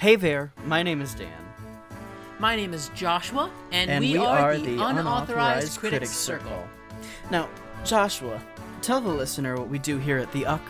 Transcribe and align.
Hey 0.00 0.16
there, 0.16 0.50
my 0.64 0.82
name 0.82 1.02
is 1.02 1.14
Dan. 1.14 1.28
My 2.38 2.56
name 2.56 2.72
is 2.72 2.90
Joshua, 2.94 3.50
and, 3.70 3.90
And 3.90 4.02
we, 4.02 4.12
we 4.12 4.16
are, 4.16 4.38
are 4.38 4.56
the, 4.56 4.62
the 4.62 4.72
Unauthorized, 4.76 4.98
Unauthorized 4.98 5.78
Critics, 5.78 5.78
Critics 5.78 6.10
Circle. 6.12 6.48
Circle. 6.48 6.68
Now, 7.30 7.50
Joshua, 7.84 8.40
tell 8.80 9.02
the 9.02 9.10
listener 9.10 9.58
what 9.58 9.68
we 9.68 9.78
do 9.78 9.98
here 9.98 10.16
at 10.16 10.32
the 10.32 10.44
UCK 10.44 10.62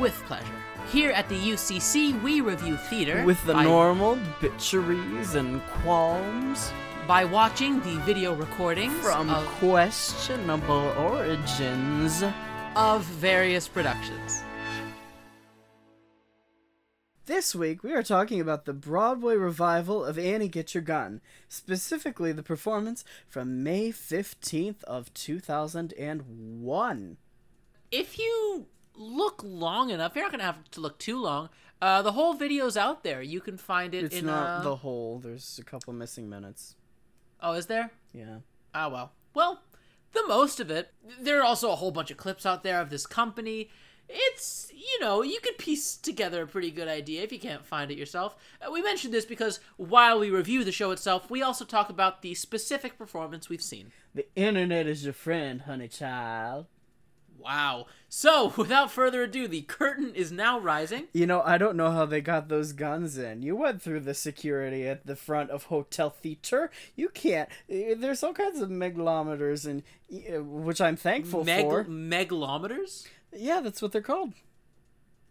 With 0.00 0.14
pleasure. 0.24 0.44
Here 0.90 1.12
at 1.12 1.28
the 1.28 1.36
UCC, 1.36 2.20
we 2.20 2.40
review 2.40 2.76
theater 2.76 3.24
with 3.24 3.40
the 3.46 3.52
by, 3.52 3.62
normal 3.62 4.16
bitcheries 4.40 5.36
and 5.36 5.62
qualms 5.82 6.72
by 7.06 7.24
watching 7.24 7.78
the 7.82 8.00
video 8.00 8.34
recordings 8.34 8.94
from 8.94 9.28
questionable 9.60 10.92
origins. 10.98 12.24
of 12.74 13.04
various 13.04 13.68
productions. 13.68 14.42
This 17.28 17.54
week, 17.54 17.82
we 17.82 17.92
are 17.92 18.02
talking 18.02 18.40
about 18.40 18.64
the 18.64 18.72
Broadway 18.72 19.36
revival 19.36 20.02
of 20.02 20.18
Annie 20.18 20.48
Get 20.48 20.72
Your 20.72 20.80
Gun, 20.80 21.20
specifically 21.46 22.32
the 22.32 22.42
performance 22.42 23.04
from 23.28 23.62
May 23.62 23.90
15th 23.90 24.82
of 24.84 25.12
2001. 25.12 27.16
If 27.90 28.18
you 28.18 28.66
look 28.94 29.42
long 29.44 29.90
enough, 29.90 30.14
you're 30.14 30.24
not 30.24 30.30
gonna 30.30 30.42
have 30.42 30.70
to 30.70 30.80
look 30.80 30.98
too 30.98 31.20
long. 31.20 31.50
Uh, 31.82 32.00
the 32.00 32.12
whole 32.12 32.32
video's 32.32 32.78
out 32.78 33.04
there. 33.04 33.20
You 33.20 33.42
can 33.42 33.58
find 33.58 33.94
it 33.94 34.04
It's 34.04 34.16
in. 34.16 34.24
not 34.24 34.60
uh, 34.60 34.62
the 34.62 34.76
whole, 34.76 35.18
there's 35.18 35.58
a 35.58 35.64
couple 35.64 35.92
missing 35.92 36.30
minutes. 36.30 36.76
Oh, 37.42 37.52
is 37.52 37.66
there? 37.66 37.90
Yeah. 38.14 38.38
Ah, 38.74 38.88
well. 38.88 39.12
Well, 39.34 39.60
the 40.14 40.26
most 40.26 40.60
of 40.60 40.70
it. 40.70 40.94
There 41.20 41.40
are 41.40 41.44
also 41.44 41.72
a 41.72 41.76
whole 41.76 41.90
bunch 41.90 42.10
of 42.10 42.16
clips 42.16 42.46
out 42.46 42.62
there 42.62 42.80
of 42.80 42.88
this 42.88 43.06
company. 43.06 43.68
It's, 44.08 44.72
you 44.74 45.00
know, 45.00 45.22
you 45.22 45.38
could 45.40 45.58
piece 45.58 45.96
together 45.96 46.42
a 46.42 46.46
pretty 46.46 46.70
good 46.70 46.88
idea 46.88 47.22
if 47.22 47.30
you 47.32 47.38
can't 47.38 47.66
find 47.66 47.90
it 47.90 47.98
yourself. 47.98 48.36
Uh, 48.60 48.70
we 48.70 48.80
mentioned 48.82 49.12
this 49.12 49.26
because 49.26 49.60
while 49.76 50.18
we 50.18 50.30
review 50.30 50.64
the 50.64 50.72
show 50.72 50.90
itself, 50.92 51.30
we 51.30 51.42
also 51.42 51.64
talk 51.64 51.90
about 51.90 52.22
the 52.22 52.34
specific 52.34 52.96
performance 52.96 53.48
we've 53.48 53.62
seen. 53.62 53.92
The 54.14 54.26
internet 54.34 54.86
is 54.86 55.04
your 55.04 55.12
friend, 55.12 55.62
honey 55.62 55.88
child. 55.88 56.66
Wow. 57.38 57.86
So, 58.08 58.52
without 58.56 58.90
further 58.90 59.22
ado, 59.22 59.46
the 59.46 59.62
curtain 59.62 60.12
is 60.14 60.32
now 60.32 60.58
rising. 60.58 61.04
You 61.12 61.26
know, 61.26 61.40
I 61.42 61.56
don't 61.58 61.76
know 61.76 61.90
how 61.92 62.04
they 62.04 62.20
got 62.20 62.48
those 62.48 62.72
guns 62.72 63.16
in. 63.16 63.42
You 63.42 63.54
went 63.54 63.80
through 63.80 64.00
the 64.00 64.14
security 64.14 64.88
at 64.88 65.06
the 65.06 65.14
front 65.14 65.50
of 65.50 65.64
Hotel 65.64 66.10
Theater. 66.10 66.70
You 66.96 67.10
can't. 67.10 67.48
eh, 67.70 67.94
There's 67.96 68.24
all 68.24 68.32
kinds 68.32 68.60
of 68.60 68.70
megalometers, 68.70 69.66
and 69.68 69.84
eh, 70.12 70.38
which 70.38 70.80
I'm 70.80 70.96
thankful 70.96 71.44
Meg- 71.44 71.60
for. 71.66 71.84
megalometers? 71.84 73.06
Yeah, 73.32 73.60
that's 73.60 73.82
what 73.82 73.92
they're 73.92 74.00
called. 74.02 74.32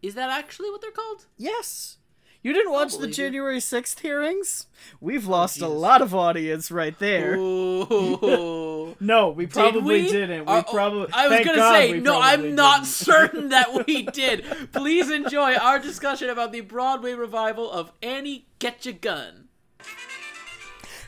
Is 0.01 0.13
that 0.15 0.29
actually 0.29 0.69
what 0.69 0.81
they're 0.81 0.91
called? 0.91 1.25
Yes. 1.37 1.97
You 2.43 2.53
didn't 2.53 2.71
watch 2.71 2.97
the. 2.97 3.07
January 3.07 3.57
6th 3.57 3.99
hearings? 3.99 4.67
We've 5.01 5.25
lost 5.25 5.59
a 5.61 5.67
lot 5.67 6.01
of 6.01 6.13
audience 6.15 6.69
right 6.71 6.97
there. 6.99 7.35
No, 8.99 9.29
we 9.29 9.45
probably 9.47 10.03
we? 10.03 10.09
didn't. 10.09 10.45
We 10.45 10.51
Uh, 10.53 10.63
probably. 10.63 11.07
I 11.13 11.27
was 11.27 11.45
gonna 11.45 11.57
God 11.57 11.71
say 11.73 11.99
no. 11.99 12.19
I'm 12.21 12.55
not 12.55 12.77
didn't. 12.81 12.87
certain 12.87 13.49
that 13.55 13.85
we 13.85 14.03
did. 14.03 14.43
Please 14.71 15.11
enjoy 15.11 15.55
our 15.55 15.77
discussion 15.77 16.29
about 16.29 16.51
the 16.51 16.61
Broadway 16.61 17.13
revival 17.13 17.69
of 17.69 17.91
Annie 18.01 18.47
Get 18.59 18.85
Your 18.85 18.95
Gun. 18.95 19.46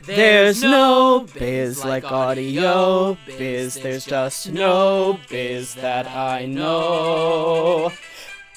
There's 0.02 0.62
no 0.62 1.26
biz 1.38 1.84
like 1.84 2.04
audio 2.04 3.16
biz. 3.26 3.74
There's 3.74 4.06
just 4.06 4.50
no 4.50 5.18
biz 5.28 5.74
that 5.74 6.06
I 6.06 6.46
know. 6.46 7.92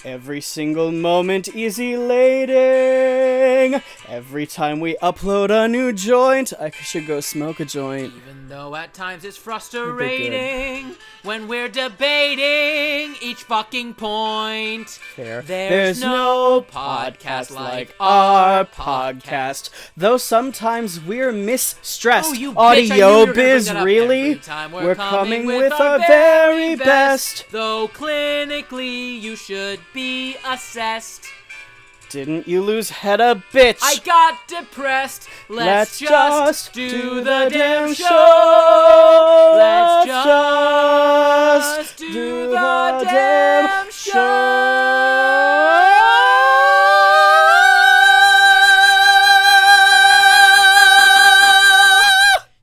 Every 0.05 0.41
single 0.41 0.91
moment 0.91 1.47
is 1.55 1.79
elating. 1.79 3.81
Every 4.09 4.45
time 4.45 4.81
we 4.81 4.97
upload 5.01 5.49
a 5.49 5.69
new 5.69 5.93
joint, 5.93 6.51
I 6.59 6.71
should 6.71 7.07
go 7.07 7.21
smoke 7.21 7.61
a 7.61 7.65
joint. 7.65 8.13
Even 8.13 8.49
though 8.49 8.75
at 8.75 8.93
times 8.93 9.23
it's 9.23 9.37
frustrating 9.37 10.95
when 11.23 11.47
we're 11.47 11.69
debating 11.69 13.15
each 13.21 13.43
fucking 13.43 13.93
point. 13.93 14.99
There. 15.15 15.41
There's 15.41 16.01
no 16.01 16.65
podcast 16.69 17.51
like 17.51 17.95
our 17.97 18.65
podcast. 18.65 19.69
Though 19.95 20.17
sometimes 20.17 20.99
we're 20.99 21.31
misstressed. 21.31 22.31
Oh, 22.31 22.33
you 22.33 22.51
bitch, 22.51 22.57
I 22.57 22.75
knew 22.75 22.81
you 22.81 22.91
Audio 23.03 23.25
were 23.25 23.33
biz, 23.33 23.73
really? 23.73 24.31
every 24.31 24.41
time. 24.41 24.73
We're 24.73 24.95
coming 24.95 25.45
with 25.45 25.71
our 25.71 25.99
very 25.99 26.75
best. 26.75 27.45
Though 27.51 27.87
clinically 27.87 29.21
you 29.21 29.37
should 29.37 29.79
be 29.93 30.35
assessed. 30.45 31.29
Didn't 32.09 32.47
you 32.47 32.61
lose 32.61 32.89
head 32.91 33.19
a 33.21 33.41
bitch? 33.51 33.79
I 33.81 33.97
got 34.05 34.47
depressed. 34.47 35.27
Let's 35.49 35.99
Let's, 35.99 35.99
just 35.99 36.73
do, 36.73 36.89
do 36.89 37.23
the, 37.23 37.49
damn 37.49 37.93
show. 37.93 38.05
show. 38.05 39.53
Let's 39.57 40.05
just 40.05 40.27
just 41.79 41.97
do, 41.97 42.13
do 42.13 42.47
the, 42.47 42.99
the 42.99 43.05
damn 43.05 43.65
damn 43.65 43.87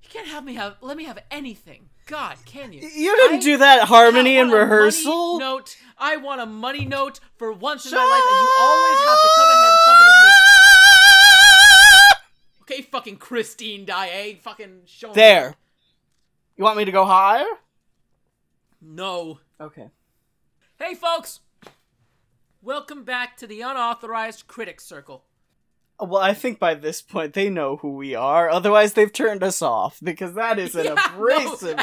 You 0.02 0.08
can't 0.10 0.28
have 0.28 0.44
me 0.44 0.54
have. 0.54 0.76
Let 0.80 0.96
me 0.96 1.04
have 1.04 1.18
anything. 1.30 1.88
God, 2.06 2.36
can 2.44 2.72
you? 2.72 2.80
You 2.80 3.16
didn't 3.16 3.38
I 3.38 3.42
do 3.42 3.56
that 3.58 3.88
harmony 3.88 4.36
in 4.36 4.50
rehearsal. 4.50 5.38
Note. 5.38 5.76
I 6.00 6.16
want 6.16 6.40
a 6.40 6.46
money 6.46 6.86
note 6.86 7.20
for 7.36 7.52
once 7.52 7.84
in 7.84 7.92
my 7.92 7.98
life, 7.98 8.24
and 8.26 8.40
you 8.40 8.48
always 8.58 8.98
have 9.00 9.20
to 9.20 9.28
come 9.36 9.48
ahead 9.48 9.70
and 9.70 9.80
something 9.84 10.06
with 10.06 10.22
me. 10.24 10.30
Okay, 12.62 12.82
fucking 12.90 13.16
Christine 13.18 13.84
Daae, 13.84 14.08
eh? 14.10 14.34
fucking 14.40 14.80
show 14.86 15.08
me. 15.08 15.14
There. 15.14 15.56
You 16.56 16.64
want 16.64 16.78
me 16.78 16.86
to 16.86 16.92
go 16.92 17.04
higher? 17.04 17.44
No. 18.80 19.40
Okay. 19.60 19.90
Hey, 20.78 20.94
folks. 20.94 21.40
Welcome 22.62 23.04
back 23.04 23.36
to 23.38 23.46
the 23.46 23.60
unauthorized 23.60 24.46
critics 24.46 24.84
circle. 24.84 25.24
Well, 26.02 26.22
I 26.22 26.34
think 26.34 26.58
by 26.58 26.74
this 26.74 27.02
point 27.02 27.34
they 27.34 27.50
know 27.50 27.76
who 27.76 27.94
we 27.94 28.14
are. 28.14 28.48
Otherwise, 28.48 28.94
they've 28.94 29.12
turned 29.12 29.42
us 29.42 29.60
off 29.62 29.98
because 30.02 30.34
that 30.34 30.58
is 30.58 30.74
an 30.74 30.84
Yeah, 30.86 30.94
no, 30.94 31.14
abrasive, 31.14 31.76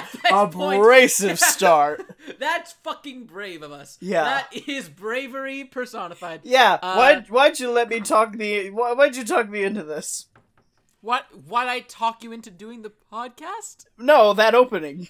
point- 0.51 0.79
abrasive 0.79 1.39
start. 1.55 2.03
That's 2.39 2.73
fucking 2.83 3.25
brave 3.25 3.61
of 3.63 3.71
us. 3.71 3.97
Yeah. 4.01 4.23
That 4.23 4.67
is 4.67 4.89
bravery 4.89 5.63
personified. 5.65 6.41
Yeah. 6.43 6.79
Uh, 6.81 6.95
why? 6.95 7.19
Why'd 7.29 7.59
you 7.59 7.71
let 7.71 7.89
me 7.89 7.99
talk 8.01 8.33
me? 8.33 8.69
Why, 8.69 8.93
why'd 8.93 9.15
you 9.15 9.23
talk 9.23 9.49
me 9.49 9.63
into 9.63 9.83
this? 9.83 10.25
What? 11.01 11.25
Why'd 11.47 11.67
I 11.67 11.81
talk 11.81 12.23
you 12.23 12.31
into 12.31 12.49
doing 12.49 12.81
the 12.81 12.91
podcast? 13.11 13.85
No, 13.97 14.33
that 14.33 14.55
opening. 14.55 15.09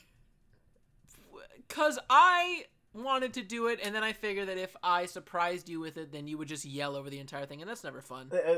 Cause 1.70 2.00
I 2.10 2.64
wanted 2.94 3.34
to 3.34 3.44
do 3.44 3.68
it, 3.68 3.80
and 3.84 3.94
then 3.94 4.04
I 4.04 4.14
figured 4.14 4.48
that 4.48 4.58
if 4.58 4.76
I 4.82 5.06
surprised 5.06 5.70
you 5.70 5.80
with 5.80 5.98
it, 5.98 6.12
then 6.12 6.28
you 6.28 6.38
would 6.38 6.48
just 6.48 6.66
yell 6.66 6.96
over 6.96 7.10
the 7.10 7.20
entire 7.20 7.46
thing, 7.46 7.62
and 7.62 7.70
that's 7.70 7.84
never 7.84 8.02
fun. 8.02 8.32
Uh, 8.32 8.56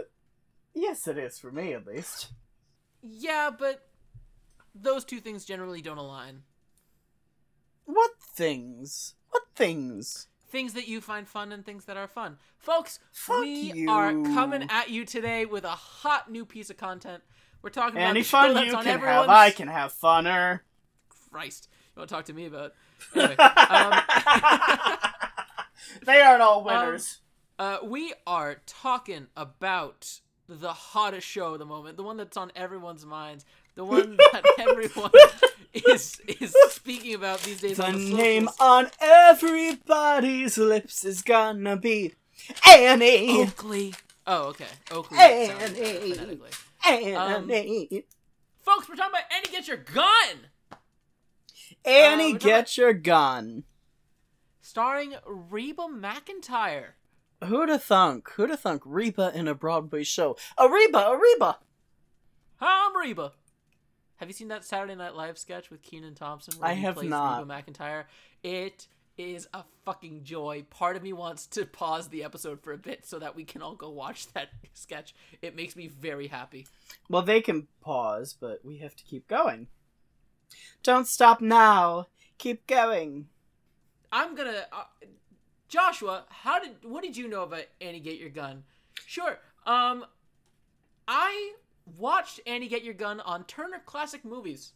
yes, 0.73 1.07
it 1.07 1.17
is 1.17 1.39
for 1.39 1.51
me 1.51 1.73
at 1.73 1.85
least. 1.87 2.31
Yeah, 3.01 3.49
but 3.57 3.87
those 4.75 5.05
two 5.05 5.19
things 5.19 5.45
generally 5.45 5.81
don't 5.81 5.97
align. 5.97 6.43
What 7.85 8.11
things? 8.35 9.15
What 9.29 9.43
things? 9.55 10.27
Things 10.49 10.73
that 10.73 10.87
you 10.87 10.99
find 11.01 11.27
fun 11.27 11.51
and 11.51 11.65
things 11.65 11.85
that 11.85 11.97
are 11.97 12.07
fun. 12.07 12.37
Folks, 12.57 12.99
Fuck 13.11 13.41
we 13.41 13.71
you. 13.73 13.89
are 13.89 14.11
coming 14.11 14.67
at 14.69 14.89
you 14.89 15.05
today 15.05 15.45
with 15.45 15.63
a 15.63 15.69
hot 15.69 16.31
new 16.31 16.45
piece 16.45 16.69
of 16.69 16.77
content. 16.77 17.23
We're 17.61 17.69
talking 17.69 17.97
about 17.97 18.09
Any 18.09 18.23
fun 18.23 18.51
you 18.65 18.71
can 18.71 18.87
everyone's... 18.87 19.27
have, 19.27 19.29
I 19.29 19.51
can 19.51 19.67
have 19.67 19.93
funner. 19.93 20.61
Christ, 21.31 21.67
you 21.95 21.99
want 21.99 22.09
to 22.09 22.15
talk 22.15 22.25
to 22.25 22.33
me 22.33 22.45
about? 22.45 22.73
Anyway, 23.15 23.35
um, 23.35 23.93
they 26.05 26.21
aren't 26.21 26.41
all 26.41 26.63
winners. 26.65 27.19
uh, 27.59 27.77
we 27.83 28.13
are 28.25 28.61
talking 28.65 29.27
about 29.35 30.21
the 30.55 30.73
hottest 30.73 31.27
show 31.27 31.53
of 31.53 31.59
the 31.59 31.65
moment, 31.65 31.97
the 31.97 32.03
one 32.03 32.17
that's 32.17 32.37
on 32.37 32.51
everyone's 32.55 33.05
minds, 33.05 33.45
the 33.75 33.85
one 33.85 34.17
that 34.33 34.43
everyone 34.59 35.11
is 35.73 36.19
is 36.27 36.55
speaking 36.69 37.13
about 37.13 37.41
these 37.41 37.61
days. 37.61 37.77
the 37.77 37.85
on 37.85 37.93
the 37.93 38.13
name 38.15 38.47
socials. 38.47 38.59
on 38.59 38.87
everybody's 38.99 40.57
lips 40.57 41.05
is 41.05 41.21
gonna 41.21 41.77
be 41.77 42.13
Annie. 42.67 43.41
Oakley. 43.43 43.93
Oh, 44.25 44.49
okay. 44.49 44.65
Oakley. 44.91 45.17
Annie. 45.17 45.47
sounds 45.47 45.79
better 45.79 45.99
phonetically. 46.15 46.49
Annie. 46.87 47.15
Um, 47.15 48.03
folks, 48.61 48.89
we're 48.89 48.95
talking 48.95 49.11
about 49.11 49.23
Annie 49.35 49.51
Get 49.51 49.67
Your 49.67 49.77
Gun, 49.77 50.05
Annie, 51.85 52.25
um, 52.25 52.31
talking 52.33 52.47
get 52.47 52.77
your 52.77 52.93
gun. 52.93 53.63
starring 54.61 55.15
Reba 55.25 55.83
McEntire. 55.83 56.91
Who'da 57.43 57.79
thunk? 57.79 58.29
Who'da 58.31 58.57
thunk 58.57 58.81
Reba 58.85 59.31
in 59.33 59.47
a 59.47 59.55
Broadway 59.55 60.03
show? 60.03 60.35
A 60.57 60.69
Reba, 60.69 60.97
a 60.97 61.17
Reba. 61.17 61.57
I'm 62.59 62.97
Reba. 62.97 63.31
Have 64.17 64.27
you 64.27 64.33
seen 64.33 64.49
that 64.49 64.65
Saturday 64.65 64.95
Night 64.95 65.15
Live 65.15 65.37
sketch 65.37 65.69
with 65.69 65.81
Kenan 65.81 66.15
Thompson? 66.15 66.59
Where 66.59 66.69
I 66.69 66.73
he 66.73 66.81
have 66.81 66.95
plays 66.95 67.09
not. 67.09 67.47
Reba 67.47 67.71
McEntire. 67.71 68.03
It 68.43 68.87
is 69.17 69.47
a 69.53 69.63
fucking 69.85 70.23
joy. 70.23 70.65
Part 70.69 70.97
of 70.97 71.03
me 71.03 71.13
wants 71.13 71.45
to 71.47 71.65
pause 71.65 72.09
the 72.09 72.23
episode 72.25 72.61
for 72.61 72.73
a 72.73 72.77
bit 72.77 73.05
so 73.05 73.19
that 73.19 73.35
we 73.35 73.45
can 73.45 73.61
all 73.61 73.75
go 73.75 73.89
watch 73.89 74.31
that 74.33 74.49
sketch. 74.73 75.15
It 75.41 75.55
makes 75.55 75.77
me 75.77 75.87
very 75.87 76.27
happy. 76.27 76.67
Well, 77.09 77.21
they 77.21 77.39
can 77.39 77.67
pause, 77.79 78.35
but 78.37 78.65
we 78.65 78.77
have 78.79 78.95
to 78.97 79.03
keep 79.05 79.27
going. 79.29 79.67
Don't 80.83 81.07
stop 81.07 81.39
now. 81.39 82.07
Keep 82.37 82.67
going. 82.67 83.27
I'm 84.11 84.35
gonna, 84.35 84.65
uh, 84.71 84.83
Joshua. 85.69 86.25
How 86.29 86.59
did 86.59 86.71
what 86.83 87.03
did 87.03 87.15
you 87.15 87.27
know 87.29 87.43
about 87.43 87.63
Annie 87.79 87.99
Get 88.01 88.17
Your 88.19 88.29
Gun? 88.29 88.63
Sure. 89.05 89.39
Um, 89.65 90.05
I 91.07 91.53
watched 91.97 92.39
Annie 92.45 92.67
Get 92.67 92.83
Your 92.83 92.93
Gun 92.93 93.19
on 93.21 93.45
Turner 93.45 93.81
Classic 93.85 94.23
Movies 94.25 94.73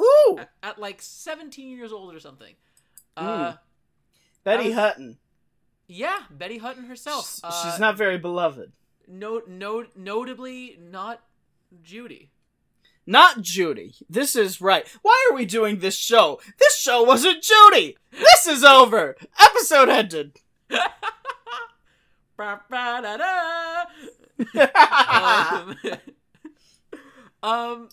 Ooh, 0.00 0.36
at, 0.38 0.50
at 0.62 0.78
like 0.78 1.02
17 1.02 1.76
years 1.76 1.92
old 1.92 2.14
or 2.14 2.20
something. 2.20 2.54
Uh, 3.16 3.54
Betty 4.44 4.68
was- 4.68 4.74
Hutton. 4.74 5.18
yeah, 5.88 6.20
Betty 6.30 6.58
Hutton 6.58 6.84
herself. 6.84 7.28
She's, 7.34 7.40
Uh, 7.44 7.70
she's 7.70 7.80
not 7.80 7.96
very 7.96 8.18
beloved. 8.18 8.72
no, 9.08 9.42
no, 9.46 9.86
notably 9.96 10.78
not 10.80 11.20
Judy. 11.82 12.30
Not 13.08 13.40
Judy. 13.40 13.94
This 14.10 14.36
is 14.36 14.60
right. 14.60 14.86
Why 15.00 15.28
are 15.30 15.34
we 15.34 15.46
doing 15.46 15.78
this 15.78 15.96
show? 15.96 16.42
This 16.58 16.76
show 16.78 17.02
wasn't 17.02 17.42
Judy. 17.42 17.96
This 18.12 18.46
is 18.46 18.62
over. 18.62 19.16
Episode 19.42 19.88
ended. 19.88 20.36
Um, 24.60 25.74
um, 27.42 27.88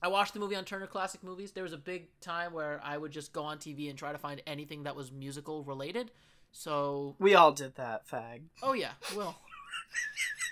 I 0.00 0.08
watched 0.08 0.32
the 0.34 0.40
movie 0.40 0.54
on 0.56 0.64
Turner 0.64 0.86
Classic 0.86 1.22
Movies. 1.22 1.52
There 1.52 1.64
was 1.64 1.72
a 1.72 1.78
big 1.78 2.06
time 2.20 2.52
where 2.52 2.80
I 2.82 2.96
would 2.96 3.10
just 3.10 3.32
go 3.32 3.42
on 3.42 3.58
TV 3.58 3.90
and 3.90 3.98
try 3.98 4.12
to 4.12 4.18
find 4.18 4.40
anything 4.46 4.84
that 4.84 4.96
was 4.96 5.12
musical 5.12 5.64
related. 5.64 6.10
So, 6.52 7.16
we 7.18 7.34
all 7.34 7.52
did 7.52 7.74
that, 7.74 8.08
fag. 8.08 8.42
oh 8.62 8.72
yeah, 8.72 8.92
well, 9.14 9.36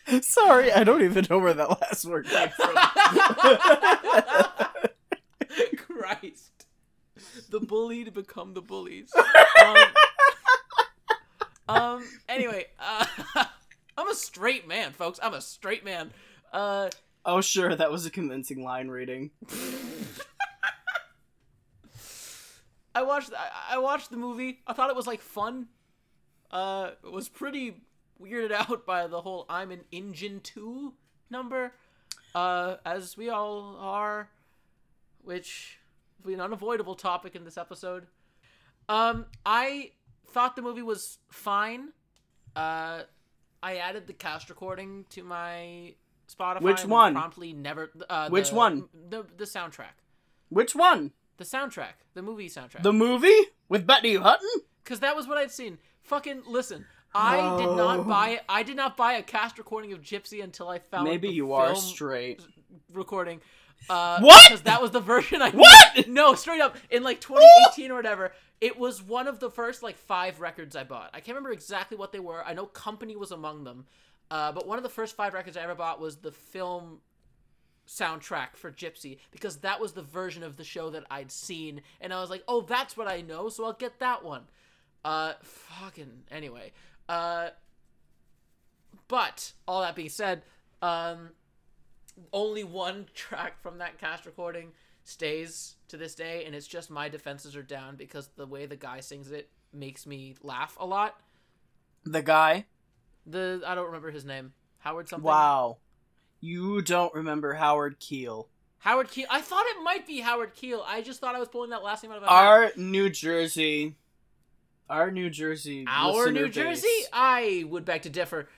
Sorry, 0.21 0.73
I 0.73 0.85
don't 0.85 1.03
even 1.03 1.27
know 1.29 1.39
where 1.39 1.55
that 1.55 1.69
last 1.69 2.05
word 2.05 2.27
came 2.27 2.49
from. 2.51 2.75
Christ, 5.77 6.67
the 7.51 7.61
bully 7.61 8.05
to 8.05 8.11
become 8.11 8.55
the 8.55 8.63
bullies. 8.63 9.13
Um, 9.65 9.77
um 11.69 12.09
anyway, 12.29 12.67
uh, 12.79 13.05
I'm 13.99 14.09
a 14.09 14.15
straight 14.15 14.69
man, 14.69 14.93
folks. 14.93 15.19
I'm 15.23 15.35
a 15.35 15.41
straight 15.41 15.85
man. 15.85 16.13
Uh, 16.53 16.91
oh, 17.25 17.41
sure, 17.41 17.75
that 17.75 17.91
was 17.91 18.07
a 18.07 18.11
convincing 18.11 18.63
line 18.63 18.89
reading. 18.89 19.31
I 22.95 23.03
watched 23.03 23.33
I, 23.37 23.75
I 23.75 23.79
watched 23.79 24.11
the 24.11 24.17
movie. 24.17 24.61
I 24.67 24.73
thought 24.73 24.89
it 24.89 24.97
was 24.97 25.07
like 25.07 25.21
fun. 25.21 25.67
Uh 26.51 26.93
it 27.05 27.13
was 27.13 27.29
pretty 27.29 27.75
weirded 28.23 28.53
out 28.71 28.87
by 28.87 29.07
the 29.07 29.21
whole 29.21 29.47
I'm 29.49 29.71
an 29.71 29.85
engine 29.93 30.41
2 30.43 30.93
number. 31.31 31.73
Uh 32.35 32.77
as 32.85 33.17
we 33.17 33.29
all 33.29 33.77
are 33.81 34.29
which 35.23 35.79
will 36.23 36.29
be 36.29 36.35
an 36.35 36.41
unavoidable 36.41 36.95
topic 36.95 37.35
in 37.35 37.45
this 37.45 37.57
episode. 37.59 38.07
Um 38.89 39.27
I 39.45 39.93
thought 40.29 40.57
the 40.57 40.63
movie 40.63 40.83
was 40.83 41.19
fine. 41.31 41.91
Uh 42.55 43.03
I 43.63 43.77
added 43.77 44.07
the 44.07 44.13
cast 44.13 44.49
recording 44.51 45.07
to 45.11 45.23
my 45.25 45.95
Spotify. 46.33 46.61
Which 46.61 46.85
one? 46.85 47.15
Promptly 47.15 47.53
never 47.53 47.91
uh, 48.11 48.29
Which 48.29 48.51
the- 48.51 48.57
one? 48.57 48.89
The 49.09 49.25
the 49.37 49.45
soundtrack. 49.45 49.95
Which 50.49 50.75
one? 50.75 51.13
The 51.39 51.45
soundtrack, 51.45 51.95
the 52.15 52.23
movie 52.23 52.49
soundtrack. 52.49 52.83
The 52.83 52.93
movie 52.93 53.39
with 53.69 53.87
Betty 53.87 54.17
Hutton? 54.17 54.49
Because 54.83 55.01
that 55.01 55.15
was 55.17 55.27
what 55.29 55.37
I'd 55.37 55.51
seen. 55.51 55.79
Fucking 56.03 56.43
listen, 56.47 56.87
I 57.17 57.57
did 57.59 57.67
Oh. 57.69 57.75
not 57.77 58.07
buy. 58.09 58.41
I 58.49 58.63
did 58.63 58.77
not 58.77 58.97
buy 58.97 59.15
a 59.15 59.23
cast 59.23 59.59
recording 59.59 59.93
of 59.93 60.01
Gypsy 60.03 60.43
until 60.43 60.69
I 60.69 60.79
found 60.79 61.05
Maybe 61.05 61.29
you 61.29 61.53
are 61.53 61.75
straight. 61.75 62.45
recording. 62.93 63.41
Uh, 63.89 64.21
What? 64.21 64.49
Because 64.49 64.63
that 64.63 64.81
was 64.83 64.91
the 64.91 65.01
version 65.15 65.41
I 65.43 65.51
What? 65.51 66.07
No, 66.09 66.35
straight 66.35 66.61
up 66.61 66.77
in 66.91 67.03
like 67.03 67.21
2018 67.21 67.91
or 67.91 67.95
whatever. 67.95 68.33
It 68.61 68.79
was 68.79 69.03
one 69.03 69.29
of 69.29 69.39
the 69.41 69.51
first 69.51 69.83
like 69.83 69.97
five 69.97 70.41
records 70.41 70.75
I 70.77 70.85
bought. 70.85 71.11
I 71.13 71.21
can't 71.21 71.37
remember 71.37 71.53
exactly 71.53 71.97
what 71.97 72.13
they 72.13 72.21
were. 72.21 72.43
I 72.45 72.55
know 72.55 72.67
Company 72.67 73.15
was 73.17 73.31
among 73.31 73.65
them, 73.65 73.87
uh, 74.31 74.53
but 74.53 74.67
one 74.67 74.79
of 74.79 74.83
the 74.83 74.89
first 74.91 75.15
five 75.15 75.35
records 75.35 75.57
I 75.57 75.63
ever 75.63 75.75
bought 75.75 76.01
was 76.01 76.17
the 76.17 76.33
film 76.33 77.01
soundtrack 77.87 78.57
for 78.57 78.71
Gypsy 78.73 79.19
because 79.31 79.59
that 79.59 79.81
was 79.81 79.93
the 79.93 80.03
version 80.03 80.43
of 80.43 80.57
the 80.57 80.65
show 80.65 80.91
that 80.91 81.05
I'd 81.11 81.31
seen, 81.31 81.83
and 82.01 82.13
I 82.13 82.21
was 82.21 82.31
like, 82.31 82.43
oh, 82.49 82.63
that's 82.63 82.97
what 82.97 83.07
I 83.09 83.21
know, 83.21 83.49
so 83.49 83.65
I'll 83.65 83.73
get 83.75 83.99
that 84.01 84.25
one. 84.25 84.43
Uh, 85.05 85.35
fucking 85.43 86.23
anyway. 86.31 86.73
Uh, 87.09 87.51
but 89.09 89.53
all 89.67 89.83
that 89.83 89.95
being 89.95 90.09
said, 90.09 90.43
um, 90.83 91.31
only 92.33 92.65
one 92.65 93.07
track 93.15 93.61
from 93.63 93.79
that 93.79 93.99
cast 93.99 94.27
recording 94.27 94.73
stays 95.05 95.77
to 95.89 95.97
this 95.97 96.15
day, 96.15 96.45
and 96.45 96.55
it's 96.55 96.67
just 96.67 96.91
"My 96.91 97.09
Defenses 97.09 97.57
Are 97.57 97.63
Down" 97.63 97.97
because 97.97 98.29
the 98.37 98.47
way 98.47 98.67
the 98.67 98.77
guy 98.77 99.01
sings 99.01 99.31
it 99.31 99.51
makes 99.73 100.07
me 100.07 100.35
laugh 100.43 100.77
a 100.81 100.87
lot. 100.87 101.21
The 102.05 102.23
guy? 102.23 102.67
The 103.27 103.63
I 103.67 103.75
don't 103.75 103.87
remember 103.87 104.11
his 104.11 104.25
name. 104.25 104.53
Howard 104.79 105.09
something. 105.09 105.25
Wow. 105.25 105.79
You 106.41 106.83
don't 106.83 107.13
remember 107.15 107.55
Howard 107.55 107.99
Keel. 107.99 108.49
Howard 108.79 109.11
Keel. 109.11 109.27
I 109.31 109.41
thought 109.41 109.65
it 109.67 109.83
might 109.83 110.07
be 110.07 110.21
Howard 110.21 110.55
Keel. 110.55 110.85
I 110.87 111.03
just 111.03 111.21
thought 111.21 111.35
I 111.35 111.41
was 111.41 111.49
pulling 111.49 111.71
that 111.71 111.83
last 111.83 112.03
name 112.03 112.13
out 112.13 112.19
of 112.19 112.23
my 112.23 112.29
mouth. 112.29 112.37
Our 112.37 112.73
New 112.77 113.11
Jersey. 113.11 113.97
Our 114.89 115.11
New 115.11 115.31
Jersey. 115.31 115.85
Our 115.89 116.31
New 116.31 116.49
Jersey? 116.49 116.87
base- 116.87 117.09
I 117.13 117.65
would 117.69 117.85
beg 117.85 118.03
to 118.03 118.11
differ. 118.11 118.49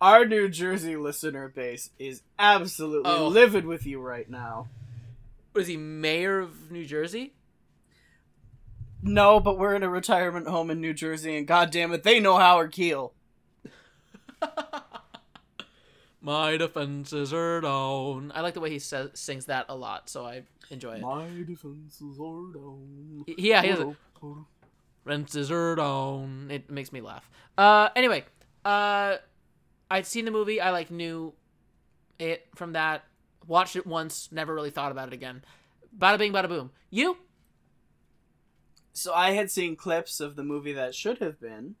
Our 0.00 0.26
New 0.26 0.48
Jersey 0.48 0.96
listener 0.96 1.48
base 1.48 1.90
is 1.98 2.22
absolutely 2.38 3.10
Oh. 3.10 3.28
livid 3.28 3.64
with 3.64 3.86
you 3.86 4.00
right 4.00 4.28
now. 4.28 4.68
Was 5.54 5.66
he 5.68 5.76
mayor 5.76 6.40
of 6.40 6.70
New 6.70 6.84
Jersey? 6.84 7.32
No, 9.02 9.38
but 9.40 9.58
we're 9.58 9.74
in 9.74 9.82
a 9.82 9.88
retirement 9.88 10.48
home 10.48 10.70
in 10.70 10.80
New 10.80 10.92
Jersey, 10.94 11.36
and 11.36 11.46
goddamn 11.46 11.92
it, 11.92 12.02
they 12.02 12.20
know 12.20 12.38
Howard 12.38 12.72
Keel. 12.72 13.12
My 16.20 16.56
defenses 16.56 17.32
are 17.34 17.60
down. 17.60 18.32
I 18.34 18.40
like 18.40 18.54
the 18.54 18.60
way 18.60 18.70
he 18.70 18.78
says 18.78 19.10
sings 19.14 19.44
that 19.46 19.66
a 19.68 19.76
lot, 19.76 20.08
so 20.08 20.24
I 20.24 20.44
enjoy 20.70 20.94
it. 20.94 21.02
My 21.02 21.26
defenses 21.46 22.18
are 22.18 22.52
down. 22.54 23.24
Yeah, 23.26 23.60
he 23.62 23.68
has 23.68 23.80
a 23.80 23.94
Defenses 25.04 25.50
are 25.50 25.74
down. 25.74 26.48
It 26.50 26.70
makes 26.70 26.92
me 26.92 27.00
laugh. 27.00 27.28
Uh, 27.58 27.88
anyway, 27.94 28.24
uh, 28.64 29.16
I'd 29.90 30.06
seen 30.06 30.24
the 30.24 30.30
movie. 30.30 30.60
I 30.60 30.70
like 30.70 30.90
knew 30.90 31.34
it 32.18 32.46
from 32.54 32.72
that. 32.72 33.04
Watched 33.46 33.76
it 33.76 33.86
once. 33.86 34.30
Never 34.32 34.54
really 34.54 34.70
thought 34.70 34.92
about 34.92 35.08
it 35.08 35.14
again. 35.14 35.44
Bada 35.96 36.18
bing, 36.18 36.32
bada 36.32 36.48
boom. 36.48 36.70
You? 36.90 37.18
So 38.94 39.12
I 39.12 39.32
had 39.32 39.50
seen 39.50 39.76
clips 39.76 40.20
of 40.20 40.36
the 40.36 40.44
movie 40.44 40.72
that 40.72 40.94
should 40.94 41.18
have 41.18 41.40
been, 41.40 41.74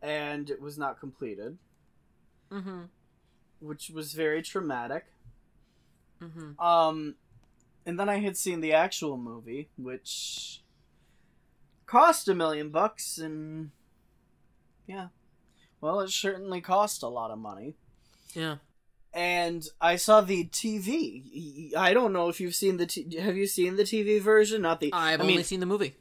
and 0.00 0.48
it 0.48 0.60
was 0.60 0.78
not 0.78 0.98
completed, 1.00 1.58
Mm-hmm. 2.50 2.82
which 3.60 3.90
was 3.90 4.12
very 4.14 4.42
traumatic. 4.42 5.04
Mm-hmm. 6.22 6.60
Um, 6.64 7.16
and 7.86 7.98
then 7.98 8.08
I 8.08 8.16
had 8.20 8.36
seen 8.36 8.60
the 8.60 8.72
actual 8.72 9.16
movie, 9.16 9.68
which 9.76 10.62
cost 11.90 12.28
a 12.28 12.34
million 12.34 12.70
bucks, 12.70 13.18
and 13.18 13.70
yeah, 14.86 15.08
well, 15.80 16.00
it 16.00 16.10
certainly 16.10 16.60
cost 16.60 17.02
a 17.02 17.08
lot 17.08 17.32
of 17.32 17.38
money. 17.38 17.74
Yeah. 18.32 18.56
And 19.12 19.66
I 19.80 19.96
saw 19.96 20.20
the 20.20 20.44
TV. 20.44 21.74
I 21.74 21.92
don't 21.92 22.12
know 22.12 22.28
if 22.28 22.40
you've 22.40 22.54
seen 22.54 22.76
the. 22.76 22.86
T- 22.86 23.16
have 23.18 23.36
you 23.36 23.48
seen 23.48 23.74
the 23.74 23.82
TV 23.82 24.20
version? 24.20 24.62
Not 24.62 24.78
the. 24.78 24.92
I've 24.92 25.18
I 25.18 25.22
only 25.22 25.36
mean, 25.36 25.44
seen 25.44 25.58
the 25.58 25.66
movie. 25.66 25.96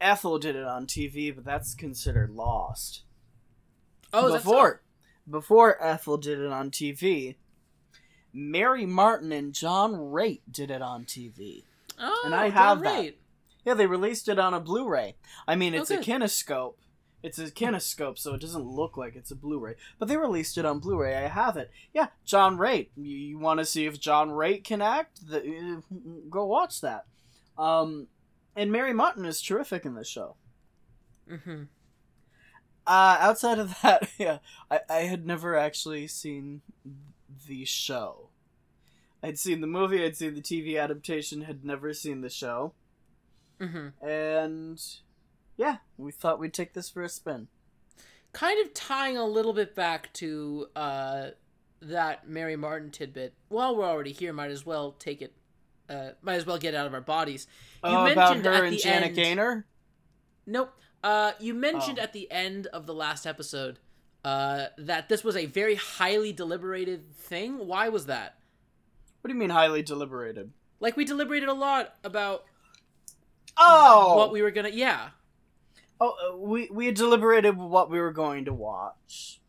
Ethel 0.00 0.38
did 0.38 0.54
it 0.54 0.64
on 0.64 0.86
TV, 0.86 1.34
but 1.34 1.44
that's 1.44 1.74
considered 1.74 2.30
lost. 2.30 3.02
Oh, 4.12 4.30
that 4.30 4.42
so? 4.42 4.50
before 4.50 4.82
before 5.28 5.82
Ethel 5.82 6.18
did 6.18 6.38
it 6.38 6.52
on 6.52 6.70
TV, 6.70 7.34
Mary 8.32 8.86
Martin 8.86 9.32
and 9.32 9.52
John 9.52 9.94
Raitt 9.94 10.42
did 10.48 10.70
it 10.70 10.82
on 10.82 11.04
TV. 11.04 11.64
Oh, 11.98 12.22
and 12.24 12.32
I 12.32 12.48
John 12.48 12.56
have 12.56 12.82
that. 12.82 13.02
Raitt. 13.02 13.14
Yeah, 13.64 13.74
they 13.74 13.86
released 13.86 14.28
it 14.28 14.38
on 14.38 14.54
a 14.54 14.60
Blu-ray. 14.60 15.16
I 15.46 15.56
mean, 15.56 15.74
it's 15.74 15.90
Oh, 15.90 15.96
a 15.96 15.98
kinescope. 15.98 16.74
It's 17.22 17.38
a 17.38 17.44
kinescope, 17.50 18.18
so 18.18 18.34
it 18.34 18.40
doesn't 18.40 18.66
look 18.66 18.96
like 18.96 19.14
it's 19.14 19.30
a 19.30 19.36
Blu-ray. 19.36 19.76
But 19.98 20.08
they 20.08 20.16
released 20.16 20.58
it 20.58 20.64
on 20.64 20.80
Blu-ray. 20.80 21.16
I 21.16 21.28
have 21.28 21.56
it. 21.56 21.70
Yeah, 21.94 22.08
John 22.24 22.58
Raitt. 22.58 22.88
You, 22.96 23.16
you 23.16 23.38
want 23.38 23.60
to 23.60 23.64
see 23.64 23.86
if 23.86 24.00
John 24.00 24.30
Raitt 24.30 24.64
can 24.64 24.82
act? 24.82 25.28
The, 25.28 25.38
uh, 25.38 25.96
go 26.28 26.44
watch 26.46 26.80
that. 26.80 27.06
Um, 27.56 28.08
and 28.56 28.72
Mary 28.72 28.92
Martin 28.92 29.24
is 29.24 29.40
terrific 29.40 29.84
in 29.84 29.94
this 29.94 30.08
show. 30.08 30.34
Mm-hmm. 31.30 31.64
Uh, 32.84 33.16
outside 33.20 33.60
of 33.60 33.76
that, 33.82 34.08
yeah, 34.18 34.38
I, 34.70 34.80
I 34.90 34.98
had 35.02 35.24
never 35.24 35.56
actually 35.56 36.08
seen 36.08 36.62
the 37.46 37.64
show. 37.64 38.30
I'd 39.22 39.38
seen 39.38 39.60
the 39.60 39.68
movie, 39.68 40.04
I'd 40.04 40.16
seen 40.16 40.34
the 40.34 40.40
TV 40.42 40.82
adaptation, 40.82 41.42
had 41.42 41.64
never 41.64 41.94
seen 41.94 42.22
the 42.22 42.28
show. 42.28 42.72
Mm-hmm. 43.62 44.04
And 44.06 44.82
yeah, 45.56 45.76
we 45.96 46.12
thought 46.12 46.38
we'd 46.38 46.52
take 46.54 46.72
this 46.74 46.90
for 46.90 47.02
a 47.02 47.08
spin. 47.08 47.48
Kind 48.32 48.64
of 48.64 48.74
tying 48.74 49.16
a 49.16 49.24
little 49.26 49.52
bit 49.52 49.74
back 49.74 50.12
to 50.14 50.66
uh, 50.74 51.26
that 51.80 52.28
Mary 52.28 52.56
Martin 52.56 52.90
tidbit. 52.90 53.34
While 53.48 53.76
we're 53.76 53.84
already 53.86 54.12
here, 54.12 54.32
might 54.32 54.50
as 54.50 54.64
well 54.66 54.92
take 54.92 55.22
it. 55.22 55.34
Uh, 55.88 56.10
might 56.22 56.36
as 56.36 56.46
well 56.46 56.58
get 56.58 56.74
out 56.74 56.86
of 56.86 56.94
our 56.94 57.00
bodies. 57.00 57.46
You 57.84 57.90
oh, 57.90 58.06
about 58.06 58.36
mentioned 58.36 58.44
her 58.46 58.52
at 58.52 58.64
and 58.64 58.78
Janet 58.78 59.04
end- 59.08 59.16
Gaynor? 59.16 59.66
Nope. 60.46 60.72
Uh, 61.04 61.32
you 61.38 61.52
mentioned 61.54 61.98
Oh. 61.98 62.02
at 62.02 62.12
the 62.12 62.30
end 62.30 62.66
of 62.68 62.86
the 62.86 62.94
last 62.94 63.26
episode 63.26 63.78
uh, 64.24 64.66
that 64.78 65.08
this 65.08 65.22
was 65.22 65.36
a 65.36 65.46
very 65.46 65.74
highly 65.74 66.32
deliberated 66.32 67.12
thing. 67.14 67.66
Why 67.66 67.88
was 67.88 68.06
that? 68.06 68.38
What 69.20 69.28
do 69.28 69.34
you 69.34 69.38
mean 69.40 69.50
highly 69.50 69.82
deliberated? 69.82 70.52
Like 70.80 70.96
we 70.96 71.04
deliberated 71.04 71.48
a 71.48 71.54
lot 71.54 71.94
about 72.02 72.44
Oh! 73.56 74.16
what 74.16 74.32
we 74.32 74.42
were 74.42 74.50
gonna. 74.50 74.70
Yeah. 74.70 75.10
Oh, 76.00 76.16
uh, 76.32 76.36
we 76.36 76.68
we 76.72 76.86
had 76.86 76.94
deliberated 76.94 77.56
what 77.56 77.90
we 77.90 78.00
were 78.00 78.12
going 78.12 78.44
to 78.46 78.52
watch, 78.52 79.40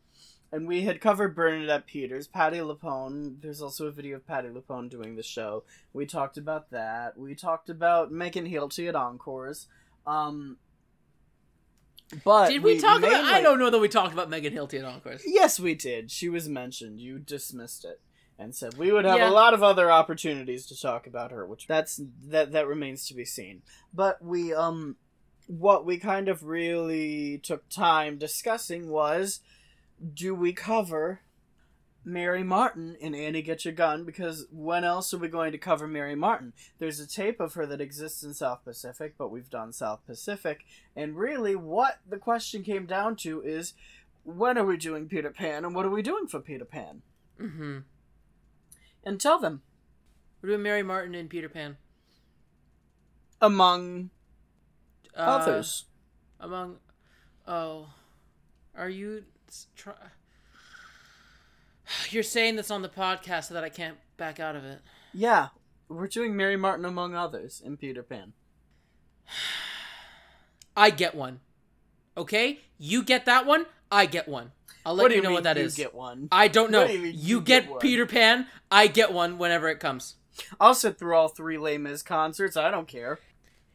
and 0.52 0.68
we 0.68 0.82
had 0.82 1.00
covered 1.00 1.34
Bernadette 1.34 1.86
Peters, 1.86 2.28
Patti 2.28 2.58
LuPone. 2.58 3.40
There's 3.40 3.60
also 3.60 3.86
a 3.86 3.90
video 3.90 4.16
of 4.16 4.26
Patti 4.26 4.48
LuPone 4.48 4.88
doing 4.88 5.16
the 5.16 5.22
show. 5.22 5.64
We 5.92 6.06
talked 6.06 6.36
about 6.36 6.70
that. 6.70 7.18
We 7.18 7.34
talked 7.34 7.70
about 7.70 8.12
Megan 8.12 8.48
Hilty 8.48 8.88
at 8.88 8.94
Encores. 8.94 9.66
Um, 10.06 10.58
but 12.24 12.50
Did 12.50 12.62
we, 12.62 12.78
talk 12.78 12.98
about? 12.98 13.24
I 13.24 13.40
don't 13.40 13.58
know 13.58 13.70
that 13.70 13.78
we 13.78 13.88
talked 13.88 14.12
about 14.12 14.30
Megan 14.30 14.52
Hilty 14.52 14.78
at 14.78 14.84
Encores. 14.84 15.22
Yes, 15.26 15.58
we 15.58 15.74
did. 15.74 16.10
She 16.10 16.28
was 16.28 16.48
mentioned. 16.48 17.00
You 17.00 17.18
dismissed 17.18 17.84
it 17.84 18.00
and 18.38 18.54
said 18.54 18.76
we 18.76 18.90
would 18.92 19.04
have 19.04 19.18
Yeah. 19.18 19.30
a 19.30 19.32
lot 19.32 19.54
of 19.54 19.62
other 19.62 19.90
opportunities 19.90 20.66
to 20.66 20.80
talk 20.80 21.06
about 21.06 21.30
her, 21.30 21.46
which 21.46 21.66
that's 21.66 22.00
that 22.26 22.52
that 22.52 22.66
remains 22.66 23.06
to 23.08 23.14
be 23.14 23.24
seen. 23.24 23.62
But 23.92 24.22
we 24.22 24.52
um 24.52 24.96
what 25.46 25.84
we 25.84 25.98
kind 25.98 26.28
of 26.28 26.42
really 26.44 27.38
took 27.38 27.68
time 27.68 28.16
discussing 28.18 28.88
was 28.88 29.40
do 30.14 30.34
we 30.34 30.52
cover 30.52 31.20
Mary 32.06 32.42
Martin 32.42 32.96
in 33.00 33.14
Annie 33.14 33.40
Get 33.42 33.64
Your 33.64 33.72
Gun 33.72 34.04
because 34.04 34.46
when 34.50 34.84
else 34.84 35.14
are 35.14 35.18
we 35.18 35.28
going 35.28 35.52
to 35.52 35.58
cover 35.58 35.86
Mary 35.86 36.14
Martin? 36.14 36.52
There's 36.78 37.00
a 37.00 37.06
tape 37.06 37.40
of 37.40 37.54
her 37.54 37.64
that 37.66 37.80
exists 37.80 38.22
in 38.22 38.34
South 38.34 38.62
Pacific, 38.64 39.14
but 39.16 39.30
we've 39.30 39.48
done 39.48 39.72
South 39.72 40.00
Pacific, 40.06 40.64
and 40.94 41.16
really 41.16 41.54
what 41.56 42.00
the 42.06 42.18
question 42.18 42.62
came 42.62 42.84
down 42.84 43.16
to 43.16 43.40
is 43.42 43.72
when 44.22 44.58
are 44.58 44.66
we 44.66 44.76
doing 44.76 45.08
Peter 45.08 45.30
Pan 45.30 45.64
and 45.64 45.74
what 45.74 45.86
are 45.86 45.90
we 45.90 46.02
doing 46.02 46.26
for 46.26 46.40
Peter 46.40 46.64
Pan? 46.66 47.02
Mm-hmm. 47.40 47.78
And 49.04 49.20
tell 49.20 49.38
them 49.38 49.62
We're 50.40 50.50
doing 50.50 50.62
Mary 50.62 50.82
Martin 50.82 51.14
and 51.14 51.28
Peter 51.28 51.48
Pan. 51.48 51.76
among 53.40 54.10
Uh, 55.16 55.20
others. 55.20 55.84
Among, 56.40 56.78
oh, 57.46 57.88
are 58.76 58.88
you 58.88 59.24
try? 59.76 59.94
You're 62.10 62.22
saying 62.22 62.56
this 62.56 62.70
on 62.70 62.82
the 62.82 62.88
podcast 62.88 63.44
so 63.44 63.54
that 63.54 63.64
I 63.64 63.68
can't 63.68 63.96
back 64.16 64.40
out 64.40 64.56
of 64.56 64.64
it. 64.64 64.80
Yeah, 65.12 65.48
we're 65.88 66.08
doing 66.08 66.36
Mary 66.36 66.56
Martin 66.56 66.84
among 66.84 67.14
others 67.14 67.62
in 67.64 67.76
Peter 67.76 68.02
Pan. 68.02 68.32
I 70.76 70.90
get 70.90 71.14
one. 71.14 71.40
Okay, 72.16 72.60
you 72.78 73.02
get 73.02 73.26
that 73.26 73.46
one. 73.46 73.66
I 73.90 74.06
get 74.06 74.28
one. 74.28 74.52
I'll 74.86 74.94
let 74.94 75.10
you 75.10 75.16
you 75.16 75.22
know 75.22 75.32
what 75.32 75.44
that 75.44 75.56
is. 75.56 75.74
get 75.74 75.94
one? 75.94 76.28
I 76.30 76.48
don't 76.48 76.70
know. 76.70 76.86
Do 76.86 76.92
you 76.92 77.00
You, 77.00 77.10
you 77.12 77.40
get, 77.40 77.68
get? 77.68 77.80
Peter 77.80 78.06
Pan. 78.06 78.46
I 78.70 78.86
get 78.86 79.12
one 79.12 79.38
whenever 79.38 79.68
it 79.68 79.80
comes. 79.80 80.16
I'll 80.60 80.74
sit 80.74 80.98
through 80.98 81.16
all 81.16 81.28
three 81.28 81.58
Les 81.58 81.78
Mis 81.78 82.02
concerts. 82.02 82.56
I 82.56 82.70
don't 82.70 82.88
care. 82.88 83.18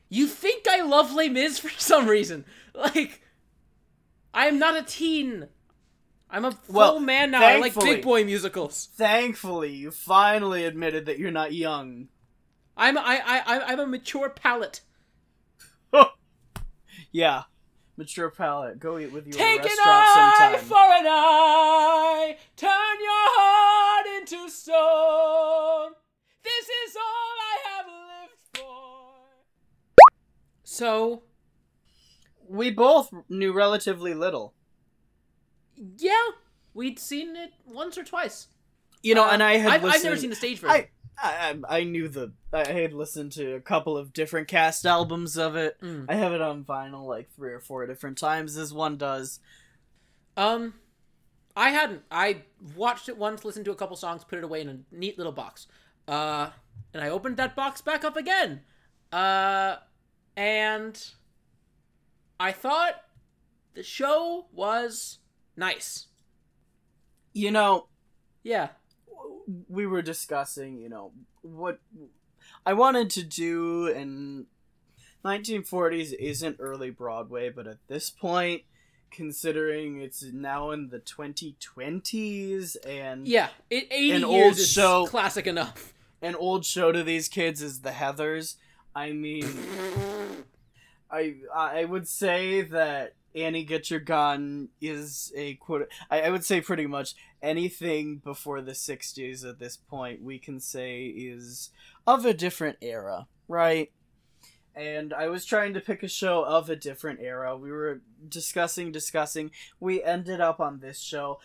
You 0.10 0.28
think 0.28 0.68
I 0.68 0.82
love 0.82 1.14
Les 1.14 1.30
Mis 1.30 1.58
for 1.60 1.70
some 1.78 2.08
reason? 2.08 2.46
Like, 2.74 3.22
I 4.34 4.48
am 4.48 4.60
not 4.60 4.78
a 4.78 4.84
teen. 4.84 5.48
I'm 6.30 6.46
a 6.46 6.52
full 6.52 6.76
Well, 6.76 7.00
man 7.00 7.32
now. 7.32 7.44
I 7.44 7.58
like 7.58 7.74
big 7.80 8.04
boy 8.04 8.24
musicals. 8.24 8.90
Thankfully, 8.94 9.74
you 9.74 9.90
finally 9.90 10.64
admitted 10.66 11.08
that 11.08 11.18
you're 11.18 11.32
not 11.32 11.54
young. 11.54 12.08
I'm 12.78 12.98
I 12.98 13.20
I 13.26 13.42
I- 13.48 13.64
I'm 13.74 13.80
a 13.80 13.88
mature 13.88 14.30
palate. 14.30 14.82
Yeah, 17.12 17.44
mature 18.00 18.30
palate. 18.32 18.80
Go 18.80 18.98
eat 18.98 19.12
with 19.12 19.28
you 19.28 19.34
Take 19.34 19.60
at 19.60 19.66
a 19.66 19.68
restaurant 19.68 19.88
eye 19.88 20.36
sometime. 20.58 20.66
for 20.66 20.76
an 20.76 21.06
eye, 21.08 22.38
turn 22.56 22.70
your 23.02 23.26
heart 23.38 24.06
into 24.18 24.50
stone. 24.50 25.92
This 26.44 26.66
is 26.66 26.96
all 26.96 27.04
I 27.04 27.58
have 27.76 27.86
lived 27.86 28.40
for. 28.56 29.98
So, 30.64 31.24
we 32.48 32.72
both 32.72 33.12
knew 33.28 33.52
relatively 33.54 34.14
little. 34.14 34.54
yeah, 35.98 36.12
we'd 36.74 36.98
seen 37.00 37.36
it 37.36 37.52
once 37.68 37.98
or 37.98 38.04
twice. 38.04 38.48
You 39.04 39.16
know, 39.16 39.26
Uh, 39.26 39.32
and 39.32 39.44
I 39.44 39.58
had 39.58 39.72
I've, 39.74 39.84
listened. 39.84 39.98
I've 40.00 40.04
never 40.06 40.18
seen 40.18 40.30
the 40.30 40.36
stage 40.36 40.60
version. 40.60 40.76
I, 40.76 40.90
I 41.22 41.58
I 41.68 41.84
knew 41.84 42.08
the. 42.08 42.34
I 42.54 42.72
had 42.72 42.94
listened 42.94 43.32
to 43.34 43.54
a 43.56 43.62
couple 43.62 43.98
of 43.98 44.14
different 44.14 44.48
cast 44.48 44.86
albums 44.86 45.38
of 45.38 45.56
it. 45.56 45.80
Mm. 45.82 46.06
I 46.10 46.16
have 46.16 46.32
it 46.34 46.42
on 46.42 46.64
vinyl 46.64 47.06
like 47.06 47.30
three 47.36 47.52
or 47.52 47.60
four 47.60 47.86
different 47.86 48.18
times, 48.18 48.58
as 48.58 48.74
one 48.74 48.98
does. 48.98 49.40
Um, 50.38 50.76
I 51.56 51.72
hadn't. 51.72 52.04
I 52.10 52.44
watched 52.76 53.10
it 53.10 53.18
once, 53.18 53.44
listened 53.44 53.66
to 53.66 53.72
a 53.72 53.76
couple 53.76 53.98
songs, 53.98 54.24
put 54.24 54.38
it 54.38 54.44
away 54.44 54.62
in 54.62 54.70
a 54.70 54.78
neat 54.92 55.18
little 55.18 55.34
box. 55.34 55.68
Uh, 56.08 56.50
and 56.94 57.04
I 57.04 57.10
opened 57.10 57.38
that 57.38 57.56
box 57.56 57.82
back 57.82 58.04
up 58.04 58.16
again. 58.16 58.62
Uh, 59.12 59.76
and 60.38 61.04
I 62.40 62.52
thought 62.52 63.04
the 63.74 63.84
show 63.84 64.46
was 64.54 65.20
nice. 65.58 66.08
You 67.34 67.52
know, 67.52 67.88
Yeah. 68.44 68.70
We 69.68 69.86
were 69.88 70.02
discussing, 70.02 70.78
you 70.78 70.90
know, 70.90 71.12
what 71.42 71.80
I 72.66 72.74
wanted 72.74 73.10
to 73.12 73.24
do 73.24 73.88
in 73.88 74.46
1940s 75.26 76.14
isn't 76.14 76.58
early 76.60 76.90
Broadway, 76.92 77.50
but 77.50 77.68
at 77.68 77.78
this 77.88 78.10
point, 78.10 78.64
considering 79.12 80.00
it's 80.02 80.24
now 80.24 80.72
in 80.72 80.90
the 80.90 81.00
2020s 81.00 82.78
and 82.88 83.28
Yeah. 83.28 83.50
It, 83.70 83.88
80 83.92 84.12
An 84.12 84.22
years 84.22 84.24
old 84.24 84.58
is 84.58 84.70
show- 84.72 85.08
classic 85.08 85.48
enough. 85.48 85.94
an 86.22 86.36
old 86.36 86.66
show 86.66 86.92
to 86.92 87.04
these 87.04 87.28
kids 87.28 87.62
is 87.62 87.82
the 87.82 87.92
Heathers. 87.92 88.56
I 88.96 89.12
mean, 89.14 89.46
I 91.12 91.36
I 91.56 91.86
would 91.86 92.08
say 92.08 92.62
that 92.62 93.14
Annie 93.36 93.64
Get 93.64 93.90
Your 93.92 94.00
Gun 94.00 94.70
is 94.82 95.32
a 95.36 95.56
quote. 95.56 95.88
I, 96.10 96.22
I 96.22 96.30
would 96.30 96.44
say 96.44 96.62
pretty 96.62 96.88
much 96.88 97.16
anything 97.42 98.18
before 98.18 98.62
the 98.62 98.72
'60s 98.74 99.48
at 99.48 99.60
this 99.60 99.78
point 99.78 100.22
we 100.24 100.40
can 100.40 100.60
say 100.60 101.06
is 101.06 101.70
of 102.08 102.26
a 102.26 102.34
different 102.34 102.78
era, 102.82 103.28
right? 103.48 103.92
And 104.76 105.14
I 105.14 105.28
was 105.28 105.46
trying 105.46 105.74
to 105.74 105.82
pick 105.82 106.04
a 106.04 106.08
show 106.08 106.44
of 106.44 106.70
a 106.70 106.76
different 106.76 107.20
era. 107.22 107.58
We 107.58 107.72
were 107.72 108.02
discussing, 108.28 108.92
discussing. 108.92 109.52
We 109.80 110.02
ended 110.04 110.40
up 110.40 110.60
on 110.60 110.80
this 110.80 111.00
show. 111.00 111.40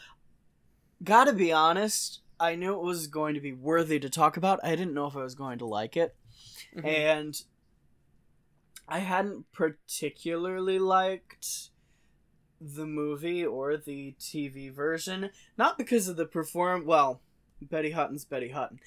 Gotta 1.02 1.32
be 1.32 1.52
honest, 1.52 2.20
I 2.38 2.54
knew 2.54 2.74
it 2.74 2.82
was 2.82 3.08
going 3.08 3.34
to 3.34 3.40
be 3.40 3.52
worthy 3.52 3.98
to 3.98 4.08
talk 4.10 4.36
about. 4.36 4.60
I 4.62 4.70
didn't 4.76 4.94
know 4.94 5.06
if 5.06 5.16
I 5.16 5.22
was 5.22 5.34
going 5.34 5.58
to 5.58 5.66
like 5.66 5.96
it 5.96 6.14
Mhm. 6.76 6.84
and 6.84 7.42
I 8.88 8.98
hadn't 9.00 9.50
particularly 9.52 10.78
liked 10.78 11.70
the 12.64 12.87
movie 12.87 13.44
or 13.44 13.76
the 13.76 14.14
TV 14.18 14.73
version, 14.73 15.30
not 15.59 15.76
because 15.76 16.09
of 16.09 16.16
the 16.16 16.26
perform. 16.26 16.87
Well, 16.87 17.21
Betty 17.61 17.90
Hutton's 17.90 18.25
Betty 18.25 18.50
Hutton, 18.50 18.80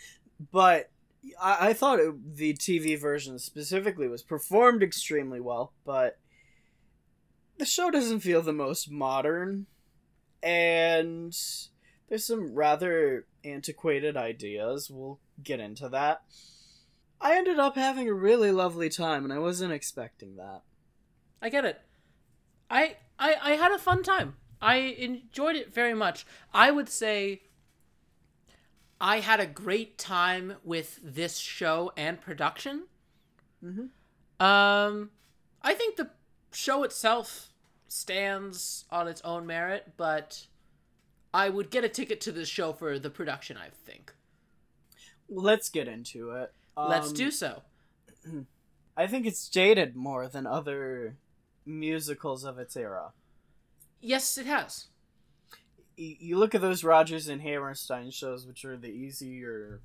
but 0.51 0.89
I, 1.41 1.69
I 1.69 1.73
thought 1.73 1.99
it, 1.99 2.35
the 2.35 2.53
TV 2.53 2.99
version 2.99 3.39
specifically 3.39 4.07
was 4.07 4.23
performed 4.23 4.83
extremely 4.83 5.39
well. 5.39 5.73
But 5.85 6.17
the 7.57 7.65
show 7.65 7.91
doesn't 7.91 8.19
feel 8.21 8.41
the 8.41 8.53
most 8.53 8.89
modern, 8.89 9.67
and 10.41 11.35
there's 12.09 12.25
some 12.25 12.53
rather 12.53 13.25
antiquated 13.43 14.17
ideas. 14.17 14.89
We'll 14.89 15.19
get 15.43 15.59
into 15.59 15.89
that. 15.89 16.21
I 17.19 17.35
ended 17.35 17.59
up 17.59 17.75
having 17.75 18.07
a 18.07 18.13
really 18.13 18.51
lovely 18.51 18.89
time, 18.89 19.23
and 19.23 19.33
I 19.33 19.39
wasn't 19.39 19.73
expecting 19.73 20.35
that. 20.35 20.61
I 21.41 21.49
get 21.49 21.65
it. 21.65 21.81
I, 22.69 22.97
I 23.19 23.35
I 23.41 23.51
had 23.53 23.71
a 23.71 23.77
fun 23.79 24.03
time. 24.03 24.35
I 24.61 24.75
enjoyed 24.77 25.55
it 25.55 25.73
very 25.73 25.93
much. 25.93 26.25
I 26.53 26.71
would 26.71 26.89
say 26.89 27.43
I 28.99 29.19
had 29.19 29.39
a 29.39 29.45
great 29.45 29.97
time 29.97 30.55
with 30.63 30.99
this 31.03 31.37
show 31.37 31.91
and 31.95 32.19
production. 32.19 32.87
Mhm. 33.63 33.89
Um, 34.43 35.11
I 35.61 35.73
think 35.73 35.95
the 35.97 36.09
show 36.51 36.83
itself 36.83 37.53
stands 37.87 38.85
on 38.89 39.07
its 39.07 39.21
own 39.21 39.45
merit, 39.45 39.93
but 39.97 40.47
I 41.33 41.49
would 41.49 41.69
get 41.69 41.83
a 41.83 41.89
ticket 41.89 42.19
to 42.21 42.31
this 42.31 42.49
show 42.49 42.73
for 42.73 42.97
the 42.97 43.09
production. 43.09 43.57
I 43.57 43.69
think. 43.69 44.13
Let's 45.29 45.69
get 45.69 45.87
into 45.87 46.31
it. 46.31 46.53
Let's 46.77 47.09
Um, 47.09 47.13
do 47.13 47.31
so. 47.31 47.63
I 48.97 49.05
think 49.07 49.25
it's 49.25 49.47
dated 49.49 49.95
more 49.95 50.27
than 50.27 50.47
other 50.47 51.17
musicals 51.67 52.43
of 52.43 52.57
its 52.57 52.75
era. 52.75 53.11
Yes, 54.01 54.37
it 54.37 54.45
has. 54.45 54.87
You 55.95 56.37
look 56.37 56.55
at 56.55 56.61
those 56.61 56.83
Rodgers 56.83 57.27
and 57.27 57.41
Hammerstein 57.41 58.11
shows, 58.11 58.45
which 58.45 58.63
are 58.63 58.77
the 58.77 58.89
easier 58.89 59.81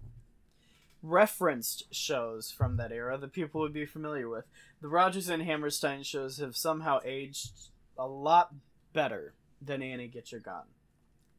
referenced 1.03 1.93
shows 1.93 2.51
from 2.51 2.77
that 2.77 2.93
era 2.93 3.19
that 3.19 3.33
people 3.33 3.61
would 3.61 3.73
be 3.73 3.87
familiar 3.87 4.29
with. 4.29 4.45
The 4.81 4.89
Rodgers 4.89 5.29
and 5.29 5.43
Hammerstein 5.43 6.03
shows 6.03 6.39
have 6.39 6.57
somehow 6.57 7.01
aged 7.05 7.71
a 7.99 8.07
lot 8.07 8.55
better 8.93 9.35
than 9.61 9.83
Annie 9.83 10.09
Get 10.09 10.33
Your 10.33 10.41
Gun. 10.41 10.65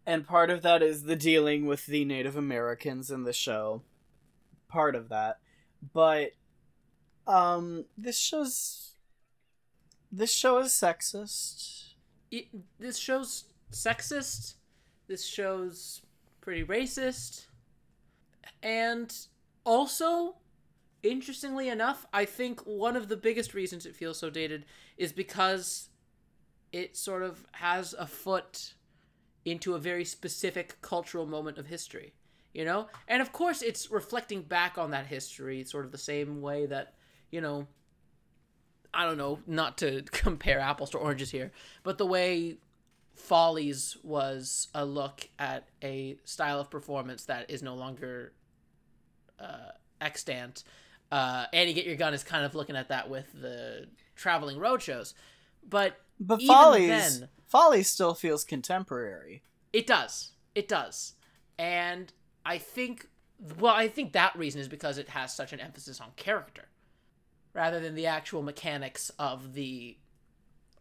And 0.05 0.27
part 0.27 0.49
of 0.49 0.63
that 0.63 0.81
is 0.81 1.03
the 1.03 1.15
dealing 1.15 1.65
with 1.65 1.85
the 1.85 2.03
Native 2.03 2.35
Americans 2.35 3.09
in 3.09 3.23
the 3.23 3.33
show. 3.33 3.83
Part 4.67 4.95
of 4.95 5.09
that. 5.09 5.39
But 5.93 6.31
um 7.25 7.85
this 7.97 8.19
show's 8.19 8.92
this 10.13 10.31
show 10.31 10.59
is 10.59 10.71
sexist. 10.71 11.95
It, 12.29 12.45
this 12.79 12.97
show's 12.97 13.45
sexist. 13.71 14.53
This 15.07 15.25
show's 15.25 16.01
pretty 16.39 16.63
racist. 16.63 17.47
And 18.61 19.13
also, 19.65 20.35
interestingly 21.01 21.67
enough, 21.67 22.05
I 22.13 22.25
think 22.25 22.61
one 22.61 22.95
of 22.95 23.09
the 23.09 23.17
biggest 23.17 23.55
reasons 23.55 23.87
it 23.87 23.95
feels 23.95 24.19
so 24.19 24.29
dated 24.29 24.65
is 24.97 25.11
because 25.11 25.89
it 26.71 26.95
sort 26.95 27.23
of 27.23 27.45
has 27.53 27.93
a 27.97 28.05
foot 28.05 28.75
into 29.45 29.73
a 29.73 29.79
very 29.79 30.05
specific 30.05 30.79
cultural 30.81 31.25
moment 31.25 31.57
of 31.57 31.65
history, 31.65 32.13
you 32.53 32.63
know? 32.63 32.87
And 33.07 33.21
of 33.21 33.33
course, 33.33 33.63
it's 33.63 33.89
reflecting 33.89 34.43
back 34.43 34.77
on 34.77 34.91
that 34.91 35.07
history, 35.07 35.63
sort 35.63 35.85
of 35.85 35.91
the 35.91 35.97
same 35.97 36.39
way 36.41 36.67
that, 36.67 36.93
you 37.31 37.41
know, 37.41 37.67
I 38.93 39.05
don't 39.05 39.17
know, 39.17 39.39
not 39.47 39.77
to 39.79 40.01
compare 40.11 40.59
apples 40.59 40.89
to 40.91 40.97
oranges 40.97 41.31
here, 41.31 41.51
but 41.83 41.97
the 41.97 42.05
way 42.05 42.57
Follies 43.15 43.97
was 44.03 44.67
a 44.73 44.85
look 44.85 45.29
at 45.39 45.67
a 45.83 46.17
style 46.25 46.59
of 46.59 46.69
performance 46.69 47.25
that 47.25 47.49
is 47.49 47.61
no 47.63 47.75
longer 47.75 48.33
uh, 49.39 49.71
extant. 50.01 50.63
Uh, 51.11 51.45
Annie 51.53 51.73
Get 51.73 51.85
Your 51.85 51.95
Gun 51.95 52.13
is 52.13 52.23
kind 52.23 52.43
of 52.43 52.55
looking 52.55 52.75
at 52.75 52.89
that 52.89 53.09
with 53.09 53.31
the 53.39 53.87
traveling 54.15 54.57
road 54.59 54.81
shows. 54.81 55.13
But 55.67 55.97
But 56.19 56.41
Even 56.41 56.55
Follies 56.55 57.19
then- 57.19 57.29
Follies 57.47 57.87
still 57.87 58.15
feels 58.15 58.43
contemporary. 58.43 59.43
It 59.71 59.85
does. 59.85 60.31
It 60.55 60.67
does. 60.67 61.13
And 61.59 62.11
I 62.45 62.57
think 62.57 63.07
well, 63.59 63.73
I 63.75 63.87
think 63.87 64.13
that 64.13 64.35
reason 64.35 64.59
is 64.59 64.67
because 64.67 64.97
it 64.97 65.09
has 65.09 65.35
such 65.35 65.53
an 65.53 65.59
emphasis 65.59 65.99
on 66.01 66.09
character 66.15 66.63
rather 67.53 67.79
than 67.79 67.95
the 67.95 68.07
actual 68.07 68.41
mechanics 68.41 69.11
of 69.19 69.53
the 69.53 69.97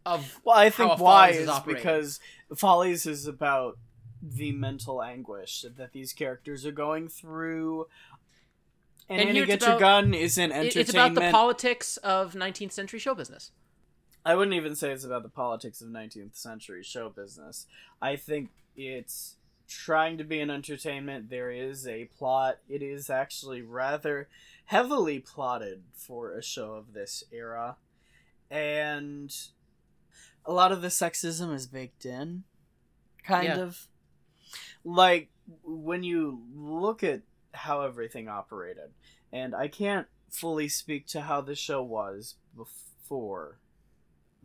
of 0.05 0.39
Well, 0.43 0.57
I 0.57 0.69
think 0.69 0.99
why 0.99 1.29
is 1.29 1.47
is 1.47 1.59
because 1.65 2.19
Follies 2.55 3.05
is 3.05 3.25
about 3.25 3.77
the 4.21 4.51
mental 4.51 5.01
anguish 5.01 5.65
that 5.77 5.91
these 5.91 6.13
characters 6.13 6.65
are 6.65 6.71
going 6.71 7.07
through. 7.07 7.87
And, 9.09 9.21
And 9.21 9.37
it's 9.37 9.47
Get 9.47 9.61
Your 9.61 9.79
Gun 9.79 10.13
is 10.13 10.37
an 10.37 10.51
entertainment. 10.51 10.75
it's 10.77 10.89
about 10.91 11.13
the 11.13 11.29
politics 11.29 11.97
of 11.97 12.33
19th 12.33 12.71
century 12.71 12.99
show 12.99 13.13
business. 13.13 13.51
I 14.25 14.35
wouldn't 14.35 14.55
even 14.55 14.75
say 14.75 14.91
it's 14.91 15.03
about 15.03 15.23
the 15.23 15.29
politics 15.29 15.81
of 15.81 15.89
19th 15.89 16.37
century 16.37 16.83
show 16.83 17.09
business. 17.09 17.67
I 18.01 18.15
think 18.15 18.51
it's 18.77 19.35
trying 19.67 20.17
to 20.17 20.23
be 20.23 20.39
an 20.39 20.49
entertainment. 20.49 21.29
There 21.29 21.51
is 21.51 21.85
a 21.85 22.05
plot. 22.17 22.59
It 22.69 22.81
is 22.81 23.09
actually 23.09 23.61
rather 23.61 24.29
heavily 24.65 25.19
plotted 25.19 25.83
for 25.93 26.33
a 26.33 26.43
show 26.43 26.73
of 26.73 26.93
this 26.93 27.23
era. 27.31 27.77
And 28.49 29.35
a 30.45 30.51
lot 30.53 30.71
of 30.71 30.81
the 30.81 30.87
sexism 30.89 31.53
is 31.53 31.67
baked 31.67 32.05
in. 32.05 32.43
Kind 33.23 33.45
Yeah. 33.47 33.59
of. 33.59 33.87
Like, 34.83 35.29
when 35.63 36.03
you 36.03 36.43
look 36.53 37.03
at 37.03 37.21
how 37.53 37.81
everything 37.81 38.27
operated, 38.27 38.93
and 39.31 39.55
I 39.55 39.67
can't 39.67 40.07
fully 40.29 40.67
speak 40.67 41.07
to 41.07 41.21
how 41.21 41.41
the 41.41 41.55
show 41.55 41.81
was 41.83 42.35
before 42.55 43.59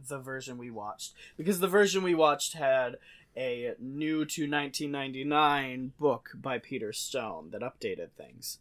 the 0.06 0.18
version 0.18 0.58
we 0.58 0.70
watched 0.70 1.12
because 1.36 1.58
the 1.58 1.66
version 1.66 2.04
we 2.04 2.14
watched 2.14 2.52
had 2.52 2.96
a 3.36 3.74
new 3.80 4.24
to 4.24 4.42
1999 4.48 5.92
book 5.98 6.30
by 6.36 6.58
Peter 6.58 6.92
Stone 6.92 7.50
that 7.50 7.62
updated 7.62 8.10
things. 8.12 8.58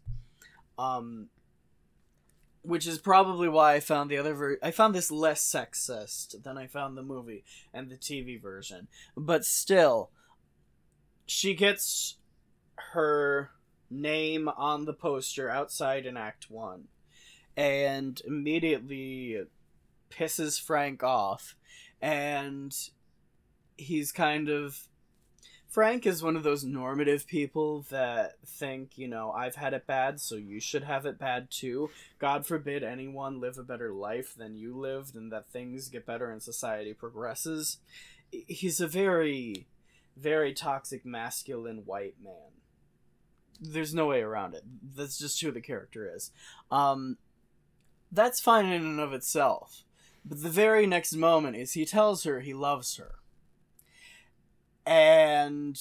Um 0.79 1.29
which 2.67 2.85
is 2.85 2.99
probably 2.99 3.47
why 3.47 3.75
I 3.75 3.79
found 3.79 4.11
the 4.11 4.17
other 4.17 4.33
ver- 4.33 4.59
I 4.61 4.71
found 4.71 4.93
this 4.93 5.09
less 5.09 5.41
sexist 5.43 6.43
than 6.43 6.57
I 6.57 6.67
found 6.67 6.97
the 6.97 7.03
movie 7.03 7.45
and 7.73 7.89
the 7.89 7.95
TV 7.95 8.39
version. 8.39 8.89
But 9.15 9.45
still 9.45 10.11
she 11.25 11.53
gets 11.53 12.17
her 12.93 13.51
name 13.89 14.49
on 14.49 14.85
the 14.85 14.93
poster 14.93 15.49
outside 15.49 16.05
in 16.05 16.17
act 16.17 16.49
1 16.49 16.89
and 17.55 18.21
immediately 18.27 19.41
pisses 20.11 20.61
Frank 20.61 21.03
off, 21.03 21.55
and 22.01 22.75
he's 23.77 24.11
kind 24.11 24.49
of. 24.49 24.87
Frank 25.67 26.05
is 26.05 26.23
one 26.23 26.35
of 26.35 26.43
those 26.43 26.63
normative 26.63 27.27
people 27.27 27.85
that 27.89 28.35
think, 28.45 28.97
you 28.97 29.07
know, 29.07 29.31
I've 29.31 29.55
had 29.55 29.73
it 29.73 29.85
bad, 29.85 30.21
so 30.21 30.35
you 30.35 30.59
should 30.59 30.83
have 30.83 31.05
it 31.05 31.19
bad 31.19 31.51
too. 31.51 31.89
God 32.19 32.45
forbid 32.45 32.83
anyone 32.83 33.41
live 33.41 33.57
a 33.57 33.63
better 33.63 33.91
life 33.91 34.33
than 34.35 34.55
you 34.55 34.75
lived 34.75 35.13
and 35.15 35.31
that 35.31 35.49
things 35.49 35.89
get 35.89 36.05
better 36.05 36.31
and 36.31 36.41
society 36.41 36.93
progresses. 36.93 37.79
He's 38.31 38.79
a 38.79 38.87
very, 38.87 39.67
very 40.15 40.53
toxic, 40.53 41.05
masculine 41.05 41.83
white 41.85 42.15
man. 42.23 42.53
There's 43.59 43.93
no 43.93 44.07
way 44.07 44.21
around 44.21 44.53
it. 44.55 44.63
That's 44.95 45.17
just 45.17 45.41
who 45.41 45.51
the 45.51 45.61
character 45.61 46.09
is. 46.13 46.31
Um, 46.71 47.17
that's 48.11 48.39
fine 48.39 48.65
in 48.67 48.85
and 48.85 48.99
of 48.99 49.13
itself. 49.13 49.83
But 50.23 50.43
the 50.43 50.49
very 50.49 50.87
next 50.87 51.13
moment 51.13 51.57
is 51.57 51.73
he 51.73 51.85
tells 51.85 52.23
her 52.23 52.39
he 52.39 52.53
loves 52.53 52.97
her. 52.97 53.15
And 54.87 55.79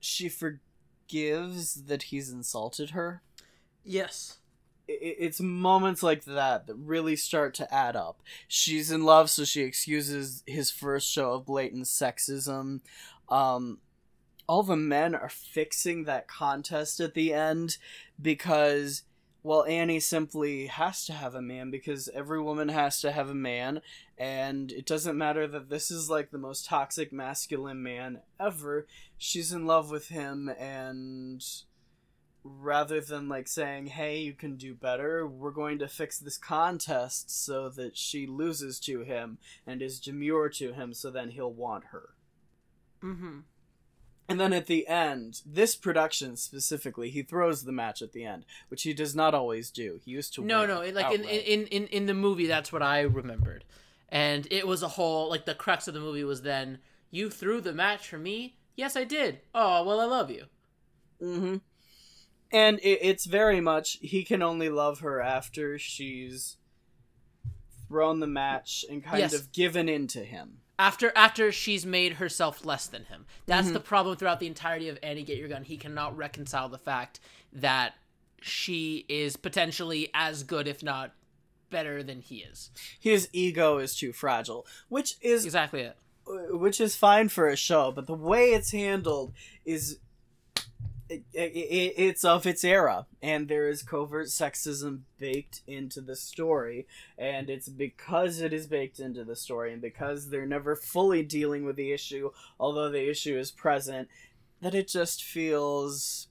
she 0.00 0.28
forgives 0.28 1.84
that 1.86 2.04
he's 2.04 2.30
insulted 2.30 2.90
her. 2.90 3.22
Yes. 3.84 4.38
It's 4.86 5.40
moments 5.40 6.02
like 6.02 6.24
that 6.24 6.66
that 6.66 6.74
really 6.76 7.14
start 7.14 7.52
to 7.54 7.72
add 7.74 7.94
up. 7.94 8.22
She's 8.46 8.90
in 8.90 9.04
love, 9.04 9.28
so 9.28 9.44
she 9.44 9.62
excuses 9.62 10.42
his 10.46 10.70
first 10.70 11.10
show 11.10 11.32
of 11.32 11.44
blatant 11.44 11.84
sexism. 11.84 12.80
Um, 13.28 13.78
all 14.48 14.62
the 14.62 14.76
men 14.76 15.14
are 15.14 15.28
fixing 15.28 16.04
that 16.04 16.26
contest 16.26 17.00
at 17.00 17.14
the 17.14 17.34
end 17.34 17.76
because 18.20 19.02
well 19.42 19.64
annie 19.64 20.00
simply 20.00 20.66
has 20.66 21.04
to 21.04 21.12
have 21.12 21.34
a 21.34 21.42
man 21.42 21.70
because 21.70 22.08
every 22.14 22.40
woman 22.40 22.70
has 22.70 23.00
to 23.00 23.12
have 23.12 23.28
a 23.28 23.34
man 23.34 23.80
and 24.18 24.72
it 24.72 24.84
doesn't 24.84 25.16
matter 25.16 25.46
that 25.46 25.68
this 25.70 25.90
is 25.90 26.10
like 26.10 26.30
the 26.30 26.38
most 26.38 26.66
toxic 26.66 27.12
masculine 27.12 27.82
man 27.82 28.20
ever 28.40 28.86
she's 29.16 29.52
in 29.52 29.64
love 29.66 29.90
with 29.90 30.08
him 30.08 30.48
and 30.58 31.44
rather 32.44 33.00
than 33.00 33.28
like 33.28 33.46
saying 33.46 33.86
hey 33.86 34.18
you 34.18 34.32
can 34.32 34.56
do 34.56 34.74
better 34.74 35.26
we're 35.26 35.50
going 35.50 35.78
to 35.78 35.86
fix 35.88 36.18
this 36.18 36.38
contest 36.38 37.30
so 37.30 37.68
that 37.68 37.96
she 37.96 38.26
loses 38.26 38.80
to 38.80 39.02
him 39.02 39.38
and 39.66 39.82
is 39.82 40.00
demure 40.00 40.48
to 40.48 40.72
him 40.72 40.92
so 40.94 41.10
then 41.10 41.30
he'll 41.30 41.52
want 41.52 41.84
her 41.92 42.10
Mm-hmm. 43.02 43.38
and 44.28 44.40
then 44.40 44.52
at 44.52 44.66
the 44.66 44.88
end, 44.88 45.42
this 45.46 45.76
production 45.76 46.36
specifically, 46.36 47.10
he 47.10 47.22
throws 47.22 47.62
the 47.62 47.70
match 47.70 48.02
at 48.02 48.12
the 48.12 48.24
end, 48.24 48.44
which 48.68 48.82
he 48.82 48.92
does 48.92 49.14
not 49.14 49.34
always 49.34 49.70
do. 49.70 50.00
He 50.04 50.10
used 50.10 50.34
to 50.34 50.44
No, 50.44 50.66
no, 50.66 50.80
like 50.90 51.14
in, 51.14 51.22
in 51.24 51.66
in 51.68 51.86
in 51.86 52.06
the 52.06 52.14
movie, 52.14 52.48
that's 52.48 52.72
what 52.72 52.82
I 52.82 53.02
remembered, 53.02 53.64
and 54.08 54.46
it 54.50 54.66
was 54.66 54.82
a 54.82 54.88
whole 54.88 55.28
like 55.28 55.44
the 55.44 55.54
crux 55.54 55.86
of 55.88 55.94
the 55.94 56.00
movie 56.00 56.24
was 56.24 56.42
then 56.42 56.78
you 57.10 57.30
threw 57.30 57.60
the 57.60 57.72
match 57.72 58.08
for 58.08 58.18
me. 58.18 58.56
Yes, 58.76 58.96
I 58.96 59.04
did. 59.04 59.40
Oh 59.54 59.84
well, 59.84 60.00
I 60.00 60.04
love 60.04 60.30
you. 60.30 60.44
hmm 61.20 61.56
And 62.52 62.78
it, 62.80 62.98
it's 63.02 63.26
very 63.26 63.60
much 63.60 63.98
he 64.00 64.24
can 64.24 64.42
only 64.42 64.68
love 64.68 65.00
her 65.00 65.20
after 65.20 65.78
she's 65.78 66.56
thrown 67.88 68.20
the 68.20 68.26
match 68.26 68.84
and 68.90 69.02
kind 69.02 69.18
Yes. 69.18 69.32
of 69.34 69.52
given 69.52 69.88
in 69.88 70.06
to 70.08 70.24
him. 70.24 70.58
After 70.78 71.10
after 71.16 71.50
she's 71.50 71.84
made 71.84 72.14
herself 72.14 72.64
less 72.64 72.86
than 72.86 73.04
him. 73.06 73.26
That's 73.46 73.68
Mhm. 73.68 73.72
the 73.72 73.80
problem 73.80 74.16
throughout 74.16 74.38
the 74.40 74.46
entirety 74.46 74.88
of 74.88 74.98
Annie 75.02 75.24
Get 75.24 75.38
Your 75.38 75.48
Gun. 75.48 75.64
He 75.64 75.76
cannot 75.76 76.16
reconcile 76.16 76.68
the 76.68 76.78
fact 76.78 77.18
that 77.52 77.94
she 78.40 79.04
is 79.08 79.36
potentially 79.36 80.08
as 80.14 80.44
good, 80.44 80.68
if 80.68 80.82
not 80.82 81.12
better, 81.70 82.02
than 82.02 82.20
he 82.20 82.38
is. 82.38 82.70
His 82.98 83.28
ego 83.32 83.78
is 83.78 83.94
too 83.94 84.12
fragile, 84.12 84.66
which 84.88 85.14
is 85.20 85.44
Exactly 85.44 85.82
it. 85.82 85.96
which 86.26 86.80
is 86.80 86.96
fine 86.96 87.28
for 87.28 87.48
a 87.48 87.56
show, 87.56 87.90
but 87.92 88.06
the 88.06 88.14
way 88.14 88.50
it's 88.50 88.72
handled 88.72 89.32
is 89.64 89.98
it, 91.10 91.22
it, 91.32 91.94
it's 91.96 92.22
of 92.24 92.46
its 92.46 92.62
era, 92.64 93.06
and 93.22 93.48
there 93.48 93.68
is 93.68 93.82
covert 93.82 94.26
sexism 94.26 95.00
baked 95.18 95.62
into 95.66 96.02
the 96.02 96.14
story, 96.14 96.86
and 97.16 97.48
it's 97.48 97.68
because 97.68 98.42
it 98.42 98.52
is 98.52 98.66
baked 98.66 99.00
into 99.00 99.24
the 99.24 99.34
story, 99.36 99.72
and 99.72 99.80
because 99.80 100.28
they're 100.28 100.44
never 100.44 100.76
fully 100.76 101.22
dealing 101.22 101.64
with 101.64 101.76
the 101.76 101.92
issue, 101.92 102.30
although 102.60 102.90
the 102.90 103.08
issue 103.08 103.38
is 103.38 103.50
present, 103.50 104.08
that 104.60 104.74
it 104.74 104.86
just 104.86 105.24
feels 105.24 106.28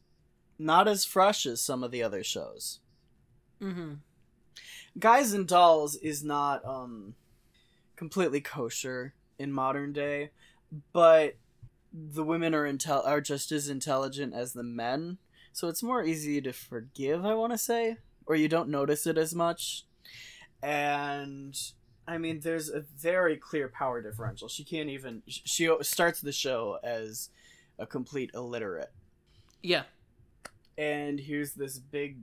not 0.59 0.87
as 0.87 1.05
fresh 1.05 1.47
as 1.47 1.59
some 1.59 1.83
of 1.83 1.89
the 1.89 2.03
other 2.03 2.23
shows. 2.23 2.79
Mm-hmm. 3.59 3.93
Guys 4.99 5.33
and 5.33 5.47
Dolls 5.47 5.95
is 5.97 6.23
not 6.23 6.65
um 6.65 7.15
completely 7.95 8.41
kosher 8.41 9.13
in 9.39 9.51
modern 9.51 9.93
day, 9.93 10.31
but 10.93 11.35
the 11.93 12.23
women 12.23 12.53
are 12.53 12.71
intel 12.71 13.05
are 13.05 13.21
just 13.21 13.51
as 13.51 13.69
intelligent 13.69 14.33
as 14.33 14.53
the 14.53 14.63
men, 14.63 15.17
so 15.53 15.67
it's 15.67 15.83
more 15.83 16.03
easy 16.03 16.41
to 16.41 16.53
forgive. 16.53 17.25
I 17.25 17.33
want 17.33 17.53
to 17.53 17.57
say, 17.57 17.97
or 18.25 18.35
you 18.35 18.47
don't 18.47 18.69
notice 18.69 19.05
it 19.07 19.17
as 19.17 19.33
much. 19.35 19.85
And 20.61 21.55
I 22.07 22.17
mean, 22.17 22.39
there's 22.39 22.69
a 22.69 22.81
very 22.81 23.37
clear 23.37 23.67
power 23.69 24.01
differential. 24.01 24.47
She 24.47 24.63
can't 24.63 24.89
even. 24.89 25.21
She 25.27 25.69
starts 25.81 26.21
the 26.21 26.31
show 26.31 26.79
as 26.83 27.29
a 27.79 27.85
complete 27.85 28.31
illiterate, 28.33 28.91
Yeah. 29.61 29.83
and 30.77 31.19
here's 31.19 31.53
this 31.53 31.77
big 31.77 32.17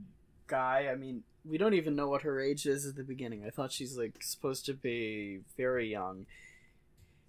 guy. 0.47 0.89
I 0.91 0.95
mean, 0.95 1.23
we 1.43 1.57
don't 1.57 1.73
even 1.73 1.95
know 1.95 2.07
what 2.07 2.23
her 2.23 2.39
age 2.39 2.65
is 2.65 2.85
at 2.85 2.95
the 2.95 3.03
beginning. 3.03 3.43
I 3.45 3.49
thought 3.49 3.71
she's 3.71 3.97
like 3.97 4.21
supposed 4.21 4.65
to 4.65 4.73
be 4.73 5.41
very 5.57 5.89
young. 5.89 6.25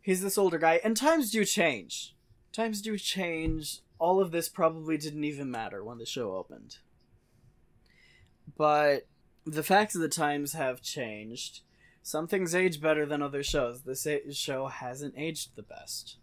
He's 0.00 0.22
this 0.22 0.38
older 0.38 0.58
guy, 0.58 0.80
and 0.84 0.96
times 0.96 1.30
do 1.30 1.44
change. 1.44 2.14
Times 2.52 2.80
do 2.80 2.96
change. 2.96 3.80
All 3.98 4.20
of 4.20 4.30
this 4.30 4.48
probably 4.48 4.96
didn't 4.96 5.24
even 5.24 5.50
matter 5.50 5.82
when 5.82 5.98
the 5.98 6.06
show 6.06 6.36
opened. 6.36 6.78
But 8.56 9.06
the 9.44 9.62
facts 9.62 9.94
of 9.94 10.00
the 10.00 10.08
times 10.08 10.52
have 10.52 10.80
changed. 10.82 11.60
Some 12.02 12.28
things 12.28 12.54
age 12.54 12.80
better 12.80 13.04
than 13.04 13.20
other 13.20 13.42
shows. 13.42 13.82
This 13.82 14.06
a- 14.06 14.32
show 14.32 14.68
hasn't 14.68 15.14
aged 15.16 15.56
the 15.56 15.62
best. 15.62 16.16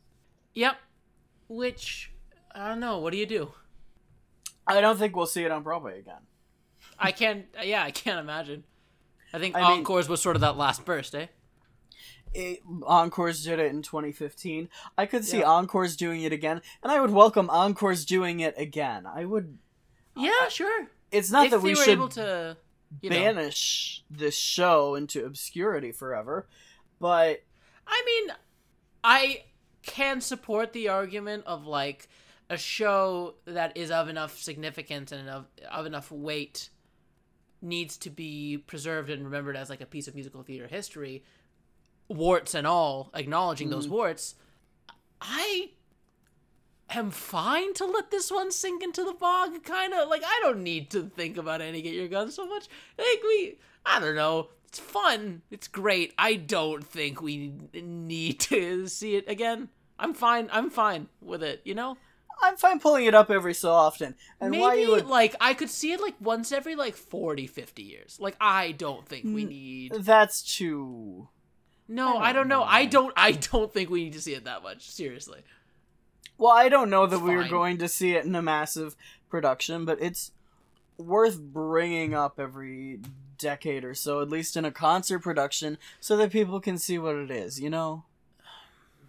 Yep. 0.53 0.77
Which 1.49 2.11
I 2.55 2.69
don't 2.69 2.79
know. 2.79 2.99
What 2.99 3.11
do 3.11 3.17
you 3.17 3.25
do? 3.25 3.51
I 4.65 4.79
don't 4.79 4.97
think 4.97 5.15
we'll 5.15 5.25
see 5.25 5.43
it 5.43 5.51
on 5.51 5.63
Broadway 5.63 5.99
again. 5.99 6.21
I 6.99 7.11
can't. 7.11 7.45
Yeah, 7.63 7.83
I 7.83 7.91
can't 7.91 8.19
imagine. 8.19 8.63
I 9.33 9.39
think 9.39 9.55
I 9.55 9.61
mean- 9.61 9.79
Encores 9.79 10.07
was 10.07 10.21
sort 10.21 10.35
of 10.35 10.41
that 10.41 10.57
last 10.57 10.85
burst, 10.85 11.15
eh? 11.15 11.27
it, 12.33 12.61
Encores 12.83 13.43
did 13.43 13.59
it 13.59 13.67
in 13.71 13.81
2015. 13.81 14.69
I 14.97 15.05
could 15.05 15.25
see 15.25 15.39
Yeah. 15.39 15.49
Encores 15.49 15.95
doing 15.95 16.23
it 16.23 16.33
again, 16.33 16.61
and 16.81 16.91
I 16.91 16.99
would 16.99 17.11
welcome 17.11 17.49
Encores 17.49 18.05
doing 18.05 18.39
it 18.39 18.55
again. 18.57 19.05
I 19.05 19.25
would. 19.25 19.57
Yeah, 20.15 20.47
sure. 20.49 20.87
It's 21.11 21.31
not 21.31 21.45
if 21.45 21.51
that 21.51 21.59
we 21.61 21.71
were 21.71 21.83
should 21.83 21.89
able 21.89 22.09
to, 22.09 22.57
you 23.01 23.09
know, 23.09 23.15
banish 23.15 24.03
this 24.09 24.35
show 24.35 24.95
into 24.95 25.25
obscurity 25.25 25.91
forever, 25.91 26.47
but 26.99 27.43
I 27.85 28.03
mean, 28.05 28.35
I 29.03 29.43
can 29.83 30.21
support 30.21 30.73
the 30.73 30.89
argument 30.89 31.43
of 31.45 31.65
like 31.67 32.09
a 32.49 32.57
show 32.57 33.35
that 33.45 33.75
is 33.77 33.91
of 33.91 34.09
enough 34.09 34.37
significance 34.39 35.11
and 35.11 35.29
of, 35.29 35.45
of 35.71 35.85
enough 35.85 36.11
weight 36.11 36.69
needs 37.63 37.97
to 37.97 38.09
be 38.09 38.57
preserved 38.57 39.09
and 39.09 39.23
remembered 39.23 39.55
as 39.55 39.69
like 39.69 39.81
a 39.81 39.85
piece 39.85 40.07
of 40.07 40.15
musical 40.15 40.43
theater 40.43 40.67
history, 40.67 41.23
warts 42.07 42.53
and 42.53 42.67
all, 42.67 43.09
acknowledging 43.13 43.69
those 43.69 43.87
mm. 43.87 43.91
warts. 43.91 44.35
I 45.21 45.71
am 46.89 47.11
fine 47.11 47.73
to 47.75 47.85
let 47.85 48.11
this 48.11 48.31
one 48.31 48.51
sink 48.51 48.83
into 48.83 49.03
the 49.03 49.13
bog, 49.13 49.63
kind 49.63 49.93
of 49.93 50.09
like 50.09 50.23
I 50.25 50.39
don't 50.43 50.63
need 50.63 50.89
to 50.91 51.03
think 51.03 51.37
about 51.37 51.61
any 51.61 51.81
get 51.81 51.93
your 51.93 52.07
gun 52.07 52.31
so 52.31 52.45
much. 52.45 52.67
Like 52.97 53.23
we, 53.23 53.57
I 53.85 53.99
don't 53.99 54.15
know. 54.15 54.49
It's 54.67 54.79
fun. 54.79 55.43
It's 55.51 55.67
great. 55.67 56.13
I 56.17 56.33
don't 56.33 56.83
think 56.83 57.21
we 57.21 57.53
need 57.73 58.39
to 58.41 58.87
see 58.87 59.15
it 59.15 59.29
again. 59.29 59.69
I'm 59.99 60.13
fine. 60.13 60.49
I'm 60.51 60.69
fine 60.69 61.07
with 61.21 61.43
it. 61.43 61.61
You 61.63 61.75
know, 61.75 61.97
I'm 62.43 62.57
fine 62.57 62.79
pulling 62.79 63.05
it 63.05 63.15
up 63.15 63.31
every 63.31 63.53
so 63.53 63.71
often. 63.71 64.15
And 64.39 64.51
maybe 64.51 64.61
why 64.61 64.73
you 64.75 64.91
would 64.91 65.07
like 65.07 65.35
I 65.39 65.53
could 65.53 65.69
see 65.69 65.91
it 65.93 66.01
like 66.01 66.15
once 66.19 66.51
every 66.51 66.75
like 66.75 66.95
40, 66.95 67.47
50 67.47 67.81
years. 67.83 68.17
Like 68.19 68.35
I 68.39 68.71
don't 68.73 69.07
think 69.07 69.25
we 69.25 69.45
need. 69.45 69.93
that's 69.99 70.41
too. 70.41 71.29
No, 71.87 72.17
I 72.17 72.29
I 72.29 72.33
don't 72.33 72.43
don't 72.43 72.47
know. 72.49 72.59
know, 72.59 72.65
I 72.65 72.85
don't. 72.85 73.13
I 73.17 73.31
don't 73.33 73.71
think 73.73 73.89
we 73.89 74.03
need 74.05 74.13
to 74.13 74.21
see 74.21 74.33
it 74.33 74.45
that 74.45 74.63
much. 74.63 74.89
Seriously. 74.89 75.41
Well, 76.37 76.51
I 76.51 76.67
don't 76.69 76.89
know 76.89 77.05
that 77.05 77.19
we 77.19 77.35
were 77.35 77.47
going 77.47 77.77
to 77.77 77.87
see 77.87 78.13
it 78.15 78.25
in 78.25 78.33
a 78.35 78.41
massive 78.41 78.95
production, 79.29 79.85
but 79.85 80.01
it's 80.01 80.31
worth 80.97 81.39
bringing 81.39 82.13
up 82.13 82.39
every 82.39 82.99
decade 83.37 83.83
or 83.83 83.93
so, 83.93 84.21
at 84.21 84.29
least 84.29 84.57
in 84.57 84.65
a 84.65 84.71
concert 84.71 85.19
production, 85.19 85.77
so 85.99 86.17
that 86.17 86.31
people 86.31 86.59
can 86.59 86.77
see 86.77 86.97
what 86.97 87.15
it 87.15 87.29
is. 87.31 87.59
You 87.59 87.69
know. 87.69 88.05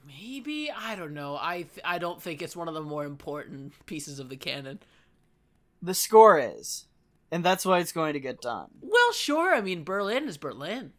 Maybe 0.07 0.71
I 0.71 0.97
don't 0.97 1.15
know. 1.15 1.39
I 1.41 1.63
th- 1.63 1.81
I 1.85 1.99
don't 1.99 2.23
think 2.23 2.43
it's 2.43 2.57
one 2.57 2.69
of 2.69 2.75
the 2.75 2.83
more 2.83 3.05
important 3.05 3.73
pieces 3.87 4.19
of 4.19 4.29
the 4.29 4.37
canon. 4.37 4.81
The 5.81 5.95
score 5.95 6.39
is, 6.39 6.87
and 7.31 7.45
that's 7.45 7.65
why 7.65 7.79
it's 7.79 7.93
going 7.93 8.15
to 8.15 8.21
get 8.21 8.41
done. 8.41 8.69
Well, 8.81 9.13
sure. 9.13 9.55
I 9.55 9.61
mean, 9.61 9.85
Berlin 9.85 10.29
is 10.29 10.37
Berlin. 10.37 10.93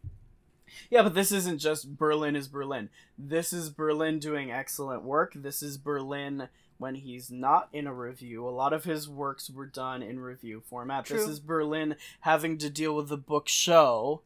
Yeah, 0.89 1.03
but 1.03 1.13
this 1.13 1.31
isn't 1.31 1.59
just 1.59 1.97
Berlin 1.97 2.35
is 2.35 2.47
Berlin. 2.47 2.89
This 3.17 3.53
is 3.53 3.69
Berlin 3.69 4.19
doing 4.19 4.51
excellent 4.51 5.03
work. 5.03 5.33
This 5.35 5.63
is 5.63 5.77
Berlin 5.77 6.49
when 6.77 6.95
he's 6.95 7.31
not 7.31 7.69
in 7.71 7.87
a 7.87 7.93
review. 7.93 8.47
A 8.47 8.49
lot 8.49 8.73
of 8.73 8.83
his 8.83 9.07
works 9.07 9.49
were 9.49 9.65
done 9.65 10.01
in 10.03 10.19
review 10.19 10.61
format. 10.67 11.05
True. 11.05 11.17
This 11.17 11.27
is 11.27 11.39
Berlin 11.39 11.95
having 12.21 12.57
to 12.57 12.69
deal 12.69 12.95
with 12.95 13.09
the 13.09 13.17
book 13.17 13.47
show. 13.47 14.21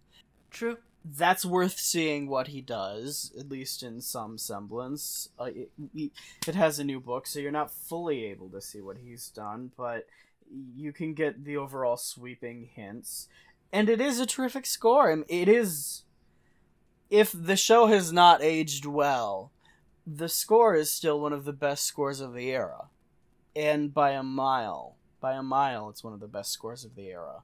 True. 0.49 0.77
That's 1.03 1.45
worth 1.45 1.79
seeing 1.79 2.27
what 2.27 2.49
he 2.49 2.61
does, 2.61 3.31
at 3.39 3.49
least 3.49 3.83
in 3.83 4.01
some 4.01 4.37
semblance. 4.37 5.29
Uh, 5.39 5.45
it, 5.45 6.11
it 6.45 6.55
has 6.55 6.77
a 6.77 6.83
new 6.83 6.99
book, 6.99 7.25
so 7.25 7.39
you're 7.39 7.51
not 7.51 7.71
fully 7.71 8.25
able 8.25 8.49
to 8.49 8.61
see 8.61 8.81
what 8.81 8.97
he's 8.97 9.29
done, 9.29 9.71
but 9.77 10.05
you 10.75 10.91
can 10.91 11.13
get 11.13 11.45
the 11.45 11.57
overall 11.57 11.97
sweeping 11.97 12.69
hints. 12.73 13.27
And 13.71 13.89
it 13.89 14.01
is 14.01 14.19
a 14.19 14.25
terrific 14.25 14.65
score. 14.65 15.23
It 15.27 15.47
is. 15.47 16.03
If 17.09 17.33
the 17.33 17.55
show 17.55 17.87
has 17.87 18.11
not 18.11 18.43
aged 18.43 18.85
well, 18.85 19.51
the 20.05 20.29
score 20.29 20.75
is 20.75 20.91
still 20.91 21.19
one 21.19 21.33
of 21.33 21.45
the 21.45 21.53
best 21.53 21.85
scores 21.85 22.19
of 22.19 22.33
the 22.33 22.49
era. 22.49 22.89
And 23.55 23.93
by 23.93 24.11
a 24.11 24.23
mile. 24.23 24.95
By 25.21 25.33
a 25.33 25.43
mile, 25.43 25.89
it's 25.89 26.03
one 26.03 26.13
of 26.13 26.19
the 26.19 26.27
best 26.27 26.51
scores 26.51 26.85
of 26.85 26.95
the 26.95 27.07
era. 27.07 27.43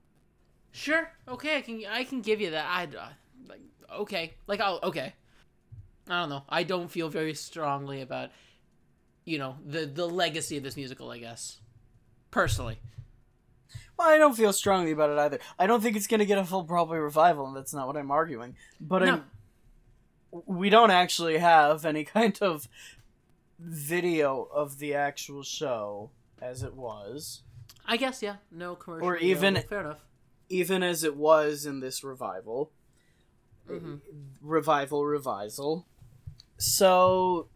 Sure. 0.71 1.11
Okay, 1.27 1.57
I 1.57 1.61
can 1.61 1.83
I 1.89 2.03
can 2.03 2.21
give 2.21 2.41
you 2.41 2.51
that. 2.51 2.65
I 2.67 2.83
uh, 2.83 3.09
like 3.47 3.61
okay. 3.93 4.33
Like 4.47 4.59
I'll 4.59 4.79
okay. 4.83 5.13
I 6.09 6.21
don't 6.21 6.29
know. 6.29 6.43
I 6.49 6.63
don't 6.63 6.89
feel 6.91 7.09
very 7.09 7.33
strongly 7.33 8.01
about 8.01 8.29
you 9.25 9.39
know, 9.39 9.57
the 9.65 9.85
the 9.85 10.05
legacy 10.07 10.57
of 10.57 10.63
this 10.63 10.75
musical, 10.77 11.09
I 11.09 11.17
guess. 11.17 11.57
Personally. 12.31 12.77
Well, 13.97 14.09
I 14.09 14.17
don't 14.17 14.35
feel 14.35 14.51
strongly 14.53 14.91
about 14.91 15.09
it 15.09 15.17
either. 15.17 15.39
I 15.57 15.67
don't 15.67 15.81
think 15.81 15.95
it's 15.95 16.05
going 16.07 16.19
to 16.19 16.25
get 16.25 16.37
a 16.37 16.43
full 16.43 16.63
Broadway 16.63 16.97
revival, 16.97 17.47
and 17.47 17.55
that's 17.55 17.73
not 17.73 17.87
what 17.87 17.95
I'm 17.95 18.11
arguing. 18.11 18.55
But 18.79 19.03
No. 19.03 19.13
I'm, 19.13 19.23
we 20.45 20.69
don't 20.69 20.91
actually 20.91 21.37
have 21.37 21.85
any 21.85 22.03
kind 22.03 22.37
of 22.41 22.67
video 23.57 24.49
of 24.53 24.79
the 24.79 24.93
actual 24.93 25.43
show 25.43 26.11
as 26.41 26.61
it 26.61 26.75
was, 26.75 27.41
I 27.85 27.95
guess 27.97 28.21
yeah. 28.21 28.35
No 28.51 28.75
commercial. 28.75 29.07
Or 29.07 29.15
even- 29.17 29.63
fair 29.69 29.79
enough. 29.79 29.99
even 30.49 30.83
as 30.83 31.03
it 31.05 31.15
was 31.15 31.65
in 31.65 31.79
this 31.79 32.03
revival. 32.03 32.71
Mhm. 33.67 34.01
Revival, 34.41 35.03
revisal. 35.05 35.85
So, 36.57 37.49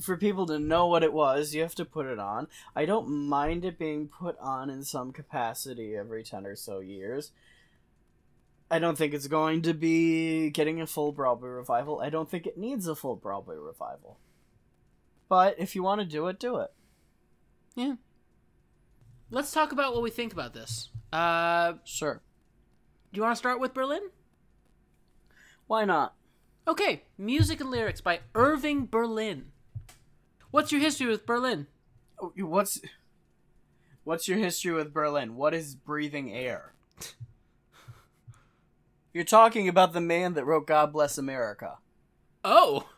for 0.00 0.16
people 0.16 0.46
to 0.46 0.58
know 0.58 0.86
what 0.86 1.02
it 1.02 1.12
was, 1.12 1.54
you 1.54 1.62
have 1.62 1.74
to 1.76 1.84
put 1.84 2.06
it 2.06 2.18
on. 2.18 2.48
I 2.74 2.84
don't 2.86 3.08
mind 3.08 3.64
it 3.64 3.78
being 3.78 4.08
put 4.08 4.38
on 4.38 4.70
in 4.70 4.84
some 4.84 5.12
capacity 5.12 5.94
every 5.96 6.22
10 6.24 6.46
or 6.46 6.56
so 6.56 6.80
years. 6.80 7.32
I 8.70 8.78
don't 8.78 8.96
think 8.96 9.12
it's 9.12 9.26
going 9.26 9.60
to 9.62 9.74
be 9.74 10.48
getting 10.50 10.80
a 10.80 10.86
full 10.86 11.12
Broadway 11.12 11.50
revival. 11.50 12.00
I 12.00 12.08
don't 12.08 12.30
think 12.30 12.46
it 12.46 12.56
needs 12.56 12.86
a 12.86 12.94
full 12.94 13.16
Broadway 13.16 13.56
revival. 13.56 14.18
But 15.28 15.58
if 15.58 15.74
you 15.74 15.82
want 15.82 16.00
to 16.00 16.06
do 16.06 16.26
it, 16.28 16.38
do 16.40 16.56
it. 16.56 16.72
Yeah. 17.74 17.96
Let's 19.30 19.50
talk 19.52 19.72
about 19.72 19.92
what 19.92 20.02
we 20.02 20.10
think 20.10 20.32
about 20.32 20.54
this. 20.54 20.88
Uh, 21.12 21.74
Sure. 21.84 22.22
do 23.12 23.18
you 23.18 23.22
want 23.22 23.32
to 23.32 23.38
start 23.38 23.60
with 23.60 23.74
Berlin? 23.74 24.10
Why 25.72 25.86
not? 25.86 26.12
Okay, 26.68 27.04
music 27.16 27.62
and 27.62 27.70
lyrics 27.70 28.02
by 28.02 28.20
Irving 28.34 28.84
Berlin. 28.84 29.52
What's 30.50 30.70
your 30.70 30.82
history 30.82 31.06
with 31.06 31.24
Berlin? 31.24 31.66
Oh, 32.20 32.30
What's 32.36 32.82
What's 34.04 34.28
your 34.28 34.36
history 34.36 34.72
with 34.72 34.92
Berlin? 34.92 35.34
What 35.34 35.54
is 35.54 35.74
breathing 35.74 36.30
air? 36.30 36.74
You're 39.14 39.24
talking 39.24 39.66
about 39.66 39.94
the 39.94 40.02
man 40.02 40.34
that 40.34 40.44
wrote 40.44 40.66
God 40.66 40.92
Bless 40.92 41.16
America. 41.16 41.78
Oh, 42.44 42.90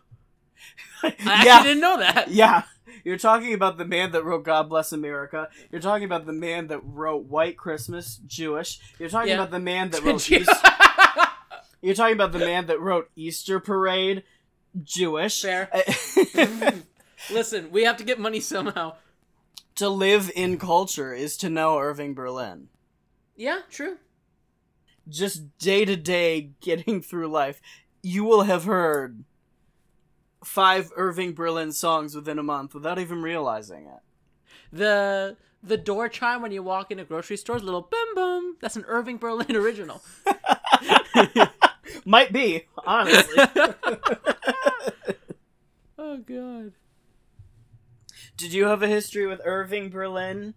I 1.05 1.11
actually 1.11 1.47
yeah. 1.47 1.63
didn't 1.63 1.81
know 1.81 1.99
that. 1.99 2.33
Yeah. 2.33 2.63
You're 3.05 3.19
talking 3.19 3.55
about 3.55 3.79
the 3.79 3.85
man 3.85 4.11
that 4.11 4.25
wrote 4.25 4.43
God 4.45 4.69
Bless 4.69 4.91
America. 4.91 5.49
You're 5.71 5.81
talking 5.81 6.07
about 6.07 6.27
the 6.27 6.33
man 6.33 6.67
that 6.67 6.81
wrote 6.83 7.27
White 7.27 7.57
Christmas, 7.57 8.17
Jewish. 8.27 8.81
You're 8.99 9.11
talking 9.11 9.29
Yeah. 9.29 9.35
about 9.37 9.53
the 9.53 9.61
man 9.61 9.91
that 9.91 10.03
wrote 10.05 10.29
East- 10.29 10.51
You're 11.85 11.95
talking 11.95 12.15
about 12.15 12.33
the 12.33 12.39
man 12.39 12.65
that 12.69 12.81
wrote 12.81 13.11
Easter 13.15 13.61
Parade, 13.61 14.23
Jewish. 14.83 15.43
Fair. 15.43 15.69
Listen, 17.31 17.71
we 17.71 17.85
have 17.85 17.99
to 17.99 18.05
get 18.05 18.19
money 18.19 18.41
somehow. 18.41 18.95
to 19.75 19.91
live 19.91 20.31
in 20.35 20.57
culture 20.59 21.13
is 21.13 21.37
to 21.37 21.51
know 21.51 21.79
Irving 21.79 22.15
Berlin. 22.15 22.69
Yeah, 23.37 23.61
true. 23.71 23.99
Just 25.07 25.59
day 25.59 25.85
to 25.85 25.95
day 25.95 26.53
getting 26.63 27.03
through 27.03 27.29
life, 27.29 27.61
you 28.03 28.25
will 28.25 28.45
have 28.45 28.65
heard 28.65 29.25
five 30.43 30.91
Irving 30.97 31.35
Berlin 31.35 31.71
songs 31.73 32.15
within 32.15 32.39
a 32.39 32.43
month 32.43 32.75
without 32.75 32.99
even 32.99 33.21
realizing 33.21 33.87
it. 33.89 34.01
The 34.73 35.37
the 35.63 35.77
door 35.77 36.09
chime 36.09 36.41
when 36.41 36.53
you 36.53 36.63
walk 36.63 36.91
into 36.91 37.05
grocery 37.05 37.37
stores, 37.37 37.63
little 37.63 37.83
boom 37.83 38.15
boom. 38.15 38.57
That's 38.61 38.77
an 38.77 38.85
Irving 38.87 39.19
Berlin 39.19 39.55
original. 39.57 40.03
Might 42.05 42.33
be, 42.33 42.65
honestly. 42.87 43.35
oh 45.99 46.19
god. 46.19 46.73
Did 48.37 48.53
you 48.53 48.67
have 48.67 48.83
a 48.83 48.89
history 48.89 49.27
with 49.27 49.41
Irving 49.45 49.91
Berlin? 49.91 50.55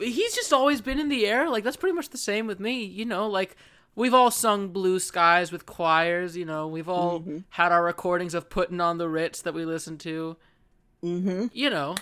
he's 0.00 0.34
just 0.34 0.52
always 0.52 0.80
been 0.80 0.98
in 0.98 1.08
the 1.08 1.26
air. 1.26 1.48
Like 1.48 1.62
that's 1.64 1.76
pretty 1.76 1.94
much 1.94 2.08
the 2.10 2.18
same 2.18 2.46
with 2.46 2.58
me. 2.58 2.84
You 2.84 3.04
know, 3.04 3.28
like 3.28 3.56
we've 3.94 4.14
all 4.14 4.30
sung 4.32 4.68
"Blue 4.68 4.98
Skies" 4.98 5.52
with 5.52 5.64
choirs. 5.66 6.36
You 6.36 6.44
know, 6.44 6.66
we've 6.66 6.88
all 6.88 7.20
Mm-hmm. 7.20 7.38
had 7.50 7.70
our 7.72 7.84
recordings 7.84 8.34
of 8.34 8.50
"Putting 8.50 8.80
on 8.80 8.98
the 8.98 9.08
Ritz" 9.08 9.42
that 9.42 9.54
we 9.54 9.64
listen 9.64 9.98
to. 9.98 10.36
Mm-hmm. 11.04 11.46
You 11.52 11.70
know, 11.70 11.94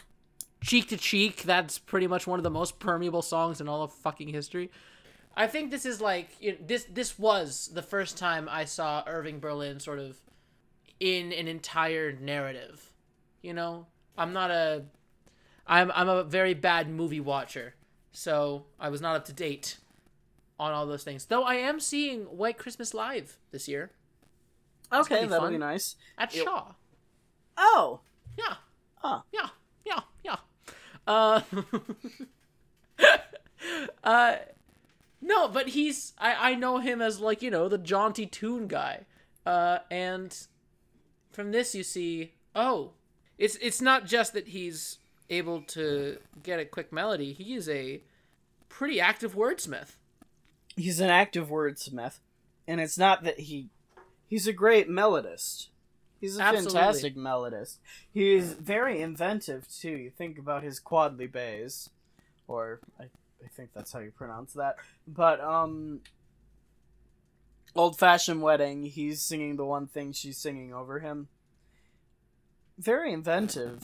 "Cheek 0.63 0.89
to 0.89 0.97
Cheek." 0.97 1.43
That's 1.43 1.79
pretty 1.79 2.07
much 2.07 2.27
one 2.27 2.39
of 2.39 2.43
the 2.45 2.51
most 2.51 2.79
permeable 2.79 3.23
songs 3.23 3.61
in 3.61 3.69
all 3.69 3.83
of 3.83 3.93
fucking 3.93 4.29
history. 4.29 4.71
I 5.37 5.47
think 5.47 5.71
this 5.71 5.87
is 5.87 6.01
like 6.01 6.29
you 6.41 6.53
know, 6.53 6.59
this. 6.67 6.85
This 6.85 7.19
was 7.19 7.71
the 7.73 7.83
first 7.83 8.19
time 8.19 8.49
I 8.51 8.65
saw 8.65 9.03
Irving 9.07 9.39
Berlin 9.41 9.81
sort 9.81 9.99
of 9.99 10.19
in 10.99 11.33
an 11.33 11.49
entire 11.49 12.13
narrative. 12.13 12.93
You 13.43 13.55
know, 13.55 13.87
I'm 14.19 14.33
not 14.33 14.51
a. 14.51 14.85
I'm 15.67 15.91
I'm 15.95 16.09
a 16.09 16.25
very 16.25 16.55
bad 16.55 16.91
movie 16.91 17.21
watcher, 17.21 17.75
so 18.13 18.67
I 18.79 18.89
was 18.89 19.01
not 19.01 19.17
up 19.17 19.25
to 19.27 19.33
date 19.33 19.79
on 20.59 20.73
all 20.73 20.87
those 20.87 21.05
things. 21.05 21.27
Though 21.27 21.45
I 21.45 21.55
am 21.55 21.81
seeing 21.81 22.23
White 22.25 22.59
Christmas 22.59 22.93
live 22.93 23.39
this 23.51 23.67
year 23.69 23.93
Okay, 24.93 25.23
be 25.23 25.27
that'll 25.29 25.45
fun. 25.47 25.53
be 25.53 25.59
nice. 25.59 25.95
at 26.19 26.35
It- 26.35 26.43
Shaw. 26.45 26.73
Oh, 27.57 28.01
Yeah, 28.37 28.55
huh. 28.97 29.21
yeah, 29.33 29.49
yeah, 29.87 30.01
yeah. 30.25 30.37
Uh, 31.07 31.41
uh, 34.05 34.37
no, 35.21 35.49
but 35.49 35.69
he's 35.69 36.13
I 36.19 36.53
I 36.53 36.55
know 36.55 36.79
him 36.79 37.01
as 37.03 37.21
like 37.21 37.43
you 37.43 37.51
know 37.51 37.69
the 37.69 37.79
jaunty 37.79 38.27
tune 38.27 38.67
guy. 38.67 39.07
Uh, 39.47 39.79
and 39.91 40.37
from 41.33 41.51
this 41.53 41.75
you 41.75 41.83
see 41.83 42.35
oh, 42.55 42.93
it's 43.39 43.57
it's 43.57 43.81
not 43.81 44.07
just 44.07 44.33
that 44.35 44.49
he's 44.49 44.99
able 45.29 45.63
to 45.63 46.19
get 46.43 46.61
a 46.61 46.65
quick 46.65 46.93
melody. 46.93 47.33
He 47.33 47.55
is 47.55 47.69
a 47.69 48.03
pretty 48.69 49.01
active 49.01 49.35
wordsmith. 49.35 49.97
He's 50.77 51.01
an 51.01 51.11
active 51.11 51.49
wordsmith, 51.49 52.19
and 52.67 52.81
it's 52.81 52.99
not 52.99 53.25
that 53.25 53.41
he. 53.41 53.71
He's 54.27 54.47
a 54.47 54.53
great 54.53 54.89
melodist. 54.89 55.69
He's 56.21 56.39
a 56.39 56.43
Absolutely. 56.43 56.73
fantastic 56.73 57.17
melodist. 57.17 57.79
He's 58.13 58.53
very 58.53 59.01
inventive 59.01 59.67
too. 59.69 59.91
You 59.91 60.11
think 60.11 60.39
about 60.39 60.63
his 60.63 60.79
quodlibet, 60.79 61.89
or 62.47 62.81
I, 62.99 63.05
I 63.45 63.49
think 63.49 63.71
that's 63.75 63.93
how 63.93 64.01
you 64.01 64.11
pronounce 64.11 64.53
that. 64.55 64.77
But 65.07 65.41
um, 65.41 66.01
old 67.75 67.99
fashioned 67.99 68.43
wedding. 68.43 68.85
He's 68.85 69.23
singing 69.23 69.57
the 69.57 69.65
one 69.65 69.87
thing 69.87 70.13
she's 70.13 70.39
singing 70.39 70.73
over 70.75 70.99
him. 71.01 71.29
Very 72.79 73.13
inventive. 73.13 73.83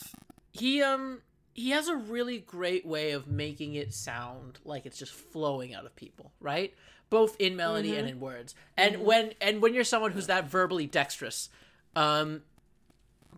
he 0.52 0.82
um 0.82 1.20
he 1.52 1.70
has 1.70 1.88
a 1.88 1.96
really 1.96 2.38
great 2.38 2.86
way 2.86 3.12
of 3.12 3.26
making 3.28 3.74
it 3.74 3.92
sound 3.92 4.58
like 4.64 4.86
it's 4.86 4.98
just 4.98 5.12
flowing 5.12 5.74
out 5.74 5.84
of 5.86 5.94
people 5.96 6.32
right 6.40 6.74
both 7.10 7.36
in 7.38 7.56
melody 7.56 7.96
and 7.96 8.08
in 8.08 8.20
words 8.20 8.54
and 8.76 9.02
when 9.02 9.32
and 9.40 9.60
when 9.62 9.74
you're 9.74 9.84
someone 9.84 10.12
who's 10.12 10.26
that 10.28 10.48
verbally 10.48 10.86
dexterous 10.86 11.48
um 11.94 12.42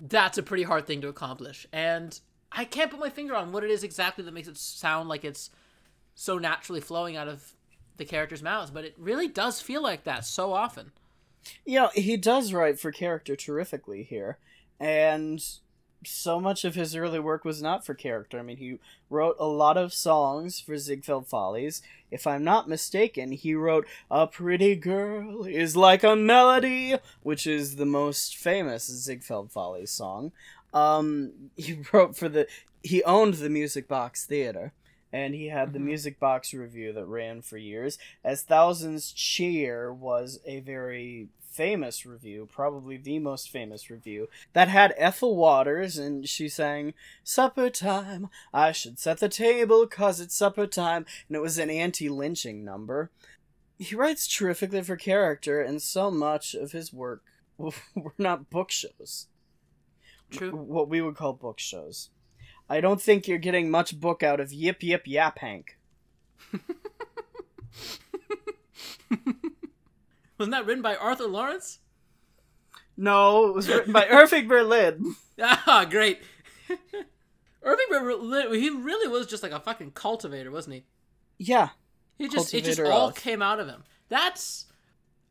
that's 0.01 0.39
a 0.39 0.43
pretty 0.43 0.63
hard 0.63 0.87
thing 0.87 1.01
to 1.01 1.09
accomplish 1.09 1.67
and 1.73 2.21
i 2.53 2.65
can't 2.65 2.91
put 2.91 3.01
my 3.01 3.11
finger 3.11 3.35
on 3.35 3.51
what 3.53 3.65
it 3.65 3.71
is 3.71 3.83
exactly 3.83 4.25
that 4.25 4.33
makes 4.35 4.49
it 4.49 4.57
sound 4.57 5.09
like 5.09 5.25
it's 5.25 5.51
so 6.21 6.37
naturally 6.37 6.81
flowing 6.81 7.17
out 7.17 7.29
of 7.29 7.53
the 7.97 8.05
characters' 8.05 8.43
mouths 8.43 8.71
but 8.71 8.85
it 8.85 8.95
really 8.99 9.29
does 9.29 9.61
feel 9.61 9.83
like 9.83 10.03
that 10.05 10.25
so 10.25 10.53
often 10.53 10.91
You 11.65 11.79
know, 11.81 11.91
he 11.95 12.17
does 12.17 12.53
write 12.53 12.79
for 12.79 12.93
character 12.93 13.37
terrifically 13.37 14.03
here, 14.03 14.37
and 14.79 15.41
so 16.05 16.39
much 16.41 16.65
of 16.65 16.75
his 16.75 16.95
early 16.95 17.19
work 17.19 17.45
was 17.45 17.63
not 17.63 17.87
for 17.87 17.95
character. 17.95 18.39
I 18.39 18.43
mean, 18.43 18.59
he 18.59 18.79
wrote 19.09 19.37
a 19.39 19.47
lot 19.47 19.77
of 19.77 19.95
songs 19.95 20.61
for 20.61 20.77
Ziegfeld 20.77 21.27
Follies. 21.27 21.81
If 22.11 22.27
I'm 22.27 22.45
not 22.45 22.69
mistaken, 22.69 23.33
he 23.33 23.55
wrote 23.55 23.87
A 24.11 24.27
Pretty 24.27 24.75
Girl 24.77 25.45
is 25.45 25.77
Like 25.77 26.05
a 26.05 26.15
Melody, 26.17 26.97
which 27.23 27.47
is 27.47 27.77
the 27.77 27.87
most 27.87 28.37
famous 28.37 28.87
Ziegfeld 28.87 29.51
Follies 29.51 29.91
song. 29.91 30.33
Um, 30.75 31.33
he 31.57 31.79
wrote 31.93 32.17
for 32.17 32.29
the. 32.29 32.47
He 32.83 33.03
owned 33.05 33.35
the 33.35 33.51
Music 33.51 33.89
Box 33.89 34.25
Theater. 34.25 34.73
And 35.13 35.35
he 35.35 35.47
had 35.49 35.73
the 35.73 35.79
Mhm. 35.79 35.85
Music 35.85 36.21
Box 36.21 36.53
Review 36.53 36.93
that 36.93 37.07
ran 37.07 37.41
for 37.43 37.57
years, 37.57 37.99
as 38.23 38.43
Thousands 38.43 39.13
Cheer 39.13 39.93
was 39.93 40.41
a 40.45 40.61
very 40.61 41.29
famous 41.41 42.07
review, 42.07 42.47
probably 42.53 42.97
the 42.97 43.19
most 43.19 43.51
famous 43.51 43.91
review, 43.91 44.29
that 44.53 44.69
had 44.69 44.95
Ethel 44.97 45.35
Waters, 45.35 45.99
and 45.99 46.29
she 46.29 46.49
sang, 46.49 46.95
Supper 47.25 47.69
time, 47.71 48.29
I 48.53 48.71
should 48.71 48.99
set 48.99 49.19
the 49.19 49.29
table, 49.29 49.87
cause 49.87 50.21
it's 50.21 50.37
supper 50.37 50.67
time, 50.69 51.05
and 51.27 51.37
it 51.37 51.41
was 51.41 51.59
an 51.59 51.71
anti 51.71 52.09
lynching 52.09 52.65
number. 52.65 53.11
He 53.79 53.95
writes 53.97 54.29
terrifically 54.29 54.83
for 54.83 54.97
character, 54.97 55.61
and 55.61 55.81
so 55.83 56.11
much 56.11 56.55
of 56.55 56.73
his 56.73 56.93
work 56.93 57.25
were 57.59 58.15
not 58.19 58.51
book 58.51 58.71
shows. 58.71 59.27
True. 60.31 60.55
What 60.55 60.89
we 60.89 61.01
would 61.01 61.17
call 61.17 61.33
book 61.33 61.59
shows. 61.59 62.11
I 62.69 62.81
don't 62.81 63.01
think 63.01 63.27
you're 63.27 63.39
getting 63.39 63.71
much 63.71 63.99
book 63.99 64.23
out 64.23 64.41
of 64.41 64.53
Yip 64.53 64.83
Yip 64.83 65.07
Yaphank. 65.07 65.69
wasn't 70.39 70.53
that 70.53 70.67
written 70.67 70.83
by 70.83 70.95
Arthur 70.97 71.27
Laurents 71.27 71.79
No, 72.97 73.47
it 73.49 73.55
was 73.55 73.69
written 73.69 73.93
by 73.93 74.07
Irving 74.07 74.49
Berlin. 74.49 75.15
Ah, 75.41 75.87
great. 75.89 76.19
Irving 77.63 77.87
Berlin, 77.91 78.53
he 78.55 78.71
really 78.71 79.07
was 79.07 79.25
just 79.25 79.45
like 79.45 79.53
a 79.53 79.61
fucking 79.61 79.93
cultivator, 79.93 80.51
wasn't 80.51 80.75
he? 80.75 80.85
Yeah. 81.39 81.69
He 82.17 82.27
just 82.29 82.53
it 82.53 82.65
just 82.65 82.81
all 82.81 83.11
of. 83.11 83.15
came 83.15 83.41
out 83.41 83.61
of 83.61 83.69
him. 83.69 83.85
That's 84.09 84.67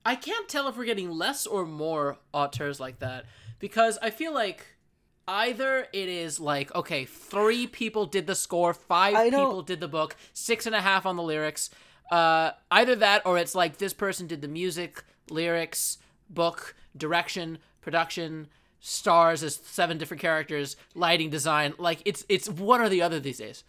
I 0.06 0.15
can't 0.15 0.47
tell 0.47 0.69
if 0.69 0.78
we're 0.78 0.86
getting 0.86 1.12
less 1.12 1.45
or 1.45 1.65
more 1.65 2.19
auteurs 2.34 2.80
like 2.80 3.00
that 3.00 3.26
because 3.60 4.00
I 4.02 4.10
feel 4.10 4.34
like 4.34 4.65
either 5.28 5.88
it 5.94 6.10
is 6.10 6.40
like 6.40 6.74
okay, 6.76 7.06
three 7.06 7.68
people 7.68 8.06
did 8.06 8.28
the 8.28 8.36
score, 8.36 8.74
five 8.74 9.32
people 9.32 9.62
did 9.62 9.80
the 9.80 9.88
book, 9.88 10.16
six 10.34 10.66
and 10.66 10.76
a 10.76 10.82
half 10.82 11.06
on 11.06 11.16
the 11.16 11.24
lyrics. 11.24 11.70
Uh, 12.12 12.52
either 12.72 12.96
that 12.96 13.26
or 13.26 13.38
it's 13.38 13.54
like 13.54 13.78
this 13.78 13.94
person 13.94 14.28
did 14.28 14.42
the 14.42 14.48
music, 14.48 15.04
lyrics, 15.30 15.98
book, 16.30 16.76
direction, 16.96 17.58
production, 17.82 18.48
stars 18.80 19.44
as 19.44 19.56
seven 19.56 19.98
different 19.98 20.22
characters, 20.22 20.76
lighting 20.96 21.30
design. 21.30 21.74
Like 21.78 22.02
it's 22.06 22.26
it's 22.30 22.50
one 22.50 22.82
or 22.82 22.90
the 22.90 23.02
other 23.02 23.20
these 23.20 23.40
days. 23.40 23.63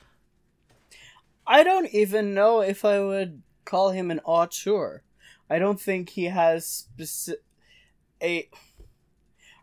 I 1.47 1.65
don't 1.65 1.93
even 1.95 2.35
know 2.35 2.61
if 2.61 2.85
I 2.85 3.01
would 3.01 3.43
call 3.65 3.91
him 3.91 4.11
an 4.11 4.21
auteur. 4.21 5.03
I 5.51 5.59
don't 5.59 5.81
think 5.81 6.11
he 6.11 6.25
has 6.25 6.87
speci- 6.99 7.37
a. 8.23 8.49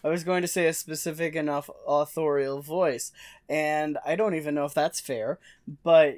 I 0.05 0.09
was 0.09 0.23
going 0.23 0.43
to 0.43 0.47
say 0.47 0.67
a 0.67 0.73
specific 0.73 1.33
enough 1.35 1.67
authorial 1.87 2.61
voice, 2.61 3.11
and 3.49 3.97
I 4.05 4.15
don't 4.15 4.35
even 4.35 4.53
know 4.53 4.65
if 4.65 4.73
that's 4.75 4.99
fair, 4.99 5.39
but 5.83 6.17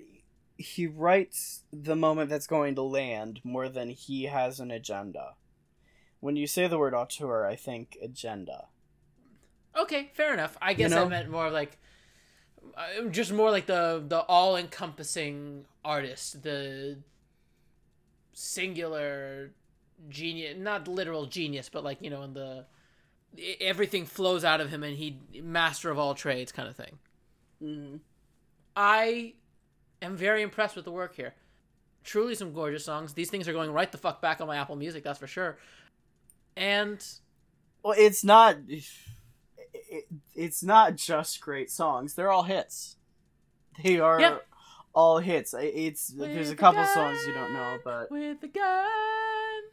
he 0.58 0.88
writes 0.88 1.64
the 1.72 1.96
moment 1.96 2.30
that's 2.30 2.48
going 2.48 2.76
to 2.76 2.82
land 2.82 3.40
more 3.46 3.70
than 3.70 3.92
he 3.92 4.26
has 4.26 4.60
an 4.60 4.72
agenda. 4.72 5.36
When 6.20 6.36
you 6.36 6.48
say 6.48 6.68
the 6.68 6.78
word 6.78 6.94
auteur, 6.94 7.46
I 7.46 7.56
think 7.56 7.98
agenda. 8.04 8.66
Okay, 9.78 10.10
fair 10.14 10.34
enough. 10.34 10.58
I 10.62 10.74
guess 10.74 10.92
I 10.92 10.96
know? 11.04 11.10
meant 11.10 11.30
more 11.30 11.50
like 11.50 11.78
uh, 12.76 13.08
just 13.10 13.32
more 13.32 13.52
like 13.52 13.68
the 13.68 14.04
the 14.06 14.20
all 14.22 14.58
encompassing 14.58 15.64
artist, 15.86 16.44
the 16.44 16.98
singular 18.34 19.52
genius, 20.10 20.56
not 20.58 20.88
literal 20.90 21.26
genius, 21.28 21.70
but 21.70 21.86
like 21.86 22.02
you 22.02 22.10
know 22.10 22.24
in 22.24 22.34
the 22.34 22.66
i- 22.66 22.77
everything 23.62 24.06
flows 24.06 24.44
out 24.44 24.62
of 24.62 24.70
him 24.70 24.84
and 24.84 24.98
he 24.98 25.18
master 25.42 25.90
of 25.92 25.98
all 26.00 26.16
trades 26.16 26.52
kind 26.52 26.68
of 26.68 26.76
thing. 26.76 27.00
Mhm. 27.62 28.00
I 28.76 29.34
am 30.02 30.16
very 30.16 30.42
impressed 30.42 30.76
with 30.76 30.86
the 30.86 30.92
work 30.92 31.16
here. 31.16 31.34
Truly 32.04 32.36
some 32.36 32.54
gorgeous 32.54 32.86
songs. 32.86 33.14
These 33.14 33.30
things 33.30 33.48
are 33.48 33.54
going 33.54 33.72
right 33.72 33.92
the 33.92 33.98
fuck 33.98 34.22
back 34.22 34.40
on 34.42 34.48
my 34.48 34.58
Apple 34.58 34.76
Music, 34.76 35.04
that's 35.04 35.20
for 35.20 35.28
sure. 35.28 35.58
And 36.56 37.04
Well, 37.84 37.96
it's 37.98 38.24
not. 38.24 38.58
It, 39.74 40.06
it's 40.36 40.64
not 40.64 40.96
just 40.96 41.40
great 41.42 41.70
songs. 41.72 42.16
They're 42.16 42.32
all 42.32 42.44
hits. 42.44 42.96
They 43.84 44.00
are 44.00 44.20
Yeah. 44.20 44.38
all 44.94 45.20
hits. 45.20 45.54
It's 45.58 46.08
there's 46.08 46.48
a 46.48 46.52
With 46.52 46.58
couple 46.60 46.82
the 46.82 46.94
songs 46.94 47.20
you 47.28 47.34
don't 47.34 47.54
know, 47.54 47.78
but 47.84 48.10
with 48.10 48.42
the 48.42 48.48
gun. 48.48 49.64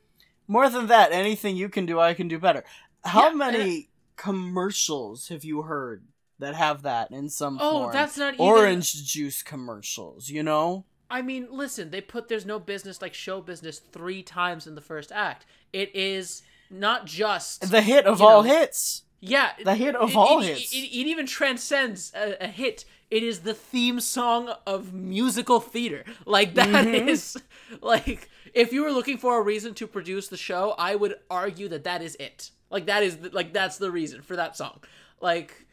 more 0.46 0.68
than 0.68 0.87
that, 0.88 1.11
anything 1.12 1.57
you 1.57 1.68
can 1.70 1.87
do, 1.87 1.98
I 1.98 2.12
can 2.14 2.29
do 2.29 2.38
better. 2.38 2.64
How 3.05 3.31
Yeah, 3.31 3.35
many 3.35 3.90
commercials 4.17 5.29
have 5.29 5.45
you 5.45 5.62
heard 5.62 6.07
that 6.38 6.55
have 6.55 6.83
that 6.83 7.11
in 7.11 7.29
some 7.29 7.59
Oh, 7.59 7.71
form? 7.71 7.93
that's 7.93 8.17
not 8.17 8.38
even 8.40 8.47
Orange 8.47 9.05
juice 9.05 9.43
commercials, 9.43 10.29
you 10.29 10.43
know? 10.43 10.87
I 11.11 11.23
mean, 11.23 11.49
listen, 11.51 11.90
they 11.90 12.01
put 12.01 12.29
there's 12.29 12.47
no 12.47 12.59
business 12.59 13.01
like 13.03 13.14
show 13.14 13.40
business 13.40 13.79
three 13.79 14.23
times 14.23 14.67
in 14.67 14.75
the 14.75 14.81
first 14.81 15.12
act. 15.12 15.47
It 15.73 15.95
is 15.95 16.43
not 16.71 17.07
just 17.07 17.71
The 17.71 17.83
hit 17.83 18.07
of 18.07 18.23
all 18.23 18.43
know, 18.43 18.43
hits. 18.43 19.03
yeah, 19.21 19.53
the 19.62 19.75
hit 19.75 19.95
of 19.97 20.11
it, 20.11 20.17
all 20.17 20.40
it, 20.40 20.43
hits. 20.43 20.73
It, 20.73 20.79
it, 20.79 21.07
even 21.07 21.27
transcends 21.27 22.12
a, 22.14 22.37
a 22.45 22.47
hit. 22.49 22.85
It 23.11 23.23
is 23.23 23.40
the 23.40 23.55
theme 23.55 24.01
song 24.01 24.53
of 24.67 24.93
musical 24.93 25.61
theater. 25.61 26.05
Like 26.27 26.55
that 26.55 26.87
is 26.87 27.37
Mhm. 27.71 27.83
like 27.83 28.31
if 28.55 28.73
you 28.73 28.83
were 28.83 28.93
looking 28.93 29.19
for 29.19 29.38
a 29.38 29.43
reason 29.43 29.75
to 29.75 29.87
produce 29.87 30.29
the 30.29 30.37
show, 30.37 30.75
I 30.79 30.95
would 30.95 31.17
argue 31.31 31.69
that 31.69 31.85
that 31.85 32.03
is 32.03 32.17
it. 32.21 32.51
Like 32.75 32.87
that 32.87 33.05
is 33.05 33.19
the, 33.19 33.31
like 33.31 33.53
that's 33.53 33.79
the 33.79 33.93
reason 33.93 34.21
for 34.21 34.35
that 34.35 34.57
song. 34.57 34.81
Like 35.21 35.69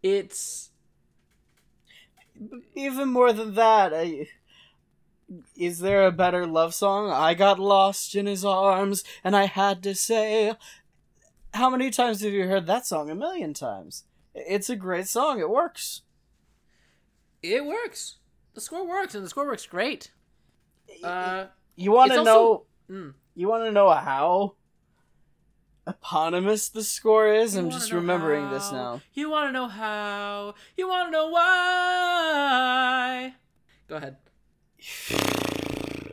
it's 0.00 0.70
Even 2.76 3.08
more 3.08 3.32
than 3.32 3.54
that, 3.56 3.92
I, 3.92 4.28
is 5.56 5.80
there 5.80 6.06
a 6.06 6.12
better 6.12 6.46
love 6.46 6.72
song? 6.72 7.10
I 7.10 7.34
got 7.34 7.58
lost 7.58 8.14
in 8.14 8.26
his 8.26 8.44
arms, 8.44 9.02
and 9.24 9.34
I 9.34 9.46
had 9.46 9.82
to 9.82 9.94
say. 9.96 10.54
How 11.52 11.68
many 11.68 11.90
times 11.90 12.20
have 12.20 12.32
you 12.32 12.46
heard 12.46 12.68
that 12.68 12.86
song? 12.86 13.10
A 13.10 13.14
million 13.16 13.52
times. 13.52 14.04
It's 14.32 14.70
a 14.70 14.76
great 14.76 15.08
song. 15.08 15.40
It 15.40 15.50
works. 15.50 16.02
it 17.42 17.64
works. 17.66 18.18
The 18.54 18.60
score 18.60 18.86
works 18.86 19.16
and 19.16 19.24
the 19.24 19.28
score 19.28 19.46
works 19.46 19.66
great. 19.66 20.12
Uh 21.02 21.46
you 21.74 21.90
want 21.90 22.12
to 22.12 22.22
know? 22.22 22.66
mm. 22.88 23.14
You 23.34 23.48
want 23.48 23.64
to 23.64 23.72
know 23.72 23.90
how 23.90 24.54
eponymous 25.90 26.68
the 26.68 26.82
score 26.82 27.32
is? 27.32 27.54
You 27.54 27.60
I'm 27.60 27.70
just 27.70 27.92
remembering 27.92 28.50
this 28.50 28.72
now. 28.72 29.02
You 29.12 29.30
want 29.30 29.48
to 29.48 29.52
know 29.52 29.68
how? 29.68 30.54
You 30.76 30.88
want 30.88 31.08
to 31.08 31.12
know 31.12 31.28
why? 31.28 32.54
Go 33.88 33.96
ahead. 33.96 34.16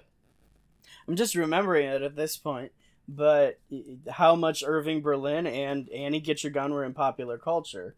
I'm 1.08 1.16
just 1.16 1.36
remembering 1.36 1.88
it 1.88 2.02
at 2.02 2.16
this 2.16 2.36
point. 2.38 2.72
But 3.08 3.60
how 4.10 4.36
much 4.36 4.64
Irving 4.66 5.02
Berlin 5.02 5.48
and 5.48 5.88
Annie 5.90 6.20
Get 6.20 6.44
Your 6.44 6.52
Gun 6.52 6.74
were 6.74 6.84
in 6.84 6.94
popular 6.94 7.38
culture. 7.38 7.96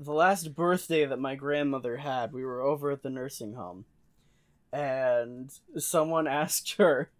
The 0.00 0.12
last 0.12 0.54
birthday 0.54 1.04
that 1.04 1.18
my 1.18 1.34
grandmother 1.34 1.98
had, 1.98 2.32
we 2.32 2.44
were 2.44 2.62
over 2.62 2.90
at 2.90 3.02
the 3.02 3.10
nursing 3.10 3.54
home. 3.54 3.84
And 4.72 5.52
someone 5.76 6.26
asked 6.28 6.76
her, 6.78 7.10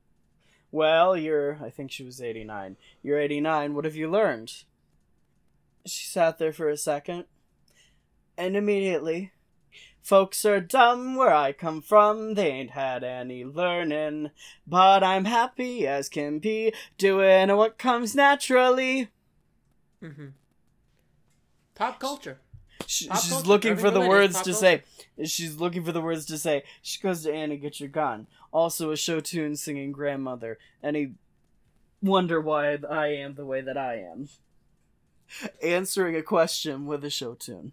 Well, 0.77 1.17
you're, 1.17 1.59
I 1.65 1.71
think 1.71 1.91
she 1.91 2.05
was 2.05 2.21
89. 2.21 2.77
You're 3.03 3.19
89, 3.19 3.73
what 3.73 3.87
have 3.87 3.97
you 3.97 4.11
learned? 4.11 4.65
She 5.87 6.05
sat 6.05 6.37
there 6.37 6.53
for 6.53 6.69
a 6.69 6.77
second. 6.77 7.25
And 8.37 8.59
immediately, 8.59 9.33
Folks 10.03 10.45
are 10.45 10.61
dumb 10.61 11.17
where 11.17 11.35
I 11.35 11.53
come 11.53 11.81
from, 11.81 12.35
they 12.35 12.49
ain't 12.49 12.73
had 12.73 13.03
any 13.03 13.43
learning. 13.43 14.33
But 14.67 15.03
I'm 15.03 15.25
happy 15.25 15.87
as 15.87 16.11
can 16.11 16.41
be, 16.41 16.75
doing 16.99 17.57
what 17.57 17.79
comes 17.79 18.15
naturally. 18.15 19.09
Mm-hmm. 20.03 20.29
Pop 21.75 21.99
culture. 21.99 22.39
She, 22.87 23.05
she's 23.09 23.31
culture. 23.31 23.49
looking 23.49 23.77
for 23.77 23.91
the 23.91 24.01
words 24.01 24.35
pop 24.37 24.45
to 24.45 24.55
say. 24.55 24.83
She's 25.25 25.57
looking 25.57 25.85
for 25.85 25.93
the 25.93 26.01
words 26.01 26.27
to 26.27 26.39
say. 26.39 26.63
She 26.83 27.01
goes 27.01 27.23
to 27.23 27.33
Annie, 27.33 27.57
get 27.57 27.81
your 27.81 27.89
gun. 27.89 28.27
Also 28.53 28.91
a 28.91 28.97
show 28.97 29.21
tune 29.21 29.57
singing 29.57 29.93
grandmother. 29.93 30.59
Any 30.83 31.13
wonder 32.03 32.41
why 32.41 32.77
I 32.89 33.09
am 33.09 33.35
the 33.35 33.47
way 33.47 33.61
that 33.61 33.77
I 33.79 33.97
am. 33.97 34.29
Answering 35.63 36.15
a 36.17 36.23
question 36.23 36.87
with 36.87 37.05
a 37.05 37.11
show 37.11 37.35
tune. 37.35 37.73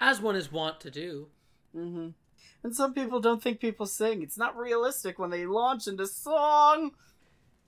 As 0.00 0.20
one 0.20 0.36
is 0.36 0.52
wont 0.52 0.80
to 0.80 0.90
do. 0.90 1.28
hmm 1.72 2.08
And 2.62 2.76
some 2.76 2.94
people 2.94 3.20
don't 3.20 3.42
think 3.42 3.58
people 3.58 3.86
sing. 3.86 4.22
It's 4.22 4.38
not 4.38 4.56
realistic 4.56 5.18
when 5.18 5.30
they 5.30 5.46
launch 5.46 5.86
into 5.86 6.06
song. 6.06 6.92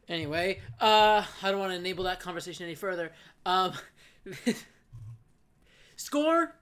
Anyway, 0.09 0.61
uh, 0.81 1.25
I 1.43 1.51
don't 1.51 1.59
want 1.59 1.73
to 1.73 1.79
enable 1.79 2.05
that 2.05 2.21
conversation 2.21 2.65
any 2.65 2.77
further. 2.77 3.11
Um, 3.45 3.73
score. 5.97 6.55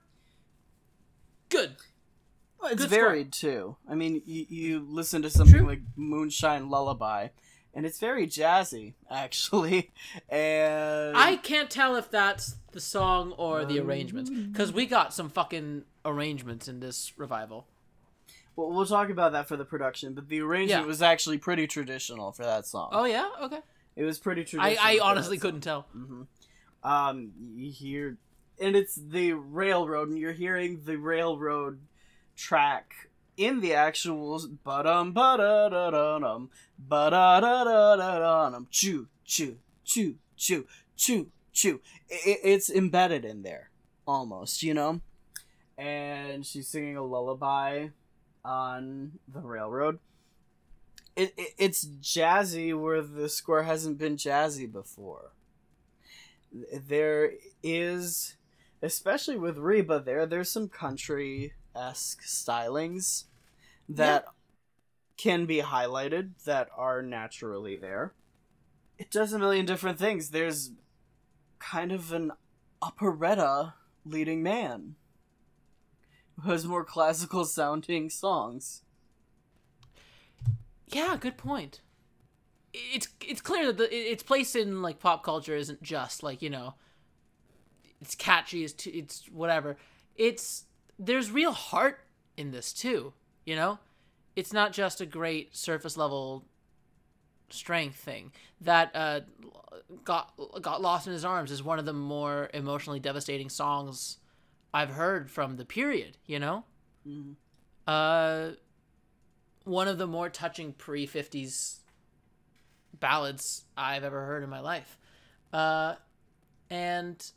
Good. 1.49 1.75
Well, 2.59 2.71
it's 2.71 2.81
Good 2.81 2.89
score. 2.91 2.99
varied 3.05 3.31
too. 3.31 3.77
I 3.89 3.95
mean, 3.95 4.21
you, 4.25 4.45
you 4.49 4.85
listen 4.89 5.21
to 5.21 5.29
something 5.29 5.59
True. 5.59 5.67
like 5.67 5.81
Moonshine 5.95 6.69
Lullaby, 6.69 7.27
and 7.73 7.85
it's 7.85 7.99
very 7.99 8.25
jazzy, 8.27 8.93
actually. 9.09 9.91
And 10.29 11.15
I 11.15 11.35
can't 11.37 11.69
tell 11.69 11.95
if 11.95 12.09
that's 12.09 12.55
the 12.71 12.79
song 12.81 13.33
or 13.33 13.65
the 13.65 13.79
arrangements 13.79 14.29
because 14.29 14.71
we 14.73 14.85
got 14.85 15.13
some 15.13 15.29
fucking 15.29 15.83
arrangements 16.03 16.67
in 16.67 16.79
this 16.79 17.13
revival. 17.17 17.67
well, 18.55 18.71
we'll 18.71 18.85
talk 18.85 19.09
about 19.09 19.33
that 19.33 19.47
for 19.47 19.57
the 19.57 19.65
production, 19.65 20.13
but 20.13 20.27
the 20.29 20.39
arrangement 20.41 20.83
Yeah. 20.83 20.87
was 20.87 21.01
actually 21.01 21.37
pretty 21.37 21.67
traditional 21.67 22.31
for 22.31 22.43
that 22.43 22.65
song. 22.65 22.89
Oh 22.91 23.05
yeah, 23.05 23.29
okay. 23.43 23.59
it 23.95 24.03
was 24.03 24.17
pretty 24.19 24.41
I, 24.41 24.45
traditional. 24.45 24.85
I 24.87 24.97
for 24.97 25.03
honestly 25.03 25.37
couldn't 25.37 25.61
tell. 25.61 25.85
Um, 26.83 27.31
you 27.55 27.71
hear, 27.71 28.17
and 28.59 28.75
it's 28.75 28.95
the 28.95 29.33
railroad, 29.33 30.09
and 30.09 30.17
you're 30.17 30.33
hearing 30.33 30.81
the 30.85 30.97
railroad 30.97 31.79
track 32.35 32.93
in 33.37 33.59
the 33.59 33.73
actual 33.73 34.41
ba-dum 34.63 35.11
ba-da-da-da-dum 35.11 36.49
ba-da-da-da-da-dum 36.79 38.67
choo 38.71 39.07
choo 39.25 39.57
choo 39.83 40.15
choo 40.37 40.65
choo 40.95 41.29
choo. 41.51 41.81
It, 42.09 42.39
it's 42.43 42.69
embedded 42.69 43.25
in 43.25 43.43
there 43.43 43.69
almost 44.07 44.63
you 44.63 44.73
know? 44.73 45.01
And 45.77 46.45
she's 46.45 46.67
singing 46.67 46.95
a 46.95 47.03
lullaby 47.03 47.87
on 48.43 49.13
the 49.27 49.41
railroad. 49.41 49.99
It, 51.15 51.33
it 51.37 51.53
it's 51.57 51.85
jazzy 51.85 52.79
where 52.79 53.01
the 53.01 53.27
score 53.27 53.63
hasn't 53.63 53.97
been 53.97 54.15
jazzy 54.15 54.71
before. 54.71 55.31
There 56.73 57.33
is 57.61 58.35
especially 58.85 59.37
with 59.37 59.57
Reba 59.57 59.99
there 59.99 60.25
there's 60.25 60.49
some 60.49 60.69
country 60.69 61.53
esque 61.75 62.23
stylings 62.23 63.25
that 63.89 64.25
can 65.17 65.45
be 65.45 65.61
highlighted 65.61 66.31
that 66.45 66.69
are 66.75 67.01
naturally 67.01 67.75
there. 67.75 68.13
It 68.97 69.11
does 69.11 69.33
a 69.33 69.39
million 69.39 69.65
different 69.65 69.99
things. 69.99 70.29
There's 70.29 70.71
kind 71.59 71.91
of 71.91 72.11
an 72.11 72.31
operetta 72.81 73.73
leading 74.05 74.43
man 74.43 74.95
who 76.41 76.51
has 76.51 76.65
more 76.65 76.83
classical 76.83 77.45
sounding 77.45 78.09
songs. 78.09 78.83
Yeah, 80.87 81.17
good 81.19 81.37
point. 81.37 81.81
It's 82.73 83.07
it's 83.25 83.41
clear 83.41 83.67
that 83.67 83.77
the, 83.77 84.11
its 84.11 84.21
place 84.21 84.55
in 84.55 84.81
like 84.81 84.99
pop 84.99 85.23
culture 85.23 85.55
isn't 85.55 85.81
just 85.81 86.23
like 86.23 86.41
you 86.41 86.49
know. 86.49 86.75
It's 88.05 88.13
catchy. 88.13 88.63
It's 88.63 88.73
t- 88.73 88.91
it's 88.91 89.25
whatever. 89.31 89.77
It's 90.15 90.65
there's 90.99 91.31
real 91.31 91.53
heart 91.53 92.01
in 92.37 92.51
this 92.51 92.71
too. 92.71 93.13
You 93.45 93.55
know, 93.55 93.79
it's 94.35 94.53
not 94.53 94.73
just 94.73 95.01
a 95.01 95.07
great 95.07 95.55
surface 95.55 95.97
level 95.97 96.45
strength 97.49 97.95
thing. 97.95 98.31
That 98.61 98.91
uh, 98.93 99.21
got 100.03 100.33
got 100.61 100.83
lost 100.83 101.07
in 101.07 101.13
his 101.13 101.25
arms 101.25 101.49
is 101.49 101.63
one 101.63 101.79
of 101.79 101.85
the 101.85 101.93
more 101.93 102.51
emotionally 102.53 102.99
devastating 102.99 103.49
songs 103.49 104.19
I've 104.71 104.91
heard 104.91 105.31
from 105.31 105.57
the 105.57 105.65
period. 105.65 106.17
You 106.27 106.37
know. 106.37 106.63
Mhm. 107.07 107.35
Uh, 107.87 108.51
one 109.63 109.87
of 109.87 109.97
the 109.97 110.05
more 110.05 110.29
touching 110.29 110.73
pre 110.73 111.07
50s 111.07 111.79
ballads 112.99 113.63
I've 113.75 114.03
ever 114.03 114.27
heard 114.27 114.43
in 114.43 114.49
my 114.51 114.59
life. 114.59 114.95
Uh, 115.51 115.95
and 116.69 117.31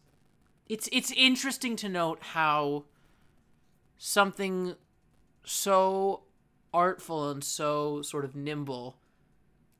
it's 0.69 0.89
it's 0.93 1.11
interesting 1.13 1.77
to 1.77 1.89
note 1.89 2.19
how 2.21 2.85
something 3.97 4.75
so 5.45 6.23
artful 6.75 7.31
and 7.31 7.43
so 7.43 8.03
sort 8.03 8.25
of 8.25 8.37
nimble 8.37 8.99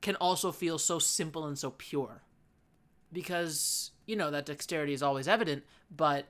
can 0.01 0.15
also 0.15 0.51
feel 0.51 0.77
so 0.77 0.97
simple 0.99 1.45
and 1.45 1.57
so 1.57 1.71
pure. 1.71 2.23
because 3.11 3.91
you 4.05 4.15
know 4.15 4.31
that 4.31 4.45
dexterity 4.45 4.93
is 4.93 5.03
always 5.03 5.27
evident, 5.27 5.63
but 5.95 6.27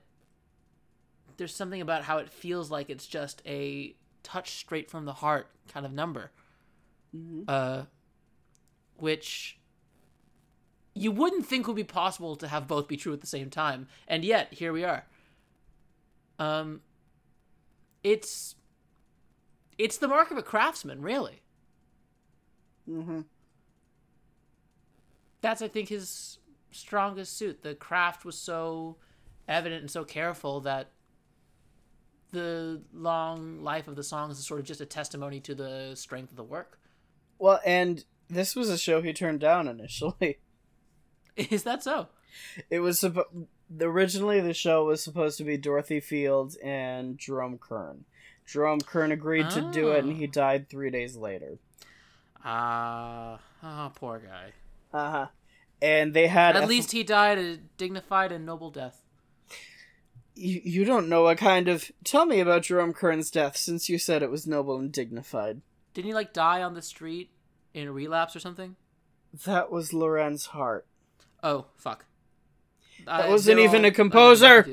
there's 1.37 1.55
something 1.55 1.81
about 1.81 2.03
how 2.03 2.17
it 2.17 2.29
feels 2.29 2.69
like 2.69 2.89
it's 2.89 3.07
just 3.07 3.41
a 3.45 3.95
touch 4.23 4.51
straight 4.57 4.89
from 4.89 5.05
the 5.05 5.13
heart 5.13 5.49
kind 5.71 5.85
of 5.85 5.93
number. 5.93 6.31
Mm-hmm. 7.15 7.43
Uh, 7.47 7.83
which 8.97 9.58
you 10.99 11.11
wouldn't 11.11 11.45
think 11.45 11.65
would 11.65 11.75
be 11.77 11.83
possible 11.83 12.35
to 12.35 12.47
have 12.47 12.67
both 12.67 12.87
be 12.87 12.97
true 12.97 13.13
at 13.13 13.21
the 13.21 13.27
same 13.27 13.49
time, 13.49 13.87
and 14.07 14.25
yet 14.25 14.53
here 14.53 14.73
we 14.73 14.83
are. 14.83 15.05
Um, 16.37 16.81
it's 18.03 18.55
it's 19.77 19.97
the 19.97 20.09
mark 20.09 20.29
of 20.29 20.37
a 20.37 20.43
craftsman, 20.43 21.01
really. 21.01 21.41
Mm-hmm. 22.89 23.21
That's 25.41 25.61
I 25.61 25.69
think 25.69 25.87
his 25.87 26.37
strongest 26.71 27.37
suit. 27.37 27.63
The 27.63 27.75
craft 27.75 28.25
was 28.25 28.37
so 28.37 28.97
evident 29.47 29.81
and 29.81 29.91
so 29.91 30.03
careful 30.03 30.59
that 30.61 30.91
the 32.31 32.81
long 32.93 33.63
life 33.63 33.87
of 33.87 33.95
the 33.95 34.03
songs 34.03 34.37
is 34.37 34.45
sort 34.45 34.59
of 34.59 34.65
just 34.65 34.81
a 34.81 34.85
testimony 34.85 35.39
to 35.39 35.55
the 35.55 35.95
strength 35.95 36.31
of 36.31 36.35
the 36.35 36.43
work. 36.43 36.77
Well, 37.37 37.61
and 37.65 38.03
this 38.27 38.53
was 38.53 38.69
a 38.69 38.77
show 38.77 39.01
he 39.01 39.13
turned 39.13 39.39
down 39.39 39.69
initially. 39.69 40.39
Is 41.51 41.63
that 41.63 41.83
so? 41.83 42.07
It 42.69 42.79
was 42.79 43.03
originally 43.81 44.39
the 44.41 44.53
show 44.53 44.85
was 44.85 45.03
supposed 45.03 45.37
to 45.39 45.43
be 45.43 45.57
Dorothy 45.57 45.99
Fields 45.99 46.55
and 46.57 47.17
Jerome 47.17 47.57
Kern. 47.57 48.05
Jerome 48.45 48.81
Kern 48.81 49.11
agreed 49.11 49.49
to 49.51 49.61
do 49.71 49.91
it, 49.91 50.03
and 50.03 50.15
he 50.17 50.25
Oh. 50.27 50.31
died 50.31 50.69
three 50.69 50.89
days 50.89 51.15
later. 51.15 51.59
Ah, 52.43 53.39
oh, 53.63 53.91
poor 53.95 54.19
guy. 54.19 54.53
Uh 54.97 55.11
huh. 55.11 55.27
And 55.81 56.13
they 56.13 56.27
had 56.27 56.55
At 56.55 56.63
Eth- 56.63 56.69
least 56.69 56.91
he 56.91 57.03
died 57.03 57.37
a 57.37 57.57
dignified 57.77 58.31
and 58.31 58.45
noble 58.45 58.71
death. 58.71 59.01
you, 60.35 60.61
you 60.63 60.85
don't 60.85 61.09
know 61.09 61.23
what 61.23 61.37
kind 61.37 61.67
of. 61.67 61.91
Tell 62.03 62.25
me 62.25 62.39
about 62.39 62.63
Jerome 62.63 62.93
Kern's 62.93 63.29
death, 63.31 63.55
since 63.57 63.87
you 63.89 63.97
said 63.97 64.23
it 64.23 64.31
was 64.31 64.47
noble 64.47 64.77
and 64.77 64.91
dignified. 64.91 65.61
Didn't 65.93 66.07
he 66.07 66.13
like 66.13 66.33
die 66.33 66.61
on 66.63 66.73
the 66.73 66.81
street 66.81 67.29
in 67.73 67.87
a 67.87 67.91
relapse 67.91 68.35
or 68.35 68.39
something? 68.39 68.75
That 69.45 69.71
was 69.71 69.93
Lorenz 69.93 70.47
Hart. 70.47 70.87
Oh, 71.43 71.65
fuck. 71.77 72.05
That 73.05 73.29
wasn't 73.29 73.59
even 73.59 73.85
a 73.85 73.91
composer. 73.91 74.63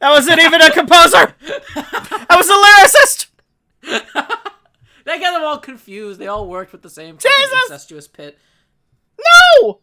That 0.00 0.10
wasn't 0.10 0.40
even 0.40 0.62
a 0.62 0.70
composer. 0.70 1.34
that 1.44 2.26
was 2.30 2.48
a 2.48 3.86
lyricist. 3.86 4.38
They 5.04 5.18
got 5.18 5.32
them 5.32 5.42
all 5.42 5.58
confused. 5.58 6.20
They 6.20 6.28
all 6.28 6.48
worked 6.48 6.72
with 6.72 6.82
the 6.82 6.90
same 6.90 7.18
incestuous 7.64 8.08
pit. 8.08 8.38
No. 9.18 9.80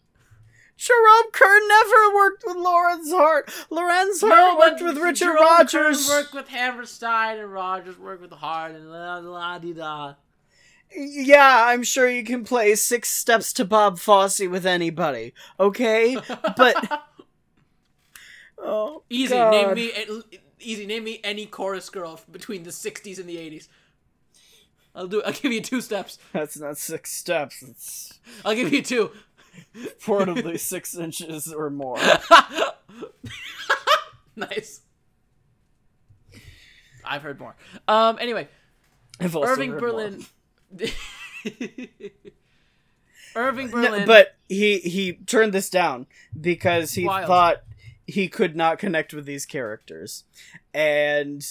Jerome 0.77 1.31
Kern 1.33 1.67
never 1.67 2.15
worked 2.15 2.43
with 2.47 2.55
Lorenz 2.55 3.11
Hart. 3.11 3.51
Lorenz 3.69 4.21
Hart 4.21 4.57
worked 4.57 4.81
with 4.81 4.97
Richard 4.97 5.25
Jerome 5.25 5.43
Rodgers. 5.43 6.07
Kern 6.07 6.17
worked 6.17 6.33
with 6.33 6.47
Hammerstein, 6.47 7.37
and 7.37 7.51
Rodgers 7.51 7.99
worked 7.99 8.21
with 8.21 8.31
Hart, 8.31 8.75
and 8.75 8.89
la 8.89 9.17
la 9.17 9.59
di 9.59 9.73
da. 9.73 10.13
Yeah, 10.95 11.65
I'm 11.67 11.83
sure 11.83 12.09
you 12.09 12.23
can 12.23 12.43
play 12.43 12.75
Six 12.75 13.09
Steps 13.09 13.53
to 13.53 13.65
Bob 13.65 13.99
Fosse 13.99 14.41
with 14.47 14.65
anybody. 14.65 15.33
Okay, 15.59 16.17
but 16.57 17.03
oh, 18.57 19.03
Easy, 19.09 19.35
God. 19.35 19.51
name 19.51 19.73
me. 19.75 19.91
Easy, 20.59 20.85
name 20.85 21.03
me 21.03 21.21
any 21.23 21.45
chorus 21.45 21.89
girl 21.89 22.19
between 22.31 22.63
the 22.63 22.71
'60s 22.71 23.19
and 23.19 23.29
the 23.29 23.37
'80s. 23.37 23.67
I'll 24.95 25.07
do. 25.07 25.21
I'll 25.21 25.31
give 25.33 25.51
you 25.51 25.61
two 25.61 25.81
steps. 25.81 26.17
That's 26.33 26.57
not 26.59 26.77
six 26.77 27.11
steps. 27.11 27.61
It's 27.61 28.19
I'll 28.43 28.55
give 28.55 28.73
you 28.73 28.81
two. 28.81 29.11
portably 30.01 30.59
six 30.59 30.95
inches 30.95 31.53
or 31.53 31.69
more. 31.69 31.97
nice. 34.35 34.81
I've 37.05 37.21
heard 37.21 37.39
more. 37.39 37.55
Um. 37.87 38.17
Anyway, 38.19 38.47
I've 39.19 39.35
also 39.35 39.49
Irving 39.51 39.71
heard 39.71 39.79
Berlin. 39.81 40.25
Irving 43.35 43.71
more. 43.71 43.81
No, 43.81 43.89
Berlin. 43.91 44.07
but 44.07 44.35
he 44.47 44.79
he 44.79 45.13
turned 45.13 45.53
this 45.53 45.69
down 45.69 46.07
because 46.39 46.93
he 46.93 47.05
Wild. 47.05 47.27
thought 47.27 47.63
he 48.07 48.27
could 48.27 48.55
not 48.55 48.79
connect 48.79 49.13
with 49.13 49.25
these 49.25 49.45
characters, 49.45 50.23
and 50.73 51.45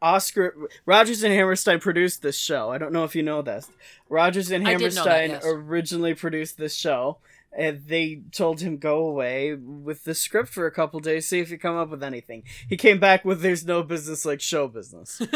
Oscar 0.00 0.54
Rodgers 0.86 1.22
and 1.22 1.32
Hammerstein 1.32 1.80
produced 1.80 2.22
this 2.22 2.36
show. 2.38 2.70
I 2.70 2.78
don't 2.78 2.92
know 2.92 3.04
if 3.04 3.14
you 3.14 3.22
know 3.22 3.42
this. 3.42 3.70
Rodgers 4.08 4.50
and 4.50 4.64
know 4.64 4.70
that, 4.70 4.80
Hammerstein 4.80 5.30
yes. 5.30 5.44
originally 5.46 6.14
produced 6.14 6.58
this 6.58 6.74
show, 6.74 7.18
and 7.56 7.86
they 7.86 8.22
told 8.32 8.60
him 8.60 8.78
go 8.78 9.06
away 9.06 9.54
with 9.54 10.04
the 10.04 10.14
script 10.14 10.50
for 10.50 10.66
a 10.66 10.70
couple 10.70 11.00
days, 11.00 11.26
see 11.28 11.40
if 11.40 11.50
you 11.50 11.58
come 11.58 11.76
up 11.76 11.90
with 11.90 12.02
anything. 12.02 12.42
He 12.68 12.76
came 12.76 12.98
back 12.98 13.24
with 13.24 13.40
"There's 13.40 13.64
no 13.64 13.82
business 13.82 14.24
like 14.24 14.40
show 14.40 14.68
business." 14.68 15.22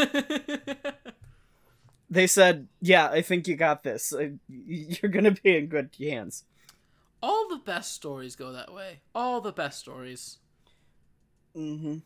they 2.10 2.26
said, 2.26 2.68
"Yeah, 2.80 3.08
I 3.08 3.22
think 3.22 3.48
you 3.48 3.56
got 3.56 3.82
this. 3.82 4.12
Uh, 4.12 4.30
You're 4.48 5.10
gonna 5.10 5.32
be 5.32 5.56
in 5.56 5.66
good 5.66 5.90
hands." 5.98 6.44
All 7.22 7.48
the 7.48 7.58
best 7.58 7.92
stories 7.92 8.36
go 8.36 8.52
that 8.52 8.72
way. 8.72 9.00
All 9.14 9.40
the 9.40 9.52
best 9.52 9.80
stories. 9.80 10.38
Mm-hmm. 11.56 11.98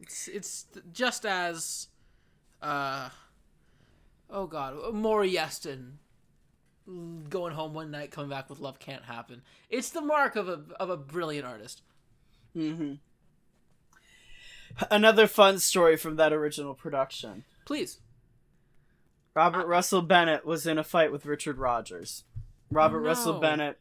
It's 0.00 0.28
it's 0.28 0.66
just 0.92 1.26
as, 1.26 1.88
uh, 2.60 3.08
oh 4.30 4.46
god, 4.46 4.94
Maury 4.94 5.32
Yeston 5.32 5.94
going 7.28 7.54
home 7.54 7.74
one 7.74 7.90
night, 7.90 8.10
coming 8.10 8.30
back 8.30 8.50
with 8.50 8.60
love 8.60 8.78
can't 8.78 9.04
happen. 9.04 9.42
It's 9.70 9.90
the 9.90 10.00
mark 10.00 10.36
of 10.36 10.48
a 10.48 10.62
of 10.78 10.90
a 10.90 10.96
brilliant 10.96 11.46
artist. 11.46 11.82
Mm-hmm. 12.56 12.94
Another 14.90 15.26
fun 15.26 15.58
story 15.58 15.96
from 15.96 16.16
that 16.16 16.32
original 16.32 16.74
production. 16.74 17.44
Please. 17.66 18.00
Robert 19.34 19.66
Russell 19.66 20.02
Bennett 20.02 20.44
was 20.44 20.66
in 20.66 20.78
a 20.78 20.84
fight 20.84 21.10
with 21.12 21.24
Richard 21.26 21.58
Rodgers. 21.58 22.24
Robert 22.70 22.98
Oh, 22.98 23.02
no. 23.02 23.06
Russell 23.08 23.40
Bennett 23.40 23.78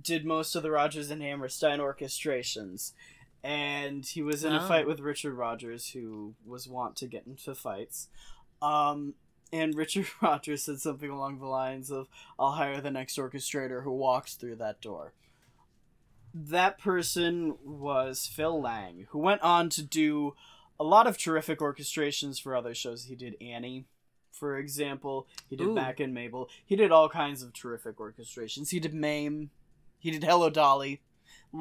did 0.00 0.24
most 0.24 0.54
of 0.54 0.62
the 0.62 0.70
Rodgers 0.70 1.10
and 1.10 1.22
Hammerstein 1.22 1.78
orchestrations. 1.78 2.92
And 3.44 4.06
he 4.06 4.22
was 4.22 4.44
in 4.44 4.52
a 4.54 4.64
Oh. 4.64 4.68
fight 4.68 4.86
with 4.86 5.00
Richard 5.00 5.34
Rodgers, 5.34 5.90
who 5.90 6.34
was 6.46 6.68
wont 6.68 6.96
to 6.96 7.06
get 7.06 7.26
into 7.26 7.54
fights. 7.54 8.08
Um, 8.60 9.14
and 9.52 9.74
Richard 9.76 10.06
Rodgers 10.20 10.62
said 10.62 10.80
something 10.80 11.10
along 11.10 11.38
the 11.40 11.46
lines 11.46 11.90
of, 11.90 12.08
I'll 12.38 12.52
hire 12.52 12.80
the 12.80 12.90
next 12.90 13.18
orchestrator 13.18 13.82
who 13.82 13.90
walks 13.92 14.34
through 14.34 14.56
that 14.56 14.80
door. 14.80 15.12
That 16.34 16.78
person 16.78 17.56
was 17.62 18.26
Phil 18.26 18.58
Lang, 18.60 19.06
who 19.10 19.18
went 19.18 19.42
on 19.42 19.68
to 19.70 19.82
do 19.82 20.34
a 20.80 20.84
lot 20.84 21.06
of 21.06 21.18
terrific 21.18 21.58
orchestrations 21.58 22.40
for 22.40 22.56
other 22.56 22.74
shows. 22.74 23.04
He 23.04 23.14
did 23.14 23.36
Annie, 23.40 23.84
for 24.42 24.58
example. 24.58 25.28
He 25.48 25.54
did 25.54 25.68
Ooh. 25.68 25.72
Mack 25.72 26.00
and 26.00 26.12
Mabel. 26.12 26.48
He 26.66 26.74
did 26.74 26.90
all 26.90 27.08
kinds 27.08 27.44
of 27.44 27.52
terrific 27.52 27.98
orchestrations. 27.98 28.70
He 28.70 28.80
did 28.80 28.92
Mame. 28.92 29.50
He 30.00 30.10
did 30.10 30.24
Hello 30.24 30.50
Dolly. 30.50 31.00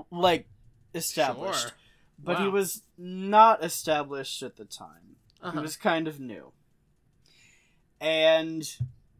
Like, 0.10 0.48
established. 0.96 1.62
Sure. 1.62 1.72
But 2.18 2.40
he 2.40 2.48
was 2.48 2.82
not 2.98 3.64
established 3.64 4.42
at 4.42 4.56
the 4.56 4.66
time. 4.66 5.18
He 5.44 5.50
Uh-huh. 5.50 5.62
was 5.62 5.78
kind 5.78 6.08
of 6.08 6.20
new. 6.20 6.54
And 8.00 8.68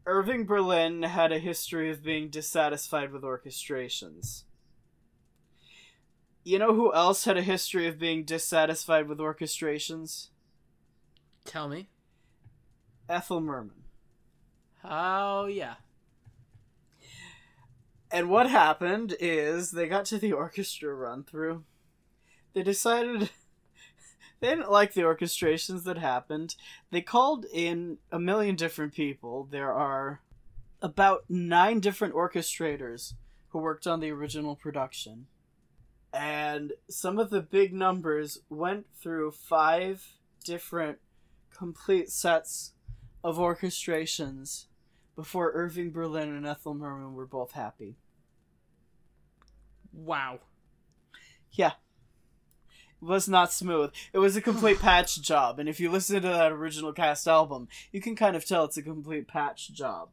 Irving 0.06 0.44
Berlin 0.44 1.04
had 1.04 1.30
a 1.30 1.38
history 1.38 1.88
of 1.88 2.02
being 2.02 2.30
dissatisfied 2.30 3.12
with 3.12 3.22
orchestrations. 3.22 4.42
You 6.42 6.58
know 6.58 6.74
who 6.74 6.92
else 6.92 7.26
had 7.26 7.36
a 7.36 7.42
history 7.42 7.86
of 7.86 8.00
being 8.00 8.24
dissatisfied 8.24 9.06
with 9.06 9.18
orchestrations? 9.18 10.30
Tell 11.44 11.68
me. 11.68 11.88
Ethel 13.12 13.42
Merman. 13.42 13.84
Oh 14.82 15.44
yeah. 15.44 15.74
And 18.10 18.30
what 18.30 18.48
happened 18.48 19.14
is 19.20 19.70
they 19.70 19.86
got 19.86 20.06
to 20.06 20.18
the 20.18 20.32
orchestra 20.32 20.94
run 20.94 21.22
through. 21.22 21.64
They 22.54 22.62
decided 22.62 23.30
they 24.40 24.48
didn't 24.48 24.70
like 24.70 24.94
the 24.94 25.02
orchestrations 25.02 25.84
that 25.84 25.98
happened. 25.98 26.56
They 26.90 27.02
called 27.02 27.44
in 27.52 27.98
a 28.10 28.18
million 28.18 28.56
different 28.56 28.94
people. 28.94 29.46
There 29.50 29.72
are 29.72 30.20
about 30.80 31.24
nine 31.28 31.80
different 31.80 32.14
orchestrators 32.14 33.12
who 33.48 33.58
worked 33.58 33.86
on 33.86 34.00
the 34.00 34.10
original 34.10 34.56
production. 34.56 35.26
And 36.14 36.72
some 36.88 37.18
of 37.18 37.30
the 37.30 37.42
big 37.42 37.72
numbers 37.74 38.38
went 38.48 38.86
through 39.00 39.32
five 39.32 40.06
different 40.44 40.98
complete 41.54 42.10
sets 42.10 42.71
of 43.24 43.36
orchestrations 43.36 44.66
before 45.14 45.52
Irving 45.52 45.90
Berlin 45.90 46.34
and 46.34 46.46
Ethel 46.46 46.74
Merman 46.74 47.14
were 47.14 47.26
both 47.26 47.52
happy. 47.52 47.96
Wow. 49.92 50.40
Yeah. 51.52 51.72
It 53.00 53.04
was 53.04 53.28
not 53.28 53.52
smooth. 53.52 53.90
It 54.12 54.18
was 54.18 54.36
a 54.36 54.40
complete 54.40 54.78
patch 54.80 55.20
job, 55.20 55.58
and 55.58 55.68
if 55.68 55.80
you 55.80 55.90
listen 55.90 56.22
to 56.22 56.28
that 56.28 56.52
original 56.52 56.92
cast 56.92 57.26
album, 57.26 57.68
you 57.90 58.00
can 58.00 58.16
kind 58.16 58.36
of 58.36 58.46
tell 58.46 58.64
it's 58.64 58.76
a 58.76 58.82
complete 58.82 59.28
patch 59.28 59.72
job. 59.72 60.10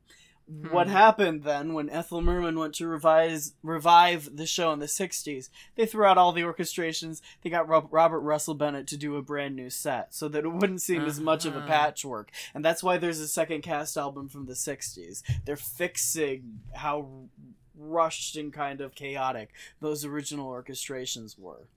What 0.72 0.88
Hmm. 0.88 0.94
happened 0.94 1.44
then 1.44 1.74
when 1.74 1.90
Ethel 1.92 2.22
Merman 2.22 2.58
went 2.58 2.74
to 2.76 2.88
revise 2.88 3.54
revive 3.62 4.36
the 4.36 4.48
show 4.48 4.74
in 4.74 4.80
the 4.80 4.88
60s? 4.88 5.50
They 5.76 5.86
threw 5.86 6.06
out 6.06 6.18
all 6.18 6.32
the 6.32 6.42
orchestrations. 6.42 7.22
They 7.42 7.50
got 7.52 7.68
Rob- 7.68 7.90
Robert 7.92 8.22
Russell 8.22 8.56
Bennett 8.56 8.88
to 8.88 8.98
do 8.98 9.16
a 9.16 9.22
brand 9.22 9.56
new 9.56 9.70
set 9.70 10.14
so 10.14 10.28
that 10.30 10.46
it 10.46 10.50
wouldn't 10.50 10.82
seem 10.82 11.06
as 11.06 11.20
much 11.20 11.46
of 11.46 11.56
a 11.56 11.60
Uh-huh. 11.60 11.68
patchwork. 11.68 12.32
And 12.56 12.66
that's 12.66 12.82
why 12.82 12.98
there's 12.98 13.20
a 13.20 13.28
second 13.28 13.62
cast 13.62 13.96
album 13.96 14.28
from 14.28 14.46
the 14.48 14.56
60s. 14.56 15.22
They're 15.46 15.56
fixing 15.56 16.62
how 16.74 17.28
rushed 17.76 18.36
and 18.36 18.52
kind 18.52 18.82
of 18.82 18.96
chaotic 18.96 19.52
those 19.80 20.04
original 20.04 20.50
orchestrations 20.52 21.38
were. 21.38 21.68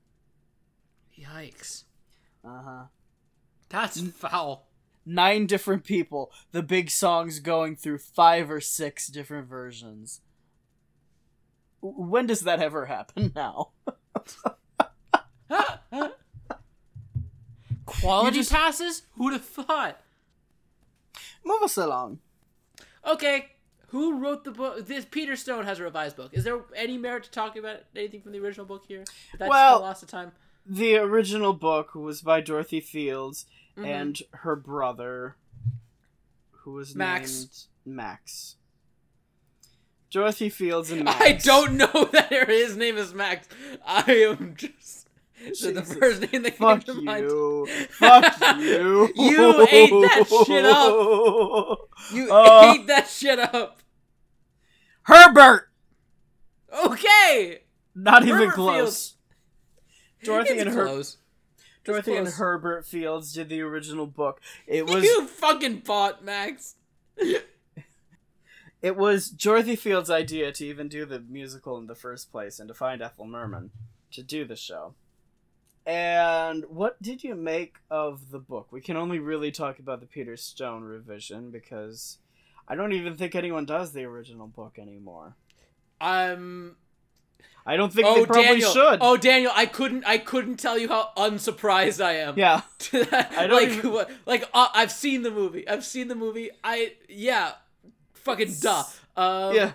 Yikes. 1.19 1.85
Uh-huh. 2.45 2.85
That's 3.69 4.01
foul. 4.01 4.67
Nine 5.07 5.47
different 5.47 5.85
people, 5.85 6.31
the 6.53 6.63
big 6.63 6.91
songs 6.91 7.39
going 7.41 7.77
through 7.77 7.99
five 7.99 8.51
or 8.51 8.61
six 8.61 9.09
different 9.09 9.49
versions. 9.49 10.21
When 11.81 12.27
does 12.27 12.41
that 12.43 12.61
ever 12.61 12.87
happen 12.87 13.33
now? 13.37 13.71
Quality 17.87 18.39
just- 18.39 18.53
passes? 18.53 19.03
Who'd 19.17 19.33
have 19.33 19.45
thought? 19.45 20.01
Move 21.45 21.63
us 21.63 21.77
along. 21.77 22.21
Okay, 23.05 23.47
who 23.89 24.19
wrote 24.19 24.45
the 24.45 24.53
book? 24.53 24.87
This 24.87 25.05
Peter 25.05 25.35
Stone 25.35 25.65
has 25.65 25.81
a 25.81 25.83
revised 25.83 26.17
book. 26.17 26.31
Is 26.33 26.45
there 26.45 26.61
any 26.77 26.97
merit 26.97 27.25
to 27.25 27.31
talking 27.31 27.59
about 27.59 27.81
anything 27.97 28.21
from 28.23 28.31
the 28.33 28.39
original 28.39 28.65
book 28.65 28.85
here? 28.87 29.05
That's 29.39 29.51
Well- 29.51 29.81
loss 29.81 30.03
of 30.03 30.09
time. 30.09 30.33
The 30.65 30.95
original 30.99 31.55
book 31.55 31.97
was 31.97 32.23
by 32.23 32.41
Dorothy 32.41 32.81
Fields 32.81 33.47
Mhm. 33.77 33.87
and 33.87 34.23
her 34.33 34.57
brother, 34.57 35.37
who 36.51 36.73
was 36.73 36.95
Max. 36.95 37.69
named 37.85 37.97
Max. 37.99 38.57
Dorothy 40.11 40.49
Fields 40.51 40.91
and 40.91 41.05
Max. 41.05 41.21
I 41.21 41.33
don't 41.33 41.77
know 41.79 42.05
that 42.13 42.31
his 42.49 42.77
name 42.77 42.97
is 42.99 43.15
Max. 43.15 43.49
I 43.87 44.13
am 44.13 44.55
just 44.57 45.09
the, 45.63 45.73
the 45.73 45.83
first 45.83 46.21
name 46.33 46.43
that 46.43 46.57
came 46.57 46.69
Fuck 46.69 46.85
to 46.85 46.95
mind. 47.03 47.25
you. 47.25 47.67
Fuck 47.91 48.41
you. 48.61 49.11
You 49.17 49.67
ate 49.71 49.91
that 49.91 50.27
shit 50.47 50.65
up. 50.67 51.89
You 52.13 52.31
Uh. 52.33 52.75
ate 52.75 52.87
that 52.89 53.09
shit 53.09 53.39
up. 53.39 53.81
Herbert! 55.05 55.69
Okay. 56.87 57.63
Not 57.95 58.25
even 58.27 58.51
close. 58.51 58.77
Fields. 58.79 59.15
Dorothy 60.25 60.53
It's 60.53 60.63
and 60.63 60.71
her 60.75 60.85
close. 60.87 61.17
Dorothy 61.85 62.17
and. 62.17 62.29
Herbert 62.29 62.87
Fields 62.87 63.33
did 63.33 63.49
the 63.49 63.61
original 63.61 64.07
book. 64.07 64.41
It 64.67 64.87
was 64.87 65.05
You 65.05 65.27
fucking 65.27 65.81
bought 65.81 66.25
Max. 66.25 66.77
it 68.83 68.97
was 68.97 69.29
Dorothy 69.29 69.77
Fields' 69.77 70.11
idea 70.11 70.53
to 70.53 70.67
even 70.67 70.89
do 70.89 71.05
the 71.05 71.21
musical 71.21 71.79
in 71.79 71.87
the 71.87 71.95
first 71.95 72.31
place 72.31 72.59
and 72.59 72.69
to 72.69 72.75
find 72.75 73.03
Ethel 73.03 73.27
Merman 73.27 73.71
to 74.13 74.23
do 74.23 74.45
the 74.45 74.57
show. 74.57 74.95
And 75.85 76.65
what 76.69 77.03
did 77.03 77.25
you 77.25 77.35
make 77.35 77.77
of 77.91 78.31
the 78.31 78.39
book? 78.39 78.69
We 78.71 78.81
can 78.81 78.97
only 78.97 79.19
really 79.19 79.51
talk 79.51 79.79
about 79.79 80.01
the 80.01 80.07
Peter 80.07 80.37
Stone 80.37 80.85
revision 80.85 81.51
because 81.51 82.19
I 82.69 82.77
don't 82.77 82.93
even 82.93 83.17
think 83.17 83.35
anyone 83.35 83.65
does 83.65 83.93
the 83.93 84.05
original 84.05 84.47
book 84.47 84.79
anymore. 84.79 85.37
Um. 86.01 86.77
I 87.65 87.77
don't 87.77 87.93
think 87.93 88.07
Oh, 88.09 88.15
they 88.17 88.27
probably 88.27 88.43
Daniel. 88.45 88.73
should. 88.73 88.99
Oh, 89.01 89.17
Daniel. 89.17 89.53
I 89.55 89.67
couldn't. 89.67 90.05
I 90.05 90.19
couldn't 90.19 90.57
tell 90.57 90.77
you 90.79 90.89
how 90.89 91.11
unsurprised 91.17 92.01
I 92.01 92.15
am. 92.15 92.37
yeah. 92.37 92.63
I 92.93 93.47
don't 93.47 93.53
like, 93.53 93.69
even- 93.69 94.07
like 94.27 94.45
uh, 94.53 94.69
I've 94.75 94.91
seen 94.91 95.23
the 95.23 95.31
movie. 95.31 95.69
I've 95.69 95.85
seen 95.85 96.09
the 96.09 96.17
movie. 96.17 96.51
I 96.65 96.95
yeah, 97.09 97.53
fucking 98.15 98.55
duh. 98.61 98.83
Um, 99.17 99.55
yeah. 99.55 99.73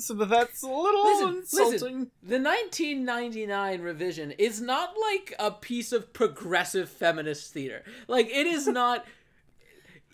So 0.00 0.14
that's 0.14 0.62
a 0.62 0.66
little 0.68 1.04
Listen, 1.04 1.36
insulting. 1.38 1.72
listen. 1.72 2.10
The 2.22 2.38
1999 2.38 3.80
revision 3.82 4.30
is 4.32 4.60
not 4.60 4.94
like 5.00 5.34
a 5.40 5.50
piece 5.50 5.92
of 5.92 6.12
progressive 6.12 6.88
feminist 6.88 7.52
theater. 7.52 7.82
Like 8.06 8.26
it 8.28 8.46
is 8.46 8.66
not. 8.80 9.04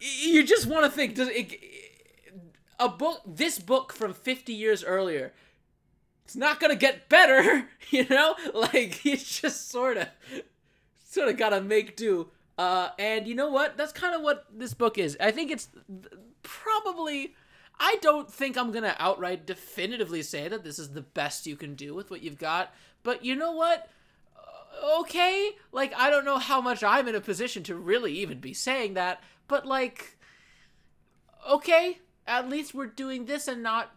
you 0.01 0.43
just 0.45 0.67
want 0.67 0.85
to 0.85 0.91
think 0.91 1.15
does 1.15 1.29
it, 1.31 1.55
a 2.79 2.89
book 2.89 3.21
this 3.27 3.59
book 3.59 3.93
from 3.93 4.13
50 4.13 4.53
years 4.53 4.83
earlier 4.85 5.33
it's 6.25 6.37
not 6.37 6.61
gonna 6.61 6.77
get 6.77 7.09
better 7.09 7.69
you 7.91 8.07
know? 8.09 8.35
Like 8.53 9.05
it's 9.07 9.41
just 9.41 9.71
sort 9.71 9.97
of 9.97 10.09
sort 11.05 11.29
of 11.29 11.37
gotta 11.37 11.61
make 11.61 11.97
do. 11.97 12.29
Uh 12.59 12.91
and 12.99 13.27
you 13.27 13.35
know 13.35 13.51
what? 13.51 13.77
That's 13.77 13.93
kind 13.93 14.15
of 14.15 14.23
what 14.23 14.47
this 14.53 14.75
book 14.75 14.99
is. 14.99 15.17
I 15.21 15.31
think 15.31 15.51
it's 15.51 15.69
probably 16.45 17.35
i 17.81 17.97
don't 18.01 18.31
think 18.31 18.57
i'm 18.57 18.71
gonna 18.71 18.95
outright 18.99 19.47
definitively 19.47 20.23
say 20.23 20.47
that 20.47 20.63
this 20.63 20.79
is 20.79 20.91
the 20.91 21.01
best 21.01 21.47
you 21.47 21.57
can 21.57 21.75
do 21.75 21.95
with 21.95 22.11
what 22.11 22.23
you've 22.23 22.39
got 22.39 22.73
but 23.03 23.25
you 23.25 23.35
know 23.35 23.53
what? 23.53 23.89
Uh, 24.37 25.01
okay 25.01 25.51
like 25.73 25.93
i 25.97 26.11
don't 26.11 26.25
know 26.25 26.39
how 26.39 26.61
much 26.61 26.85
i'm 26.85 27.09
in 27.09 27.15
a 27.15 27.21
position 27.21 27.63
to 27.63 27.75
really 27.75 28.13
even 28.13 28.39
be 28.39 28.55
saying 28.55 28.95
that 28.95 29.23
but 29.49 29.67
like 29.67 30.17
okay 31.51 31.99
at 32.27 32.49
least 32.49 32.75
we're 32.75 32.87
doing 32.87 33.25
this 33.25 33.49
and 33.49 33.63
not 33.63 33.91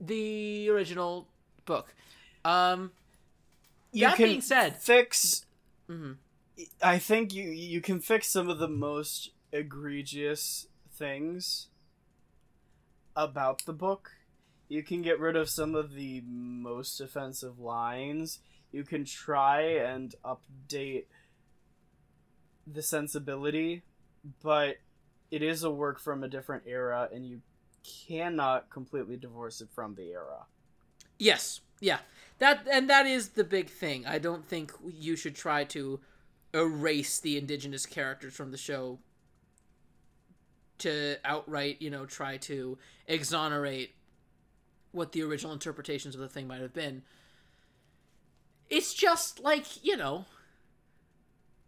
the 0.00 0.68
original 0.70 1.26
book 1.64 1.94
um 2.44 2.92
You 3.92 4.06
that 4.06 4.16
can 4.16 4.26
being 4.26 4.40
said 4.40 4.76
fix 4.76 5.44
mhm. 5.88 6.16
I 6.82 6.98
think 6.98 7.32
you 7.34 7.44
you 7.50 7.80
can 7.80 8.00
fix 8.00 8.28
some 8.28 8.48
of 8.48 8.58
the 8.58 8.68
most 8.68 9.30
egregious 9.52 10.66
things 10.92 11.68
about 13.16 13.64
the 13.64 13.72
book. 13.72 14.10
You 14.68 14.82
can 14.82 15.02
get 15.02 15.18
rid 15.18 15.36
of 15.36 15.48
some 15.48 15.74
of 15.74 15.94
the 15.94 16.20
most 16.26 17.00
offensive 17.00 17.58
lines. 17.58 18.40
You 18.70 18.84
can 18.84 19.04
try 19.04 19.62
and 19.62 20.14
update 20.24 21.06
the 22.66 22.82
sensibility, 22.82 23.82
but 24.42 24.76
it 25.30 25.42
is 25.42 25.62
a 25.62 25.70
work 25.70 25.98
from 25.98 26.22
a 26.22 26.28
different 26.28 26.64
era 26.66 27.08
and 27.12 27.26
you 27.26 27.40
cannot 27.84 28.70
completely 28.70 29.16
divorce 29.16 29.60
it 29.60 29.68
from 29.74 29.94
the 29.94 30.10
era. 30.10 30.46
Yes, 31.18 31.60
yeah. 31.80 31.98
That 32.38 32.66
and 32.70 32.88
that 32.88 33.06
is 33.06 33.30
the 33.30 33.44
big 33.44 33.68
thing. 33.68 34.06
I 34.06 34.18
don't 34.18 34.46
think 34.46 34.72
you 34.86 35.16
should 35.16 35.34
try 35.34 35.64
to 35.64 36.00
erase 36.54 37.18
the 37.18 37.36
indigenous 37.36 37.84
characters 37.86 38.34
from 38.34 38.52
the 38.52 38.56
show 38.56 38.98
to 40.78 41.16
outright, 41.24 41.82
you 41.82 41.90
know, 41.90 42.06
try 42.06 42.36
to 42.36 42.78
exonerate 43.06 43.94
what 44.92 45.12
the 45.12 45.22
original 45.22 45.52
interpretations 45.52 46.14
of 46.14 46.20
the 46.20 46.28
thing 46.28 46.46
might 46.46 46.60
have 46.60 46.72
been. 46.72 47.02
It's 48.70 48.94
just 48.94 49.40
like, 49.40 49.84
you 49.84 49.96
know, 49.96 50.26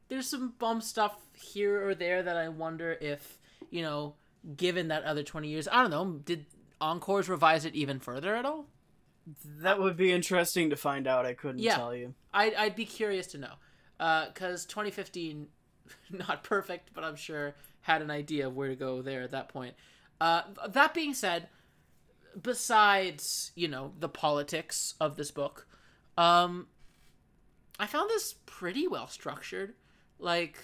there's 0.08 0.28
some 0.28 0.54
bum 0.58 0.80
stuff 0.80 1.16
here 1.34 1.88
or 1.88 1.94
there 1.94 2.22
that 2.22 2.36
I 2.36 2.48
wonder 2.48 2.96
if, 3.00 3.38
you 3.70 3.82
know, 3.82 4.14
given 4.56 4.88
that 4.88 5.04
other 5.04 5.22
20 5.22 5.48
years, 5.48 5.68
I 5.68 5.82
don't 5.82 5.90
know, 5.90 6.20
did 6.24 6.46
Encores 6.80 7.28
revise 7.28 7.64
it 7.64 7.74
even 7.74 8.00
further 8.00 8.34
at 8.36 8.44
all? 8.44 8.66
That 9.58 9.78
would 9.78 9.96
be 9.96 10.12
interesting 10.12 10.70
to 10.70 10.76
find 10.76 11.06
out. 11.06 11.26
I 11.26 11.34
couldn't 11.34 11.60
Yeah. 11.60 11.76
tell 11.76 11.94
you. 11.94 12.14
I'd, 12.32 12.54
I'd 12.54 12.74
be 12.76 12.86
curious 12.86 13.26
to 13.28 13.38
know. 13.38 13.54
Because 13.98 14.64
2015, 14.66 15.46
not 16.10 16.42
perfect, 16.42 16.90
but 16.94 17.04
I'm 17.04 17.16
sure 17.16 17.54
had 17.82 18.00
an 18.02 18.10
idea 18.10 18.46
of 18.46 18.56
where 18.56 18.68
to 18.68 18.76
go 18.76 19.02
there 19.02 19.22
at 19.22 19.30
that 19.32 19.48
point. 19.50 19.74
Uh, 20.20 20.42
that 20.68 20.94
being 20.94 21.14
said, 21.14 21.48
besides, 22.40 23.52
you 23.54 23.68
know, 23.68 23.92
the 23.98 24.08
politics 24.08 24.94
of 25.00 25.16
this 25.16 25.30
book, 25.30 25.66
um, 26.16 26.66
I 27.78 27.86
found 27.86 28.10
this 28.10 28.34
pretty 28.46 28.86
well 28.86 29.06
structured. 29.06 29.74
Like, 30.18 30.58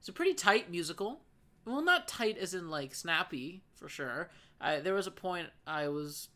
it's 0.00 0.08
a 0.08 0.12
pretty 0.12 0.34
tight 0.34 0.70
musical. 0.70 1.20
Well, 1.64 1.82
not 1.82 2.08
tight 2.08 2.38
as 2.38 2.54
in, 2.54 2.70
like, 2.70 2.94
snappy, 2.94 3.62
for 3.74 3.88
sure. 3.88 4.30
I, 4.60 4.80
there 4.80 4.94
was 4.94 5.06
a 5.06 5.12
point 5.12 5.48
I 5.66 5.88
was 5.88 6.28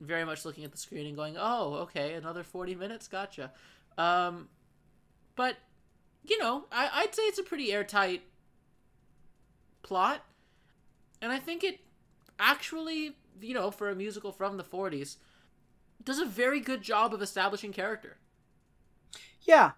very 0.00 0.24
much 0.24 0.44
looking 0.44 0.64
at 0.64 0.72
the 0.72 0.78
screen 0.78 1.06
and 1.06 1.16
going, 1.16 1.36
"Oh, 1.38 1.74
okay, 1.82 2.14
another 2.14 2.42
forty 2.42 2.74
minutes, 2.74 3.08
gotcha." 3.08 3.52
Um, 3.96 4.48
but 5.36 5.56
you 6.24 6.38
know, 6.38 6.64
I, 6.72 6.90
I'd 6.94 7.14
say 7.14 7.22
it's 7.22 7.38
a 7.38 7.42
pretty 7.42 7.72
airtight 7.72 8.22
plot, 9.82 10.24
and 11.20 11.32
I 11.32 11.38
think 11.38 11.64
it 11.64 11.80
actually, 12.38 13.16
you 13.40 13.54
know, 13.54 13.70
for 13.70 13.90
a 13.90 13.94
musical 13.94 14.32
from 14.32 14.56
the 14.56 14.64
'40s, 14.64 15.16
does 16.02 16.18
a 16.18 16.26
very 16.26 16.60
good 16.60 16.82
job 16.82 17.12
of 17.12 17.22
establishing 17.22 17.72
character. 17.72 18.16
Yeah. 19.42 19.72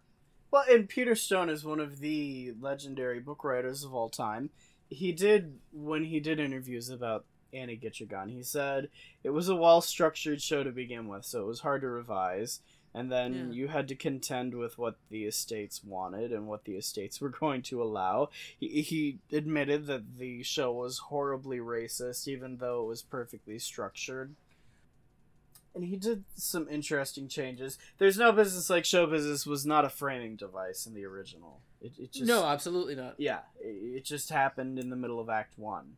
Well, 0.50 0.64
and 0.68 0.88
Peter 0.88 1.14
Stone 1.14 1.48
is 1.48 1.64
one 1.64 1.78
of 1.78 2.00
the 2.00 2.54
legendary 2.60 3.20
book 3.20 3.44
writers 3.44 3.84
of 3.84 3.94
all 3.94 4.08
time. 4.08 4.50
He 4.90 5.12
did 5.12 5.58
when 5.72 6.04
he 6.04 6.20
did 6.20 6.38
interviews 6.38 6.90
about 6.90 7.24
Annie 7.52 7.76
Gun. 7.76 8.28
He 8.28 8.42
said 8.42 8.88
it 9.24 9.30
was 9.30 9.48
a 9.48 9.56
well 9.56 9.80
structured 9.80 10.42
show 10.42 10.62
to 10.62 10.70
begin 10.70 11.08
with, 11.08 11.24
so 11.24 11.40
it 11.40 11.46
was 11.46 11.60
hard 11.60 11.80
to 11.82 11.88
revise. 11.88 12.60
And 12.92 13.10
then 13.10 13.32
Yeah. 13.34 13.52
you 13.52 13.68
had 13.68 13.86
to 13.88 13.94
contend 13.94 14.54
with 14.54 14.76
what 14.76 14.96
the 15.10 15.24
estates 15.24 15.84
wanted 15.84 16.32
and 16.32 16.48
what 16.48 16.64
the 16.64 16.74
estates 16.76 17.20
were 17.20 17.28
going 17.40 17.62
to 17.62 17.82
allow. 17.82 18.30
He, 18.58 18.82
he 18.82 19.18
admitted 19.32 19.86
that 19.86 20.18
the 20.18 20.42
show 20.42 20.72
was 20.72 20.98
horribly 20.98 21.58
racist, 21.58 22.26
even 22.26 22.56
though 22.56 22.82
it 22.82 22.88
was 22.88 23.02
perfectly 23.02 23.58
structured. 23.60 24.34
And 25.74 25.84
he 25.84 25.96
did 25.96 26.24
some 26.34 26.68
interesting 26.68 27.28
changes. 27.28 27.78
There's 27.98 28.18
no 28.18 28.32
business 28.32 28.68
like 28.70 28.84
show 28.84 29.06
business 29.06 29.46
was 29.46 29.64
not 29.64 29.84
a 29.84 29.88
framing 29.88 30.34
device 30.36 30.84
in 30.84 30.94
the 30.94 31.04
original. 31.04 31.60
It, 31.80 31.92
it 31.98 32.12
just 32.12 32.26
no, 32.26 32.44
absolutely 32.44 32.96
not. 32.96 33.14
yeah, 33.18 33.40
it 33.60 33.98
it 33.98 34.04
just 34.04 34.30
happened 34.30 34.78
in 34.78 34.90
the 34.90 34.96
middle 34.96 35.20
of 35.20 35.28
Act 35.28 35.58
One. 35.58 35.96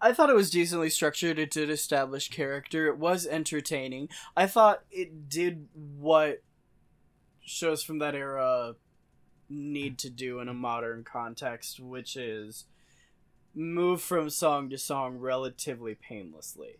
I 0.00 0.12
thought 0.12 0.30
it 0.30 0.36
was 0.36 0.50
decently 0.50 0.90
structured. 0.90 1.38
It 1.38 1.50
did 1.50 1.70
establish 1.70 2.28
character. 2.30 2.86
It 2.86 2.98
was 2.98 3.26
entertaining. 3.26 4.08
I 4.36 4.46
thought 4.46 4.82
it 4.90 5.28
did 5.28 5.68
what 5.74 6.42
shows 7.44 7.82
from 7.82 7.98
that 7.98 8.14
era 8.14 8.74
need 9.48 9.98
to 9.98 10.10
do 10.10 10.40
in 10.40 10.48
a 10.48 10.54
modern 10.54 11.04
context, 11.04 11.80
which 11.80 12.16
is 12.16 12.64
move 13.54 14.02
from 14.02 14.28
song 14.28 14.68
to 14.70 14.76
song 14.76 15.16
relatively 15.16 15.94
painlessly 15.94 16.78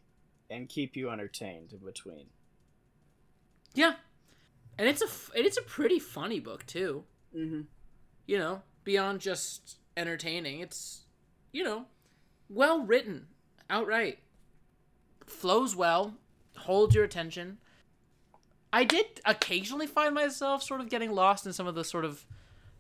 and 0.51 0.69
keep 0.69 0.97
you 0.97 1.11
entertained 1.11 1.73
in 1.73 1.79
between. 1.85 2.27
Yeah, 3.75 3.95
and 4.79 4.89
it's 4.89 5.03
a 5.03 5.07
f- 5.07 5.31
and 5.37 5.45
it's 5.45 5.59
a 5.59 5.63
pretty 5.63 5.99
funny 5.99 6.41
book 6.41 6.65
too. 6.67 7.05
Mm-hmm. 7.37 7.63
You 8.27 8.39
know, 8.39 8.63
beyond 8.85 9.21
just 9.21 9.79
entertaining, 9.97 10.61
it's 10.61 11.03
you 11.53 11.63
know 11.63 11.87
well 12.49 12.81
written 12.81 13.27
outright, 13.69 14.19
flows 15.27 15.75
well, 15.75 16.15
holds 16.57 16.95
your 16.95 17.05
attention. 17.05 17.59
I 18.73 18.85
did 18.85 19.21
occasionally 19.25 19.87
find 19.87 20.15
myself 20.15 20.63
sort 20.63 20.81
of 20.81 20.91
getting 20.91 21.13
lost 21.13 21.47
in 21.47 21.53
some 21.53 21.67
of 21.67 21.75
the 21.75 21.85
sort 21.85 22.05
of 22.05 22.27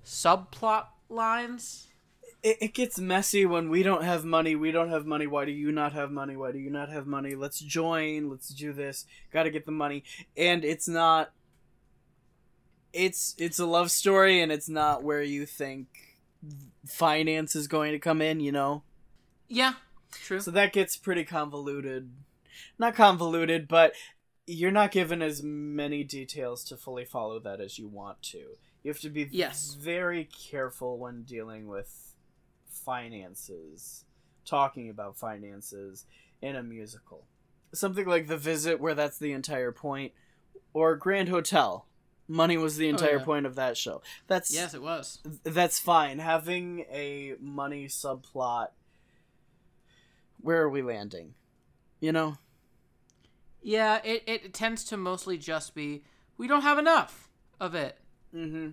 subplot 0.04 0.86
lines. 1.08 1.88
It, 2.46 2.56
it 2.60 2.74
gets 2.74 2.98
messy 2.98 3.44
when 3.44 3.68
we 3.68 3.82
don't 3.82 4.04
have 4.04 4.24
money 4.24 4.54
we 4.54 4.70
don't 4.70 4.90
have 4.90 5.04
money 5.04 5.26
why 5.26 5.44
do 5.44 5.50
you 5.50 5.72
not 5.72 5.92
have 5.92 6.10
money 6.10 6.36
why 6.36 6.52
do 6.52 6.58
you 6.58 6.70
not 6.70 6.88
have 6.90 7.06
money? 7.06 7.34
Let's 7.34 7.58
join 7.60 8.30
let's 8.30 8.48
do 8.50 8.72
this 8.72 9.04
gotta 9.32 9.50
get 9.50 9.66
the 9.66 9.72
money. 9.72 10.04
And 10.36 10.64
it's 10.64 10.86
not 10.88 11.32
it's 12.92 13.34
it's 13.38 13.58
a 13.58 13.66
love 13.66 13.90
story 13.90 14.40
and 14.40 14.50
it's 14.50 14.68
not 14.68 15.02
where 15.02 15.22
you 15.22 15.44
think 15.44 15.86
finance 16.86 17.54
is 17.56 17.66
going 17.66 17.92
to 17.92 17.98
come 17.98 18.22
in 18.22 18.40
you 18.40 18.52
know? 18.52 18.82
Yeah, 19.48 19.74
true. 20.12 20.40
so 20.40 20.50
that 20.52 20.72
gets 20.72 20.96
pretty 20.96 21.24
convoluted. 21.24 22.10
Not 22.78 22.94
convoluted 22.94 23.68
but 23.68 23.92
you're 24.46 24.70
not 24.70 24.92
given 24.92 25.22
as 25.22 25.42
many 25.42 26.04
details 26.04 26.62
to 26.64 26.76
fully 26.76 27.04
follow 27.04 27.40
that 27.40 27.60
as 27.60 27.78
you 27.78 27.88
want 27.88 28.22
to. 28.22 28.38
You 28.84 28.92
have 28.92 29.00
to 29.00 29.10
be 29.10 29.26
Yes. 29.32 29.76
very 29.78 30.24
careful 30.50 30.96
when 30.98 31.22
dealing 31.24 31.66
with 31.66 32.14
finances 32.86 34.06
talking 34.46 34.88
about 34.88 35.18
finances 35.18 36.06
in 36.40 36.56
a 36.56 36.62
musical 36.62 37.26
something 37.74 38.06
like 38.06 38.28
the 38.28 38.38
visit 38.38 38.80
where 38.80 38.94
that's 38.94 39.18
the 39.18 39.32
entire 39.32 39.72
point 39.72 40.12
or 40.72 40.96
grand 40.96 41.28
hotel 41.28 41.86
money 42.28 42.56
was 42.56 42.76
the 42.76 42.88
entire 42.88 43.18
yeah. 43.18 43.24
point 43.24 43.44
of 43.46 43.56
that 43.56 43.76
show 43.76 44.00
that's 44.26 44.54
yes, 44.54 44.74
it 44.74 44.82
was. 44.82 45.18
that's 45.44 45.78
fine. 45.78 46.18
Having 46.18 46.80
a 46.90 47.34
money 47.40 47.86
subplot. 47.86 48.68
Where 50.40 50.62
are 50.62 50.70
we 50.70 50.82
landing? 50.82 51.34
You 52.00 52.12
know? 52.12 52.38
Yeah, 53.62 54.00
it, 54.04 54.22
it 54.26 54.54
tends 54.54 54.84
to 54.84 54.96
mostly 54.96 55.38
just 55.38 55.74
be 55.74 56.04
we 56.38 56.46
don't 56.46 56.62
have 56.62 56.78
enough 56.78 57.28
of 57.58 57.74
it. 57.74 57.98
Mm-hmm. 58.34 58.70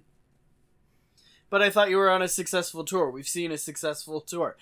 But 1.53 1.61
I 1.61 1.69
thought 1.69 1.91
you 1.91 1.97
were 1.97 2.09
on 2.09 2.23
a 2.23 2.27
successful 2.27 2.83
tour. 2.83 3.11
We've 3.11 3.27
seen 3.27 3.51
a 3.51 3.59
successful 3.59 4.21
tour. 4.21 4.57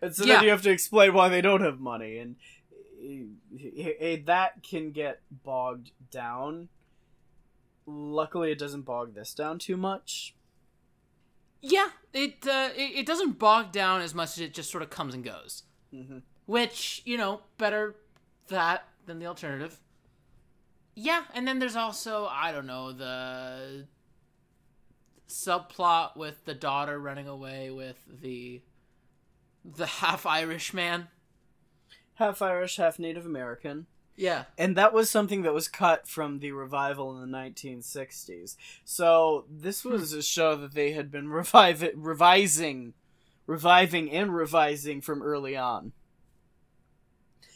And 0.00 0.14
so 0.14 0.24
Yeah. 0.24 0.34
then 0.34 0.44
you 0.44 0.50
have 0.50 0.62
to 0.62 0.70
explain 0.70 1.12
why 1.12 1.28
they 1.28 1.40
don't 1.40 1.60
have 1.60 1.80
money. 1.80 2.18
And 2.18 2.36
eh, 3.02 3.92
eh, 3.98 4.16
that 4.26 4.62
can 4.62 4.92
get 4.92 5.22
bogged 5.28 5.90
down. 6.12 6.68
Luckily, 7.84 8.52
it 8.52 8.60
doesn't 8.60 8.82
bog 8.82 9.14
this 9.14 9.34
down 9.34 9.58
too 9.58 9.76
much. 9.76 10.36
Yeah, 11.60 11.88
it 12.12 12.46
uh, 12.46 12.70
it, 12.76 12.98
it 12.98 13.06
doesn't 13.06 13.40
bog 13.40 13.72
down 13.72 14.02
as 14.02 14.14
much 14.14 14.34
as 14.34 14.38
it 14.38 14.54
just 14.54 14.70
sort 14.70 14.84
of 14.84 14.90
comes 14.90 15.14
and 15.14 15.24
goes. 15.24 15.64
Mm-hmm. 15.92 16.18
Which 16.46 17.02
you 17.04 17.18
know, 17.18 17.40
better 17.58 17.96
that 18.46 18.84
than 19.06 19.18
the 19.18 19.26
alternative. 19.26 19.80
Yeah, 20.94 21.24
and 21.34 21.44
then 21.44 21.58
there's 21.58 21.74
also 21.74 22.26
I 22.26 22.52
don't 22.52 22.68
know 22.68 22.92
the 22.92 23.88
subplot 25.32 26.16
with 26.16 26.44
the 26.44 26.54
daughter 26.54 26.98
running 26.98 27.26
away 27.28 27.70
with 27.70 27.96
the 28.20 28.62
the 29.64 29.86
half 29.86 30.26
Irish 30.26 30.74
man. 30.74 31.08
Half 32.14 32.42
Irish, 32.42 32.76
half 32.76 32.98
Native 32.98 33.24
American. 33.26 33.86
Yeah. 34.14 34.44
and 34.58 34.76
that 34.76 34.92
was 34.92 35.08
something 35.08 35.40
that 35.42 35.54
was 35.54 35.68
cut 35.68 36.06
from 36.06 36.40
the 36.40 36.52
revival 36.52 37.16
in 37.16 37.30
the 37.30 37.36
1960s. 37.38 38.56
So 38.84 39.46
this 39.50 39.84
was 39.86 40.12
a 40.12 40.22
show 40.22 40.54
that 40.56 40.74
they 40.74 40.92
had 40.92 41.10
been 41.10 41.28
revive- 41.30 41.92
revising, 41.96 42.92
reviving 43.46 44.10
and 44.10 44.34
revising 44.34 45.00
from 45.00 45.22
early 45.22 45.56
on. 45.56 45.92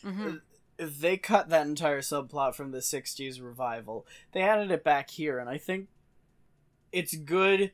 hmm 0.03 0.37
They 0.79 1.19
cut 1.19 1.51
that 1.51 1.67
entire 1.67 2.01
subplot 2.01 2.55
from 2.55 2.71
the 2.71 2.79
60s 2.79 3.43
revival. 3.43 4.07
They 4.33 4.41
added 4.41 4.71
it 4.71 4.83
back 4.83 5.11
here, 5.11 5.39
and 5.39 5.51
I 5.51 5.59
think 5.59 5.89
it's 6.93 7.15
good 7.15 7.73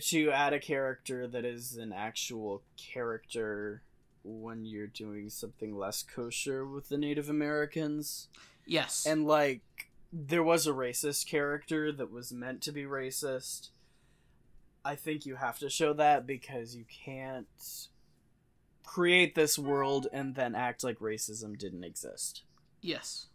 to 0.00 0.30
add 0.30 0.52
a 0.52 0.58
character 0.58 1.26
that 1.26 1.44
is 1.44 1.76
an 1.76 1.92
actual 1.92 2.62
character 2.76 3.82
when 4.24 4.64
you're 4.64 4.86
doing 4.86 5.28
something 5.28 5.76
less 5.76 6.02
kosher 6.02 6.66
with 6.66 6.88
the 6.88 6.98
Native 6.98 7.28
Americans. 7.28 8.28
Yes. 8.66 9.06
and 9.06 9.26
like 9.26 9.60
there 10.12 10.42
was 10.42 10.66
a 10.66 10.72
racist 10.72 11.26
character 11.26 11.90
that 11.92 12.10
was 12.10 12.32
meant 12.32 12.62
to 12.62 12.72
be 12.72 12.84
racist 12.84 13.70
i 14.84 14.94
think 14.94 15.26
you 15.26 15.34
have 15.34 15.58
to 15.58 15.68
show 15.68 15.92
that 15.92 16.26
because 16.26 16.76
you 16.76 16.84
can't 17.04 17.88
create 18.86 19.34
this 19.34 19.58
world 19.58 20.06
and 20.12 20.34
then 20.36 20.54
act 20.54 20.84
like 20.84 20.98
racism 21.00 21.58
didn't 21.58 21.84
exist 21.84 22.42
yes. 22.80 23.26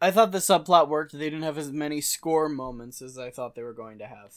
I 0.00 0.10
thought 0.10 0.32
the 0.32 0.38
subplot 0.38 0.88
worked 0.88 1.12
they 1.12 1.30
didn't 1.30 1.42
have 1.42 1.58
as 1.58 1.70
many 1.72 2.00
score 2.00 2.48
moments 2.48 3.00
as 3.02 3.18
i 3.18 3.30
thought 3.30 3.54
they 3.54 3.62
were 3.62 3.72
going 3.72 3.98
to 3.98 4.06
have 4.06 4.34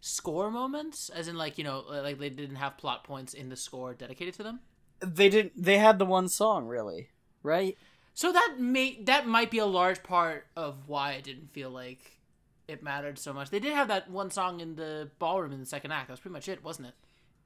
Score 0.00 0.52
moments, 0.52 1.08
as 1.08 1.26
in 1.26 1.36
like 1.36 1.58
you 1.58 1.64
know, 1.64 1.82
uh, 1.90 2.00
like 2.02 2.20
they 2.20 2.28
didn't 2.30 2.56
have 2.56 2.76
plot 2.76 3.02
points 3.02 3.34
in 3.34 3.48
the 3.48 3.56
score 3.56 3.92
dedicated 3.92 4.34
to 4.34 4.44
them. 4.44 4.60
they 5.00 5.28
didn't 5.28 5.52
they 5.60 5.78
had 5.78 5.98
the 5.98 6.04
one 6.04 6.28
song 6.28 6.66
really 6.66 7.08
right 7.42 7.76
So 8.14 8.30
that 8.30 8.56
may 8.60 9.02
that 9.02 9.26
might 9.26 9.50
be 9.50 9.58
a 9.58 9.66
large 9.66 10.04
part 10.04 10.46
of 10.54 10.86
why 10.86 11.12
it 11.12 11.24
didn't 11.24 11.50
feel 11.50 11.70
like 11.70 12.20
it 12.68 12.84
mattered 12.84 13.18
so 13.18 13.32
much. 13.32 13.50
They 13.50 13.58
did 13.58 13.72
have 13.74 13.88
that 13.88 14.08
one 14.08 14.30
song 14.30 14.60
in 14.60 14.76
the 14.76 15.10
ballroom 15.18 15.50
in 15.52 15.58
the 15.58 15.66
second 15.66 15.90
act. 15.90 16.06
That 16.06 16.12
was 16.12 16.20
pretty 16.20 16.34
much 16.34 16.48
it, 16.48 16.62
wasn't 16.62 16.88
it? 16.88 16.94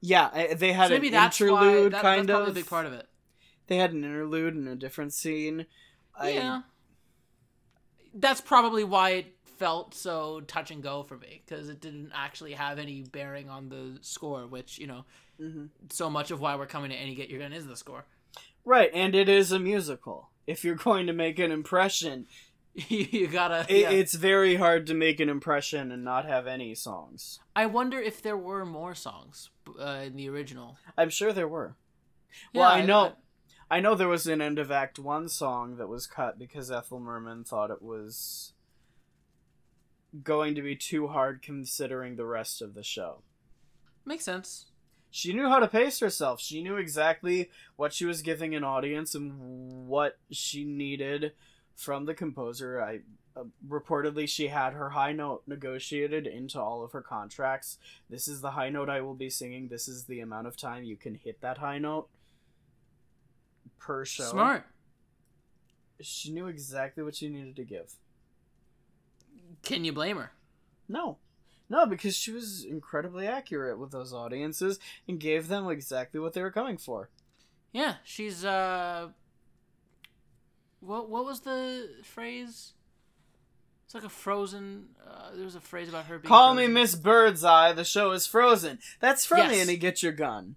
yeah 0.01 0.53
they 0.55 0.73
had 0.73 0.87
so 0.89 0.93
maybe 0.95 1.07
an 1.07 1.13
that's 1.13 1.39
why 1.39 1.47
interlude 1.47 1.93
that, 1.93 2.01
kind 2.01 2.27
that's 2.27 2.35
probably 2.35 2.51
of 2.51 2.57
a 2.57 2.59
big 2.59 2.67
part 2.67 2.85
of 2.85 2.93
it. 2.93 3.07
they 3.67 3.77
had 3.77 3.93
an 3.93 4.03
interlude 4.03 4.55
in 4.55 4.67
a 4.67 4.75
different 4.75 5.13
scene 5.13 5.65
I, 6.19 6.29
yeah, 6.31 6.61
that's 8.13 8.41
probably 8.41 8.83
why 8.83 9.09
it 9.11 9.35
felt 9.57 9.93
so 9.93 10.41
touch 10.41 10.71
and 10.71 10.81
go 10.81 11.03
for 11.03 11.17
me 11.17 11.41
because 11.45 11.69
it 11.69 11.79
didn't 11.79 12.11
actually 12.15 12.53
have 12.53 12.79
any 12.79 13.01
bearing 13.03 13.49
on 13.49 13.69
the 13.69 13.97
score, 14.01 14.47
which 14.47 14.77
you 14.79 14.87
know, 14.87 15.05
Mhm. 15.39 15.69
so 15.89 16.09
much 16.09 16.31
of 16.31 16.39
why 16.41 16.55
we're 16.55 16.65
coming 16.67 16.89
to 16.91 16.95
any 16.95 17.15
get 17.15 17.29
your 17.29 17.39
gun 17.39 17.53
is 17.53 17.67
the 17.67 17.75
score. 17.77 18.05
Right, 18.65 18.91
and 18.93 19.15
it 19.15 19.27
is 19.29 19.51
a 19.51 19.59
musical. 19.59 20.29
If 20.47 20.63
you're 20.63 20.75
going 20.75 21.07
to 21.07 21.13
make 21.13 21.39
an 21.39 21.51
impression, 21.51 22.27
you 22.75 23.27
gotta. 23.27 23.65
it, 23.69 23.81
yeah. 23.81 23.89
it's 23.89 24.13
very 24.15 24.55
hard 24.55 24.87
to 24.87 24.93
make 24.93 25.19
an 25.19 25.29
impression 25.29 25.91
and 25.91 26.03
not 26.03 26.25
have 26.25 26.47
any 26.47 26.73
songs. 26.75 27.39
I 27.55 27.65
wonder 27.65 27.99
if 27.99 28.21
there 28.21 28.37
were 28.37 28.65
more 28.65 28.95
songs 28.95 29.49
uh, 29.79 30.01
in 30.05 30.15
the 30.15 30.29
original. 30.29 30.77
I'm 30.97 31.09
sure 31.09 31.33
there 31.33 31.47
were. 31.47 31.75
Well, 32.53 32.69
Yeah, 32.75 32.83
I 32.83 32.85
know, 32.85 33.05
I 33.07 33.13
know 33.79 33.95
there 33.95 34.07
was 34.07 34.27
an 34.27 34.41
end 34.41 34.59
of 34.59 34.71
Act 34.71 34.99
One 34.99 35.29
song 35.29 35.77
that 35.77 35.87
was 35.87 36.07
cut 36.07 36.37
because 36.37 36.69
Ethel 36.69 36.99
Merman 36.99 37.43
thought 37.43 37.71
it 37.71 37.81
was 37.81 38.53
going 40.23 40.55
to 40.55 40.61
be 40.61 40.75
too 40.75 41.07
hard 41.07 41.41
considering 41.41 42.15
the 42.15 42.25
rest 42.25 42.61
of 42.61 42.73
the 42.73 42.83
show. 42.83 43.23
makes 44.05 44.25
sense. 44.25 44.65
She 45.09 45.33
knew 45.33 45.49
how 45.49 45.59
to 45.59 45.67
pace 45.67 45.99
herself. 45.99 46.41
She 46.41 46.63
knew 46.63 46.77
exactly 46.77 47.49
what 47.75 47.93
she 47.93 48.05
was 48.05 48.21
giving 48.21 48.55
an 48.55 48.63
audience 48.63 49.13
and 49.13 49.87
what 49.87 50.17
she 50.31 50.63
needed 50.63 51.33
from 51.75 52.05
the 52.05 52.13
composer. 52.13 52.81
I 52.81 52.99
uh, 53.35 53.43
reportedly 53.67 54.27
she 54.27 54.47
had 54.47 54.73
her 54.73 54.89
high 54.89 55.13
note 55.13 55.43
negotiated 55.47 56.27
into 56.27 56.59
all 56.59 56.83
of 56.83 56.91
her 56.91 57.01
contracts. 57.01 57.77
This 58.09 58.27
is 58.27 58.41
the 58.41 58.51
high 58.51 58.69
note 58.69 58.89
I 58.89 59.01
will 59.01 59.13
be 59.13 59.29
singing. 59.29 59.67
This 59.67 59.87
is 59.87 60.05
the 60.05 60.19
amount 60.19 60.47
of 60.47 60.57
time 60.57 60.83
you 60.83 60.97
can 60.97 61.15
hit 61.15 61.41
that 61.41 61.57
high 61.57 61.77
note. 61.77 62.09
Per 63.81 64.05
show. 64.05 64.23
Smart. 64.29 64.63
She 65.99 66.31
knew 66.31 66.47
exactly 66.47 67.03
what 67.03 67.15
she 67.15 67.27
needed 67.29 67.55
to 67.57 67.63
give. 67.65 67.93
Can 69.63 69.83
you 69.83 69.91
blame 69.91 70.17
her? 70.17 70.31
No. 70.87 71.17
No, 71.69 71.85
because 71.85 72.15
she 72.15 72.31
was 72.31 72.63
incredibly 72.63 73.27
accurate 73.27 73.79
with 73.79 73.91
those 73.91 74.13
audiences 74.13 74.79
and 75.07 75.19
gave 75.19 75.47
them 75.47 75.69
exactly 75.69 76.19
what 76.19 76.33
they 76.33 76.41
were 76.41 76.51
coming 76.51 76.77
for. 76.77 77.09
Yeah, 77.71 77.95
she's 78.03 78.43
uh 78.43 79.09
what 80.79 81.09
what 81.09 81.23
was 81.25 81.41
the 81.41 81.89
phrase? 82.03 82.73
It's 83.85 83.95
like 83.95 84.03
a 84.03 84.09
frozen 84.09 84.89
uh, 85.07 85.35
there 85.35 85.45
was 85.45 85.55
a 85.55 85.61
phrase 85.61 85.87
about 85.89 86.05
her 86.05 86.17
being 86.19 86.27
Call 86.27 86.53
me. 86.55 86.67
Miss 86.67 86.95
Birdseye, 86.95 87.71
the 87.73 87.83
show 87.85 88.11
is 88.11 88.25
frozen. 88.27 88.79
That's 88.99 89.25
from 89.25 89.37
Yes. 89.39 89.61
Annie 89.61 89.77
Get 89.77 90.01
Your 90.03 90.11
Gun. 90.13 90.55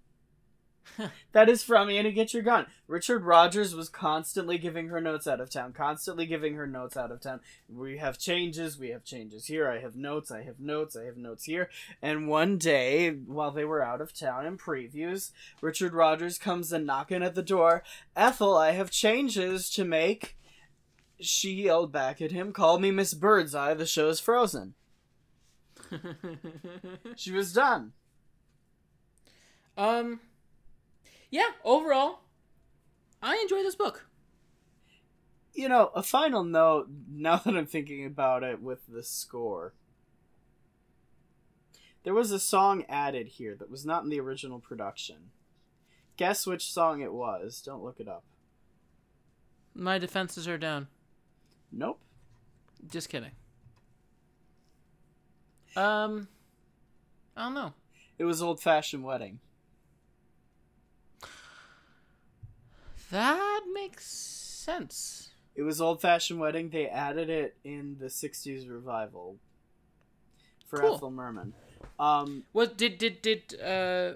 that 1.32 1.48
is 1.48 1.62
from 1.62 1.90
Annie 1.90 2.12
Get 2.12 2.34
Your 2.34 2.42
Gun. 2.42 2.66
Richard 2.86 3.24
Rodgers 3.24 3.74
was 3.74 3.88
constantly 3.88 4.58
giving 4.58 4.88
her 4.88 5.00
notes 5.00 5.26
out 5.26 5.40
of 5.40 5.50
town, 5.50 5.72
constantly 5.72 6.26
giving 6.26 6.54
her 6.54 6.66
notes 6.66 6.96
out 6.96 7.10
of 7.10 7.20
town. 7.20 7.40
We 7.68 7.98
have 7.98 8.18
changes, 8.18 8.78
we 8.78 8.90
have 8.90 9.04
changes 9.04 9.46
here. 9.46 9.68
I 9.68 9.80
have 9.80 9.96
notes, 9.96 10.30
I 10.30 10.42
have 10.42 10.60
notes, 10.60 10.96
I 10.96 11.04
have 11.04 11.16
notes 11.16 11.44
here. 11.44 11.70
And 12.02 12.28
one 12.28 12.58
day, 12.58 13.10
while 13.10 13.50
they 13.50 13.64
were 13.64 13.82
out 13.82 14.00
of 14.00 14.12
town 14.12 14.46
in 14.46 14.58
previews, 14.58 15.30
Richard 15.60 15.92
Rodgers 15.92 16.38
comes 16.38 16.72
and 16.72 16.86
knocking 16.86 17.22
at 17.22 17.34
the 17.34 17.42
door. 17.42 17.82
Ethel, 18.16 18.56
I 18.56 18.72
have 18.72 18.90
changes 18.90 19.70
to 19.70 19.84
make. 19.84 20.36
She 21.20 21.52
yelled 21.52 21.92
back 21.92 22.20
at 22.20 22.32
him, 22.32 22.52
Call 22.52 22.78
me 22.78 22.90
Miss 22.90 23.14
Birdseye, 23.14 23.74
the 23.74 23.86
show's 23.86 24.20
frozen. 24.20 24.74
She 27.16 27.30
was 27.30 27.52
done. 27.52 27.92
um 29.76 30.20
yeah, 31.34 31.50
overall 31.64 32.20
I 33.20 33.36
enjoy 33.42 33.64
this 33.64 33.74
book. 33.74 34.06
You 35.52 35.68
know, 35.68 35.90
a 35.92 36.02
final 36.02 36.44
note, 36.44 36.88
now 37.10 37.38
that 37.38 37.56
I'm 37.56 37.66
thinking 37.66 38.06
about 38.06 38.44
it 38.44 38.62
with 38.62 38.86
the 38.86 39.02
score. 39.02 39.74
There 42.04 42.14
was 42.14 42.30
a 42.30 42.38
song 42.38 42.84
added 42.88 43.26
here 43.26 43.56
that 43.56 43.68
was 43.68 43.84
not 43.84 44.04
in 44.04 44.10
the 44.10 44.20
original 44.20 44.60
production. 44.60 45.30
Guess 46.16 46.46
which 46.46 46.70
song 46.70 47.00
it 47.00 47.12
was. 47.12 47.60
Don't 47.60 47.82
look 47.82 47.98
it 47.98 48.06
up. 48.06 48.22
My 49.74 49.98
defenses 49.98 50.46
are 50.46 50.58
down. 50.58 50.86
Nope. 51.72 51.98
Just 52.88 53.08
kidding. 53.08 53.32
Um 55.74 56.28
I 57.36 57.42
don't 57.46 57.54
know. 57.54 57.72
It 58.18 58.24
was 58.24 58.40
Old 58.40 58.60
Fashioned 58.60 59.02
Wedding. 59.02 59.40
That 63.14 63.62
makes 63.94 64.06
sense. 64.06 65.30
It 65.54 65.62
was 65.62 65.80
Old 65.80 66.00
Fashioned 66.00 66.40
Wedding. 66.40 66.70
They 66.70 66.86
added 66.88 67.30
it 67.30 67.56
in 67.64 67.96
the 68.00 68.06
60s 68.06 68.68
revival 68.68 69.36
for 70.66 70.80
Cool. 70.80 70.94
Ethel 70.96 71.10
Merman. 71.12 71.54
Um, 71.98 72.44
What 72.52 72.76
did 72.76 72.98
did 72.98 73.22
did 73.22 73.60
uh 73.60 74.14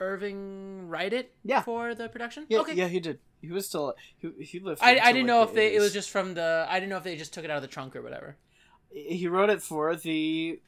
Irving 0.00 0.88
write 0.88 1.12
it 1.12 1.34
Yeah. 1.44 1.60
for 1.62 1.94
the 1.94 2.08
production? 2.08 2.46
yeah, 2.48 2.60
okay. 2.60 2.74
yeah, 2.74 2.88
he 2.88 3.00
did. 3.00 3.18
He 3.42 3.50
was 3.50 3.66
still 3.66 3.94
he, 4.16 4.30
he 4.44 4.60
lived. 4.60 4.80
I, 4.82 4.92
I 4.98 5.12
didn't 5.12 5.14
like, 5.14 5.26
know 5.26 5.40
the 5.44 5.48
if 5.50 5.54
they 5.54 5.74
it 5.74 5.80
was 5.80 5.92
just 5.92 6.08
from 6.10 6.34
the 6.34 6.66
I 6.68 6.78
didn't 6.80 6.90
know 6.90 6.96
if 6.96 7.04
they 7.04 7.16
just 7.16 7.34
took 7.34 7.44
it 7.44 7.50
out 7.50 7.56
of 7.56 7.62
the 7.62 7.68
trunk 7.68 7.94
or 7.96 8.02
whatever. 8.02 8.36
he 8.90 9.26
wrote 9.28 9.50
it 9.50 9.60
for 9.60 9.94
the 9.94 10.60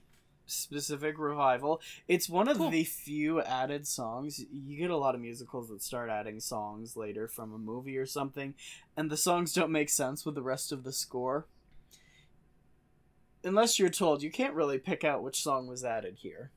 specific 0.51 1.19
revival. 1.19 1.81
It's 2.09 2.29
one 2.29 2.49
of 2.49 2.59
Cool. 2.59 2.71
the 2.71 2.85
few 2.85 3.41
added 3.43 3.87
songs. 3.87 4.45
You 4.53 4.77
get 4.77 4.91
a 4.91 4.97
lot 4.97 5.15
of 5.15 5.21
musicals 5.21 5.69
that 5.69 5.83
start 5.83 6.11
adding 6.11 6.41
songs 6.41 6.97
later 6.97 7.29
from 7.29 7.53
a 7.53 7.59
movie 7.59 7.97
or 7.97 8.07
something, 8.07 8.55
and 8.97 9.11
the 9.11 9.17
songs 9.17 9.53
don't 9.53 9.71
make 9.73 9.89
sense 9.89 10.25
with 10.27 10.35
the 10.35 10.43
rest 10.43 10.73
of 10.73 10.85
the 10.85 10.93
score. 10.93 11.47
Unless 13.43 13.79
you're 13.79 13.89
told, 13.89 14.23
you 14.23 14.31
can't 14.31 14.55
really 14.55 14.79
pick 14.79 15.03
out 15.03 15.23
which 15.23 15.43
song 15.43 15.67
was 15.67 15.85
added 15.85 16.17
here. 16.19 16.51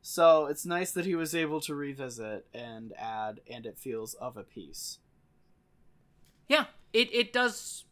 So 0.00 0.46
it's 0.46 0.66
nice 0.66 0.90
that 0.92 1.06
he 1.06 1.14
was 1.14 1.34
able 1.34 1.60
to 1.60 1.74
revisit 1.76 2.46
and 2.52 2.92
add, 2.98 3.40
and 3.48 3.64
it 3.64 3.78
feels 3.78 4.14
of 4.14 4.36
a 4.36 4.42
piece. 4.42 4.98
Yeah, 6.48 6.64
it 6.92 7.08
it 7.14 7.32
does. 7.32 7.84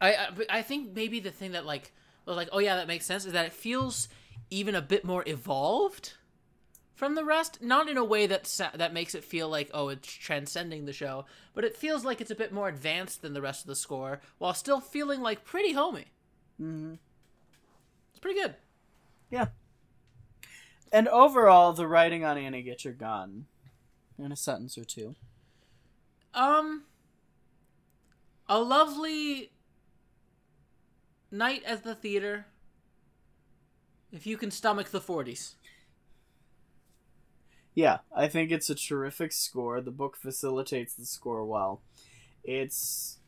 I 0.00 0.14
I, 0.14 0.28
I 0.50 0.62
think 0.62 0.94
maybe 0.94 1.18
the 1.18 1.30
thing 1.30 1.52
that 1.52 1.64
like 1.64 1.94
was 2.30 2.36
like 2.36 2.48
oh 2.52 2.58
yeah 2.58 2.76
that 2.76 2.88
makes 2.88 3.06
sense 3.06 3.24
is 3.24 3.32
that 3.32 3.46
it 3.46 3.52
feels 3.52 4.08
even 4.50 4.74
a 4.74 4.82
bit 4.82 5.04
more 5.04 5.24
evolved 5.26 6.14
from 6.94 7.14
the 7.14 7.24
rest. 7.24 7.62
Not 7.62 7.88
in 7.88 7.96
a 7.96 8.04
way 8.04 8.26
that 8.26 8.46
sa- 8.46 8.70
that 8.74 8.92
makes 8.92 9.14
it 9.14 9.22
feel 9.24 9.48
like 9.48 9.70
oh 9.72 9.88
it's 9.88 10.10
transcending 10.10 10.86
the 10.86 10.92
show, 10.92 11.26
but 11.54 11.64
it 11.64 11.76
feels 11.76 12.04
like 12.04 12.20
it's 12.20 12.30
a 12.30 12.36
bit 12.36 12.52
more 12.52 12.68
advanced 12.68 13.22
than 13.22 13.34
the 13.34 13.42
rest 13.42 13.62
of 13.62 13.68
the 13.68 13.76
score 13.76 14.20
while 14.38 14.54
still 14.54 14.80
feeling 14.80 15.20
like 15.20 15.44
pretty 15.44 15.72
homey. 15.72 16.06
Mm-hmm. 16.60 16.94
It's 18.10 18.20
pretty 18.20 18.40
good. 18.40 18.54
Yeah. 19.30 19.48
And 20.90 21.08
overall, 21.08 21.72
the 21.72 21.86
writing 21.86 22.24
on 22.24 22.38
Annie 22.38 22.62
Get 22.62 22.84
Your 22.84 22.94
Gun, 22.94 23.46
in 24.18 24.32
a 24.32 24.36
sentence 24.36 24.78
or 24.78 24.84
two. 24.84 25.14
Um, 26.32 26.84
a 28.48 28.60
lovely 28.60 29.50
night 31.30 31.62
at 31.64 31.84
the 31.84 31.94
theater. 31.94 32.46
If 34.12 34.26
you 34.26 34.36
can 34.36 34.50
stomach 34.50 34.90
the 34.90 35.00
forties. 35.00 35.56
Yeah, 37.74 37.98
I 38.14 38.28
think 38.28 38.50
it's 38.50 38.70
a 38.70 38.74
terrific 38.74 39.32
score. 39.32 39.80
The 39.82 39.90
book 39.90 40.16
facilitates 40.16 40.94
the 40.94 41.04
score 41.04 41.44
well. 41.44 41.82
It's 42.42 43.18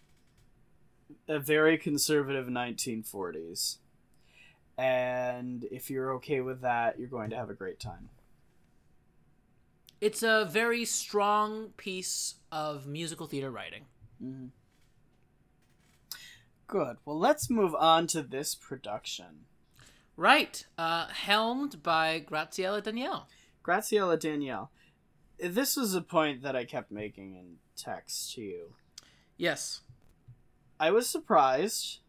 a 1.28 1.38
very 1.38 1.76
conservative 1.76 2.46
1940s. 2.46 3.76
And 4.78 5.64
if 5.70 5.90
you're 5.90 6.14
okay 6.14 6.40
with 6.40 6.62
that, 6.62 6.98
you're 6.98 7.08
going 7.08 7.30
to 7.30 7.36
have 7.36 7.50
a 7.50 7.54
great 7.54 7.78
time. 7.78 8.08
It's 10.00 10.22
a 10.22 10.48
very 10.48 10.84
strong 10.84 11.70
piece 11.76 12.36
of 12.52 12.86
musical 12.86 13.26
theater 13.26 13.50
writing. 13.50 13.84
hmm 14.20 14.46
Good. 16.68 16.98
Well, 17.06 17.18
let's 17.18 17.48
move 17.48 17.74
on 17.74 18.06
to 18.08 18.22
this 18.22 18.54
production. 18.54 19.46
Right. 20.16 20.64
Uh, 20.76 21.06
helmed 21.08 21.82
by 21.82 22.20
Graciela 22.20 22.82
Daniele. 22.82 23.26
Graciela 23.64 24.20
Daniele. 24.20 24.70
This 25.40 25.76
was 25.76 25.94
a 25.94 26.02
point 26.02 26.42
that 26.42 26.54
I 26.54 26.64
kept 26.64 26.92
making 26.92 27.36
in 27.36 27.56
text 27.74 28.34
to 28.34 28.42
you. 28.42 28.74
Yes. 29.38 29.80
I 30.78 30.90
was 30.90 31.08
surprised. 31.08 32.00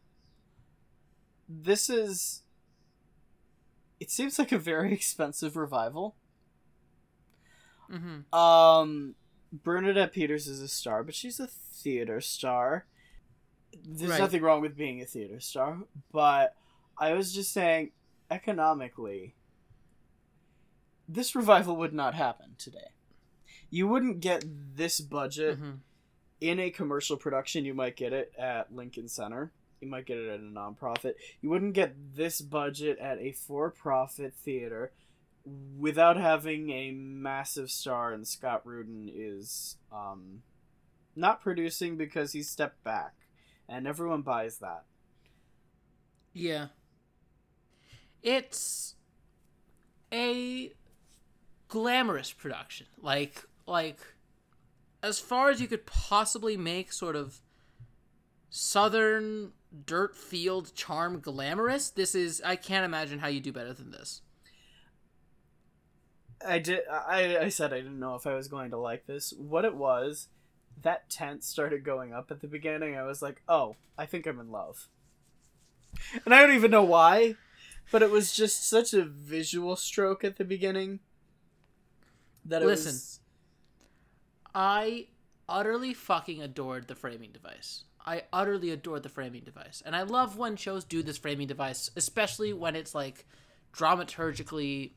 This 1.47 1.89
is. 1.89 2.43
It 3.99 4.11
seems 4.11 4.37
like 4.37 4.51
a 4.51 4.57
very 4.57 4.93
expensive 4.93 5.55
revival. 5.55 6.15
Mm-hmm. 7.89 8.33
Um, 8.37 9.15
Bernadette 9.53 10.13
Peters 10.13 10.47
is 10.47 10.61
a 10.61 10.67
star, 10.67 11.03
but 11.03 11.15
she's 11.15 11.39
a 11.39 11.47
theater 11.47 12.19
star. 12.19 12.85
There's 13.73 14.11
Right. 14.11 14.19
nothing 14.19 14.41
wrong 14.41 14.61
with 14.61 14.75
being 14.75 15.01
a 15.01 15.05
theater 15.05 15.39
star, 15.39 15.83
but 16.11 16.55
I 16.97 17.13
was 17.13 17.33
just 17.33 17.51
saying, 17.51 17.91
economically, 18.29 19.35
this 21.07 21.35
revival 21.35 21.75
would 21.77 21.93
not 21.93 22.13
happen 22.15 22.55
today. 22.57 22.93
You 23.69 23.87
wouldn't 23.87 24.19
get 24.19 24.43
this 24.75 24.99
budget 24.99 25.57
hmm 25.57 25.71
in 26.41 26.57
a 26.57 26.69
commercial 26.69 27.17
production, 27.17 27.65
you 27.65 27.73
might 27.73 27.97
get 27.97 28.13
it 28.13 28.31
at 28.37 28.73
Lincoln 28.73 29.09
Center. 29.09 29.51
You 29.81 29.89
might 29.89 30.05
get 30.05 30.17
it 30.17 30.29
at 30.29 30.39
a 30.39 30.43
nonprofit. 30.43 31.15
You 31.41 31.49
wouldn't 31.49 31.73
get 31.73 32.15
this 32.15 32.39
budget 32.39 32.97
at 32.99 33.17
a 33.19 33.33
for-profit 33.33 34.33
theater 34.35 34.93
without 35.77 36.17
having 36.17 36.69
a 36.69 36.91
massive 36.91 37.69
star. 37.69 38.13
And 38.13 38.27
Scott 38.27 38.61
Rudin 38.65 39.09
is 39.13 39.77
um, 39.91 40.43
not 41.15 41.41
producing 41.41 41.97
because 41.97 42.31
he 42.31 42.41
stepped 42.41 42.83
back, 42.83 43.15
and 43.69 43.87
everyone 43.87 44.21
buys 44.23 44.57
that. 44.57 44.83
Yeah. 46.33 46.67
It's 48.23 48.95
a 50.11 50.73
glamorous 51.67 52.33
production. 52.33 52.87
Like 53.01 53.43
like 53.67 53.99
as 55.01 55.19
far 55.19 55.49
as 55.49 55.61
you 55.61 55.67
could 55.67 55.85
possibly 55.85 56.57
make 56.57 56.91
sort 56.91 57.15
of 57.15 57.39
southern 58.49 59.53
dirt 59.85 60.17
field 60.17 60.73
charm 60.73 61.19
glamorous, 61.19 61.89
this 61.89 62.15
is 62.15 62.41
I 62.43 62.55
can't 62.55 62.83
imagine 62.83 63.19
how 63.19 63.27
you 63.27 63.39
do 63.39 63.53
better 63.53 63.73
than 63.73 63.91
this. 63.91 64.21
I 66.45 66.59
did. 66.59 66.81
I 66.89 67.37
I 67.37 67.49
said 67.49 67.73
I 67.73 67.77
didn't 67.77 67.99
know 67.99 68.15
if 68.15 68.25
I 68.25 68.33
was 68.33 68.47
going 68.47 68.71
to 68.71 68.77
like 68.77 69.05
this. 69.05 69.33
What 69.37 69.65
it 69.65 69.75
was, 69.75 70.27
that 70.81 71.09
tent 71.09 71.43
started 71.43 71.83
going 71.83 72.13
up 72.13 72.31
at 72.31 72.41
the 72.41 72.47
beginning. 72.47 72.95
I 72.95 73.03
was 73.03 73.21
like, 73.21 73.41
oh, 73.47 73.75
I 73.97 74.05
think 74.05 74.25
I'm 74.25 74.39
in 74.39 74.51
love. 74.51 74.87
And 76.25 76.33
I 76.33 76.41
don't 76.41 76.55
even 76.55 76.71
know 76.71 76.83
why, 76.83 77.35
but 77.91 78.01
it 78.01 78.11
was 78.11 78.31
just 78.31 78.67
such 78.67 78.93
a 78.93 79.03
visual 79.03 79.75
stroke 79.75 80.23
at 80.23 80.37
the 80.37 80.45
beginning. 80.45 80.99
That 82.45 82.61
it 82.61 82.65
Listen. 82.67 82.93
was. 82.93 83.19
I 84.53 85.07
utterly 85.47 85.93
fucking 85.93 86.41
adored 86.41 86.87
the 86.87 86.95
framing 86.95 87.31
device. 87.31 87.83
I 88.05 88.23
utterly 88.31 88.71
adored 88.71 89.03
the 89.03 89.09
framing 89.09 89.43
device. 89.43 89.83
And 89.85 89.95
I 89.95 90.03
love 90.03 90.37
when 90.37 90.55
shows 90.55 90.83
do 90.83 91.03
this 91.03 91.17
framing 91.17 91.47
device, 91.47 91.91
especially 91.95 92.53
when 92.53 92.75
it's 92.75 92.95
like 92.95 93.25
dramaturgically 93.73 94.91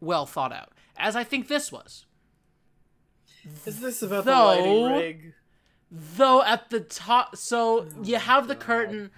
well 0.00 0.26
thought 0.26 0.52
out. 0.52 0.72
As 0.96 1.16
I 1.16 1.24
think 1.24 1.48
this 1.48 1.72
was. 1.72 2.06
Is 3.66 3.80
this 3.80 4.02
about 4.02 4.24
Though- 4.24 4.54
the 4.56 4.62
lighting 4.62 4.84
rig? 4.92 5.34
Though 5.90 6.42
at 6.42 6.70
the 6.70 6.80
top 6.80 7.36
so 7.36 7.80
oh 7.80 8.02
you 8.02 8.16
have 8.16 8.48
the 8.48 8.56
curtain 8.56 9.10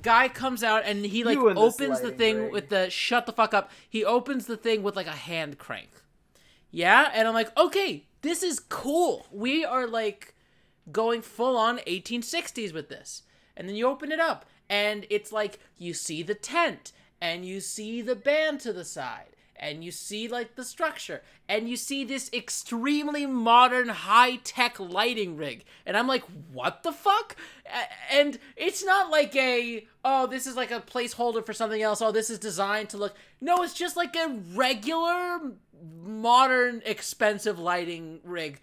guy 0.00 0.28
comes 0.28 0.62
out 0.62 0.84
and 0.84 1.04
he 1.04 1.24
like 1.24 1.38
and 1.38 1.58
opens 1.58 2.00
the 2.00 2.12
thing 2.12 2.38
rig. 2.44 2.52
with 2.52 2.68
the 2.68 2.88
shut 2.90 3.26
the 3.26 3.32
fuck 3.32 3.52
up. 3.52 3.70
He 3.88 4.04
opens 4.04 4.46
the 4.46 4.56
thing 4.56 4.82
with 4.82 4.94
like 4.94 5.08
a 5.08 5.12
hand 5.12 5.58
crank. 5.58 5.90
Yeah, 6.70 7.10
and 7.12 7.26
I'm 7.26 7.34
like, 7.34 7.56
"Okay, 7.58 8.06
this 8.22 8.44
is 8.44 8.60
cool. 8.60 9.26
We 9.32 9.64
are 9.64 9.88
like 9.88 10.36
going 10.92 11.22
full 11.22 11.56
on 11.56 11.78
1860s 11.78 12.72
with 12.72 12.88
this." 12.88 13.22
And 13.56 13.68
then 13.68 13.74
you 13.76 13.88
open 13.88 14.12
it 14.12 14.20
up 14.20 14.46
and 14.68 15.06
it's 15.10 15.32
like 15.32 15.58
you 15.76 15.92
see 15.92 16.22
the 16.22 16.34
tent 16.34 16.92
and 17.20 17.44
you 17.44 17.60
see 17.60 18.00
the 18.00 18.14
band 18.14 18.60
to 18.60 18.72
the 18.72 18.84
side 18.84 19.36
and 19.60 19.84
you 19.84 19.92
see 19.92 20.26
like 20.26 20.56
the 20.56 20.64
structure. 20.64 21.20
And 21.48 21.68
you 21.68 21.76
see 21.76 22.04
this 22.04 22.30
extremely 22.32 23.26
modern 23.26 23.88
high-tech 23.88 24.80
lighting 24.80 25.36
rig. 25.36 25.64
And 25.86 25.96
i'm 25.96 26.08
like 26.08 26.24
what 26.52 26.82
the 26.82 26.92
fuck? 26.92 27.36
And 28.10 28.38
it's 28.56 28.84
not 28.84 29.10
like 29.10 29.36
a 29.36 29.86
oh 30.04 30.26
this 30.26 30.46
is 30.46 30.56
like 30.56 30.72
a 30.72 30.80
placeholder 30.80 31.44
for 31.44 31.52
something 31.52 31.82
else. 31.82 32.02
Oh 32.02 32.10
this 32.10 32.30
is 32.30 32.38
designed 32.38 32.88
to 32.90 32.96
look 32.96 33.14
no 33.40 33.62
it's 33.62 33.74
just 33.74 33.96
like 33.96 34.16
a 34.16 34.40
regular 34.54 35.52
modern 36.02 36.82
expensive 36.84 37.58
lighting 37.58 38.20
rig. 38.24 38.60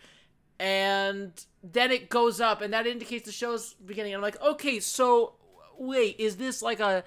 And 0.60 1.32
then 1.64 1.92
it 1.92 2.10
goes 2.10 2.42
up 2.42 2.62
and 2.62 2.74
that 2.74 2.88
indicates 2.88 3.28
the 3.28 3.32
show's 3.32 3.76
beginning. 3.76 4.16
I'm 4.16 4.22
like 4.22 4.42
okay 4.42 4.80
so 4.80 5.34
wait 5.78 6.20
is 6.20 6.38
this 6.38 6.64
like 6.64 6.80
a 6.80 7.04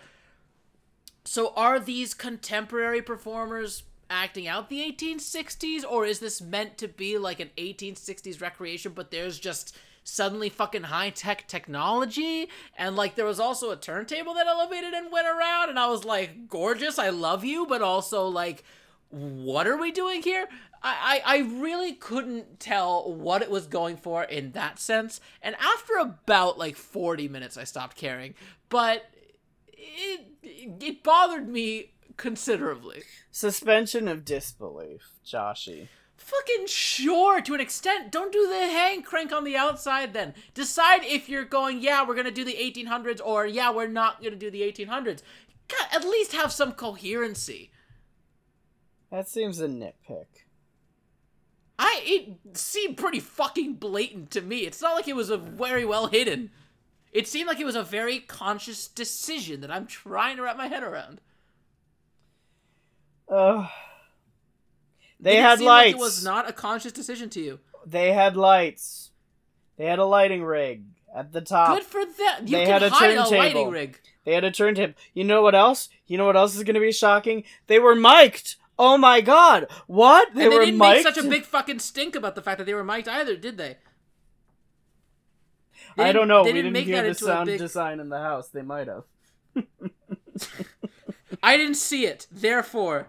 so 1.31 1.53
are 1.55 1.79
these 1.79 2.13
contemporary 2.13 3.01
performers 3.01 3.85
acting 4.11 4.49
out 4.49 4.69
the 4.69 4.81
1860s 4.81 5.85
or 5.89 6.05
is 6.05 6.19
this 6.19 6.41
meant 6.41 6.77
to 6.77 6.89
be 6.89 7.17
like 7.19 7.39
an 7.39 7.51
1860s 7.57 8.41
recreation 8.41 8.91
but 8.93 9.13
there's 9.13 9.39
just 9.39 9.79
suddenly 10.03 10.49
fucking 10.49 10.83
high-tech 10.83 11.47
technology 11.47 12.49
and 12.77 12.97
like 12.97 13.15
there 13.15 13.27
was 13.27 13.39
also 13.39 13.71
a 13.71 13.77
turntable 13.77 14.35
that 14.35 14.49
elevated 14.49 14.93
and 14.93 15.13
went 15.13 15.29
around 15.29 15.69
and 15.69 15.79
I 15.79 15.87
was 15.87 16.05
like 16.05 16.49
gorgeous 16.49 16.99
I 16.99 17.11
love 17.11 17.45
you 17.45 17.65
but 17.65 17.81
also 17.81 18.27
like 18.27 18.65
what 19.11 19.69
are 19.69 19.77
we 19.77 19.93
doing 19.93 20.23
here? 20.23 20.49
I, 20.83 21.23
I, 21.25 21.37
I 21.37 21.39
really 21.61 21.93
couldn't 21.93 22.59
tell 22.59 23.13
what 23.13 23.43
it 23.43 23.51
was 23.51 23.67
going 23.67 23.97
for 23.97 24.23
in 24.23 24.53
that 24.53 24.79
sense. 24.79 25.21
And 25.43 25.57
after 25.57 25.95
about 25.99 26.59
like 26.59 26.77
40 26.77 27.27
minutes, 27.27 27.57
I 27.57 27.65
stopped 27.65 27.97
caring. 27.97 28.37
But 28.69 29.11
it, 29.73 30.30
it 30.43 31.03
bothered 31.03 31.49
me 31.49 31.93
considerably. 32.17 33.03
Suspension 33.31 34.09
of 34.09 34.25
disbelief, 34.25 35.15
Joshy. 35.25 35.89
Fucking 36.17 36.67
sure, 36.67 37.41
to 37.41 37.55
an 37.55 37.61
extent. 37.61 38.13
Don't 38.13 38.33
do 38.33 38.47
the 38.47 38.67
hang 38.67 39.03
crank 39.03 39.33
on 39.33 39.45
the 39.45 39.57
outside 39.57 40.13
then. 40.13 40.35
Decide 40.53 41.03
if 41.05 41.29
you're 41.29 41.45
going, 41.45 41.81
yeah, 41.81 42.07
we're 42.07 42.15
gonna 42.15 42.31
do 42.31 42.45
the 42.45 42.57
1800s, 42.61 43.21
or 43.25 43.47
yeah, 43.47 43.71
we're 43.71 43.89
not 43.89 44.23
gonna 44.23 44.37
do 44.37 44.51
the 44.51 44.61
1800s. 44.63 45.23
God, 45.69 45.89
at 45.93 46.05
least 46.05 46.33
have 46.33 46.53
some 46.53 46.73
coherency. 46.73 47.71
That 49.11 49.29
seems 49.29 49.61
a 49.61 49.67
nitpick. 49.67 50.27
I 51.79 52.03
it 52.05 52.59
seemed 52.59 52.99
pretty 52.99 53.21
fucking 53.21 53.75
blatant 53.75 54.31
to 54.33 54.43
me. 54.43 54.67
It's 54.67 54.83
not 54.83 54.95
like 54.95 55.09
it 55.09 55.17
was 55.17 55.31
a 55.31 55.39
very 55.39 55.87
well 55.87 56.09
hidden. 56.09 56.51
It 57.13 57.27
seemed 57.27 57.49
like 57.49 57.59
it 57.61 57.65
was 57.67 57.77
a 57.77 57.83
very 57.83 58.21
conscious 58.21 58.87
decision 58.87 59.61
that 59.63 59.71
I'm 59.71 59.87
trying 59.87 60.37
to 60.37 60.43
wrap 60.43 60.57
my 60.57 60.69
head 60.69 60.83
around. 60.83 61.21
Uh, 63.29 63.67
they 65.19 65.33
Did 65.33 65.39
it 65.39 65.43
had 65.43 65.59
seem 65.59 65.67
like 65.67 65.85
lights. 65.87 65.97
it 65.99 66.01
was 66.01 66.25
not 66.25 66.49
a 66.49 66.53
conscious 66.53 66.93
decision 66.93 67.31
to 67.31 67.41
you. 67.41 67.61
They 67.87 68.13
had 68.13 68.37
lights. 68.37 69.11
They 69.77 69.87
had 69.87 69.99
a 69.99 70.05
lighting 70.05 70.45
rig 70.45 70.85
at 71.15 71.33
the 71.33 71.41
top. 71.41 71.77
Good 71.77 71.85
for 71.85 72.05
them. 72.05 72.47
You 72.47 72.57
they 72.59 72.67
had 72.67 72.83
a 72.83 72.91
hide 72.91 73.11
a 73.11 73.15
turntable. 73.17 73.39
lighting 73.39 73.71
rig. 73.71 74.01
They 74.25 74.35
had 74.35 74.45
a 74.45 74.51
turntable. 74.51 74.95
You 75.15 75.25
know 75.25 75.43
what 75.43 75.55
else? 75.55 75.89
You 76.07 76.19
know 76.19 76.27
what 76.27 76.37
else 76.37 76.55
is 76.57 76.63
going 76.65 76.75
to 76.75 76.81
be 76.81 76.93
shocking? 76.93 77.45
They 77.67 77.79
were 77.79 77.95
mic'd. 77.95 78.57
Oh 78.79 78.97
my 78.97 79.21
god! 79.21 79.67
What? 79.87 80.35
They 80.35 80.45
and 80.45 80.53
they 80.53 80.57
were 80.59 80.65
didn't 80.65 80.79
mic'd. 80.79 81.05
make 81.05 81.15
such 81.15 81.23
a 81.23 81.29
big 81.29 81.45
fucking 81.45 81.81
stink 81.81 82.15
about 82.17 82.35
the 82.35 82.43
fact 82.43 82.59
that 82.59 82.65
they 82.65 82.75
were 82.75 82.85
mic'd 82.85 83.09
either, 83.09 83.37
did 83.37 83.59
they? 83.59 83.77
I 86.03 86.13
don't 86.13 86.29
know. 86.29 86.45
They 86.45 86.53
we 86.53 86.63
didn't 86.63 86.73
didn't 86.73 86.73
make 86.73 86.87
hear 86.87 86.97
that 86.97 87.03
the 87.03 87.09
into 87.09 87.25
a 87.25 87.29
sound 87.29 87.47
big. 87.47 87.59
design 87.59 88.01
in 88.01 88.09
the 88.09 88.19
house. 88.19 88.49
They 88.49 88.63
might 88.63 88.89
have. 88.89 89.05
I 91.43 91.57
didn't 91.57 91.75
see 91.75 92.07
it. 92.07 92.27
Therefore, 92.31 93.09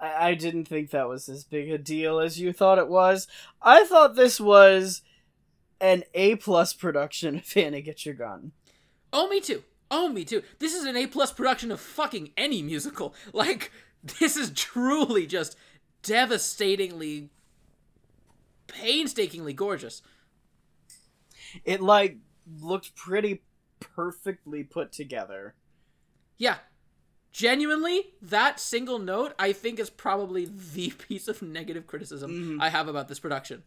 I-, 0.00 0.30
I 0.30 0.34
didn't 0.34 0.66
think 0.66 0.90
that 0.90 1.08
was 1.08 1.28
as 1.28 1.44
big 1.44 1.70
a 1.70 1.78
deal 1.78 2.18
as 2.20 2.40
you 2.40 2.52
thought 2.52 2.78
it 2.78 2.88
was. 2.88 3.26
I 3.62 3.84
thought 3.84 4.14
this 4.14 4.40
was 4.40 5.02
an 5.80 6.04
A 6.14 6.36
plus 6.36 6.72
production 6.72 7.36
of 7.36 7.56
Annie 7.56 7.82
Get 7.82 8.06
Your 8.06 8.14
Gun. 8.14 8.52
Oh, 9.12 9.28
me 9.28 9.40
too. 9.40 9.62
Oh, 9.90 10.08
me 10.08 10.24
too. 10.24 10.42
This 10.58 10.74
is 10.74 10.84
an 10.84 10.96
A 10.96 11.06
plus 11.06 11.32
production 11.32 11.70
of 11.70 11.80
fucking 11.80 12.30
any 12.36 12.62
musical. 12.62 13.14
Like, 13.32 13.70
this 14.20 14.36
is 14.36 14.50
truly 14.50 15.26
just 15.26 15.56
devastatingly, 16.02 17.30
painstakingly 18.66 19.52
gorgeous. 19.52 20.02
It 21.64 21.80
like 21.80 22.18
looked 22.60 22.94
pretty 22.94 23.42
perfectly 23.80 24.62
put 24.64 24.92
together. 24.92 25.54
Yeah. 26.38 26.58
Genuinely, 27.32 28.14
that 28.22 28.58
single 28.58 28.98
note, 28.98 29.34
I 29.38 29.52
think, 29.52 29.78
is 29.78 29.90
probably 29.90 30.46
the 30.46 30.90
piece 31.08 31.28
of 31.28 31.42
negative 31.42 31.86
criticism 31.86 32.30
Mhm. 32.58 32.62
I 32.62 32.70
have 32.70 32.88
about 32.88 33.08
this 33.08 33.18
production. 33.18 33.62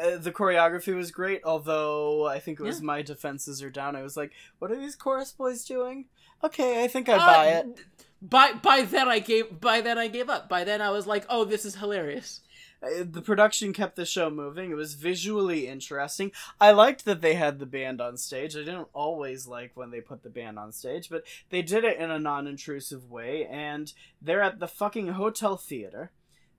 Uh, 0.00 0.16
the 0.16 0.30
choreography 0.30 0.94
was 0.94 1.10
great, 1.10 1.42
although 1.44 2.26
I 2.26 2.38
think 2.38 2.60
it 2.60 2.62
was 2.62 2.78
Yeah. 2.78 2.84
my 2.86 3.02
defenses 3.02 3.62
are 3.62 3.70
down. 3.70 3.96
I 3.96 4.02
was 4.02 4.16
like, 4.16 4.32
"What 4.60 4.70
are 4.70 4.76
these 4.76 4.94
chorus 4.94 5.32
boys 5.32 5.64
doing?" 5.64 6.06
Okay, 6.44 6.84
I 6.84 6.88
think 6.88 7.08
I 7.08 7.18
buy 7.18 7.52
Uh, 7.52 7.58
it. 7.60 7.84
By 8.22 8.52
by 8.52 8.82
then 8.82 9.08
I 9.08 9.18
gave 9.18 9.60
by 9.60 9.80
then 9.80 9.98
I 9.98 10.06
gave 10.06 10.28
up. 10.30 10.48
By 10.48 10.62
then 10.62 10.80
I 10.80 10.90
was 10.90 11.06
like, 11.08 11.26
oh, 11.28 11.44
this 11.44 11.64
is 11.64 11.74
hilarious. 11.76 12.40
Uh, 12.82 13.04
The 13.08 13.22
production 13.22 13.72
kept 13.72 13.96
the 13.96 14.06
show 14.06 14.30
moving. 14.30 14.70
It 14.70 14.74
was 14.74 14.94
visually 14.94 15.66
interesting. 15.66 16.32
I 16.60 16.70
liked 16.72 17.04
that 17.04 17.20
they 17.20 17.34
had 17.34 17.58
the 17.58 17.66
band 17.66 18.00
on 18.00 18.16
stage. 18.16 18.56
I 18.56 18.60
didn't 18.60 18.88
always 18.92 19.46
like 19.46 19.72
when 19.74 19.90
they 19.90 20.00
put 20.00 20.22
the 20.22 20.30
band 20.30 20.58
on 20.58 20.72
stage, 20.72 21.08
but 21.10 21.24
they 21.50 21.62
did 21.62 21.84
it 21.84 21.98
in 21.98 22.10
a 22.10 22.18
non-intrusive 22.18 23.10
way. 23.10 23.46
And 23.50 23.92
they're 24.22 24.42
at 24.42 24.58
the 24.60 24.68
fucking 24.68 25.08
hotel 25.08 25.56
theater. 25.56 26.12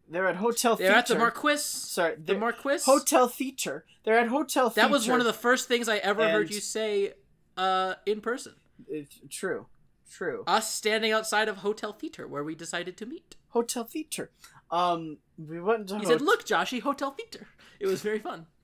They're 0.10 0.28
at 0.28 0.36
hotel. 0.38 0.76
They're 0.76 0.88
theater. 0.88 1.00
at 1.00 1.08
the 1.08 1.16
Marquis. 1.18 1.58
Sorry, 1.58 2.16
The 2.18 2.38
Marquis. 2.38 2.80
hotel 2.84 3.28
theater. 3.30 3.86
They're 4.04 4.20
at 4.20 4.28
hotel 4.28 4.70
theater. 4.70 4.88
That 4.88 4.92
was 4.94 5.08
one 5.08 5.20
of 5.22 5.26
the 5.26 5.32
first 5.34 5.68
things 5.70 5.88
I 5.88 5.98
ever 5.98 6.28
heard 6.30 6.50
you 6.52 6.60
say 6.60 7.14
uh, 7.56 7.94
in 8.06 8.20
person. 8.20 8.56
It's 8.90 9.20
true, 9.30 9.68
true. 10.12 10.44
Us 10.48 10.74
standing 10.74 11.12
outside 11.14 11.48
of 11.48 11.58
Hotel 11.58 11.94
Theater 11.94 12.28
where 12.28 12.44
we 12.44 12.56
decided 12.56 12.98
to 12.98 13.06
meet. 13.06 13.36
hotel 13.50 13.84
theater. 13.86 14.32
Um, 14.72 15.18
we 15.38 15.60
went 15.60 15.90
to 15.90 15.96
He 15.96 16.04
hot- 16.06 16.08
said, 16.08 16.22
"Look, 16.22 16.46
Joshy, 16.46 16.82
Hotel 16.82 17.12
Theater." 17.12 17.48
It 17.80 17.88
was 17.88 18.02
very 18.02 18.20
fun. 18.20 18.48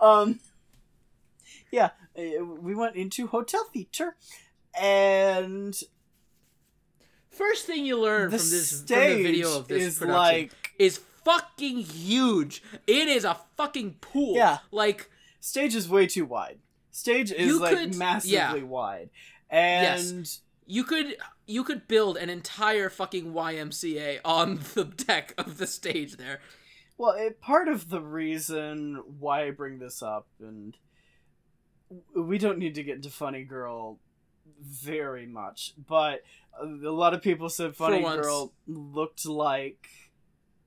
Um, 0.00 0.40
yeah, 1.70 1.90
uh, 2.18 2.44
we 2.44 2.74
went 2.74 2.96
into 2.96 3.28
hotel 3.28 3.64
theater, 3.72 4.16
and 4.80 5.80
First 7.30 7.66
thing 7.66 7.86
you 7.86 7.98
learn 7.98 8.30
the 8.30 8.36
from 8.38 8.50
this 8.50 8.78
from 8.82 8.86
the 8.98 9.22
video 9.22 9.56
of 9.56 9.68
this 9.68 9.82
is 9.84 9.98
production 9.98 10.18
like 10.18 10.52
is 10.78 10.98
fucking 11.24 11.78
huge. 11.78 12.62
It 12.86 13.08
is 13.08 13.24
a 13.24 13.38
fucking 13.56 13.94
pool. 14.02 14.34
Yeah. 14.36 14.58
Like 14.70 15.08
stage 15.40 15.74
is 15.74 15.88
way 15.88 16.06
too 16.06 16.26
wide. 16.26 16.58
Stage 16.90 17.32
is 17.32 17.58
like 17.58 17.76
could- 17.76 17.94
massively 17.96 18.34
yeah. 18.34 18.54
wide, 18.62 19.08
and 19.48 20.28
you 20.66 20.84
could 20.84 21.16
you 21.46 21.64
could 21.64 21.88
build 21.88 22.16
an 22.16 22.30
entire 22.30 22.88
fucking 22.88 23.32
YMCA 23.32 24.20
on 24.24 24.60
the 24.74 24.84
deck 24.84 25.34
of 25.38 25.58
the 25.58 25.66
stage 25.66 26.16
there. 26.16 26.40
well, 26.98 27.12
it, 27.12 27.40
part 27.40 27.68
of 27.68 27.88
the 27.88 28.00
reason 28.00 29.02
why 29.18 29.46
I 29.46 29.50
bring 29.50 29.78
this 29.78 30.02
up, 30.02 30.26
and 30.40 30.76
we 32.14 32.38
don't 32.38 32.58
need 32.58 32.74
to 32.76 32.82
get 32.82 32.96
into 32.96 33.10
Funny 33.10 33.44
Girl 33.44 33.98
very 34.60 35.26
much, 35.26 35.74
but 35.88 36.22
a 36.60 36.66
lot 36.66 37.14
of 37.14 37.22
people 37.22 37.48
said 37.48 37.76
Funny. 37.76 38.02
Girl 38.02 38.52
looked 38.66 39.26
like 39.26 39.88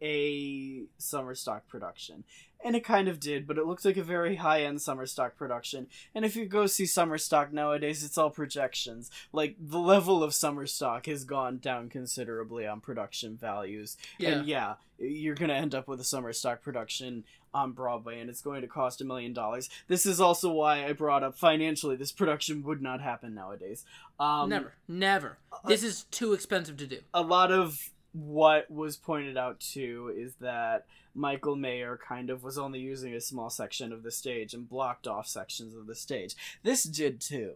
a 0.01 0.83
summer 0.97 1.35
stock 1.35 1.67
production. 1.67 2.23
And 2.63 2.75
it 2.75 2.83
kind 2.83 3.07
of 3.07 3.19
did, 3.19 3.45
but 3.45 3.59
it 3.59 3.67
looked 3.67 3.85
like 3.85 3.97
a 3.97 4.03
very 4.03 4.37
high 4.37 4.63
end 4.63 4.81
summer 4.81 5.05
stock 5.05 5.37
production. 5.37 5.85
And 6.15 6.25
if 6.25 6.35
you 6.35 6.45
go 6.45 6.65
see 6.65 6.87
summer 6.87 7.19
stock 7.19 7.53
nowadays, 7.53 8.03
it's 8.03 8.17
all 8.17 8.31
projections. 8.31 9.11
Like 9.31 9.55
the 9.59 9.77
level 9.77 10.23
of 10.23 10.33
summer 10.33 10.65
stock 10.65 11.05
has 11.05 11.25
gone 11.25 11.59
down 11.59 11.89
considerably 11.89 12.65
on 12.65 12.81
production 12.81 13.37
values. 13.37 13.97
Yeah. 14.17 14.29
And 14.29 14.47
yeah, 14.47 14.75
you're 14.97 15.35
gonna 15.35 15.53
end 15.53 15.75
up 15.75 15.87
with 15.87 15.99
a 15.99 16.03
summer 16.03 16.33
stock 16.33 16.63
production 16.63 17.23
on 17.53 17.71
Broadway, 17.71 18.19
and 18.19 18.29
it's 18.29 18.41
going 18.41 18.61
to 18.61 18.67
cost 18.67 18.99
a 18.99 19.05
million 19.05 19.31
dollars. 19.31 19.69
This 19.87 20.05
is 20.05 20.19
also 20.19 20.51
why 20.51 20.85
I 20.85 20.91
brought 20.93 21.23
up 21.23 21.37
financially, 21.37 21.95
this 21.95 22.11
production 22.11 22.63
would 22.63 22.81
not 22.81 22.99
happen 22.99 23.33
nowadays. 23.33 23.85
Um, 24.19 24.49
never, 24.49 24.73
never. 24.87 25.37
This 25.65 25.81
is 25.81 26.03
too 26.11 26.33
expensive 26.33 26.77
to 26.77 26.87
do. 26.87 26.99
a 27.13 27.21
lot 27.21 27.51
of 27.51 27.91
what 28.15 28.71
was 28.71 28.95
pointed 28.95 29.35
out 29.37 29.59
too 29.59 30.13
is 30.15 30.35
that 30.35 30.85
Michael 31.13 31.57
Mayer 31.57 31.97
kind 31.97 32.29
of 32.29 32.43
was 32.43 32.57
only 32.57 32.79
using 32.79 33.13
a 33.13 33.19
small 33.19 33.49
section 33.49 33.91
of 33.91 34.03
the 34.03 34.11
stage 34.11 34.53
and 34.53 34.69
blocked 34.69 35.05
off 35.05 35.27
sections 35.27 35.75
of 35.75 35.85
the 35.85 35.95
stage. 35.95 36.33
This 36.63 36.83
did 36.83 37.19
too. 37.19 37.55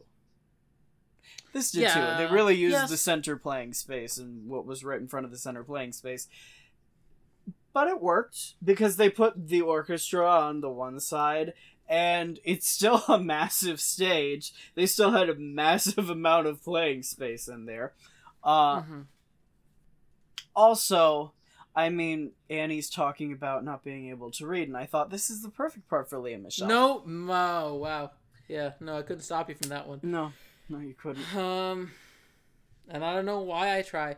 This 1.53 1.71
did 1.71 1.83
Yeah, 1.83 2.17
too. 2.17 2.23
They 2.23 2.33
really 2.33 2.55
used 2.55 2.73
yes. 2.73 2.89
the 2.89 2.97
center 2.97 3.37
playing 3.37 3.73
space 3.73 4.17
and 4.17 4.49
what 4.49 4.65
was 4.65 4.83
right 4.83 4.99
in 4.99 5.07
front 5.07 5.25
of 5.25 5.31
the 5.31 5.37
center 5.37 5.63
playing 5.63 5.93
space. 5.93 6.27
But 7.71 7.87
it 7.87 8.01
worked 8.01 8.55
because 8.63 8.97
they 8.97 9.09
put 9.09 9.47
the 9.47 9.61
orchestra 9.61 10.27
on 10.29 10.59
the 10.61 10.69
one 10.69 10.99
side 10.99 11.53
and 11.87 12.39
it's 12.43 12.67
still 12.67 13.03
a 13.07 13.19
massive 13.19 13.79
stage. 13.79 14.51
They 14.75 14.85
still 14.85 15.11
had 15.11 15.29
a 15.29 15.35
massive 15.35 16.09
amount 16.17 16.47
of 16.47 16.61
playing 16.63 17.03
space 17.03 17.47
in 17.47 17.65
there. 17.65 17.93
Uh, 18.43 18.81
Mhm. 18.81 19.05
Also, 20.59 21.31
I 21.73 21.87
mean, 21.87 22.31
Annie's 22.49 22.89
talking 22.89 23.31
about 23.31 23.63
not 23.63 23.81
being 23.81 24.09
able 24.09 24.29
to 24.31 24.45
read, 24.45 24.67
and 24.67 24.75
I 24.75 24.85
thought 24.85 25.09
this 25.09 25.29
is 25.29 25.41
the 25.41 25.49
perfect 25.49 25.87
part 25.87 26.09
for 26.09 26.19
Lea 26.19 26.35
Michele. 26.35 26.67
No, 26.67 27.03
oh, 27.07 27.75
wow. 27.75 28.11
Yeah, 28.49 28.71
no, 28.81 28.97
I 28.97 29.03
couldn't 29.03 29.21
stop 29.21 29.47
you 29.47 29.55
from 29.55 29.69
that 29.69 29.87
one. 29.87 30.01
no, 30.03 30.33
no, 30.67 30.79
you 30.79 30.95
couldn't. 31.01 31.33
Um, 31.33 31.91
and 32.89 33.05
I 33.05 33.13
don't 33.13 33.25
know 33.25 33.39
why 33.39 33.77
I 33.77 33.83
try. 33.83 34.17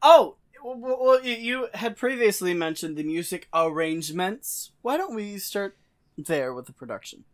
Oh, 0.00 0.36
well, 0.64 1.22
you 1.22 1.68
had 1.74 1.98
previously 1.98 2.54
mentioned 2.54 2.96
the 2.96 3.02
music 3.02 3.48
arrangements. 3.52 4.70
Why 4.80 4.96
don't 4.96 5.14
we 5.14 5.36
start 5.36 5.76
there 6.16 6.54
with 6.54 6.64
the 6.64 6.72
production? 6.72 7.24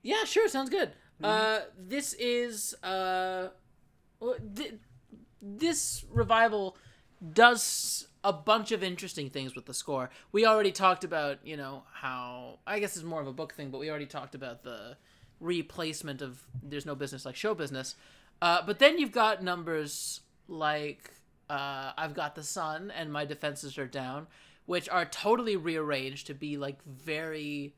Yeah, 0.00 0.24
sure, 0.24 0.48
sounds 0.48 0.70
good. 0.70 0.92
Mm-hmm. 1.20 1.24
Uh, 1.26 1.58
this 1.78 2.14
is 2.14 2.72
uh, 2.82 3.48
well, 4.20 4.36
th- 4.56 4.78
this 5.40 6.04
revival 6.10 6.76
does 7.32 8.08
a 8.24 8.32
bunch 8.32 8.72
of 8.72 8.82
interesting 8.82 9.30
things 9.30 9.54
with 9.54 9.66
the 9.66 9.74
score. 9.74 10.10
We 10.32 10.46
already 10.46 10.72
talked 10.72 11.04
about, 11.04 11.38
you 11.44 11.56
know, 11.56 11.84
how 11.92 12.58
I 12.66 12.78
guess 12.80 12.96
it's 12.96 13.04
more 13.04 13.20
of 13.20 13.26
a 13.26 13.32
book 13.32 13.54
thing, 13.54 13.70
but 13.70 13.78
we 13.78 13.90
already 13.90 14.06
talked 14.06 14.34
about 14.34 14.62
the 14.62 14.96
replacement 15.40 16.22
of 16.22 16.42
"There's 16.62 16.86
No 16.86 16.94
Business 16.94 17.24
Like 17.24 17.36
Show 17.36 17.54
Business." 17.54 17.94
Uh, 18.40 18.62
but 18.64 18.78
then 18.78 18.98
you've 18.98 19.12
got 19.12 19.42
numbers 19.42 20.20
like 20.48 21.10
uh, 21.48 21.92
"I've 21.96 22.14
Got 22.14 22.34
the 22.34 22.42
Sun" 22.42 22.90
and 22.90 23.12
"My 23.12 23.24
Defenses 23.24 23.78
Are 23.78 23.86
Down," 23.86 24.26
which 24.66 24.88
are 24.88 25.04
totally 25.04 25.56
rearranged 25.56 26.26
to 26.26 26.34
be 26.34 26.56
like 26.56 26.82
very 26.84 27.74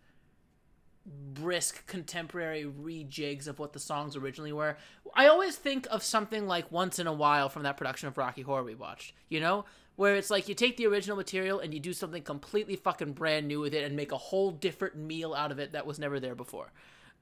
brisk 1.11 1.87
contemporary 1.87 2.65
rejigs 2.65 3.49
of 3.49 3.59
what 3.59 3.73
the 3.73 3.79
songs 3.79 4.17
originally 4.17 4.53
were. 4.53 4.77
I 5.15 5.27
always 5.27 5.57
think 5.57 5.87
of 5.91 6.03
something 6.03 6.47
like 6.47 6.71
Once 6.71 6.99
in 6.99 7.07
a 7.07 7.13
While 7.13 7.49
from 7.49 7.65
that 7.65 7.77
production 7.77 8.09
of 8.09 8.19
Rocky 8.19 8.43
Horror 8.43 8.65
we 8.65 8.75
watched, 8.75 9.15
you 9.29 9.41
know? 9.41 9.65
Where 9.97 10.17
it's 10.17 10.31
like 10.31 10.49
you 10.49 10.55
take 10.55 10.77
the 10.77 10.87
original 10.87 11.17
material 11.17 11.61
and 11.61 11.75
you 11.75 11.81
do 11.81 11.93
something 11.93 12.23
completely 12.23 12.77
fucking 12.77 13.13
brand 13.13 13.49
new 13.49 13.61
with 13.61 13.75
it 13.75 13.85
and 13.85 13.97
make 13.97 14.13
a 14.13 14.17
whole 14.17 14.51
different 14.51 14.97
meal 14.97 15.35
out 15.35 15.53
of 15.53 15.59
it 15.59 15.73
that 15.73 15.85
was 15.85 15.99
never 15.99 16.19
there 16.21 16.35
before. 16.35 16.73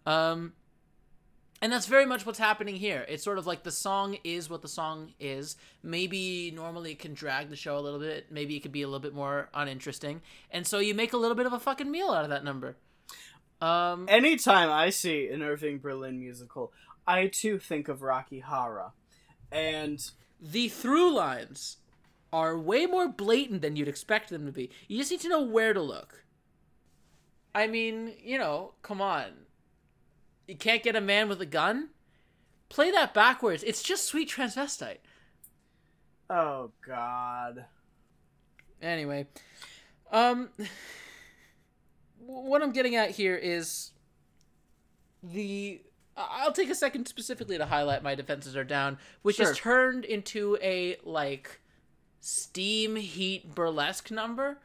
Um, 0.06 0.52
and 1.60 1.72
that's 1.72 1.86
very 1.86 2.06
much 2.06 2.24
what's 2.24 2.38
happening 2.38 2.76
here. 2.76 3.04
It's 3.08 3.24
sort 3.24 3.38
of 3.38 3.46
like 3.46 3.64
the 3.64 3.72
song 3.72 4.18
is 4.22 4.48
what 4.48 4.62
the 4.62 4.68
song 4.68 5.12
is. 5.18 5.56
Maybe 5.82 6.52
normally 6.54 6.92
it 6.92 7.00
can 7.00 7.14
drag 7.14 7.48
the 7.48 7.56
show 7.56 7.76
a 7.78 7.80
little 7.80 7.98
bit. 7.98 8.30
Maybe 8.30 8.56
it 8.56 8.60
could 8.60 8.70
be 8.70 8.82
a 8.82 8.86
little 8.86 9.00
bit 9.00 9.14
more 9.14 9.48
uninteresting. 9.52 10.22
And 10.52 10.64
so 10.64 10.78
you 10.78 10.94
make 10.94 11.12
a 11.12 11.16
little 11.16 11.34
bit 11.34 11.46
of 11.46 11.52
a 11.52 11.58
fucking 11.58 11.90
meal 11.90 12.10
out 12.10 12.22
of 12.22 12.30
that 12.30 12.44
number. 12.44 12.76
Um, 13.60 14.06
Anytime 14.08 14.70
I 14.70 14.90
see 14.90 15.28
an 15.28 15.42
Irving 15.42 15.78
Berlin 15.78 16.18
musical, 16.20 16.72
I 17.06 17.26
too 17.26 17.58
think 17.58 17.88
of 17.88 18.02
Rocky 18.02 18.40
Horror. 18.40 18.92
And 19.50 20.08
the 20.40 20.68
through 20.68 21.12
lines 21.12 21.78
are 22.32 22.58
way 22.58 22.86
more 22.86 23.08
blatant 23.08 23.62
than 23.62 23.74
you'd 23.76 23.88
expect 23.88 24.30
them 24.30 24.46
to 24.46 24.52
be. 24.52 24.70
You 24.86 24.98
just 24.98 25.10
need 25.10 25.20
to 25.20 25.28
know 25.28 25.42
where 25.42 25.72
to 25.72 25.80
look. 25.80 26.24
I 27.54 27.66
mean, 27.66 28.12
you 28.22 28.38
know, 28.38 28.74
come 28.82 29.00
on. 29.00 29.24
You 30.46 30.54
can't 30.56 30.82
get 30.82 30.96
a 30.96 31.00
man 31.00 31.28
with 31.28 31.40
a 31.40 31.46
gun? 31.46 31.88
Play 32.68 32.90
that 32.90 33.14
backwards. 33.14 33.62
It's 33.62 33.82
just 33.82 34.04
sweet 34.04 34.30
transvestite. 34.30 34.98
oh 36.30 36.70
god. 36.86 37.64
Anyway, 38.80 39.26
um 40.12 40.50
what 42.18 42.62
I'm 42.62 42.72
getting 42.72 42.96
at 42.96 43.10
here 43.10 43.36
is 43.36 43.92
the 45.22 45.80
I'll 46.16 46.52
take 46.52 46.68
a 46.70 46.74
second 46.74 47.06
specifically 47.06 47.58
to 47.58 47.66
highlight 47.66 48.02
my 48.02 48.14
defenses 48.16 48.56
are 48.56 48.64
down, 48.64 48.98
which 49.22 49.36
Sure. 49.36 49.50
is 49.52 49.56
turned 49.58 50.04
into 50.04 50.58
a 50.60 50.96
like 51.04 51.60
steam 52.20 52.96
heat 52.96 53.54
burlesque 53.54 54.10
number, 54.10 54.58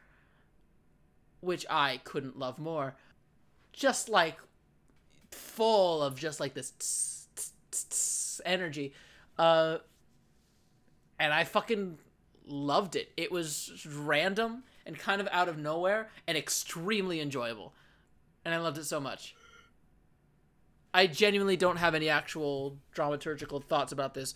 which 1.40 1.64
I 1.70 2.00
couldn't 2.04 2.38
love 2.38 2.58
more. 2.58 2.96
Just 3.72 4.08
like 4.08 4.38
full 5.30 6.02
of 6.02 6.18
just 6.18 6.40
like 6.40 6.54
this 6.54 6.72
tss, 6.78 7.26
tss, 7.36 7.52
tss, 7.70 7.84
tss 7.90 8.40
energy. 8.44 8.92
Uh 9.38 9.78
and 11.20 11.32
I 11.32 11.44
fucking 11.44 11.98
loved 12.46 12.96
it. 12.96 13.12
It 13.16 13.30
was 13.30 13.86
random 13.88 14.64
and 14.86 14.98
kind 14.98 15.20
of 15.20 15.28
out 15.30 15.48
of 15.48 15.58
nowhere 15.58 16.10
and 16.26 16.36
extremely 16.36 17.20
enjoyable. 17.20 17.72
And 18.44 18.54
I 18.54 18.58
loved 18.58 18.78
it 18.78 18.84
so 18.84 19.00
much. 19.00 19.34
I 20.92 21.06
genuinely 21.06 21.56
don't 21.56 21.78
have 21.78 21.94
any 21.94 22.08
actual 22.08 22.78
dramaturgical 22.94 23.64
thoughts 23.64 23.92
about 23.92 24.14
this, 24.14 24.34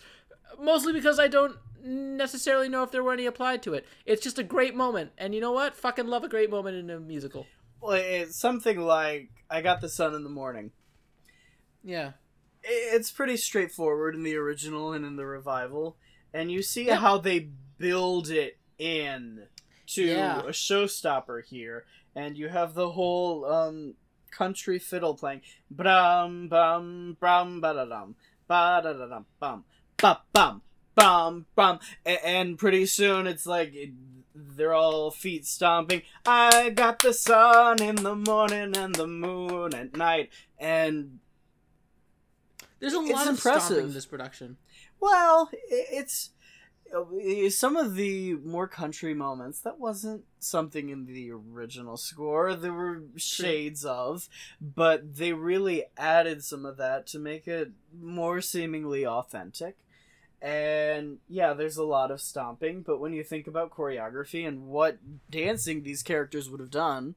mostly 0.59 0.91
because 0.91 1.19
I 1.19 1.27
don't 1.27 1.55
necessarily 1.81 2.67
know 2.67 2.83
if 2.83 2.91
there 2.91 3.03
were 3.03 3.13
any 3.13 3.25
applied 3.25 3.63
to 3.63 3.73
it. 3.73 3.85
It's 4.05 4.21
just 4.21 4.39
a 4.39 4.43
great 4.43 4.75
moment, 4.75 5.11
and 5.17 5.33
you 5.33 5.39
know 5.39 5.53
what? 5.53 5.77
Fucking 5.77 6.07
love 6.07 6.23
a 6.25 6.29
great 6.29 6.49
moment 6.49 6.75
in 6.75 6.89
a 6.89 6.99
musical. 6.99 7.47
Well, 7.81 7.93
it's 7.93 8.37
something 8.37 8.77
like 8.79 9.29
I 9.49 9.61
got 9.61 9.79
the 9.79 9.87
sun 9.87 10.13
in 10.13 10.23
the 10.23 10.29
morning. 10.29 10.71
Yeah. 11.81 12.11
It's 12.61 13.09
pretty 13.09 13.37
straightforward 13.37 14.15
in 14.15 14.23
the 14.23 14.35
original 14.35 14.91
and 14.91 15.05
in 15.05 15.15
the 15.15 15.25
revival, 15.25 15.95
and 16.33 16.51
you 16.51 16.61
see 16.61 16.87
Yeah. 16.87 16.95
how 16.97 17.19
they 17.19 17.51
build 17.77 18.29
it 18.29 18.57
in 18.77 19.47
to 19.95 20.03
Yeah. 20.05 20.39
a 20.39 20.49
showstopper 20.51 21.43
here, 21.45 21.85
and 22.15 22.37
you 22.37 22.49
have 22.49 22.73
the 22.73 22.91
whole 22.91 23.45
um 23.45 23.95
country 24.31 24.77
fiddle 24.79 25.15
playing 25.15 25.41
brum 25.71 26.47
bum 26.49 27.17
brum 27.19 27.59
ba 27.61 27.73
da 27.73 27.85
dum 27.85 28.15
ba 28.47 28.79
da 28.83 28.93
da 28.93 29.05
dum 29.07 29.25
bum 29.39 29.65
ba 29.97 30.21
bum 30.33 30.61
bum 30.95 31.45
bum 31.55 31.79
and 32.05 32.57
pretty 32.59 32.85
soon 32.85 33.25
it's 33.25 33.45
like 33.47 33.73
it- 33.73 33.93
they're 34.35 34.73
all 34.75 35.09
feet 35.09 35.45
stomping 35.47 36.01
i 36.25 36.69
got 36.69 36.99
the 36.99 37.11
sun 37.13 37.81
in 37.81 37.95
the 37.95 38.15
morning 38.15 38.77
and 38.77 38.93
the 38.95 39.07
moon 39.07 39.73
at 39.73 39.95
night 39.97 40.29
and 40.59 41.19
There's 42.79 42.93
a 42.93 42.99
lot 42.99 43.23
of 43.23 43.29
impressive. 43.35 43.63
stomping 43.63 43.85
in 43.87 43.93
this 43.93 44.05
production. 44.05 44.57
Well, 45.01 45.49
it's 45.69 46.29
Uh, 46.93 47.49
some 47.49 47.75
of 47.75 47.95
the 47.95 48.33
more 48.35 48.67
country 48.67 49.13
moments 49.13 49.59
that 49.61 49.79
wasn't 49.79 50.23
something 50.39 50.89
in 50.89 51.05
the 51.05 51.31
original 51.31 51.97
score. 51.97 52.55
There 52.55 52.73
were 52.73 53.03
shades 53.15 53.85
of, 53.85 54.27
but 54.59 55.15
they 55.15 55.33
really 55.33 55.85
added 55.97 56.43
some 56.43 56.65
of 56.65 56.77
that 56.77 57.05
to 57.07 57.19
make 57.19 57.47
it 57.47 57.71
more 57.99 58.41
seemingly 58.41 59.05
authentic. 59.05 59.77
And 60.41 61.17
yeah, 61.27 61.53
there's 61.53 61.77
a 61.77 61.83
lot 61.83 62.11
of 62.11 62.21
stomping, 62.21 62.81
but 62.81 62.99
when 62.99 63.13
you 63.13 63.23
think 63.23 63.45
about 63.45 63.71
choreography 63.71 64.47
and 64.47 64.67
what 64.67 64.97
dancing 65.29 65.83
these 65.83 66.01
characters 66.01 66.49
would 66.49 66.61
have 66.61 66.71
done, 66.71 67.15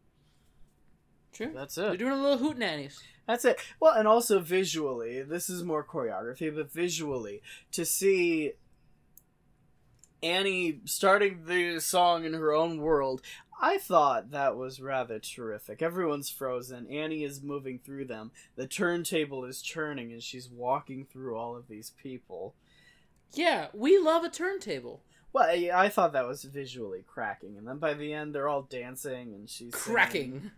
True. 1.33 1.53
that's 1.55 1.79
it. 1.79 1.83
They're 1.83 1.97
doing 1.97 2.13
a 2.13 2.23
little 2.23 2.53
hootenannies. 2.53 2.99
That's 3.27 3.45
it. 3.45 3.61
Well, 3.79 3.95
and 3.95 4.09
also 4.09 4.41
visually, 4.41 5.23
this 5.23 5.49
is 5.49 5.63
more 5.63 5.85
choreography, 5.85 6.53
but 6.55 6.73
visually, 6.73 7.41
to 7.71 7.85
see 7.85 8.53
Annie 10.23 10.81
starting 10.85 11.45
the 11.47 11.81
song 11.81 12.25
in 12.25 12.35
her 12.35 12.53
own 12.53 12.79
world, 12.81 13.23
I 13.61 13.79
thought 13.79 14.31
that 14.31 14.57
was 14.57 14.81
rather 14.81 15.19
terrific. 15.19 15.83
Everyone's 15.83 16.31
frozen. 16.31 16.87
Annie 16.89 17.25
is 17.25 17.43
moving 17.43 17.79
through 17.79 18.07
them. 18.07 18.33
The 18.57 18.67
turntable 18.67 19.45
is 19.45 19.63
churning 19.63 20.13
and 20.13 20.23
she's 20.23 20.49
walking 20.49 21.05
through 21.05 21.37
all 21.37 21.57
of 21.57 21.69
these 21.69 21.91
people. 21.91 22.55
Yeah, 23.35 23.69
we 23.73 23.99
love 23.99 24.25
a 24.25 24.29
turntable. 24.29 25.03
Well, 25.33 25.49
I, 25.49 25.89
thought 25.89 26.13
that 26.13 26.29
was 26.29 26.45
visually 26.45 27.03
cracking, 27.07 27.57
and 27.57 27.67
then 27.67 27.79
by 27.79 27.95
the 27.95 28.13
end, 28.13 28.35
they're 28.35 28.49
all 28.49 28.63
dancing, 28.63 29.33
and 29.33 29.49
she's 29.49 29.75
singing. 29.75 29.95
Cracking. 29.95 30.51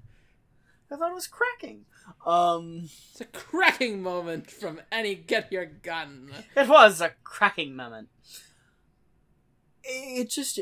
I 0.91 0.97
thought 0.97 1.13
it 1.13 1.15
was 1.15 1.29
cracking. 1.29 1.85
Um, 2.27 2.89
It's 3.13 3.21
a 3.21 3.25
cracking 3.27 4.03
moment 4.03 4.51
from 4.51 4.81
any 4.91 5.15
get 5.15 5.53
your 5.53 5.65
gun. 5.67 6.31
it 6.57 6.69
was 6.69 7.01
a 7.01 7.13
cracking 7.23 7.77
moment. 7.77 8.09
It 9.87 10.31
just 10.31 10.59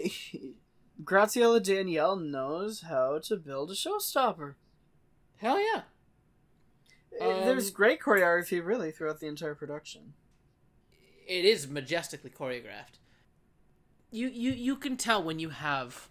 Graciela 1.04 1.62
Daniele 1.62 2.16
knows 2.16 2.82
how 2.82 3.18
to 3.20 3.36
build 3.36 3.70
a 3.70 3.74
showstopper. 3.74 4.54
Hell 5.38 5.60
yeah. 5.60 5.82
Um, 7.20 7.28
There's 7.44 7.70
great 7.70 8.00
choreography, 8.00 8.64
really, 8.64 8.90
throughout 8.90 9.20
the 9.20 9.26
entire 9.26 9.54
production. 9.54 10.14
It 11.26 11.44
is 11.44 11.68
majestically 11.68 12.30
choreographed. 12.30 12.98
You 14.10 14.28
you 14.28 14.52
you 14.52 14.76
can 14.76 14.96
tell 14.96 15.22
when 15.22 15.38
you 15.38 15.50
have 15.50 16.08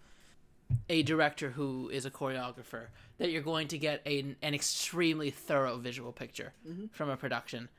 a 0.89 1.03
director 1.03 1.51
who 1.51 1.89
is 1.89 2.05
a 2.05 2.11
choreographer 2.11 2.87
that 3.17 3.29
you're 3.29 3.41
going 3.41 3.67
to 3.67 3.77
get 3.77 4.01
a, 4.05 4.35
an 4.41 4.53
extremely 4.53 5.29
thorough 5.29 5.77
visual 5.77 6.11
picture 6.11 6.53
Mhm. 6.67 6.89
from 6.91 7.09
a 7.09 7.17
production. 7.17 7.69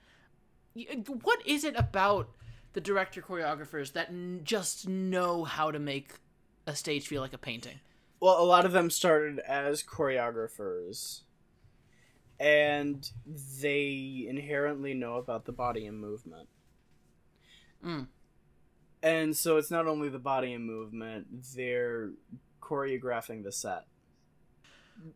What 1.23 1.45
is 1.47 1.65
it 1.65 1.75
about 1.77 2.29
the 2.73 2.81
director 2.81 3.23
choreographers 3.23 3.93
that 3.93 4.09
n- 4.09 4.41
just 4.45 4.89
know 4.89 5.45
how 5.45 5.71
to 5.71 5.79
make 5.79 6.15
a 6.67 6.75
stage 6.75 7.07
feel 7.07 7.21
like 7.21 7.33
a 7.33 7.39
painting? 7.39 7.81
Well, 8.21 8.41
a 8.41 8.45
lot 8.45 8.65
of 8.65 8.73
them 8.73 8.89
started 8.91 9.41
as 9.41 9.83
choreographers, 9.83 11.23
and 12.39 13.09
they 13.61 14.27
inherently 14.29 14.95
know 14.95 15.17
about 15.17 15.45
the 15.45 15.53
body 15.53 15.87
and 15.87 16.01
movement. 16.01 16.49
Mm. 17.85 18.07
And 19.03 19.37
so 19.37 19.57
it's 19.57 19.71
not 19.71 19.89
only 19.89 20.09
the 20.09 20.21
body 20.21 20.53
and 20.53 20.65
movement, 20.65 21.27
they're 21.57 22.11
choreographing 22.61 23.43
the 23.43 23.51
set. 23.53 23.87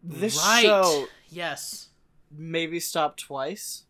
This 0.02 0.36
right. 0.38 0.62
show 0.62 1.06
Yes. 1.28 1.90
maybe 2.30 2.80
stopped 2.80 3.20
twice. 3.20 3.84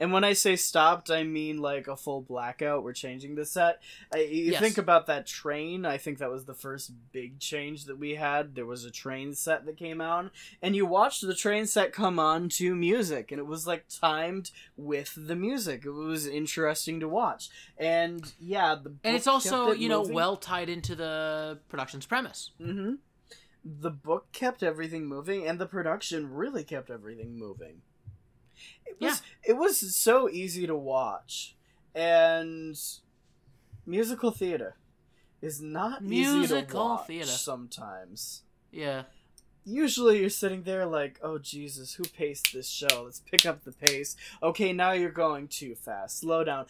And 0.00 0.12
when 0.12 0.24
I 0.24 0.32
say 0.32 0.56
stopped, 0.56 1.10
I 1.10 1.22
mean 1.22 1.58
like 1.58 1.86
a 1.88 1.96
full 1.96 2.20
blackout. 2.22 2.82
We're 2.84 2.92
changing 2.92 3.34
the 3.34 3.44
set. 3.46 3.80
I, 4.14 4.18
you 4.18 4.52
Yes. 4.52 4.60
think 4.60 4.78
about 4.78 5.06
that 5.06 5.26
train. 5.26 5.84
I 5.86 5.98
think 5.98 6.18
that 6.18 6.30
was 6.30 6.44
the 6.44 6.54
first 6.54 6.92
big 7.12 7.38
change 7.38 7.84
that 7.84 7.98
we 7.98 8.14
had. 8.16 8.54
There 8.54 8.66
was 8.66 8.84
a 8.84 8.90
train 8.90 9.34
set 9.34 9.64
that 9.66 9.76
came 9.76 10.00
out, 10.00 10.30
and 10.60 10.74
you 10.76 10.86
watched 10.86 11.26
the 11.26 11.34
train 11.34 11.66
set 11.66 11.92
come 11.92 12.18
on 12.18 12.48
to 12.50 12.74
music, 12.74 13.30
and 13.30 13.38
it 13.38 13.46
was 13.46 13.66
like 13.66 13.84
timed 13.88 14.50
with 14.76 15.14
the 15.16 15.36
music. 15.36 15.84
It 15.84 15.90
was 15.90 16.26
interesting 16.26 16.98
to 17.00 17.08
watch. 17.08 17.48
And 17.78 18.32
yeah, 18.40 18.74
the 18.82 18.94
And 19.04 19.14
it's 19.16 19.26
also, 19.26 19.70
it 19.70 19.78
you 19.78 19.88
know, 19.88 20.00
moving. 20.00 20.14
well 20.14 20.36
tied 20.36 20.68
into 20.68 20.94
the 20.94 21.58
production's 21.68 22.06
premise. 22.06 22.50
Mm-hmm. 22.60 22.94
The 23.64 23.90
book 23.90 24.32
kept 24.32 24.62
everything 24.64 25.06
moving, 25.06 25.46
and 25.46 25.58
the 25.60 25.66
production 25.66 26.32
really 26.32 26.64
kept 26.64 26.90
everything 26.90 27.38
moving. 27.38 27.82
It 28.86 28.96
was 29.00 29.22
it 29.42 29.54
was 29.54 29.94
so 29.94 30.28
easy 30.28 30.66
to 30.66 30.76
watch, 30.76 31.56
and 31.94 32.76
musical 33.86 34.30
theater 34.30 34.76
is 35.40 35.60
not 35.60 36.02
easy 36.02 36.22
to 36.24 36.38
Musical 36.38 36.88
watch 36.88 37.06
theater. 37.06 37.26
sometimes. 37.26 38.42
Yeah. 38.70 39.02
Usually 39.64 40.18
you're 40.20 40.28
sitting 40.28 40.64
there 40.64 40.86
like, 40.86 41.20
oh 41.22 41.38
Jesus, 41.38 41.94
who 41.94 42.02
paced 42.04 42.52
this 42.52 42.68
show? 42.68 43.04
Let's 43.04 43.20
pick 43.20 43.46
up 43.46 43.62
the 43.64 43.70
pace. 43.72 44.16
Okay, 44.42 44.72
now 44.72 44.90
you're 44.92 45.10
going 45.10 45.46
too 45.46 45.74
fast. 45.76 46.18
Slow 46.18 46.42
down. 46.42 46.66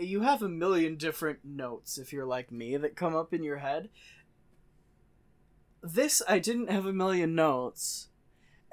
You 0.00 0.22
have 0.22 0.42
a 0.42 0.48
million 0.48 0.96
different 0.96 1.40
notes 1.44 1.98
if 1.98 2.10
you're 2.12 2.24
like 2.26 2.50
me 2.50 2.76
that 2.78 2.96
come 2.96 3.14
up 3.14 3.34
in 3.34 3.42
your 3.42 3.58
head. 3.58 3.90
This 5.82 6.22
I 6.28 6.38
didn't 6.38 6.70
have 6.70 6.86
a 6.86 6.92
million 6.92 7.34
notes. 7.34 8.08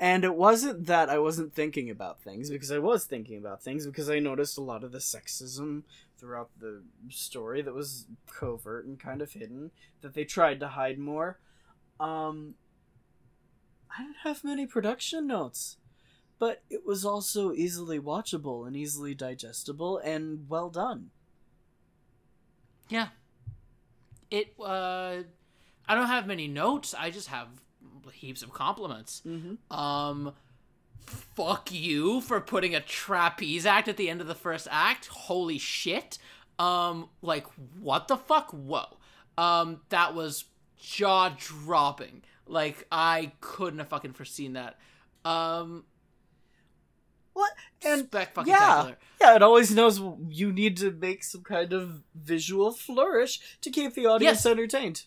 And 0.02 0.24
it 0.24 0.36
wasn't 0.36 0.86
that 0.86 1.10
I 1.10 1.20
wasn't 1.20 1.54
thinking 1.54 1.90
about 1.90 2.22
things, 2.22 2.50
because 2.50 2.72
I 2.72 2.80
was 2.80 3.04
thinking 3.04 3.38
about 3.38 3.62
things, 3.62 3.86
because 3.86 4.10
I 4.10 4.20
noticed 4.20 4.58
a 4.58 4.62
lot 4.62 4.84
of 4.84 4.94
the 4.94 5.00
sexism 5.00 5.84
throughout 6.18 6.50
the 6.60 6.84
story 7.10 7.62
that 7.62 7.74
was 7.74 8.06
covert 8.28 8.86
and 8.86 8.98
kind 8.98 9.22
of 9.22 9.34
hidden, 9.34 9.72
that 10.02 10.14
they 10.14 10.24
tried 10.24 10.62
to 10.62 10.70
hide 10.70 11.00
more. 11.00 11.38
Um, 12.00 12.56
I 13.92 14.04
didn't 14.04 14.18
have 14.24 14.44
many 14.44 14.66
production 14.66 15.28
notes, 15.28 15.78
but 16.38 16.64
it 16.70 16.86
was 16.86 17.04
also 17.04 17.52
easily 17.52 18.00
watchable 18.00 18.66
and 18.66 18.78
easily 18.78 19.14
digestible 19.14 19.98
and 19.98 20.48
well 20.48 20.70
done. 20.70 21.10
Yeah. 22.88 23.10
It 24.32 24.54
uh 24.60 25.24
I 25.88 25.96
don't 25.96 26.08
have 26.08 26.28
many 26.28 26.48
notes. 26.48 26.96
I 26.98 27.10
just 27.10 27.28
have 27.28 27.48
heaps 28.14 28.42
of 28.42 28.54
compliments. 28.54 29.22
Mm-hmm. 29.26 29.74
Um 29.78 30.34
fuck 31.36 31.72
you 31.72 32.22
for 32.22 32.40
putting 32.40 32.76
a 32.76 32.80
trapeze 32.82 33.66
act 33.66 33.88
at 33.88 33.98
the 33.98 34.10
end 34.10 34.22
of 34.22 34.28
the 34.28 34.36
first 34.36 34.68
act. 34.70 35.08
Holy 35.08 35.58
shit. 35.58 36.18
Um 36.60 37.10
like 37.22 37.46
what 37.80 38.08
the 38.08 38.18
fuck? 38.18 38.52
Whoa. 38.52 38.98
Um 39.38 39.82
that 39.90 40.14
was 40.14 40.46
jaw 40.78 41.36
dropping. 41.38 42.22
Like 42.48 42.86
I 42.92 43.32
couldn't 43.42 43.80
have 43.80 43.90
fucking 43.90 44.14
foreseen 44.14 44.54
that. 44.54 44.78
Um 45.26 45.84
What? 47.34 47.52
And 47.86 48.06
spec 48.06 48.34
fucking 48.34 48.52
yeah, 48.52 48.58
spectacular. 48.82 48.98
yeah, 49.22 49.36
it 49.36 49.44
always 49.44 49.74
knows 49.74 50.02
you 50.30 50.52
need 50.52 50.76
to 50.78 50.92
make 50.92 51.24
some 51.24 51.42
kind 51.44 51.72
of 51.74 52.04
visual 52.14 52.72
flourish 52.72 53.40
to 53.62 53.70
keep 53.70 53.94
the 53.94 54.06
audience 54.08 54.40
Yes. 54.40 54.46
entertained. 54.46 55.04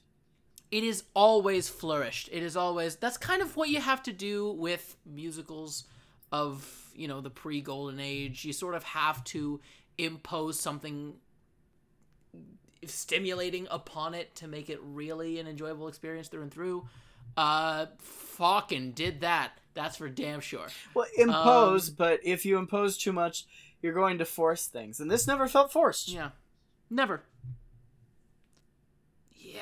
It 0.73 0.83
is 0.83 1.05
always 1.15 1.69
flourished. 1.69 2.31
It 2.33 2.43
is 2.43 2.57
always 2.57 2.97
that's 2.97 3.19
kind 3.19 3.43
of 3.43 3.57
what 3.57 3.69
you 3.69 3.81
have 3.81 4.03
to 4.05 4.13
do 4.13 4.53
with 4.53 4.97
musicals 5.07 5.85
of, 6.33 6.91
you 6.97 7.07
know, 7.07 7.21
the 7.21 7.31
pre-golden 7.31 8.01
age. 8.01 8.45
You 8.45 8.53
sort 8.55 8.75
of 8.75 8.83
have 8.83 9.23
to 9.25 9.61
impose 9.99 10.59
something 10.59 11.13
stimulating 12.87 13.69
upon 13.71 14.15
it 14.15 14.35
to 14.37 14.49
make 14.49 14.69
it 14.71 14.81
really 14.83 15.39
an 15.39 15.47
enjoyable 15.47 15.87
experience 15.87 16.29
through 16.29 16.43
and 16.43 16.51
through. 16.51 16.89
Uh 17.37 17.87
fucking 17.99 18.93
did 18.93 19.21
that. 19.21 19.53
That's 19.75 19.97
for 19.99 20.09
damn 20.09 20.41
sure. 20.41 20.67
Well, 20.95 21.07
impose, 21.17 21.91
Um, 21.91 21.95
but 21.97 22.21
if 22.25 22.45
you 22.45 22.59
impose 22.59 22.99
too 22.99 23.13
much, 23.13 23.47
you're 23.81 23.95
going 23.95 24.19
to 24.19 24.25
force 24.25 24.67
things, 24.67 25.01
and 25.01 25.11
this 25.11 25.27
never 25.27 25.49
felt 25.49 25.73
forced. 25.73 26.09
Yeah. 26.09 26.31
Never. 26.91 27.23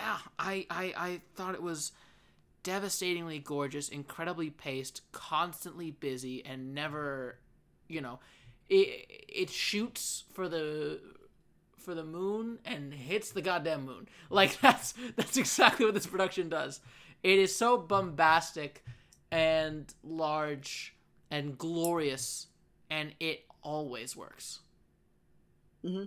Yeah, 0.00 0.18
I, 0.38 0.66
I 0.70 0.94
I 0.96 1.20
thought 1.34 1.54
it 1.54 1.62
was 1.62 1.92
devastatingly 2.62 3.38
gorgeous, 3.40 3.88
incredibly 3.88 4.50
paced, 4.50 5.02
constantly 5.12 5.90
busy, 5.92 6.44
and 6.44 6.74
never, 6.74 7.38
you 7.88 8.00
know, 8.00 8.20
it 8.68 9.06
it 9.28 9.50
shoots 9.50 10.24
for 10.32 10.48
the 10.48 11.00
for 11.78 11.94
the 11.94 12.04
moon 12.04 12.58
and 12.64 12.94
hits 12.94 13.32
the 13.32 13.42
goddamn 13.42 13.84
moon. 13.86 14.08
Like 14.30 14.60
that's 14.60 14.94
that's 15.16 15.36
exactly 15.36 15.84
what 15.86 15.94
this 15.94 16.06
production 16.06 16.48
does. 16.48 16.80
It 17.22 17.38
is 17.38 17.54
so 17.54 17.78
bombastic 17.78 18.84
and 19.30 19.92
large 20.04 20.94
and 21.30 21.58
glorious, 21.58 22.48
and 22.90 23.14
it 23.20 23.44
always 23.62 24.16
works. 24.16 24.60
Mm-hmm. 25.84 26.04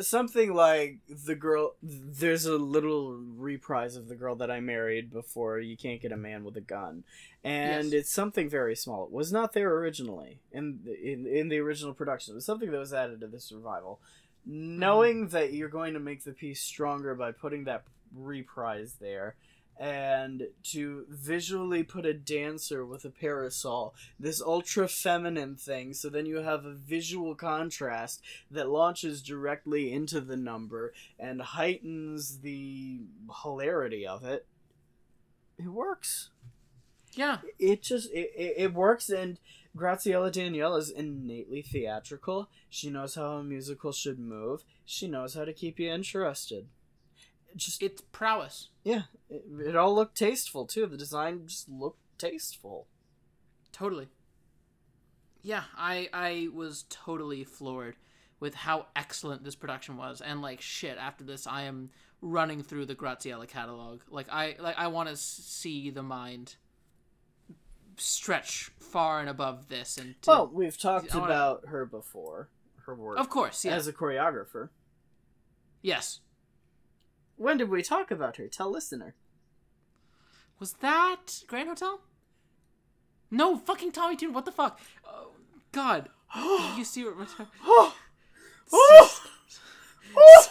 Something 0.00 0.52
like 0.52 0.98
the 1.08 1.34
girl 1.34 1.74
there's 1.82 2.46
a 2.46 2.56
little 2.56 3.12
reprise 3.36 3.96
of 3.96 4.08
the 4.08 4.14
girl 4.16 4.34
that 4.34 4.50
i 4.50 4.58
married 4.58 5.12
before 5.12 5.60
you 5.60 5.76
can't 5.76 6.00
get 6.00 6.12
a 6.12 6.16
man 6.16 6.44
with 6.44 6.56
a 6.56 6.60
gun. 6.60 7.04
And 7.44 7.92
Yes. 7.92 8.00
it's 8.00 8.10
something 8.10 8.48
very 8.48 8.74
small. 8.74 9.04
It 9.04 9.12
was 9.12 9.30
not 9.32 9.52
there 9.52 9.70
originally 9.74 10.40
in, 10.50 10.80
in 11.02 11.26
in 11.26 11.48
the 11.48 11.58
original 11.58 11.94
production. 11.94 12.32
It 12.32 12.36
was 12.36 12.46
something 12.46 12.70
that 12.70 12.78
was 12.78 12.94
added 12.94 13.20
to 13.20 13.26
this 13.26 13.52
revival 13.52 14.00
knowing 14.46 15.22
mm-hmm. 15.24 15.32
that 15.32 15.52
you're 15.52 15.68
going 15.68 15.94
to 15.94 16.00
make 16.00 16.24
the 16.24 16.32
piece 16.32 16.60
stronger 16.60 17.14
by 17.14 17.32
putting 17.32 17.64
that 17.64 17.84
reprise 18.14 18.96
there 19.00 19.34
and 19.78 20.44
to 20.62 21.04
visually 21.08 21.82
put 21.82 22.06
a 22.06 22.14
dancer 22.14 22.86
with 22.86 23.04
a 23.04 23.10
parasol 23.10 23.94
this 24.18 24.40
ultra 24.40 24.86
feminine 24.88 25.56
thing. 25.56 25.92
So 25.94 26.08
then 26.08 26.26
you 26.26 26.36
have 26.36 26.64
a 26.64 26.74
visual 26.74 27.34
contrast 27.34 28.22
that 28.50 28.68
launches 28.68 29.22
directly 29.22 29.92
into 29.92 30.20
the 30.20 30.36
number 30.36 30.92
and 31.18 31.42
heightens 31.42 32.40
the 32.40 33.00
hilarity 33.42 34.06
of 34.06 34.24
it. 34.24 34.46
It 35.58 35.68
works. 35.68 36.30
Yeah. 37.12 37.38
it 37.60 37.82
just 37.82 38.10
it, 38.12 38.32
it, 38.36 38.54
it 38.56 38.74
works 38.74 39.08
and 39.08 39.38
Graciela 39.76 40.30
Daniele 40.30 40.76
is 40.76 40.90
innately 40.90 41.62
theatrical. 41.62 42.48
She 42.68 42.90
knows 42.90 43.16
how 43.16 43.38
a 43.38 43.44
musical 43.44 43.92
should 43.92 44.20
move. 44.20 44.62
She 44.84 45.08
knows 45.08 45.34
how 45.34 45.44
to 45.44 45.52
keep 45.52 45.80
you 45.80 45.92
interested 45.92 46.68
just 47.56 47.82
It's 47.82 48.00
prowess. 48.12 48.68
yeah 48.82 49.02
it, 49.30 49.44
it 49.66 49.76
all 49.76 49.94
looked 49.94 50.16
tasteful 50.16 50.66
too 50.66 50.86
the 50.86 50.96
design 50.96 51.46
just 51.46 51.68
looked 51.68 52.00
tasteful 52.18 52.86
Totally. 53.72 54.06
Yeah, 55.42 55.64
I 55.76 56.08
I 56.12 56.48
was 56.54 56.84
totally 56.88 57.42
floored 57.42 57.96
with 58.38 58.54
how 58.54 58.86
excellent 58.94 59.42
this 59.42 59.56
production 59.56 59.96
was. 59.96 60.20
And 60.20 60.40
like 60.40 60.60
shit, 60.60 60.96
after 60.96 61.24
this, 61.24 61.44
I 61.46 61.62
am 61.62 61.90
running 62.22 62.62
through 62.62 62.86
the 62.86 62.94
Graciela 62.94 63.48
catalog. 63.48 64.02
Like 64.08 64.28
I 64.30 64.54
like 64.60 64.78
I 64.78 64.86
want 64.86 65.08
to 65.08 65.16
see 65.16 65.90
the 65.90 66.04
mind 66.04 66.54
stretch 67.96 68.70
far 68.78 69.20
and 69.20 69.28
above 69.28 69.68
this. 69.68 69.98
And 69.98 70.20
to, 70.22 70.30
Well, 70.30 70.50
we've 70.52 70.78
talked 70.78 71.12
wanna- 71.14 71.26
about 71.26 71.66
her 71.66 71.84
before. 71.84 72.48
Her 72.86 72.94
work 72.94 73.18
of 73.18 73.28
course, 73.30 73.64
yeah, 73.64 73.74
as 73.74 73.86
a 73.88 73.92
choreographer. 73.92 74.68
yes. 75.82 76.20
When 77.36 77.56
did 77.56 77.68
we 77.70 77.82
talk 77.82 78.10
about 78.10 78.36
her? 78.36 78.48
Tell 78.48 78.70
listener. 78.70 79.14
Was 80.60 80.74
that 80.74 81.42
Grand 81.46 81.68
Hotel? 81.68 82.00
No, 83.30 83.56
fucking 83.56 83.92
Tommy 83.92 84.16
Tune. 84.16 84.32
What 84.32 84.44
the 84.44 84.52
fuck? 84.52 84.80
Oh, 85.04 85.32
God, 85.72 86.08
you 86.76 86.84
see 86.84 87.04
what 87.04 87.28
oh, 87.64 87.94
oh, 88.72 89.20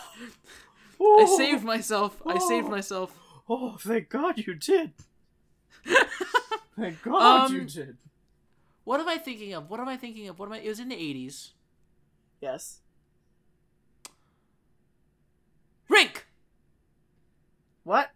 oh, 1.00 1.22
I 1.22 1.38
saved 1.38 1.64
myself. 1.64 2.22
I 2.26 2.38
saved 2.40 2.68
myself. 2.68 3.18
Oh, 3.50 3.78
thank 3.80 4.10
God 4.10 4.38
you 4.38 4.54
did. 4.56 4.92
Thank 6.78 7.04
God 7.04 7.52
you 7.52 7.60
Um, 7.62 7.66
did. 7.68 7.98
What 8.84 9.00
am 9.00 9.08
I 9.08 9.18
thinking 9.18 9.54
of? 9.54 9.70
What 9.70 9.80
am 9.80 9.88
I 9.88 9.98
thinking 9.98 10.28
of? 10.28 10.40
What 10.40 10.48
am 10.48 10.54
I? 10.54 10.60
It 10.60 10.70
was 10.70 10.80
in 10.80 10.90
the 10.90 10.96
eighties. 10.96 11.52
Yes. 12.42 12.80
Rink, 15.90 16.26
What? 17.84 18.12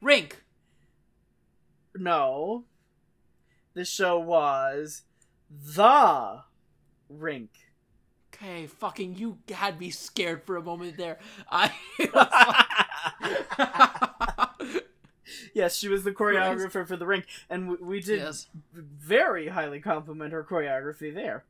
Rink. 0.00 0.42
No. 1.94 2.64
The 3.74 3.84
show 3.84 4.18
was 4.18 5.02
The 5.50 6.42
Rink. 7.08 7.50
Okay, 8.34 8.66
fucking, 8.66 9.16
you 9.16 9.38
had 9.50 9.78
me 9.78 9.90
scared 9.90 10.44
for 10.44 10.56
a 10.56 10.62
moment 10.62 10.96
there. 10.96 11.18
I. 11.50 11.72
yes, 15.54 15.76
she 15.76 15.88
was 15.88 16.04
the 16.04 16.12
choreographer 16.12 16.86
for 16.86 16.96
The 16.96 17.06
Rink, 17.06 17.26
and 17.50 17.68
we, 17.68 17.76
we 17.76 18.00
did 18.00 18.20
yes. 18.20 18.46
very 18.72 19.48
highly 19.48 19.80
compliment 19.80 20.32
her 20.32 20.42
choreography 20.42 21.14
there. 21.14 21.44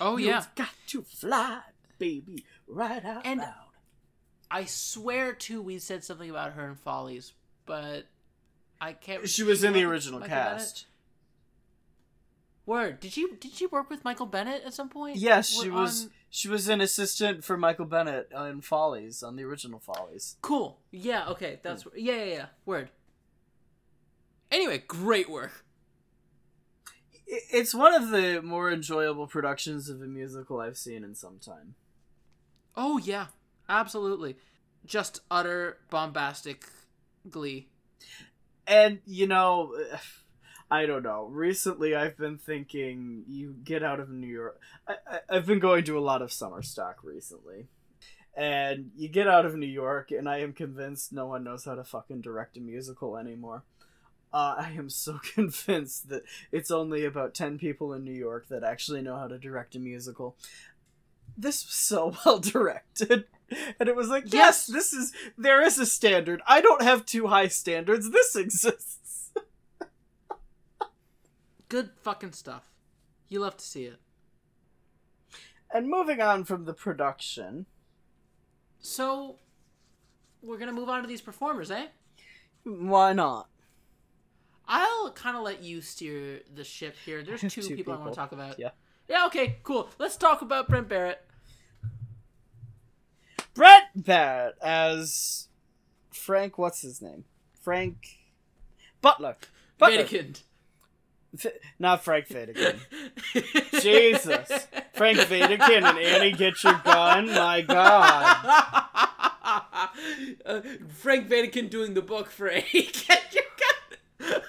Oh 0.00 0.16
yeah. 0.16 0.36
You've 0.36 0.54
got 0.54 0.70
to 0.88 1.02
fly, 1.02 1.60
baby, 1.98 2.44
right 2.66 3.04
out 3.04 3.22
And- 3.24 3.40
loud. 3.40 3.54
I 4.54 4.66
swear 4.66 5.32
too, 5.32 5.60
we 5.60 5.80
said 5.80 6.04
something 6.04 6.30
about 6.30 6.52
her 6.52 6.64
in 6.68 6.76
Follies, 6.76 7.32
but 7.66 8.04
I 8.80 8.92
can't. 8.92 9.28
She 9.28 9.42
was 9.42 9.64
in 9.64 9.72
the 9.72 9.82
original 9.82 10.20
Bennett? 10.20 10.32
cast. 10.32 10.86
Word. 12.64 13.00
Did 13.00 13.10
she 13.10 13.26
did 13.40 13.52
she 13.52 13.66
work 13.66 13.90
with 13.90 14.04
Michael 14.04 14.26
Bennett 14.26 14.62
at 14.64 14.72
some 14.72 14.88
point? 14.88 15.16
Yes, 15.16 15.48
she 15.48 15.70
We're 15.70 15.80
was. 15.80 16.08
She 16.30 16.48
was 16.48 16.68
an 16.68 16.80
assistant 16.80 17.42
for 17.42 17.56
Michael 17.56 17.84
Bennett 17.84 18.30
in 18.32 18.60
Follies 18.60 19.24
on 19.24 19.34
the 19.34 19.42
original 19.42 19.80
Follies. 19.80 20.36
Cool. 20.40 20.78
Yeah. 20.92 21.30
Okay. 21.30 21.58
That's 21.64 21.82
hmm. 21.82 21.88
yeah 21.96 22.14
yeah 22.14 22.24
yeah. 22.24 22.46
Word. 22.64 22.90
Anyway, 24.52 24.84
great 24.86 25.28
work. 25.28 25.64
It's 27.26 27.74
one 27.74 27.92
of 27.92 28.10
the 28.10 28.40
more 28.40 28.70
enjoyable 28.70 29.26
productions 29.26 29.88
of 29.88 30.00
a 30.00 30.06
musical 30.06 30.60
I've 30.60 30.78
seen 30.78 31.02
in 31.02 31.16
some 31.16 31.40
time. 31.40 31.74
Oh 32.76 32.98
yeah, 32.98 33.26
absolutely. 33.68 34.36
Just 34.84 35.20
utter 35.30 35.78
bombastic 35.90 36.66
glee. 37.30 37.68
And 38.66 39.00
you 39.06 39.26
know, 39.26 39.74
I 40.70 40.86
don't 40.86 41.02
know. 41.02 41.26
Recently, 41.26 41.94
I've 41.94 42.16
been 42.16 42.38
thinking 42.38 43.24
you 43.28 43.54
get 43.62 43.82
out 43.82 44.00
of 44.00 44.10
New 44.10 44.26
York. 44.26 44.58
I, 44.88 44.94
I, 45.06 45.18
I've 45.30 45.46
been 45.46 45.58
going 45.58 45.84
to 45.84 45.98
a 45.98 46.00
lot 46.00 46.22
of 46.22 46.32
summer 46.32 46.62
stock 46.62 47.04
recently, 47.04 47.66
and 48.36 48.90
you 48.96 49.08
get 49.08 49.28
out 49.28 49.46
of 49.46 49.54
New 49.54 49.66
York, 49.66 50.10
and 50.10 50.28
I 50.28 50.38
am 50.38 50.52
convinced 50.52 51.12
no 51.12 51.26
one 51.26 51.44
knows 51.44 51.64
how 51.64 51.74
to 51.74 51.84
fucking 51.84 52.22
direct 52.22 52.56
a 52.56 52.60
musical 52.60 53.16
anymore. 53.16 53.62
Uh, 54.32 54.56
I 54.58 54.72
am 54.76 54.90
so 54.90 55.20
convinced 55.34 56.08
that 56.08 56.22
it's 56.50 56.70
only 56.70 57.04
about 57.04 57.34
ten 57.34 57.58
people 57.58 57.92
in 57.92 58.02
New 58.02 58.12
York 58.12 58.48
that 58.48 58.64
actually 58.64 59.02
know 59.02 59.16
how 59.16 59.28
to 59.28 59.38
direct 59.38 59.76
a 59.76 59.78
musical. 59.78 60.36
This 61.36 61.64
was 61.64 61.74
so 61.74 62.14
well 62.24 62.38
directed. 62.40 63.26
And 63.78 63.88
it 63.88 63.94
was 63.96 64.08
like, 64.08 64.32
yes, 64.32 64.32
Yes. 64.32 64.66
this 64.66 64.92
is 64.92 65.12
there 65.36 65.62
is 65.62 65.78
a 65.78 65.86
standard. 65.86 66.40
I 66.46 66.60
don't 66.60 66.82
have 66.82 67.04
too 67.04 67.26
high 67.28 67.48
standards. 67.48 68.10
This 68.10 68.34
exists. 68.36 69.32
Good 71.68 71.90
fucking 72.02 72.32
stuff. 72.32 72.70
You 73.28 73.40
love 73.40 73.56
to 73.56 73.64
see 73.64 73.84
it. 73.84 73.98
And 75.72 75.88
moving 75.88 76.20
on 76.20 76.44
from 76.44 76.64
the 76.66 76.74
production, 76.74 77.66
So, 78.80 79.38
we're 80.42 80.58
gonna 80.58 80.72
move 80.72 80.88
on 80.88 81.02
to 81.02 81.08
these 81.08 81.20
performers, 81.22 81.70
eh? 81.70 81.86
why 82.64 83.12
not? 83.12 83.48
I'll 84.66 85.10
kind 85.12 85.36
of 85.36 85.42
let 85.42 85.62
you 85.62 85.80
steer 85.82 86.40
the 86.54 86.64
ship 86.64 86.94
here. 87.04 87.22
There's 87.22 87.40
two, 87.48 87.48
Two 87.62 87.76
people, 87.76 87.92
I 87.92 87.96
want 87.98 88.12
to 88.12 88.16
talk 88.16 88.32
about. 88.32 88.58
Yeah. 88.58 88.70
Yeah. 89.08 89.26
Okay. 89.26 89.58
Cool. 89.62 89.90
Let's 89.98 90.16
talk 90.16 90.40
about 90.40 90.68
Brent 90.68 90.88
Barrett. 90.88 91.20
Brett 93.54 93.84
Barrett 93.94 94.56
as 94.62 95.48
Frank. 96.10 96.58
What's 96.58 96.82
his 96.82 97.00
name? 97.00 97.24
Frank 97.60 98.18
Butler. 99.00 99.36
Butler. 99.78 100.04
Wedekind. 100.04 100.42
Not 101.78 102.04
Frank 102.04 102.28
Wedekind. 102.28 102.78
Jesus. 103.82 104.68
Frank 104.94 105.18
Wedekind 105.18 105.82
and 105.82 105.98
Annie, 105.98 106.32
get 106.32 106.62
your 106.62 106.80
gun. 106.84 107.26
My 107.26 107.60
God. 107.62 108.36
uh, 110.44 110.60
Frank 110.88 111.28
Wedekind 111.28 111.70
doing 111.70 111.94
the 111.94 112.02
book 112.02 112.30
for 112.30 112.48
a 112.48 112.60
get 112.72 113.34
your 113.34 113.44
gun. 114.30 114.40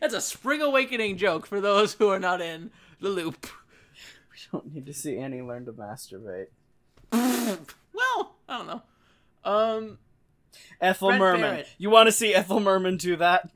That's 0.00 0.14
a 0.14 0.20
Spring 0.20 0.62
Awakening 0.62 1.18
joke 1.18 1.46
for 1.46 1.60
those 1.60 1.94
who 1.94 2.08
are 2.08 2.18
not 2.18 2.40
in 2.40 2.70
the 3.00 3.10
loop. 3.10 3.46
We 4.32 4.38
don't 4.50 4.72
need 4.74 4.86
to 4.86 4.94
see 4.94 5.18
Annie 5.18 5.42
learn 5.42 5.66
to 5.66 5.72
masturbate. 5.72 6.46
well, 7.92 8.34
I 8.48 8.58
don't 8.58 8.66
know. 8.66 8.82
Um. 9.44 9.98
Ethel 10.80 11.08
Brett 11.08 11.20
Merman. 11.20 11.40
Barrett. 11.42 11.68
You 11.78 11.90
want 11.90 12.06
to 12.06 12.12
see 12.12 12.34
Ethel 12.34 12.60
Merman 12.60 12.96
do 12.96 13.16
that? 13.16 13.50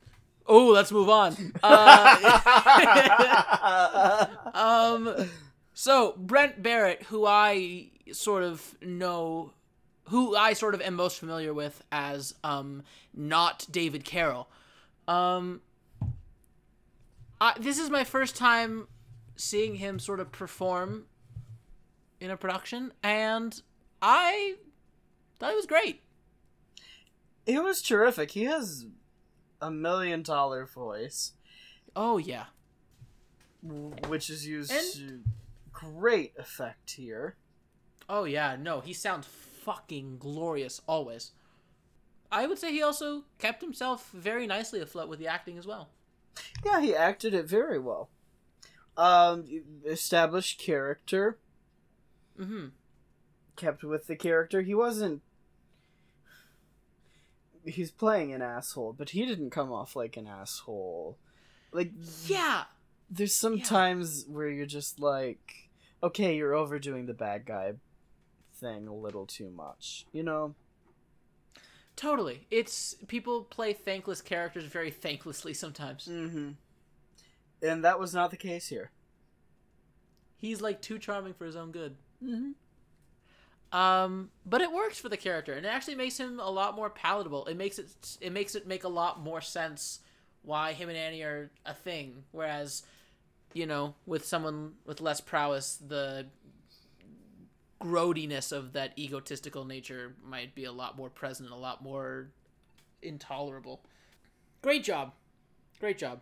Oh, 0.47 0.69
let's 0.69 0.93
move 0.93 1.09
on. 1.09 1.53
Uh, 3.67 4.27
um. 4.55 5.29
So 5.73 6.15
Brent 6.19 6.63
Barrett, 6.63 7.03
who 7.05 7.27
I 7.27 7.89
sort 8.13 8.43
of 8.43 8.77
know, 8.83 9.53
who 10.09 10.37
I 10.37 10.53
sort 10.53 10.75
of 10.75 10.83
am 10.83 10.95
most 10.95 11.19
familiar 11.19 11.55
with 11.55 11.83
as 11.91 12.35
um 12.45 12.83
not 13.15 13.67
David 13.71 14.05
Carroll. 14.05 14.49
Um. 15.09 15.63
I, 17.41 17.55
this 17.59 17.79
is 17.79 17.91
my 17.91 18.05
first 18.05 18.37
time 18.37 18.87
seeing 19.37 19.77
him 19.77 19.99
sort 19.99 20.21
of 20.21 20.31
perform 20.31 21.07
in 22.25 22.31
a 22.31 22.37
production, 22.39 22.93
and 23.03 23.61
I 24.01 24.55
thought 25.39 25.53
it 25.53 25.57
was 25.57 25.67
great. 25.67 26.01
It 27.47 27.63
was 27.63 27.83
terrific. 27.83 28.31
He 28.31 28.45
has 28.45 28.87
a 29.61 29.71
million 29.71 30.23
dollar 30.23 30.65
voice, 30.65 31.33
Oh 31.95 32.17
yeah. 32.19 32.47
which 33.63 34.31
is 34.31 34.47
used 34.47 34.73
And- 34.73 34.95
to 34.95 35.21
great 35.73 36.33
effect 36.39 36.93
here. 36.93 37.37
Oh 38.09 38.25
yeah, 38.25 38.57
no, 38.59 38.81
he 38.81 38.93
sounds 38.93 39.27
fucking 39.27 40.19
glorious 40.19 40.81
always. 40.87 41.33
I 42.33 42.47
would 42.47 42.59
say 42.59 42.73
he 42.73 42.83
also 42.83 43.25
kept 43.39 43.61
himself 43.63 44.11
very 44.11 44.47
nicely 44.47 44.81
afloat 44.81 45.09
with 45.09 45.19
the 45.19 45.29
acting 45.29 45.57
as 45.59 45.67
well. 45.67 45.91
Yeah, 46.65 46.81
he 46.81 46.95
acted 46.97 47.33
it 47.35 47.47
very 47.47 47.79
well. 47.79 48.09
Um, 48.97 49.47
established 49.85 50.59
character, 50.59 51.39
Mm-hmm. 52.39 52.67
kept 53.57 53.85
with 53.85 54.07
the 54.09 54.17
character. 54.17 54.63
He 54.63 54.75
wasn't. 54.75 55.23
He's 57.65 57.91
playing 57.91 58.33
an 58.33 58.43
asshole, 58.43 58.93
but 58.93 59.11
he 59.11 59.25
didn't 59.25 59.51
come 59.51 59.73
off 59.73 59.97
like 59.97 60.17
an 60.17 60.27
asshole. 60.27 61.17
Like, 61.73 61.93
Yeah. 62.27 62.65
there's 63.09 63.35
some 63.35 63.59
Yeah. 63.59 63.65
times 63.65 64.27
where 64.27 64.49
you're 64.49 64.67
just 64.67 64.99
like, 65.01 65.71
okay, 66.03 66.37
you're 66.37 66.55
overdoing 66.55 67.07
the 67.07 67.15
bad 67.15 67.47
guy 67.47 67.75
thing 68.53 68.87
a 68.87 68.95
little 68.95 69.27
too 69.27 69.51
much, 69.51 70.07
you 70.13 70.23
know? 70.23 70.55
Totally. 71.97 72.47
It's 72.51 72.95
people 73.07 73.45
play 73.45 73.73
thankless 73.73 74.21
characters 74.21 74.65
very 74.65 74.91
thanklessly 74.91 75.55
sometimes. 75.57 76.07
Mm-hmm. 76.09 76.51
And 77.63 77.85
that 77.85 77.99
was 77.99 78.13
not 78.13 78.31
the 78.31 78.37
case 78.37 78.69
here. 78.69 78.91
He's 80.37 80.61
like 80.61 80.83
too 80.83 80.99
charming 80.99 81.33
for 81.35 81.47
his 81.47 81.57
own 81.57 81.71
good. 81.73 81.97
Mm-hmm. 82.25 83.79
Um, 83.79 84.31
but 84.47 84.61
it 84.61 84.73
works 84.73 84.99
for 84.99 85.09
the 85.09 85.17
character, 85.17 85.53
and 85.53 85.67
it 85.67 85.69
actually 85.69 85.97
makes 85.97 86.19
him 86.19 86.39
a 86.39 86.51
lot 86.51 86.77
more 86.77 86.91
palatable. 86.91 87.47
It 87.47 87.57
makes 87.57 87.79
it 87.79 87.89
it 88.21 88.33
makes 88.33 88.55
it 88.55 88.69
make 88.69 88.85
a 88.85 88.89
lot 88.89 89.21
more 89.21 89.41
sense 89.41 89.99
why 90.43 90.73
him 90.73 90.89
and 90.89 90.97
Annie 90.97 91.23
are 91.23 91.51
a 91.67 91.75
thing. 91.75 92.23
Whereas 92.31 92.85
you 93.53 93.67
know, 93.67 93.95
with 94.07 94.25
someone 94.25 94.75
with 94.85 95.01
less 95.01 95.21
prowess, 95.21 95.77
the 95.77 96.27
grody-ness 97.81 98.53
of 98.53 98.73
that 98.73 98.97
egotistical 98.99 99.65
nature 99.65 100.15
might 100.25 100.55
be 100.55 100.65
a 100.65 100.73
lot 100.73 100.97
more 100.97 101.11
present, 101.11 101.51
a 101.51 101.57
lot 101.57 101.83
more 101.83 102.29
intolerable. 103.03 103.83
Great 104.63 104.85
job, 104.85 105.13
great 105.81 105.99
job. 105.99 106.21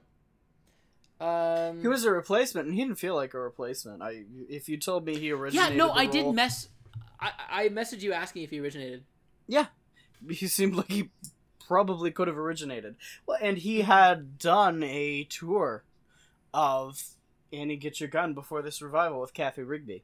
Um, 1.23 1.81
He 1.81 1.89
was 1.89 2.05
a 2.05 2.11
replacement, 2.11 2.67
and 2.67 2.75
he 2.77 2.83
didn't 2.83 2.99
feel 2.99 3.15
like 3.15 3.33
a 3.35 3.39
replacement. 3.39 4.03
I, 4.03 4.25
if 4.49 4.69
you 4.69 4.77
told 4.77 5.05
me 5.07 5.17
he 5.17 5.31
originated. 5.31 5.73
yeah, 5.73 5.77
no, 5.77 5.93
I 5.93 6.07
did 6.07 6.35
mess. 6.35 6.69
I 7.21 7.31
I 7.51 7.69
messaged 7.69 8.03
you 8.03 8.13
asking 8.13 8.43
if 8.43 8.51
he 8.51 8.61
originated. 8.61 9.05
Yeah, 9.47 9.67
he 10.29 10.49
seemed 10.49 10.75
like 10.75 10.91
he 10.91 11.11
probably 11.65 12.11
could 12.11 12.27
have 12.29 12.39
originated. 12.39 12.97
Well, 13.27 13.39
and 13.41 13.59
he 13.59 13.83
had 13.83 14.39
done 14.39 14.83
a 14.83 15.25
tour 15.25 15.85
of 16.53 17.03
Annie 17.53 17.77
Get 17.77 18.01
Your 18.01 18.09
Gun 18.09 18.35
before 18.35 18.61
this 18.63 18.83
revival 18.83 19.21
with 19.21 19.33
Cathy 19.33 19.63
Rigby. 19.63 20.03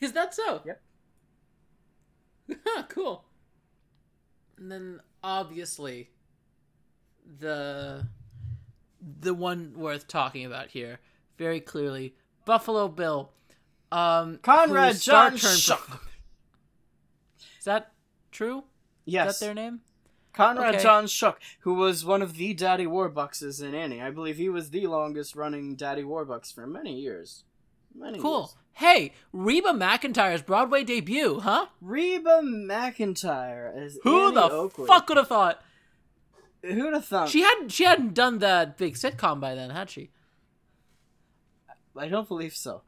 Is 0.00 0.12
that 0.12 0.34
so? 0.34 0.62
Yep. 0.64 0.82
cool. 2.88 3.24
And 4.56 4.70
then 4.70 5.00
obviously 5.22 6.10
the 7.38 8.06
the 9.20 9.34
one 9.34 9.72
worth 9.76 10.06
talking 10.08 10.44
about 10.44 10.68
here, 10.68 11.00
very 11.38 11.60
clearly, 11.60 12.14
Buffalo 12.44 12.88
Bill. 12.88 13.32
Um 13.90 14.38
Conrad 14.42 15.00
John 15.00 15.34
Schuck. 15.34 16.00
Is 17.58 17.64
that 17.64 17.92
true? 18.30 18.64
Yes, 19.04 19.34
Is 19.34 19.38
that 19.40 19.44
their 19.46 19.54
name? 19.54 19.80
Conrad 20.32 20.74
Okay. 20.76 20.82
John 20.82 21.04
Schuck, 21.04 21.36
who 21.60 21.74
was 21.74 22.04
one 22.04 22.22
of 22.22 22.36
the 22.36 22.54
Daddy 22.54 22.86
Warbucks 22.86 23.62
in 23.62 23.74
Annie. 23.74 24.00
I 24.00 24.10
believe 24.10 24.36
he 24.38 24.48
was 24.48 24.70
the 24.70 24.86
longest 24.86 25.36
running 25.36 25.76
Daddy 25.76 26.02
Warbucks 26.02 26.54
for 26.54 26.66
many 26.66 26.98
years. 26.98 27.44
Many 27.94 28.18
Cool. 28.18 28.40
years. 28.40 28.54
Hey, 28.74 29.12
Reba 29.34 29.68
McEntire's 29.74 30.40
Broadway 30.40 30.82
debut, 30.84 31.40
huh? 31.40 31.66
Reba 31.82 32.40
McIntyre 32.42 33.76
as 33.76 33.98
Who 34.02 34.26
Annie 34.28 34.34
the 34.36 34.50
Oakley. 34.50 34.86
fuck 34.86 35.06
would 35.10 35.18
have 35.18 35.28
thought? 35.28 35.60
Who'd 36.62 36.94
have 36.94 37.04
thought? 37.04 37.28
She 37.28 37.42
hadn't 37.42 37.70
she 37.70 37.84
hadn't 37.84 38.14
done 38.14 38.38
that 38.38 38.78
big 38.78 38.94
sitcom 38.94 39.40
by 39.40 39.54
then, 39.54 39.70
had 39.70 39.90
she? 39.90 40.10
I 41.96 42.08
don't 42.08 42.28
believe 42.28 42.54
so. 42.54 42.82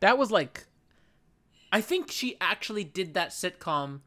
That 0.00 0.18
was 0.18 0.30
like 0.30 0.66
I 1.70 1.80
think 1.80 2.10
she 2.10 2.36
actually 2.40 2.84
did 2.84 3.14
that 3.14 3.30
sitcom 3.30 4.00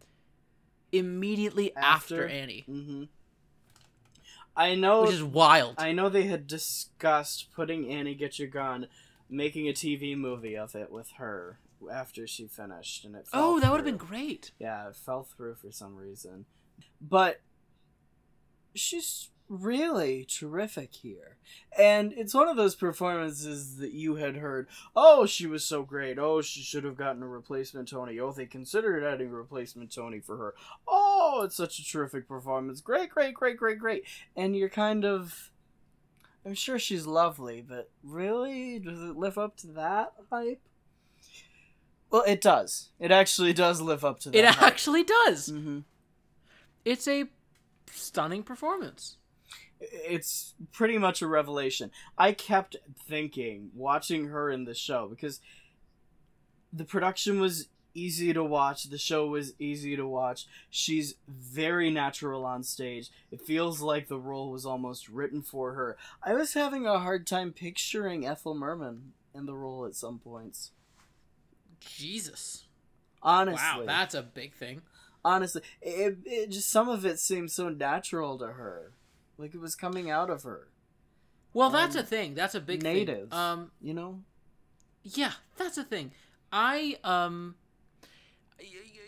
immediately 0.92 1.76
after, 1.76 2.26
After? 2.26 2.28
Annie, 2.28 2.64
hmm 2.68 3.04
I 4.54 4.76
know. 4.76 5.04
which 5.04 5.12
is 5.14 5.24
wild. 5.24 5.76
I 5.78 5.94
know 5.94 6.10
they 6.10 6.24
had 6.24 6.46
discussed 6.46 7.54
putting 7.56 7.90
Annie 7.90 8.16
Get 8.16 8.38
Your 8.38 8.50
Gun, 8.50 8.88
making 9.30 9.70
a 9.70 9.72
TV 9.72 10.18
movie 10.18 10.58
of 10.58 10.76
it 10.76 10.92
with 10.92 11.12
her 11.12 11.60
after 11.90 12.28
she 12.28 12.48
finished, 12.48 13.06
and 13.06 13.16
it. 13.16 13.28
Fell 13.30 13.42
oh, 13.44 13.60
that 13.62 13.72
would 13.72 13.78
have 13.78 13.86
been 13.86 13.96
great. 13.96 14.52
Yeah, 14.60 14.90
it 14.90 14.98
fell 14.98 15.24
through 15.24 15.56
for 15.56 15.72
some 15.72 15.96
reason, 15.96 16.46
but 17.00 17.40
she's 18.74 19.30
really 19.50 20.24
terrific 20.24 20.94
here, 20.94 21.36
and 21.78 22.14
it's 22.14 22.34
one 22.34 22.48
of 22.48 22.56
those 22.56 22.74
performances 22.76 23.78
that 23.78 23.92
you 23.92 24.16
had 24.16 24.38
heard. 24.38 24.68
Oh, 24.96 25.26
she 25.26 25.46
was 25.46 25.66
so 25.66 25.84
great. 25.84 26.18
Oh, 26.18 26.42
she 26.42 26.62
should 26.62 26.84
have 26.86 26.96
gotten 26.96 27.22
a 27.22 27.28
replacement 27.28 27.90
Tony. 27.90 28.20
Oh, 28.20 28.32
they 28.32 28.46
considered 28.46 29.04
adding 29.04 29.28
a 29.28 29.36
replacement 29.36 29.94
Tony 29.94 30.20
for 30.20 30.38
her. 30.38 30.54
Oh, 30.88 31.42
it's 31.44 31.58
such 31.58 31.80
a 31.80 31.86
terrific 31.86 32.28
performance. 32.28 32.80
Great, 32.82 33.10
great, 33.10 33.34
great, 33.34 33.58
great, 33.58 33.80
great. 33.80 34.04
And 34.36 34.56
you're 34.56 34.70
kind 34.70 35.04
of. 35.06 35.52
I'm 36.46 36.56
sure 36.56 36.80
she's 36.80 37.06
lovely, 37.06 37.62
but 37.62 37.90
really? 38.04 38.80
Does 38.80 39.02
it 39.02 39.16
live 39.16 39.38
up 39.38 39.58
to 39.58 39.68
that 39.68 40.14
hype? 40.32 40.62
Well, 42.10 42.24
it 42.26 42.42
does. 42.42 42.90
It 43.00 43.12
actually 43.12 43.54
does 43.54 43.80
live 43.80 44.04
up 44.04 44.20
to 44.22 44.30
that. 44.32 44.38
It 44.38 44.46
hype. 44.46 44.64
actually 44.64 45.04
does. 45.04 45.48
hmm 45.50 45.80
It's 46.84 47.08
a 47.08 47.26
stunning 47.94 48.44
performance. 48.44 49.18
It's 49.80 50.54
pretty 50.72 50.98
much 50.98 51.22
a 51.22 51.28
revelation. 51.28 51.92
I 52.18 52.34
kept 52.34 52.76
thinking, 53.08 53.72
watching 53.74 54.28
her 54.28 54.50
in 54.50 54.66
the 54.66 54.76
show, 54.76 55.08
because 55.10 55.40
the 56.72 56.86
production 56.86 57.40
was 57.40 57.68
easy 57.94 58.32
to 58.34 58.44
watch, 58.44 58.84
the 58.86 58.98
show 58.98 59.28
was 59.28 59.54
easy 59.60 59.96
to 59.96 60.08
watch. 60.08 60.46
She's 60.70 61.16
very 61.28 61.90
natural 61.90 62.46
on 62.46 62.64
stage. 62.64 63.10
It 63.32 63.42
feels 63.42 63.82
like 63.82 64.08
the 64.08 64.20
role 64.20 64.52
was 64.52 64.66
almost 64.66 65.10
written 65.10 65.42
for 65.42 65.74
her. 65.74 65.98
I 66.24 66.34
was 66.34 66.54
having 66.54 66.86
a 66.86 67.00
hard 67.00 67.28
time 67.28 67.52
picturing 67.52 68.26
Ethel 68.26 68.56
Merman 68.56 69.14
in 69.34 69.46
the 69.46 69.56
role 69.56 69.86
at 69.86 69.96
some 69.96 70.20
points. 70.20 70.72
Jesus. 71.80 72.66
Honestly. 73.24 73.62
Wow, 73.62 73.84
that's 73.86 74.16
a 74.16 74.24
big 74.24 74.54
thing. 74.54 74.82
Honestly, 75.24 75.62
it, 75.82 76.18
it 76.26 76.50
just 76.52 76.70
some 76.70 76.90
of 76.90 77.06
it 77.06 77.20
seemed 77.20 77.52
so 77.52 77.70
natural 77.70 78.38
to 78.40 78.48
her. 78.48 78.92
Like 79.38 79.54
it 79.56 79.60
was 79.62 79.76
coming 79.76 80.10
out 80.10 80.30
of 80.30 80.44
her. 80.44 80.68
Well, 81.54 81.70
that's 81.70 81.96
Um, 81.96 82.02
a 82.02 82.06
thing. 82.06 82.34
That's 82.36 82.56
a 82.56 82.62
big 82.62 82.84
native. 82.84 83.30
thing. 83.30 83.38
Um 83.40 83.72
You 83.82 83.94
know? 83.94 84.24
Yeah, 85.04 85.34
that's 85.58 85.78
a 85.78 85.84
thing. 85.84 86.12
I 86.52 86.98
um 87.04 87.56
y- 88.60 88.66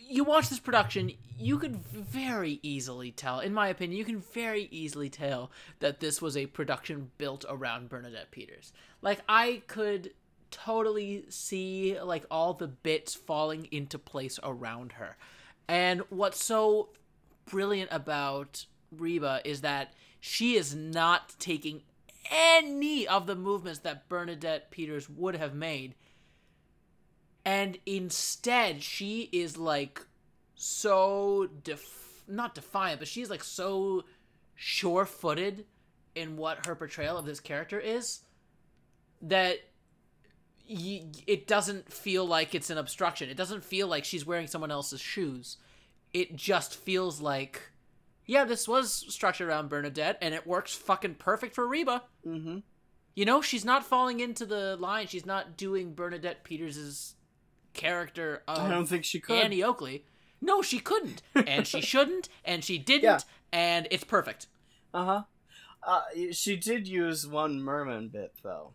you 0.08 0.24
watch 0.24 0.50
this 0.50 0.60
production, 0.60 1.12
you 1.40 1.58
could 1.58 1.78
very 1.88 2.60
easily 2.62 3.12
tell, 3.12 3.40
in 3.40 3.54
my 3.54 3.68
opinion, 3.70 3.98
you 3.98 4.06
can 4.06 4.20
very 4.20 4.68
easily 4.70 5.10
tell 5.10 5.52
that 5.80 6.00
this 6.02 6.22
was 6.22 6.38
a 6.38 6.46
production 6.46 7.12
built 7.18 7.46
around 7.50 7.90
Bernadette 7.90 8.30
Peters. 8.32 8.74
Like 9.02 9.22
I 9.28 9.64
could 9.68 10.14
totally 10.52 11.26
see 11.30 12.00
like 12.00 12.26
all 12.30 12.54
the 12.54 12.68
bits 12.68 13.16
falling 13.16 13.68
into 13.72 13.98
place 13.98 14.40
around 14.44 14.94
her. 14.94 15.18
And 15.68 16.02
what's 16.10 16.44
so 16.44 16.90
brilliant 17.46 17.90
about 17.92 18.66
Reba 18.92 19.42
is 19.46 19.62
that 19.62 19.94
she 20.20 20.56
is 20.56 20.76
not 20.76 21.36
taking 21.40 21.84
any 22.32 23.08
of 23.08 23.28
the 23.28 23.36
movements 23.36 23.80
that 23.80 24.08
Bernadette 24.08 24.72
Peters 24.72 25.10
would 25.10 25.36
have 25.36 25.54
made. 25.54 25.96
And 27.46 27.78
instead, 27.86 28.84
she 28.84 29.30
is 29.32 29.58
like 29.58 30.02
so 30.56 31.50
def- 31.64 32.24
not 32.28 32.56
defiant, 32.56 33.00
but 33.00 33.08
she's 33.08 33.30
like 33.30 33.44
so 33.44 34.06
sure-footed 34.56 35.66
in 36.16 36.38
what 36.38 36.66
her 36.66 36.76
portrayal 36.76 37.18
of 37.18 37.26
this 37.26 37.40
character 37.40 37.80
is 37.80 38.22
that 39.22 39.58
y- 40.70 41.06
it 41.28 41.48
doesn't 41.48 41.92
feel 41.92 42.26
like 42.26 42.54
it's 42.56 42.70
an 42.70 42.78
obstruction. 42.78 43.30
It 43.30 43.38
doesn't 43.38 43.64
feel 43.64 43.88
like 43.88 44.06
she's 44.06 44.26
wearing 44.26 44.48
someone 44.48 44.72
else's 44.72 45.02
shoes. 45.02 45.58
It 46.14 46.36
just 46.36 46.76
feels 46.76 47.20
like 47.22 47.62
yeah, 48.26 48.46
this 48.46 48.68
was 48.68 48.92
structured 49.14 49.50
around 49.50 49.68
Bernadette 49.70 50.18
and 50.22 50.34
it 50.34 50.48
works 50.48 50.74
fucking 50.74 51.16
perfect 51.16 51.54
for 51.56 51.68
Reba. 51.68 52.04
Mm-hmm. 52.26 52.60
You 53.16 53.26
know, 53.26 53.42
she's 53.42 53.66
not 53.66 53.86
falling 53.86 54.22
into 54.22 54.46
the 54.46 54.78
line. 54.78 55.08
She's 55.08 55.26
not 55.26 55.58
doing 55.58 55.94
Bernadette 55.94 56.44
Peters's 56.44 57.16
character 57.74 58.44
of 58.48 58.60
I 58.60 58.70
don't 58.70 58.86
think 58.86 59.04
she 59.04 59.20
could. 59.20 59.36
Annie 59.44 59.64
Oakley. 59.64 60.06
No, 60.42 60.62
she 60.62 60.80
couldn't, 60.80 61.22
and 61.36 61.66
she 61.68 61.80
shouldn't, 61.92 62.28
and 62.44 62.64
she 62.64 62.78
didn't, 62.78 63.04
Yeah. 63.04 63.20
and 63.52 63.88
it's 63.92 64.04
perfect. 64.04 64.48
Uh-huh. 64.94 65.24
Uh 65.86 66.02
She 66.32 66.56
did 66.56 66.88
use 66.88 67.28
one 67.28 67.62
merman 67.62 68.10
bit 68.10 68.34
though. 68.44 68.74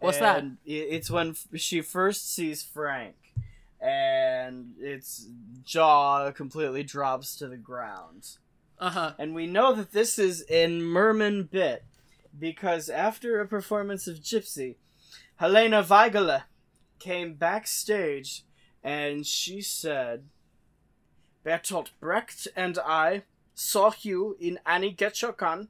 What's 0.00 0.18
that? 0.18 0.44
It's 0.64 1.10
when 1.10 1.34
she 1.56 1.80
first 1.80 2.32
sees 2.32 2.62
Frank, 2.62 3.16
and 3.80 4.74
its 4.78 5.26
jaw 5.64 6.30
completely 6.30 6.82
drops 6.82 7.36
to 7.36 7.48
the 7.48 7.56
ground. 7.56 8.38
Uh 8.78 8.90
huh. 8.90 9.12
And 9.18 9.34
we 9.34 9.46
know 9.46 9.74
that 9.74 9.92
this 9.92 10.18
is 10.18 10.42
in 10.42 10.82
Merman 10.82 11.44
bit 11.44 11.84
because 12.38 12.88
after 12.88 13.40
a 13.40 13.48
performance 13.48 14.06
of 14.06 14.18
Gypsy, 14.18 14.76
Helena 15.36 15.82
Weigel 15.82 16.42
came 16.98 17.34
backstage 17.34 18.44
and 18.82 19.26
she 19.26 19.60
said, 19.60 20.24
Bertolt 21.44 21.90
Brecht 22.00 22.46
and 22.54 22.78
I 22.78 23.22
saw 23.54 23.92
you 24.00 24.36
in 24.38 24.58
Annie 24.66 24.94
Getchokan, 24.94 25.68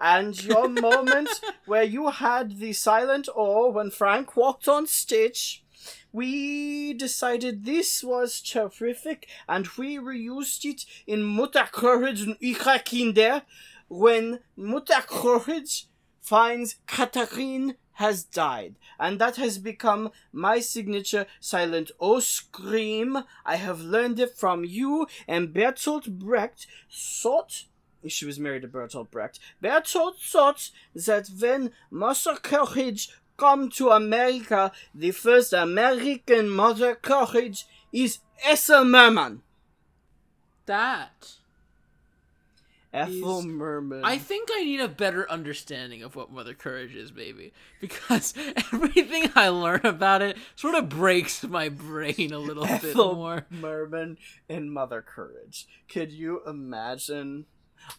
and 0.00 0.42
your 0.44 0.68
moment 0.88 1.28
where 1.66 1.82
you 1.82 2.10
had 2.10 2.58
the 2.58 2.72
silent 2.72 3.28
awe 3.34 3.70
when 3.70 3.90
Frank 3.90 4.36
walked 4.36 4.68
on 4.68 4.86
stage. 4.86 5.64
We 6.12 6.94
decided 6.94 7.64
this 7.64 8.02
was 8.04 8.40
terrific, 8.40 9.28
and 9.48 9.66
we 9.76 9.98
reused 9.98 10.64
it 10.64 10.84
in 11.06 11.22
Mutter 11.22 11.68
Courage 11.70 12.26
Ihre 12.40 12.78
Kinder 12.84 13.42
when 13.88 14.40
Mutter 14.56 15.02
Courage 15.06 15.88
finds 16.20 16.76
Katharine 16.86 17.74
has 17.94 18.24
died, 18.24 18.76
and 18.98 19.20
that 19.20 19.36
has 19.36 19.58
become 19.58 20.10
my 20.32 20.60
signature 20.60 21.26
silent 21.40 21.90
O 22.00 22.20
scream. 22.20 23.18
I 23.44 23.56
have 23.56 23.80
learned 23.80 24.18
it 24.18 24.36
from 24.36 24.64
you, 24.64 25.06
and 25.28 25.54
Bertolt 25.54 26.18
Brecht 26.18 26.66
thought 26.90 27.64
she 28.12 28.26
was 28.26 28.38
married 28.38 28.62
to 28.62 28.68
Bertolt 28.68 29.10
Brecht. 29.10 29.38
Bertolt 29.62 30.16
thought 30.20 30.70
that 30.94 31.28
when 31.38 31.72
Mother 31.90 32.36
Courage 32.36 33.10
come 33.36 33.68
to 33.70 33.90
America, 33.90 34.72
the 34.94 35.10
first 35.10 35.52
American 35.52 36.48
Mother 36.48 36.94
Courage 36.94 37.66
is 37.92 38.18
Ethel 38.44 38.84
Merman. 38.84 39.42
That. 40.66 41.34
Ethel 42.92 43.40
Is- 43.40 43.46
Merman. 43.46 44.04
I 44.04 44.18
think 44.18 44.48
I 44.52 44.62
need 44.62 44.80
a 44.80 44.86
better 44.88 45.28
understanding 45.28 46.04
of 46.04 46.14
what 46.14 46.30
Mother 46.30 46.54
Courage 46.54 46.94
is, 46.94 47.10
baby. 47.10 47.52
Because 47.80 48.34
everything 48.72 49.30
I 49.34 49.48
learn 49.48 49.80
about 49.82 50.22
it 50.22 50.36
sort 50.54 50.76
of 50.76 50.88
breaks 50.88 51.42
my 51.42 51.68
brain 51.68 52.32
a 52.32 52.38
little 52.38 52.62
bit 52.64 52.84
Ethel 52.84 53.16
more. 53.16 53.46
Merman 53.50 54.16
and 54.48 54.72
Mother 54.72 55.02
Courage. 55.02 55.66
Could 55.88 56.12
you 56.12 56.40
imagine? 56.46 57.46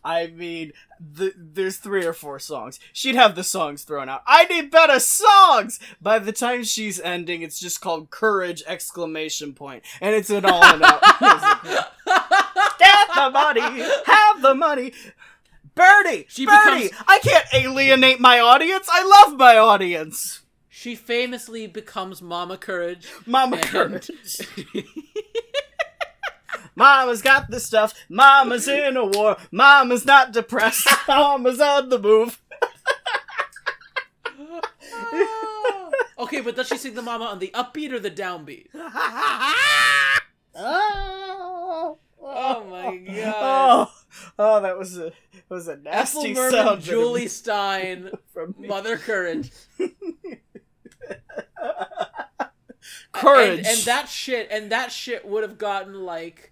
I 0.04 0.28
mean, 0.28 0.72
the, 1.00 1.34
there's 1.36 1.78
three 1.78 2.06
or 2.06 2.14
four 2.14 2.40
songs. 2.40 2.80
She'd 2.94 3.16
have 3.16 3.36
the 3.36 3.44
songs 3.44 3.84
thrown 3.84 4.08
out. 4.10 4.22
I 4.28 4.46
need 4.46 4.72
better 4.72 5.00
songs. 5.00 5.80
By 6.02 6.20
the 6.20 6.32
time 6.32 6.64
she's 6.64 7.00
ending, 7.00 7.42
it's 7.42 7.60
just 7.60 7.82
called 7.82 8.10
Courage! 8.10 8.64
Exclamation 8.68 9.54
point, 9.54 9.84
and 10.02 10.16
it's 10.16 10.30
an 10.30 10.46
all 10.46 10.64
and 10.64 10.84
out. 10.84 11.02
Get 12.78 13.08
the 13.16 13.30
money, 13.32 13.62
have 14.06 14.42
the 14.42 14.54
money. 14.56 14.92
Birdie, 15.76 16.26
She 16.30 16.46
Birdie, 16.46 16.84
becomes- 16.90 17.04
I 17.08 17.20
can't 17.20 17.46
alienate 17.54 18.20
my 18.22 18.40
audience. 18.40 18.88
I 18.90 19.04
love 19.28 19.38
my 19.38 19.58
audience. 19.58 20.42
She 20.70 20.96
famously 20.96 21.68
becomes 21.68 22.22
Mama 22.22 22.58
Courage. 22.58 23.08
Mama 23.26 23.58
and- 23.58 23.66
Courage. 23.66 24.10
Mama's 26.76 27.22
got 27.22 27.50
the 27.50 27.60
stuff. 27.60 27.94
Mama's 28.10 28.68
in 28.68 28.98
a 28.98 29.06
war. 29.06 29.38
Mama's 29.52 30.06
not 30.06 30.32
depressed. 30.32 30.88
Mama's 31.08 31.60
on 31.60 31.90
the 31.90 32.00
move. 32.00 32.42
Oh. 34.38 35.92
okay, 36.20 36.42
but 36.42 36.56
does 36.56 36.68
she 36.68 36.78
sing 36.78 36.94
the 36.94 37.02
Mama 37.02 37.26
on 37.26 37.40
the 37.40 37.52
upbeat 37.54 37.92
or 37.92 38.00
the 38.00 38.12
downbeat? 38.12 38.68
oh, 40.56 41.98
Oh 42.28 42.64
my 42.66 42.98
god. 42.98 43.36
Oh, 43.38 43.92
oh, 44.40 44.62
that 44.62 44.78
was 44.78 44.98
a 44.98 45.12
that 45.32 45.50
was 45.50 45.68
a 45.68 45.74
Ethel 45.86 46.24
nasty 46.24 46.34
Merman, 46.34 46.52
sound. 46.52 46.82
Jule 46.82 47.14
Styne, 47.28 48.18
from 48.34 48.56
me. 48.58 48.68
Mother 48.68 48.98
Courage. 48.98 49.52
Courage. 53.12 53.60
And, 53.60 53.68
and 53.68 53.80
that 53.82 54.10
shit, 54.10 54.48
and 54.50 54.72
that 54.72 54.92
shit 54.92 55.26
would 55.26 55.44
have 55.44 55.60
gotten 55.60 56.04
like 56.04 56.52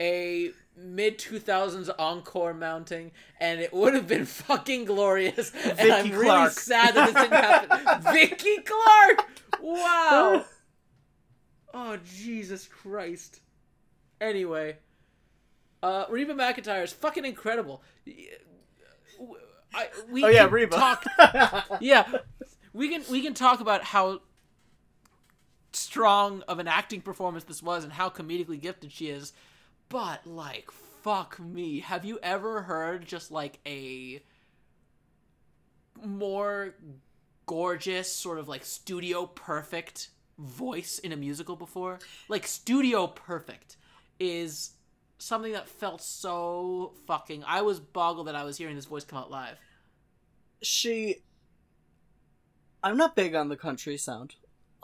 a 0.00 0.50
mid 0.76 1.18
2000s 1.18 1.90
encore 1.98 2.54
mounting, 2.54 3.12
and 3.40 3.60
it 3.60 3.72
would 3.72 3.94
have 3.94 4.08
been 4.08 4.24
fucking 4.26 4.84
glorious. 4.84 5.52
and 5.64 5.76
Vicky 5.76 5.90
I'm 5.90 6.10
really 6.12 6.50
sad 6.50 6.94
that 6.94 7.12
this 7.12 7.22
didn't 7.22 7.32
happen. 7.32 8.12
Vicky 8.12 8.56
Clark! 8.58 9.26
Wow! 9.60 10.44
Oh, 11.76 11.98
Jesus 12.04 12.68
Christ. 12.68 13.40
Anyway, 14.20 14.76
uh, 15.82 16.04
Reba 16.08 16.32
McEntire 16.32 16.84
is 16.84 16.92
fucking 16.92 17.24
incredible. 17.24 17.82
I, 19.74 19.88
we 20.08 20.24
oh 20.24 20.28
yeah, 20.28 20.46
Reba. 20.48 20.76
Talk, 20.76 21.04
yeah, 21.80 22.06
we 22.72 22.88
can 22.88 23.02
we 23.10 23.22
can 23.22 23.34
talk 23.34 23.60
about 23.60 23.82
how 23.82 24.20
strong 25.72 26.42
of 26.46 26.60
an 26.60 26.68
acting 26.68 27.00
performance 27.00 27.42
this 27.42 27.60
was 27.60 27.82
and 27.82 27.92
how 27.92 28.08
comedically 28.08 28.60
gifted 28.60 28.92
she 28.92 29.08
is, 29.08 29.32
but 29.94 30.26
like 30.26 30.72
fuck 30.72 31.38
me, 31.38 31.78
have 31.78 32.04
you 32.04 32.18
ever 32.20 32.62
heard 32.62 33.06
just 33.06 33.30
like 33.30 33.60
a 33.64 34.20
more 36.02 36.74
gorgeous 37.46 38.12
sort 38.12 38.40
of 38.40 38.48
like 38.48 38.64
studio 38.64 39.24
perfect 39.24 40.08
voice 40.36 40.98
in 40.98 41.12
a 41.12 41.16
musical 41.16 41.54
before? 41.54 42.00
Like 42.28 42.44
studio 42.44 43.06
perfect 43.06 43.76
is 44.18 44.72
something 45.18 45.52
that 45.52 45.68
felt 45.68 46.02
so 46.02 46.94
fucking 47.06 47.44
I 47.46 47.62
was 47.62 47.78
boggled 47.78 48.26
that 48.26 48.34
I 48.34 48.42
was 48.42 48.56
hearing 48.56 48.74
this 48.74 48.86
voice 48.86 49.04
come 49.04 49.20
out 49.20 49.30
live. 49.30 49.58
she. 50.60 51.22
I'm 52.82 52.96
not 52.96 53.14
big 53.14 53.36
on 53.36 53.48
the 53.48 53.56
country 53.56 53.96
sound. 53.96 54.34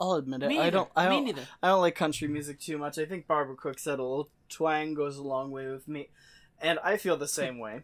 I'll 0.01 0.13
admit 0.13 0.41
it. 0.43 0.47
Me 0.47 0.55
I 0.57 0.63
neither. 0.63 0.71
don't. 0.71 0.89
I 0.95 1.07
Me 1.09 1.15
don't. 1.17 1.25
neither. 1.25 1.41
I 1.61 1.67
don't 1.69 1.81
like 1.81 1.95
country 1.95 2.27
music 2.27 2.59
too 2.59 2.77
much. 2.79 2.97
I 2.97 3.05
think 3.05 3.27
Barbara 3.27 3.55
Cook 3.55 3.77
said 3.79 3.99
a 3.99 4.03
little 4.03 4.29
twang 4.49 4.95
goes 4.95 5.17
a 5.17 5.23
long 5.23 5.51
way 5.51 5.67
with 5.69 5.87
me, 5.87 6.09
and 6.59 6.79
I 6.83 6.97
feel 6.97 7.15
the 7.17 7.27
same 7.27 7.59
way. 7.59 7.83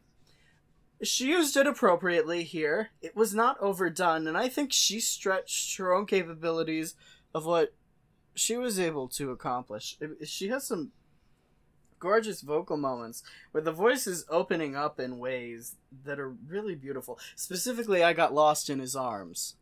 She 1.03 1.27
used 1.27 1.55
it 1.55 1.67
appropriately 1.67 2.43
here. 2.43 2.89
It 3.03 3.15
was 3.15 3.35
not 3.35 3.59
overdone, 3.61 4.25
and 4.27 4.35
I 4.35 4.49
think 4.49 4.73
she 4.73 4.99
stretched 4.99 5.77
her 5.77 5.93
own 5.93 6.07
capabilities 6.07 6.95
of 7.35 7.45
what 7.45 7.75
she 8.33 8.57
was 8.57 8.79
able 8.79 9.07
to 9.09 9.29
accomplish. 9.29 9.97
She 10.25 10.47
has 10.47 10.65
some 10.65 10.91
gorgeous 11.99 12.41
vocal 12.41 12.77
moments 12.77 13.21
where 13.51 13.61
the 13.63 13.71
voice 13.71 14.07
is 14.07 14.25
opening 14.29 14.75
up 14.75 14.99
in 14.99 15.19
ways 15.19 15.75
that 16.03 16.19
are 16.19 16.29
really 16.47 16.73
beautiful. 16.75 17.19
Specifically, 17.35 18.03
I 18.03 18.13
got 18.13 18.33
lost 18.33 18.67
in 18.69 18.79
his 18.79 18.95
arms. 18.95 19.55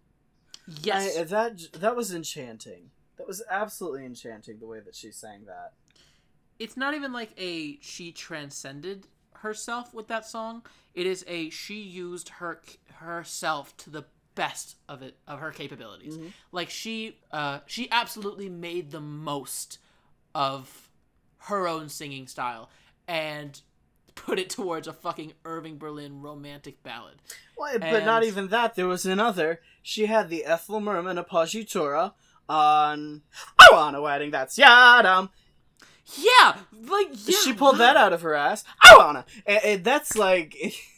Yes. 0.67 1.17
I, 1.17 1.23
that 1.23 1.59
that 1.73 1.95
was 1.95 2.13
enchanting. 2.13 2.91
That 3.17 3.27
was 3.27 3.41
absolutely 3.49 4.05
enchanting 4.05 4.59
the 4.59 4.67
way 4.67 4.79
that 4.81 4.95
she 4.95 5.11
sang 5.11 5.45
that. 5.45 5.73
it's 6.59 6.77
not 6.77 6.93
even 6.93 7.13
like 7.13 7.31
a 7.37 7.77
she 7.81 8.11
transcended 8.11 9.07
herself 9.35 9.93
with 9.93 10.07
that 10.07 10.25
song. 10.25 10.63
It 10.93 11.05
is 11.05 11.23
a 11.27 11.49
she 11.49 11.79
used 11.81 12.29
her 12.29 12.61
herself 12.95 13.75
to 13.77 13.89
the 13.89 14.05
best 14.35 14.75
of 14.89 15.01
it 15.01 15.17
of 15.27 15.39
her 15.39 15.51
capabilities. 15.51 16.17
Like 16.51 16.69
she 16.69 17.19
uh 17.31 17.59
she 17.65 17.89
absolutely 17.91 18.49
made 18.49 18.91
the 18.91 19.01
most 19.01 19.79
of 20.33 20.89
her 21.39 21.67
own 21.67 21.89
singing 21.89 22.27
style 22.27 22.69
and 23.07 23.61
put 24.15 24.39
it 24.39 24.49
towards 24.49 24.87
a 24.87 24.93
fucking 24.93 25.33
Irving 25.43 25.77
Berlin 25.77 26.21
romantic 26.21 26.81
ballad. 26.81 27.15
Well, 27.57 27.77
but 27.79 28.05
not 28.05 28.23
even 28.23 28.47
that. 28.47 28.75
There 28.75 28.87
was 28.87 29.05
another. 29.05 29.61
She 29.81 30.07
had 30.07 30.29
the 30.29 30.45
Ethel 30.45 30.79
Merman 30.79 31.17
Appoggiatura 31.17 32.13
on 32.47 33.21
I 33.59 33.67
want 33.71 33.95
a 33.95 34.01
wedding 34.01 34.31
that's 34.31 34.57
yadam. 34.57 35.29
Yeah, 36.17 36.57
like 36.71 37.07
yeah, 37.11 37.37
she 37.43 37.53
pulled 37.53 37.79
wow. 37.79 37.85
that 37.85 37.97
out 37.97 38.13
of 38.13 38.21
her 38.21 38.35
ass. 38.35 38.63
I 38.81 38.95
wanna. 38.97 39.25
And, 39.45 39.63
and 39.63 39.83
that's 39.83 40.15
like. 40.15 40.55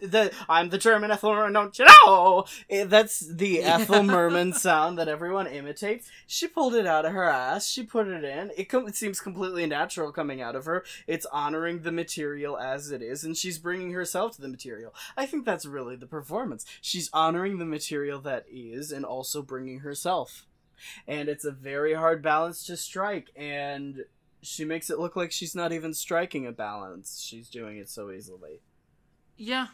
The, 0.00 0.32
I'm 0.48 0.70
the 0.70 0.78
German 0.78 1.10
Ethel 1.10 1.34
Merman, 1.34 1.52
don't 1.52 1.78
you 1.78 1.86
know? 2.06 2.44
Eh, 2.68 2.84
That's 2.84 3.20
the 3.20 3.60
Ethel 3.62 4.02
Merman 4.02 4.52
sound 4.52 4.98
that 4.98 5.08
everyone 5.08 5.46
imitates. 5.46 6.10
She 6.26 6.46
pulled 6.48 6.74
it 6.74 6.86
out 6.86 7.04
of 7.04 7.12
her 7.12 7.24
ass. 7.24 7.66
She 7.68 7.82
put 7.82 8.08
it 8.08 8.24
in. 8.24 8.50
It, 8.56 8.64
com- 8.68 8.88
it 8.88 8.96
seems 8.96 9.20
completely 9.20 9.66
natural 9.66 10.12
coming 10.12 10.40
out 10.40 10.56
of 10.56 10.64
her. 10.64 10.84
It's 11.06 11.26
honoring 11.26 11.82
the 11.82 11.92
material 11.92 12.56
as 12.58 12.90
it 12.90 13.02
is, 13.02 13.24
and 13.24 13.36
she's 13.36 13.58
bringing 13.58 13.92
herself 13.92 14.36
to 14.36 14.42
the 14.42 14.48
material. 14.48 14.94
I 15.16 15.26
think 15.26 15.44
that's 15.44 15.66
really 15.66 15.96
the 15.96 16.06
performance. 16.06 16.64
She's 16.80 17.10
honoring 17.12 17.58
the 17.58 17.64
material 17.66 18.20
that 18.22 18.46
is, 18.50 18.90
and 18.92 19.04
also 19.04 19.42
bringing 19.42 19.80
herself. 19.80 20.46
And 21.06 21.28
it's 21.28 21.44
a 21.44 21.50
very 21.52 21.92
hard 21.94 22.22
balance 22.22 22.64
to 22.66 22.76
strike, 22.76 23.28
and 23.36 24.04
she 24.42 24.64
makes 24.64 24.88
it 24.88 24.98
look 24.98 25.14
like 25.16 25.30
she's 25.30 25.54
not 25.54 25.72
even 25.72 25.92
striking 25.92 26.46
a 26.46 26.52
balance. 26.52 27.20
She's 27.22 27.50
doing 27.50 27.76
it 27.76 27.90
so 27.90 28.10
easily. 28.10 28.60
Yeah. 29.36 29.66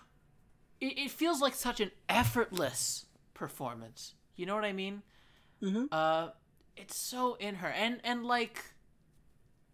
It, 0.80 0.98
it 0.98 1.10
feels 1.10 1.40
like 1.40 1.54
such 1.54 1.80
an 1.80 1.90
effortless 2.08 3.06
performance. 3.34 4.14
You 4.36 4.46
know 4.46 4.54
what 4.54 4.64
I 4.64 4.72
mean? 4.72 5.02
Mm-hmm. 5.62 5.84
Uh, 5.90 6.28
it's 6.76 6.96
so 6.96 7.34
in 7.34 7.56
her, 7.56 7.68
and 7.68 8.00
and 8.04 8.24
like, 8.24 8.62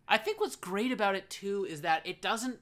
I 0.08 0.16
think 0.18 0.40
what's 0.40 0.56
great 0.56 0.92
about 0.92 1.14
it 1.16 1.28
too 1.28 1.66
is 1.68 1.80
that 1.80 2.06
it 2.06 2.22
doesn't 2.22 2.58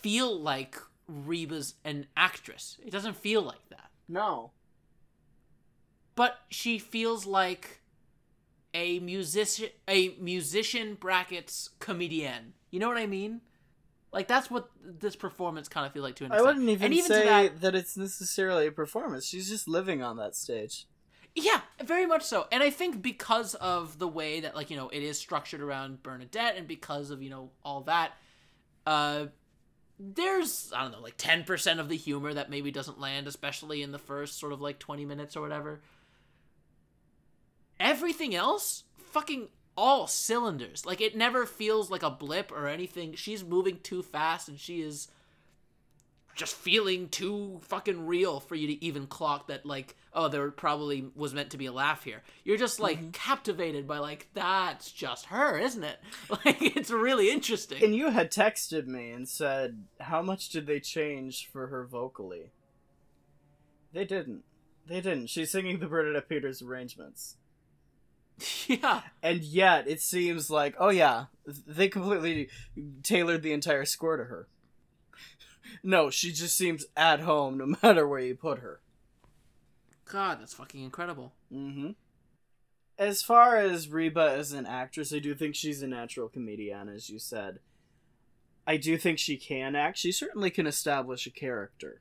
feel 0.00 0.38
like 0.38 0.76
Reba's 1.08 1.74
an 1.84 2.06
actress. 2.16 2.78
It 2.84 2.90
doesn't 2.90 3.16
feel 3.16 3.42
like 3.42 3.68
that, 3.70 3.90
No. 4.08 4.52
but 6.14 6.40
she 6.50 6.78
feels 6.78 7.26
like 7.26 7.80
a 8.74 9.00
musician, 9.00 9.70
a 9.88 10.10
musician 10.20 10.94
brackets 10.94 11.70
comedian. 11.80 12.54
You 12.70 12.78
know 12.80 12.88
what 12.88 12.98
I 12.98 13.06
mean? 13.06 13.40
Like 14.12 14.28
that's 14.28 14.50
what 14.50 14.70
this 14.84 15.16
performance 15.16 15.68
kind 15.68 15.86
of 15.86 15.92
feels 15.92 16.04
like 16.04 16.16
to 16.16 16.26
an 16.26 16.32
I 16.32 16.42
wouldn't 16.42 16.68
even, 16.68 16.84
and 16.84 16.94
even 16.94 17.08
say 17.08 17.22
to 17.22 17.28
that, 17.28 17.60
that... 17.62 17.74
it's 17.74 17.96
necessarily 17.96 18.66
a 18.66 18.72
performance. 18.72 19.24
She's 19.24 19.48
just 19.48 19.66
living 19.66 20.02
on 20.02 20.16
that 20.18 20.36
stage. 20.36 20.86
Yeah, 21.34 21.62
very 21.82 22.04
much 22.04 22.22
so. 22.22 22.46
And 22.52 22.62
I 22.62 22.68
think 22.68 23.00
because 23.00 23.54
of 23.54 23.98
the 23.98 24.08
way 24.08 24.40
that 24.40 24.54
like, 24.54 24.70
you 24.70 24.76
know, 24.76 24.90
it 24.90 25.02
is 25.02 25.18
structured 25.18 25.62
around 25.62 26.02
Bernadette 26.02 26.56
and 26.56 26.68
because 26.68 27.10
of, 27.10 27.22
you 27.22 27.30
know, 27.30 27.50
all 27.64 27.82
that, 27.82 28.12
uh 28.86 29.26
there's 29.98 30.72
I 30.76 30.82
don't 30.82 30.92
know, 30.92 31.00
like 31.00 31.16
10% 31.16 31.78
of 31.78 31.88
the 31.88 31.96
humor 31.96 32.34
that 32.34 32.50
maybe 32.50 32.70
doesn't 32.70 33.00
land 33.00 33.26
especially 33.26 33.82
in 33.82 33.92
the 33.92 33.98
first 33.98 34.38
sort 34.38 34.52
of 34.52 34.60
like 34.60 34.78
20 34.78 35.06
minutes 35.06 35.36
or 35.36 35.40
whatever. 35.40 35.80
Everything 37.80 38.34
else 38.34 38.84
fucking 38.98 39.48
all 39.76 40.06
cylinders. 40.06 40.84
Like 40.86 41.00
it 41.00 41.16
never 41.16 41.46
feels 41.46 41.90
like 41.90 42.02
a 42.02 42.10
blip 42.10 42.52
or 42.52 42.66
anything. 42.68 43.14
She's 43.14 43.44
moving 43.44 43.78
too 43.82 44.02
fast 44.02 44.48
and 44.48 44.58
she 44.58 44.80
is 44.82 45.08
just 46.34 46.54
feeling 46.54 47.08
too 47.10 47.60
fucking 47.64 48.06
real 48.06 48.40
for 48.40 48.54
you 48.54 48.66
to 48.66 48.82
even 48.82 49.06
clock 49.06 49.48
that 49.48 49.66
like 49.66 49.94
oh 50.14 50.28
there 50.28 50.50
probably 50.50 51.04
was 51.14 51.34
meant 51.34 51.50
to 51.50 51.58
be 51.58 51.66
a 51.66 51.72
laugh 51.72 52.04
here 52.04 52.22
you're 52.42 52.56
just 52.56 52.80
like 52.80 52.98
Mm-hmm. 52.98 53.10
captivated 53.10 53.86
by 53.86 53.98
like 53.98 54.28
that's 54.32 54.90
just 54.90 55.26
her 55.26 55.58
isn't 55.58 55.84
it 55.84 55.98
like 56.30 56.56
it's 56.74 56.90
really 56.90 57.30
interesting 57.30 57.84
And 57.84 57.94
you 57.94 58.08
had 58.12 58.30
texted 58.32 58.86
me 58.86 59.10
and 59.10 59.28
said, 59.28 59.84
"How 60.00 60.22
much 60.22 60.48
did 60.48 60.66
they 60.66 60.80
change 60.80 61.50
for 61.52 61.66
her 61.66 61.84
vocally?" 61.84 62.50
They 63.92 64.06
didn't. 64.06 64.44
They 64.86 65.02
didn't. 65.02 65.26
She's 65.28 65.50
singing 65.50 65.80
the 65.80 65.86
Bernadette 65.86 66.30
Peters 66.30 66.62
arrangements. 66.62 67.36
yeah 68.66 69.02
And 69.22 69.42
yet, 69.42 69.88
it 69.88 70.00
seems 70.00 70.50
like, 70.50 70.74
oh 70.78 70.90
yeah, 70.90 71.26
they 71.66 71.88
completely 71.88 72.48
tailored 73.02 73.42
the 73.42 73.52
entire 73.52 73.84
score 73.84 74.16
to 74.16 74.24
her. 74.24 74.48
No, 75.82 76.10
she 76.10 76.32
just 76.32 76.56
seems 76.56 76.84
at 76.96 77.20
home 77.20 77.58
no 77.58 77.76
matter 77.82 78.06
where 78.06 78.20
you 78.20 78.34
put 78.34 78.58
her. 78.60 78.80
god 80.04 80.40
that's 80.40 80.54
fucking 80.54 80.82
incredible 80.82 81.32
Mm-hmm. 81.52 81.90
As 82.98 83.22
far 83.22 83.56
as 83.56 83.88
Reba 83.88 84.34
as 84.36 84.52
an 84.52 84.66
actress, 84.66 85.12
I 85.12 85.18
do 85.18 85.34
think 85.34 85.54
she's 85.54 85.82
a 85.82 85.86
natural 85.86 86.28
comedian, 86.28 86.88
as 86.88 87.08
you 87.08 87.18
said. 87.18 87.58
I 88.66 88.76
do 88.76 88.96
think 88.96 89.18
she 89.18 89.36
can 89.36 89.74
act. 89.74 89.98
She 89.98 90.12
certainly 90.12 90.50
can 90.50 90.66
establish 90.66 91.26
a 91.26 91.30
character. 91.30 92.00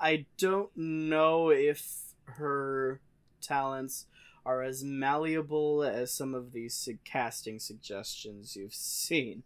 I 0.00 0.26
don't 0.38 0.70
know 0.76 1.50
if 1.50 2.14
her 2.24 3.00
talents 3.42 4.06
are 4.46 4.62
as 4.62 4.84
malleable 4.84 5.82
as 5.82 6.12
some 6.12 6.34
of 6.34 6.52
these 6.52 6.74
su- 6.74 6.98
casting 7.04 7.58
suggestions 7.58 8.56
you've 8.56 8.74
seen 8.74 9.42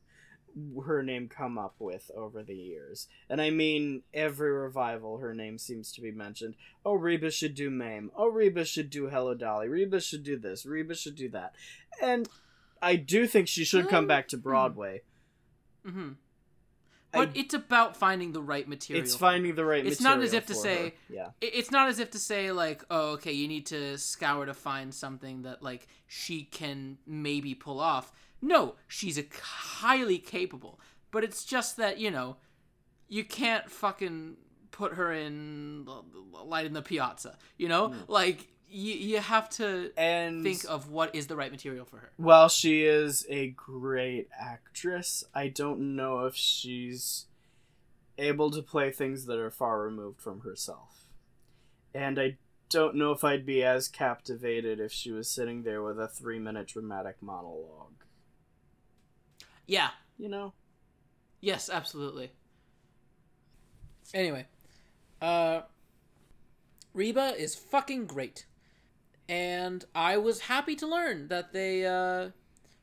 her 0.87 1.03
name 1.05 1.29
come 1.29 1.57
up 1.57 1.75
with 1.79 2.11
over 2.17 2.43
the 2.43 2.57
years. 2.57 3.07
And 3.29 3.41
I 3.41 3.51
mean, 3.51 4.03
every 4.13 4.51
revival, 4.51 5.19
her 5.19 5.33
name 5.35 5.57
seems 5.59 5.93
to 5.93 6.01
be 6.01 6.11
mentioned. 6.11 6.57
Oh, 6.85 6.95
Reba 6.95 7.31
should 7.31 7.55
do 7.55 7.71
Mame. 7.71 8.11
Oh, 8.17 8.29
Reba 8.29 8.65
should 8.65 8.91
do 8.91 9.07
Hello 9.09 9.35
Dolly. 9.35 9.69
Reba 9.69 10.01
should 10.01 10.25
do 10.25 10.37
this. 10.37 10.67
Reba 10.67 10.95
should 10.97 11.15
do 11.15 11.29
that. 11.29 11.55
And 12.03 12.29
I 12.83 12.97
do 12.97 13.27
think 13.29 13.47
she 13.47 13.65
should 13.65 13.89
come 13.89 14.05
Um, 14.05 14.09
back 14.09 14.27
to 14.29 14.37
Broadway. 14.37 15.03
Hmm 17.13 17.19
I- 17.21 17.25
but 17.27 17.37
it's 17.37 17.55
about 17.55 17.97
finding 17.97 18.33
the 18.33 18.43
right 18.43 18.69
material 18.69 19.03
It's 19.05 19.15
finding 19.15 19.55
the 19.55 19.65
right 19.65 19.85
It's 19.87 20.01
material. 20.01 20.17
not 20.19 20.25
as 20.25 20.33
if 20.35 20.47
to 20.47 20.55
say- 20.55 20.85
her. 20.91 20.93
yeah. 21.09 21.31
it's 21.41 21.71
not 21.71 21.89
as 21.89 21.99
if 21.99 22.11
to 22.11 22.19
say 22.19 22.53
like 22.53 22.85
oh 22.91 23.13
okay 23.13 23.33
you 23.33 23.49
need 23.49 23.67
to 23.67 23.97
scour 23.99 24.45
to 24.47 24.55
find 24.55 24.95
something 24.95 25.43
that 25.43 25.63
like 25.63 25.87
she 26.07 26.45
can 26.45 26.99
maybe 27.07 27.55
pull 27.55 27.81
off 27.81 28.13
no 28.43 28.75
she's 28.87 29.19
a 29.19 29.25
highly 29.43 30.19
capable 30.19 30.79
but 31.11 31.25
it's 31.25 31.45
just 31.45 31.77
that 31.79 31.99
you 31.99 32.11
know 32.11 32.37
you 33.09 33.25
can't 33.25 33.71
fucking 33.71 34.37
put 34.71 34.93
her 34.95 35.11
in 35.13 35.87
light 36.45 36.67
in 36.67 36.73
the 36.75 36.83
piazza 36.83 37.37
you 37.57 37.69
know 37.69 37.95
like 38.07 38.49
you, 38.71 38.95
you 38.95 39.19
have 39.21 39.49
to 39.51 39.91
And 39.97 40.43
think 40.43 40.65
of 40.69 40.91
what 40.91 41.15
is 41.15 41.27
the 41.27 41.37
right 41.37 41.51
material 41.51 41.85
for 41.85 41.99
her 41.99 42.11
Well, 42.19 42.49
she 42.49 42.85
is 42.85 43.27
a 43.29 43.49
great 43.49 44.29
actress, 44.39 45.25
I 45.35 45.49
don't 45.49 45.97
know 45.97 46.27
if 46.27 46.35
she's 46.35 47.27
able 48.19 48.51
to 48.51 48.63
play 48.63 48.91
things 48.91 49.27
that 49.27 49.39
are 49.39 49.51
far 49.51 49.81
removed 49.81 50.21
from 50.21 50.41
herself. 50.41 51.05
And 51.95 52.19
I 52.19 52.37
don't 52.69 52.97
know 52.97 53.13
if 53.13 53.25
I'd 53.25 53.47
be 53.47 53.63
as 53.65 53.89
captivated 53.89 54.81
if 54.81 54.93
she 54.93 55.11
was 55.11 55.31
sitting 55.31 55.63
there 55.63 55.83
with 55.83 55.99
a 55.99 56.09
three 56.09 56.39
minute 56.39 56.67
dramatic 56.67 57.17
monologue. 57.23 58.05
yeah 59.67 59.91
You 60.19 60.29
know? 60.29 60.53
Yes, 61.41 61.71
absolutely. 61.73 62.33
Anyway, 64.13 64.47
uh 65.23 65.63
Reba 66.93 67.35
is 67.39 67.55
fucking 67.55 68.07
great. 68.07 68.47
And 69.29 69.85
I 69.95 70.17
was 70.17 70.41
happy 70.41 70.75
to 70.77 70.87
learn 70.87 71.29
that 71.29 71.53
they 71.53 71.85
uh 71.87 72.31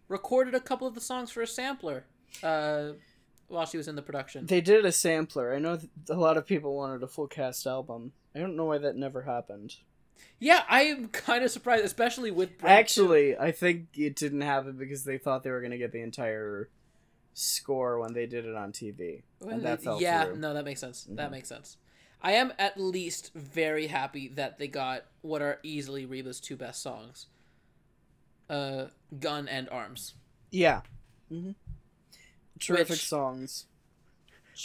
recorded 0.07 0.53
a 0.53 0.59
couple 0.59 0.85
of 0.87 0.93
the 0.93 1.01
songs 1.01 1.31
for 1.31 1.41
a 1.41 1.47
sampler 1.47 2.03
uh 2.43 2.89
while 3.47 3.65
she 3.65 3.77
was 3.77 3.87
in 3.87 3.95
the 3.95 4.01
production. 4.01 4.45
They 4.45 4.61
did 4.61 4.85
a 4.85 4.91
sampler. 4.91 5.53
I 5.53 5.59
know 5.59 5.77
th- 5.77 5.89
a 6.09 6.15
lot 6.15 6.37
of 6.37 6.45
people 6.47 6.75
wanted 6.75 7.03
a 7.03 7.07
full 7.07 7.27
cast 7.27 7.65
album. 7.67 8.11
I 8.35 8.39
don't 8.39 8.55
know 8.55 8.65
why 8.65 8.77
that 8.79 8.95
never 8.95 9.21
happened. 9.23 9.75
Yeah, 10.39 10.63
I 10.69 10.83
am 10.83 11.07
kind 11.27 11.43
of 11.43 11.51
surprised 11.51 11.85
especially 11.85 12.31
with 12.31 12.57
Brent, 12.57 12.75
too. 12.75 12.79
Actually, 13.03 13.37
I 13.37 13.51
think 13.51 13.87
it 13.95 14.15
didn't 14.15 14.41
happen 14.41 14.73
because 14.77 15.03
they 15.03 15.17
thought 15.17 15.43
they 15.43 15.51
were 15.51 15.59
going 15.61 15.71
to 15.71 15.77
get 15.77 15.91
the 15.91 16.01
entire 16.01 16.69
score 17.33 17.99
when 17.99 18.13
they 18.13 18.25
did 18.25 18.45
it 18.45 18.55
on 18.55 18.71
TV. 18.71 19.21
Well, 19.41 19.55
And 19.55 19.63
that 19.63 19.83
fell 19.83 20.01
yeah, 20.01 20.25
through. 20.25 20.37
no, 20.37 20.53
that 20.53 20.65
makes 20.65 20.79
sense. 20.79 21.05
That 21.09 21.27
Mhm. 21.29 21.31
makes 21.31 21.49
sense. 21.49 21.77
I 22.25 22.31
am 22.31 22.51
at 22.57 22.79
least 22.79 23.31
very 23.35 23.85
happy 23.85 24.29
that 24.29 24.57
they 24.57 24.67
got 24.67 25.05
what 25.21 25.43
are 25.43 25.59
easily 25.61 26.07
Reba's 26.07 26.39
two 26.39 26.55
best 26.55 26.81
songs. 26.81 27.27
Uh 28.49 28.85
Gun 29.19 29.47
and 29.47 29.69
Arms. 29.69 30.15
Yeah. 30.49 30.81
Mm-hmm. 31.31 31.51
Terrific 32.59 32.89
Which- 32.89 33.07
songs. 33.07 33.65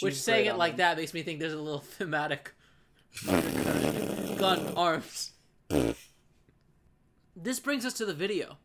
Which 0.01 0.15
saying 0.15 0.47
it 0.47 0.55
like 0.57 0.77
them. 0.77 0.95
that 0.95 0.97
makes 0.97 1.13
me 1.13 1.21
think 1.21 1.39
there's 1.39 1.53
a 1.53 1.59
little 1.61 1.79
thematic 1.81 2.53
gun 3.27 4.73
arms. 4.75 5.33
this 7.35 7.59
brings 7.59 7.85
us 7.85 7.93
to 7.95 8.05
the 8.05 8.13
video. 8.13 8.57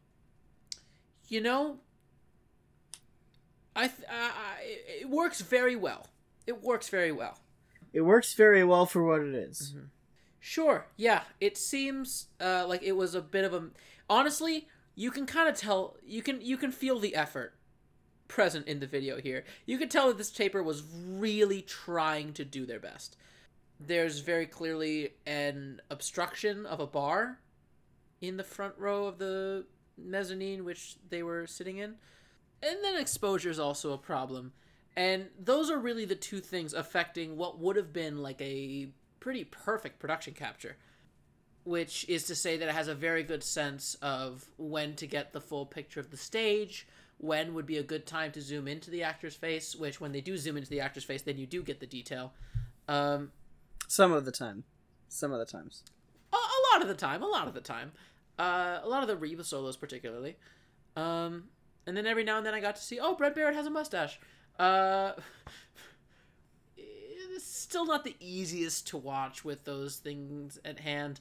You 1.28 1.40
know, 1.40 1.78
I, 3.74 3.88
th- 3.88 4.08
I, 4.08 4.14
I 4.14 4.54
it 5.00 5.10
works 5.10 5.40
very 5.40 5.74
well. 5.74 6.06
It 6.46 6.62
works 6.62 6.88
very 6.88 7.10
well. 7.10 7.38
It 7.96 8.04
works 8.04 8.34
very 8.34 8.62
well 8.62 8.84
for 8.84 9.02
what 9.02 9.22
it 9.22 9.34
is. 9.34 9.72
Mm-hmm. 9.74 9.86
Sure, 10.38 10.86
yeah. 10.98 11.22
It 11.40 11.56
seems 11.56 12.26
uh, 12.38 12.66
like 12.68 12.82
it 12.82 12.92
was 12.92 13.14
a 13.14 13.22
bit 13.22 13.46
of 13.46 13.54
a. 13.54 13.70
Honestly, 14.10 14.68
you 14.94 15.10
can 15.10 15.24
kind 15.24 15.48
of 15.48 15.56
tell. 15.56 15.96
You 16.04 16.20
can 16.20 16.42
you 16.42 16.58
can 16.58 16.72
feel 16.72 16.98
the 16.98 17.14
effort 17.14 17.54
present 18.28 18.68
in 18.68 18.80
the 18.80 18.86
video 18.86 19.18
here. 19.18 19.44
You 19.64 19.78
can 19.78 19.88
tell 19.88 20.08
that 20.08 20.18
this 20.18 20.30
taper 20.30 20.62
was 20.62 20.82
really 21.08 21.62
trying 21.62 22.34
to 22.34 22.44
do 22.44 22.66
their 22.66 22.78
best. 22.78 23.16
There's 23.80 24.18
very 24.18 24.46
clearly 24.46 25.14
an 25.24 25.80
obstruction 25.88 26.66
of 26.66 26.80
a 26.80 26.86
bar 26.86 27.38
in 28.20 28.36
the 28.36 28.44
front 28.44 28.74
row 28.76 29.06
of 29.06 29.16
the 29.16 29.64
mezzanine 29.96 30.66
which 30.66 30.96
they 31.08 31.22
were 31.22 31.46
sitting 31.46 31.78
in. 31.78 31.94
And 32.62 32.76
then 32.82 33.00
exposure 33.00 33.48
is 33.48 33.58
also 33.58 33.94
a 33.94 33.98
problem. 33.98 34.52
And 34.96 35.26
those 35.38 35.70
are 35.70 35.78
really 35.78 36.06
the 36.06 36.14
two 36.14 36.40
things 36.40 36.72
affecting 36.72 37.36
what 37.36 37.58
would 37.58 37.76
have 37.76 37.92
been 37.92 38.22
like 38.22 38.40
a 38.40 38.88
pretty 39.20 39.44
perfect 39.44 39.98
production 39.98 40.32
capture. 40.32 40.76
Which 41.64 42.08
is 42.08 42.24
to 42.24 42.34
say 42.34 42.56
that 42.56 42.68
it 42.68 42.74
has 42.74 42.88
a 42.88 42.94
very 42.94 43.24
good 43.24 43.42
sense 43.42 43.96
of 44.00 44.46
when 44.56 44.94
to 44.96 45.06
get 45.06 45.32
the 45.32 45.40
full 45.40 45.66
picture 45.66 46.00
of 46.00 46.10
the 46.10 46.16
stage, 46.16 46.86
when 47.18 47.54
would 47.54 47.66
be 47.66 47.76
a 47.76 47.82
good 47.82 48.06
time 48.06 48.30
to 48.32 48.40
zoom 48.40 48.68
into 48.68 48.90
the 48.90 49.02
actor's 49.02 49.34
face, 49.34 49.74
which 49.74 50.00
when 50.00 50.12
they 50.12 50.20
do 50.20 50.36
zoom 50.36 50.56
into 50.56 50.70
the 50.70 50.80
actor's 50.80 51.04
face, 51.04 51.22
then 51.22 51.38
you 51.38 51.46
do 51.46 51.62
get 51.62 51.80
the 51.80 51.86
detail. 51.86 52.32
Um, 52.88 53.32
Some 53.88 54.12
of 54.12 54.24
the 54.24 54.32
time. 54.32 54.64
Some 55.08 55.32
of 55.32 55.38
the 55.40 55.44
times. 55.44 55.82
a, 56.32 56.36
a 56.36 56.60
lot 56.72 56.82
of 56.82 56.88
the 56.88 56.94
time, 56.94 57.22
a 57.22 57.26
lot 57.26 57.48
of 57.48 57.54
the 57.54 57.60
time. 57.60 57.92
Uh, 58.38 58.80
a 58.82 58.88
lot 58.88 59.02
of 59.02 59.08
the 59.08 59.16
Reba 59.16 59.44
solos, 59.44 59.76
particularly. 59.76 60.36
Um, 60.94 61.44
and 61.86 61.96
then 61.96 62.06
every 62.06 62.22
now 62.22 62.36
and 62.36 62.46
then 62.46 62.54
I 62.54 62.60
got 62.60 62.76
to 62.76 62.82
see, 62.82 63.00
oh, 63.00 63.14
Brett 63.14 63.34
Barrett 63.34 63.56
has 63.56 63.66
a 63.66 63.70
mustache. 63.70 64.20
Uh, 64.58 65.12
it's 66.76 67.44
still 67.44 67.86
not 67.86 68.04
the 68.04 68.16
easiest 68.20 68.86
to 68.88 68.96
watch 68.96 69.44
with 69.44 69.64
those 69.64 69.96
things 69.96 70.58
at 70.64 70.80
hand. 70.80 71.20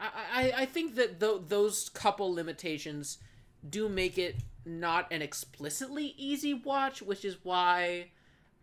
I, 0.00 0.08
I, 0.32 0.52
I 0.62 0.66
think 0.66 0.96
that 0.96 1.20
th- 1.20 1.42
those 1.48 1.88
couple 1.88 2.32
limitations 2.32 3.18
do 3.68 3.88
make 3.88 4.18
it 4.18 4.36
not 4.66 5.12
an 5.12 5.22
explicitly 5.22 6.14
easy 6.16 6.54
watch, 6.54 7.02
which 7.02 7.24
is 7.24 7.36
why 7.42 8.08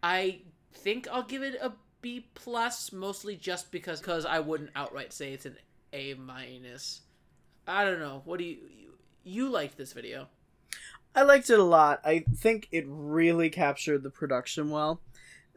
I 0.03 0.41
think 0.74 1.08
I'll 1.12 1.24
give 1.24 1.44
it 1.44 1.56
a 1.62 1.74
B 2.02 2.28
plus, 2.34 2.91
mostly 2.91 3.36
just 3.36 3.72
because 3.72 3.99
because 3.99 4.26
I 4.26 4.40
wouldn't 4.40 4.72
outright 4.76 5.14
say 5.14 5.34
it's 5.34 5.45
an 5.45 5.58
A 5.94 6.16
minus. 6.16 7.02
I 7.68 7.86
don't 7.86 7.99
know. 7.99 8.22
What 8.26 8.40
do 8.40 8.45
you 8.45 8.58
you, 8.76 8.94
you 9.24 9.49
liked 9.49 9.78
this 9.78 9.94
video? 9.94 10.28
I 11.15 11.23
liked 11.23 11.49
it 11.49 11.59
a 11.59 11.63
lot. 11.63 11.99
I 12.05 12.23
think 12.35 12.67
it 12.71 12.85
really 12.88 13.49
captured 13.49 14.03
the 14.03 14.09
production 14.09 14.69
well. 14.69 15.01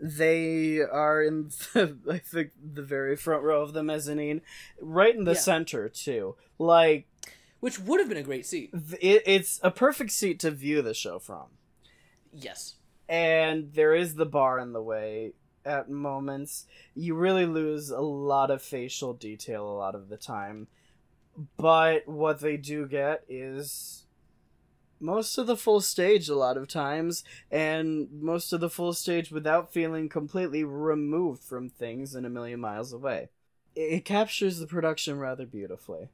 They 0.01 0.81
are 0.81 1.23
in, 1.23 1.51
the, 1.73 1.97
I 2.11 2.19
think, 2.19 2.51
the 2.61 2.83
very 2.83 3.17
front 3.17 3.43
row 3.45 3.63
of 3.63 3.73
the 3.73 3.83
mezzanine, 3.85 4.43
right 4.81 5.15
in 5.15 5.25
the 5.25 5.33
Yeah. 5.35 5.39
center 5.39 5.89
too. 5.89 6.35
Like 6.59 7.07
Which 7.61 7.79
would 7.79 8.01
have 8.01 8.09
been 8.09 8.19
a 8.19 8.23
great 8.23 8.47
seat. 8.47 8.71
it, 9.01 9.23
it's 9.27 9.61
a 9.63 9.71
perfect 9.71 10.11
seat 10.11 10.41
to 10.41 10.51
view 10.51 10.83
the 10.83 10.95
show 10.95 11.19
from. 11.19 11.47
Yes. 12.33 12.75
and 13.09 13.73
there 13.75 13.95
is 13.95 14.15
the 14.17 14.27
bar 14.27 14.59
in 14.59 14.73
the 14.73 14.83
way 14.83 15.35
at 15.65 15.89
moments 15.89 16.67
you 16.95 17.15
really 17.15 17.47
lose 17.47 17.91
a 17.91 18.01
lot 18.01 18.51
of 18.51 18.61
facial 18.63 19.13
detail 19.15 19.67
a 19.69 19.77
lot 19.79 19.95
of 19.95 20.09
the 20.09 20.17
time 20.17 20.67
but 21.59 22.07
what 22.09 22.41
they 22.41 22.57
do 22.57 22.87
get 22.89 23.23
is 23.29 24.04
most 25.01 25.39
of 25.39 25.47
the 25.47 25.57
full 25.57 25.81
stage 25.81 26.29
a 26.29 26.37
lot 26.37 26.57
of 26.57 26.69
times, 26.69 27.25
and 27.51 28.09
most 28.13 28.53
of 28.53 28.61
the 28.61 28.71
full 28.71 28.93
stage 28.93 29.31
without 29.31 29.73
feeling 29.73 30.09
completely 30.09 30.65
removed 30.65 31.43
from 31.43 31.69
things 31.69 32.15
and 32.15 32.25
a 32.25 32.31
million 32.31 32.61
miles 32.61 32.93
away. 32.93 33.29
It, 33.75 33.81
it 33.81 34.05
captures 34.05 34.59
the 34.59 34.67
production 34.67 35.19
rather 35.19 35.47
beautifully, 35.47 36.09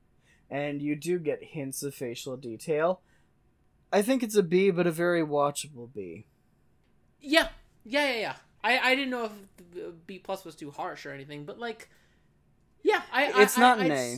and 0.51 0.83
you 0.83 0.97
do 0.97 1.19
get 1.19 1.43
hints 1.43 1.83
of 1.83 1.95
facial 1.95 2.37
detail. 2.37 3.01
I 3.93 4.03
think 4.03 4.23
it's 4.23 4.37
a 4.37 4.43
B, 4.43 4.71
but 4.71 4.87
a 4.87 4.93
very 4.93 5.23
watchable 5.23 5.93
B. 5.93 6.27
Yeah, 7.21 7.49
yeah, 7.85 8.13
yeah, 8.13 8.21
yeah. 8.21 8.35
I, 8.63 8.79
I 8.79 8.95
didn't 8.95 9.11
know 9.11 9.25
if 9.25 9.33
uh, 9.77 9.91
B 10.07 10.19
plus 10.19 10.45
was 10.45 10.55
too 10.55 10.71
harsh 10.71 11.07
or 11.07 11.13
anything, 11.13 11.45
but 11.45 11.59
like, 11.59 11.89
yeah, 12.83 13.03
I. 13.13 13.43
It's 13.43 13.59
I, 13.59 13.61
not 13.61 13.79
I, 13.81 13.85
an 13.85 13.93
I'd 13.93 13.99
A. 13.99 14.17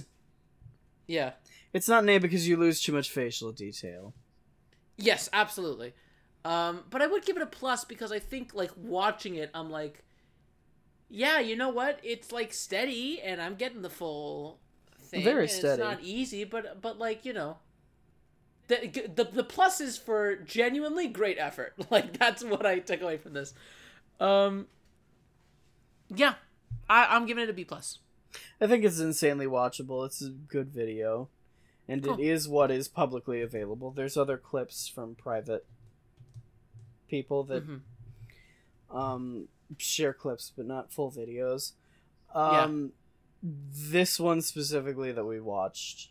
Yeah. 1.06 1.32
It's 1.72 1.88
not 1.88 2.02
an 2.02 2.08
A 2.10 2.18
because 2.18 2.46
you 2.46 2.56
lose 2.56 2.82
too 2.82 2.92
much 2.92 3.10
facial 3.10 3.52
detail. 3.52 4.14
Yes, 4.96 5.28
absolutely. 5.32 5.94
Um, 6.44 6.84
but 6.90 7.02
I 7.02 7.06
would 7.06 7.24
give 7.24 7.36
it 7.36 7.42
a 7.42 7.46
plus 7.46 7.84
because 7.84 8.10
I 8.12 8.18
think 8.18 8.54
like 8.54 8.70
watching 8.76 9.36
it, 9.36 9.50
I'm 9.54 9.70
like, 9.70 10.02
yeah, 11.08 11.38
you 11.38 11.56
know 11.56 11.68
what? 11.68 12.00
It's 12.02 12.32
like 12.32 12.52
steady, 12.52 13.20
and 13.20 13.40
I'm 13.40 13.54
getting 13.54 13.82
the 13.82 13.90
full 13.90 14.58
thing. 14.98 15.24
Very 15.24 15.46
steady. 15.46 15.68
It's 15.68 15.78
not 15.78 16.02
easy, 16.02 16.44
but 16.44 16.80
but 16.80 16.98
like 16.98 17.24
you 17.24 17.32
know, 17.32 17.58
the 18.68 19.10
the 19.14 19.24
the 19.24 19.44
plus 19.44 19.80
is 19.80 19.96
for 19.96 20.36
genuinely 20.36 21.08
great 21.08 21.38
effort. 21.38 21.74
Like 21.90 22.18
that's 22.18 22.42
what 22.42 22.66
I 22.66 22.78
took 22.78 23.02
away 23.02 23.18
from 23.18 23.34
this. 23.34 23.54
Um, 24.18 24.66
yeah, 26.08 26.34
I, 26.88 27.06
I'm 27.10 27.26
giving 27.26 27.44
it 27.44 27.50
a 27.50 27.52
B 27.52 27.64
plus. 27.64 27.98
I 28.60 28.66
think 28.66 28.84
it's 28.84 28.98
insanely 28.98 29.46
watchable. 29.46 30.06
It's 30.06 30.22
a 30.22 30.30
good 30.30 30.70
video. 30.70 31.28
And 31.92 32.02
Cool. 32.04 32.14
it 32.14 32.20
is 32.20 32.48
what 32.48 32.70
is 32.70 32.88
publicly 32.88 33.40
available. 33.42 33.90
There's 33.90 34.16
other 34.16 34.38
clips 34.38 34.88
from 34.88 35.14
private 35.14 35.66
people 37.08 37.44
that 37.44 37.66
Mhm. 37.66 37.80
um 38.90 39.48
share 39.78 40.12
clips 40.14 40.50
but 40.56 40.66
not 40.66 40.92
full 40.92 41.10
videos. 41.10 41.72
Yeah. 42.34 42.62
Um 42.62 42.92
this 43.42 44.18
one 44.20 44.40
specifically 44.40 45.12
that 45.12 45.24
we 45.24 45.40
watched. 45.40 46.10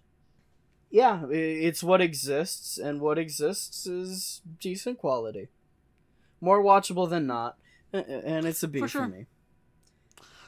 Yeah, 0.90 1.26
it's 1.30 1.82
what 1.84 2.02
exists 2.02 2.78
and 2.78 3.00
what 3.02 3.18
exists 3.18 3.86
is 3.88 4.42
decent 4.60 4.98
quality. 5.00 5.48
More 6.42 6.62
watchable 6.62 7.10
than 7.10 7.26
not. 7.28 7.58
And 7.94 8.46
it's 8.46 8.62
a 8.64 8.68
B 8.68 8.80
For 8.80 8.88
for, 8.90 9.08
me. 9.08 9.26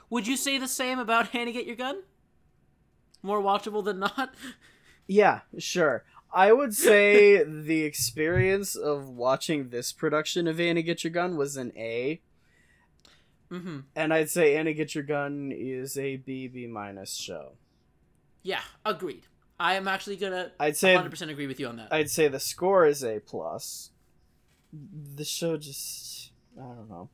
Would 0.09 0.27
you 0.27 0.35
say 0.37 0.57
the 0.57 0.67
same 0.67 0.99
about 0.99 1.33
Annie 1.33 1.53
Get 1.53 1.65
Your 1.65 1.77
Gun? 1.77 2.03
More 3.21 3.41
watchable 3.41 3.83
than 3.83 3.99
not. 3.99 4.35
Yeah, 5.07 5.41
sure. 5.57 6.03
I 6.33 6.51
would 6.51 6.73
say 6.73 7.43
the 7.47 7.81
experience 7.83 8.75
of 8.75 9.07
watching 9.09 9.69
this 9.69 9.91
production 9.91 10.47
of 10.47 10.59
Annie 10.59 10.83
Get 10.83 11.03
Your 11.03 11.11
Gun 11.11 11.37
was 11.37 11.57
an 11.57 11.71
A, 11.77 12.21
Mm-hmm. 13.51 13.79
and 13.95 14.11
I'd 14.13 14.29
say 14.31 14.55
Annie 14.55 14.73
Get 14.73 14.95
Your 14.95 15.03
Gun 15.03 15.51
is 15.55 15.95
a 15.97 16.15
B 16.15 16.47
B 16.47 16.65
minus 16.65 17.13
show. 17.13 17.51
Yeah, 18.41 18.61
agreed. 18.83 19.27
I 19.59 19.75
am 19.75 19.87
actually 19.87 20.15
gonna 20.17 20.51
I'd 20.59 20.75
say 20.75 20.95
100% 20.95 21.29
agree 21.29 21.45
with 21.45 21.59
you 21.59 21.67
on 21.67 21.77
that. 21.77 21.89
I'd 21.93 22.09
say 22.09 22.27
the 22.27 22.39
score 22.39 22.85
is 22.87 23.03
A 23.03 23.19
plus. 23.19 23.91
The 24.71 25.23
show 25.23 25.57
just 25.57 26.31
I 26.57 26.63
don't 26.63 26.89
know. 26.89 27.09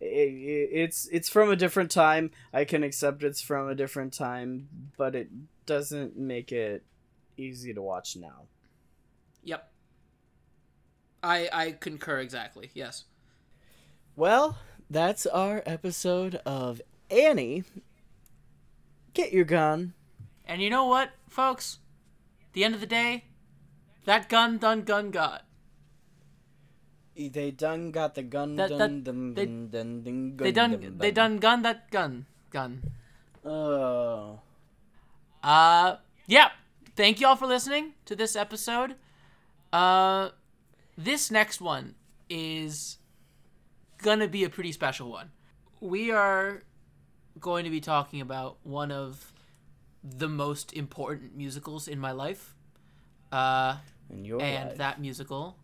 I- 0.00 0.04
I- 0.04 0.68
it's 0.72 1.06
it's 1.12 1.28
from 1.28 1.50
a 1.50 1.56
different 1.56 1.90
time. 1.90 2.30
I 2.52 2.64
can 2.64 2.82
accept 2.82 3.22
it's 3.22 3.42
from 3.42 3.68
a 3.68 3.74
different 3.74 4.14
time, 4.14 4.68
but 4.96 5.14
it 5.14 5.28
doesn't 5.66 6.16
make 6.16 6.50
it 6.50 6.82
easy 7.36 7.72
to 7.74 7.82
watch 7.82 8.16
now. 8.16 8.44
Yep. 9.44 9.70
I 11.22 11.48
I 11.52 11.72
concur 11.72 12.18
exactly. 12.18 12.70
Yes. 12.74 13.04
Well, 14.16 14.58
that's 14.90 15.26
our 15.26 15.62
episode 15.66 16.36
of 16.46 16.80
Annie. 17.10 17.64
Get 19.14 19.32
your 19.32 19.44
gun. 19.44 19.94
And 20.46 20.60
you 20.62 20.70
know 20.70 20.84
what, 20.86 21.10
folks? 21.28 21.78
The 22.52 22.64
end 22.64 22.74
of 22.74 22.80
the 22.80 22.86
day, 22.86 23.24
that 24.04 24.28
gun 24.28 24.58
done 24.58 24.82
gun 24.82 25.10
got. 25.10 25.44
They 27.16 27.50
done 27.52 27.90
got 27.92 28.14
the 28.14 28.22
gun. 28.22 28.56
That- 28.56 28.70
dun, 28.70 28.78
that- 28.78 29.04
dun, 29.04 29.34
they- 29.34 29.46
dun, 29.46 29.70
dun, 29.70 30.02
dun, 30.04 30.36
They 30.36 30.52
done 30.52 30.98
they 30.98 31.10
done 31.10 31.38
gun 31.38 31.62
that 31.62 31.90
gun 31.90 32.26
gun. 32.50 32.82
Oh. 33.44 34.40
Uh 35.42 35.96
yeah. 36.26 36.50
Thank 36.96 37.20
you 37.20 37.26
all 37.26 37.36
for 37.36 37.46
listening 37.46 37.92
to 38.06 38.14
this 38.16 38.36
episode. 38.36 38.94
Uh 39.72 40.30
this 40.96 41.30
next 41.30 41.60
one 41.60 41.96
is 42.30 42.98
gonna 43.98 44.28
be 44.28 44.44
a 44.44 44.48
pretty 44.50 44.72
special 44.72 45.10
one. 45.10 45.30
We 45.80 46.10
are 46.12 46.62
going 47.40 47.64
to 47.64 47.70
be 47.70 47.80
talking 47.80 48.20
about 48.20 48.58
one 48.62 48.92
of 48.92 49.32
the 50.04 50.28
most 50.28 50.72
important 50.72 51.36
musicals 51.36 51.88
in 51.88 51.98
my 51.98 52.12
life. 52.12 52.54
Uh 53.32 53.78
In 54.08 54.24
your 54.24 54.40
and 54.40 54.68
life. 54.70 54.78
that 54.78 55.00
musical 55.00 55.56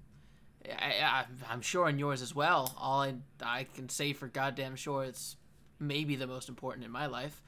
I, 0.68 0.92
I, 1.02 1.24
i'm 1.50 1.62
sure 1.62 1.88
in 1.88 1.98
yours 1.98 2.20
as 2.20 2.34
well 2.34 2.74
all 2.76 3.00
I, 3.00 3.14
I 3.42 3.64
can 3.74 3.88
say 3.88 4.12
for 4.12 4.28
goddamn 4.28 4.76
sure 4.76 5.04
it's 5.04 5.36
maybe 5.78 6.16
the 6.16 6.26
most 6.26 6.50
important 6.50 6.84
in 6.84 6.90
my 6.90 7.06
life 7.06 7.42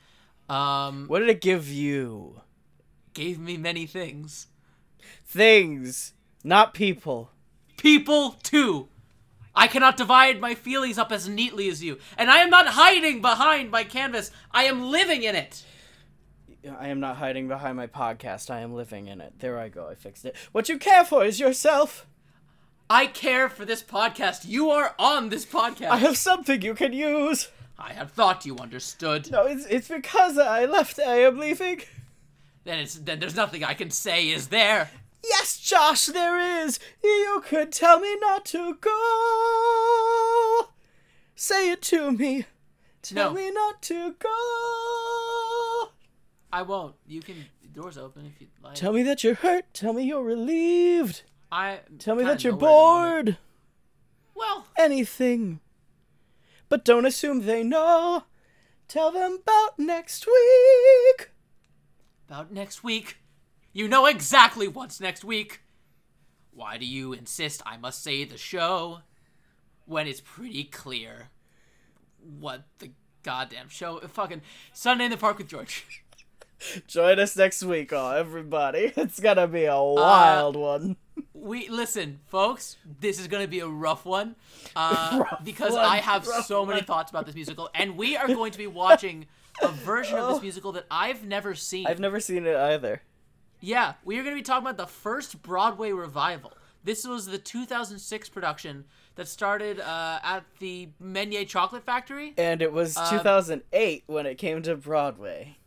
um 0.48 1.09
What 1.09 1.18
did 1.18 1.28
it 1.28 1.40
give 1.42 1.68
you? 1.68 2.40
Gave 3.14 3.39
me 3.39 3.56
many 3.56 3.86
things 3.86 4.47
Things, 5.26 6.12
not 6.44 6.74
people. 6.74 7.30
people 7.76 8.32
too 8.43 8.89
i 9.55 9.66
cannot 9.66 9.97
divide 9.97 10.40
my 10.40 10.55
feelings 10.55 10.97
up 10.98 11.10
as 11.12 11.28
neatly 11.28 11.68
as 11.68 11.82
you 11.82 11.98
and 12.16 12.30
i 12.30 12.39
am 12.39 12.48
not 12.51 12.68
hiding 12.68 13.20
behind 13.20 13.70
my 13.70 13.82
canvas 13.84 14.30
i 14.52 14.64
am 14.64 14.82
living 14.90 15.22
in 15.22 15.34
it 15.34 15.64
I 16.80 16.86
am 16.89 17.01
not 17.01 17.16
hiding 17.16 17.48
behind 17.48 17.76
my 17.76 17.89
podcast. 17.89 18.48
I 18.48 18.60
am 18.60 18.72
living 18.72 19.09
in 19.09 19.20
it. 19.20 19.32
There 19.40 19.59
I 19.59 19.68
go. 19.68 19.89
I 19.89 19.97
fixed 19.97 20.24
it. 20.24 20.36
What 20.52 20.68
you 20.68 20.78
care 20.78 21.05
for 21.05 21.24
is 21.24 21.40
yourself. 21.40 22.06
i 22.89 23.06
care 23.06 23.48
for 23.48 23.64
this 23.64 23.82
podcast 23.82 24.47
you 24.47 24.70
are 24.70 24.94
on 24.97 25.28
this 25.30 25.44
podcast 25.44 25.89
I 25.89 25.97
have 25.97 26.16
something 26.16 26.62
you 26.62 26.74
can 26.74 26.93
use. 26.93 27.48
I 27.76 27.94
had 27.94 28.12
thought 28.12 28.47
you 28.47 28.56
understood 28.59 29.28
No, 29.32 29.43
it's 29.44 29.66
it's 29.66 29.89
because 29.89 30.39
I 30.39 30.64
left. 30.66 31.01
I 31.01 31.22
am 31.22 31.36
leaving. 31.40 31.80
Then 32.64 32.78
it's 32.78 32.94
then 32.94 33.18
there's 33.20 33.34
nothing 33.36 33.64
i 33.64 33.74
can 33.74 33.90
say 33.90 34.28
is 34.28 34.48
there 34.48 34.90
Yes, 35.24 35.56
Josh, 35.60 36.06
there 36.06 36.36
is. 36.64 36.80
You 37.01 37.43
could 37.47 37.70
tell 37.70 38.01
me 38.01 38.16
not 38.16 38.44
to 38.47 38.74
go. 38.80 40.68
Say 41.36 41.70
it 41.70 41.80
to 41.82 42.10
me. 42.10 42.47
Tell 43.02 43.28
No. 43.32 43.34
me 43.40 43.52
not 43.52 43.80
to 43.82 44.14
go. 44.18 45.90
I 46.52 46.62
won't. 46.62 46.97
You 47.06 47.20
can. 47.22 47.36
Door's 47.72 47.97
open 47.97 48.26
if 48.26 48.40
you'd 48.40 48.51
like. 48.64 48.74
Tell 48.74 48.93
me 48.93 49.05
that 49.05 49.22
you're 49.22 49.34
hurt. 49.36 49.72
Tell 49.72 49.93
me 49.93 50.02
you're 50.02 50.24
relieved. 50.24 51.22
I 51.52 51.78
Tell 52.01 52.16
me 52.16 52.24
that 52.24 52.43
you're 52.43 52.55
know 52.55 52.59
where 52.59 52.68
the 52.68 52.74
moment- 52.74 53.24
bored. 53.26 53.39
Well, 54.34 54.66
Anything. 54.76 55.60
But 56.68 56.84
don't 56.84 57.06
assume 57.06 57.47
they 57.47 57.62
know. 57.62 58.24
Tell 58.89 59.12
them 59.12 59.39
about 59.40 59.78
next 59.78 60.26
week. 60.26 61.30
About 62.32 62.50
next 62.50 62.82
week. 62.82 63.18
You 63.74 63.88
know 63.88 64.06
exactly 64.06 64.66
what's 64.66 65.00
next 65.02 65.22
week. 65.22 65.60
Why 66.54 66.78
do 66.78 66.86
you 66.86 67.12
insist 67.12 67.60
I 67.66 67.76
must 67.76 68.02
say 68.02 68.24
the 68.24 68.38
show 68.38 69.00
when 69.84 70.06
it's 70.06 70.22
pretty 70.22 70.64
clear 70.64 71.28
what 72.40 72.62
the 72.78 72.92
goddamn 73.22 73.68
show? 73.68 74.00
Fucking 74.00 74.40
Sunday 74.72 75.04
in 75.04 75.10
the 75.10 75.18
Park 75.18 75.36
with 75.38 75.48
George. 75.48 75.84
Join 76.86 77.18
us 77.18 77.36
next 77.36 77.62
week, 77.64 77.92
all 77.92 78.12
everybody. 78.12 78.92
It's 78.96 79.20
gonna 79.20 79.46
be 79.46 79.68
Uh, 79.68 79.74
a 79.76 79.92
wild 79.94 80.56
one. 80.56 80.96
We 81.34 81.68
listen, 81.68 82.20
folks. 82.28 82.76
This 83.00 83.18
is 83.20 83.26
gonna 83.28 83.48
be 83.48 83.60
a 83.60 83.66
rough 83.66 84.06
one, 84.06 84.36
uh, 84.76 85.18
Rough 85.28 85.44
because 85.44 85.72
one, 85.72 85.84
I 85.84 85.96
have 85.96 86.24
so 86.24 86.64
many 86.64 86.78
one. 86.78 86.84
thoughts 86.86 87.10
about 87.10 87.26
this 87.26 87.34
musical, 87.34 87.68
and 87.74 87.96
we 87.98 88.16
are 88.16 88.28
going 88.28 88.52
to 88.52 88.59
be 88.59 88.68
watching 88.68 89.26
a 89.61 89.69
version 89.69 90.19
of 90.19 90.29
this 90.33 90.43
musical 90.43 90.73
that 90.73 90.87
I've 90.91 91.24
never 91.24 91.55
seen. 91.55 91.87
I've 91.87 92.01
never 92.01 92.20
seen 92.20 92.47
it 92.47 92.57
either. 92.57 93.03
Yeah, 93.61 93.95
we 94.05 94.19
are 94.19 94.23
going 94.23 94.35
to 94.35 94.41
be 94.41 94.45
talking 94.45 94.66
about 94.66 94.77
the 94.77 94.87
first 94.93 95.43
Broadway 95.43 95.93
revival. 95.93 96.53
This 96.85 97.07
was 97.07 97.27
the 97.27 97.39
2006 97.39 98.29
production 98.29 98.85
that 99.15 99.29
started 99.29 99.79
uh, 99.79 100.19
at 100.23 100.45
the 100.59 100.89
Menier 101.01 101.45
Chocolate 101.45 101.85
Factory. 101.85 102.35
And 102.37 102.61
it 102.61 102.73
was 102.73 102.97
Um, 102.97 103.09
2008 103.19 104.03
when 104.07 104.27
it 104.27 104.37
came 104.37 104.62
to 104.62 104.74
Broadway. 104.74 105.59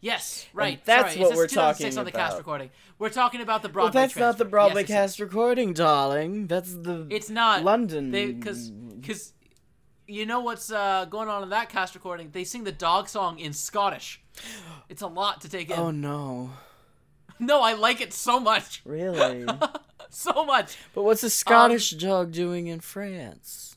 Yes, 0.00 0.46
right. 0.52 0.84
that's 0.84 1.14
Sorry, 1.14 1.24
what 1.24 1.34
we're 1.36 1.46
2006 1.48 1.94
talking 1.94 1.98
on 1.98 2.04
the 2.04 2.12
cast 2.12 2.36
recording. 2.38 2.70
We're 2.98 3.08
talking 3.08 3.40
about 3.40 3.62
the 3.62 3.68
Well, 3.68 3.86
Broadway. 3.86 4.02
that's 4.02 4.16
not 4.16 4.38
the. 4.38 4.44
Broadway 4.44 4.82
Yes, 4.82 4.88
cast 4.88 5.20
recording, 5.20 5.72
darling. 5.72 6.46
That's 6.46 6.74
the 6.74 7.08
It's 7.10 7.30
not 7.30 7.64
London. 7.64 8.12
because 8.12 8.70
because 8.70 9.32
you 10.06 10.26
know 10.26 10.40
what's 10.40 10.70
uh, 10.70 11.04
going 11.06 11.28
on 11.28 11.42
in 11.42 11.50
that 11.50 11.68
cast 11.68 11.94
recording? 11.94 12.30
They 12.32 12.44
sing 12.44 12.64
the 12.64 12.72
dog 12.72 13.08
song 13.08 13.38
in 13.38 13.52
Scottish. 13.52 14.22
It's 14.88 15.02
a 15.02 15.06
lot 15.06 15.40
to 15.42 15.48
take 15.48 15.70
in. 15.70 15.78
Oh 15.78 15.90
no. 15.90 16.50
No, 17.38 17.60
I 17.60 17.74
like 17.74 18.00
it 18.00 18.14
so 18.14 18.40
much. 18.40 18.80
Really? 18.86 19.44
so 20.08 20.46
much. 20.46 20.78
But 20.94 21.02
what's 21.02 21.22
a 21.22 21.28
Scottish 21.28 21.90
dog 21.90 22.32
doing 22.32 22.66
in 22.66 22.80
France? 22.80 23.76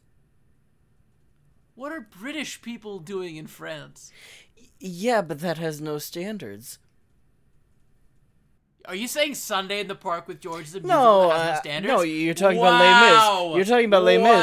What 1.75 1.91
are 1.91 1.99
British 1.99 2.61
people 2.61 2.99
doing 2.99 3.35
in 3.35 3.47
France? 3.47 4.13
Yeah, 4.79 5.21
but 5.21 5.39
that 5.41 5.57
has 5.57 5.81
no 5.81 5.97
standards. 5.97 6.79
Are 8.89 8.95
you 8.95 9.07
saying 9.07 9.35
Sunday 9.35 9.81
in 9.81 9.87
the 9.87 9.93
Park 9.93 10.27
with 10.27 10.41
George 10.41 10.63
is 10.65 10.73
a 10.75 10.79
No, 10.79 10.87
musical 10.87 11.29
that 11.29 11.37
has 11.37 11.45
no 11.45 11.51
uh, 11.51 11.59
standards? 11.61 11.93
no, 11.93 12.01
you're 12.01 12.33
talking 12.33 12.57
about 12.57 12.79
Wow. 12.79 13.43
Les 13.43 13.49
Mis. 13.51 13.55
You're 13.57 13.65
talking 13.75 13.85
about 13.85 14.03
Les 14.03 14.17
Mis. 14.17 14.25
You're 14.25 14.39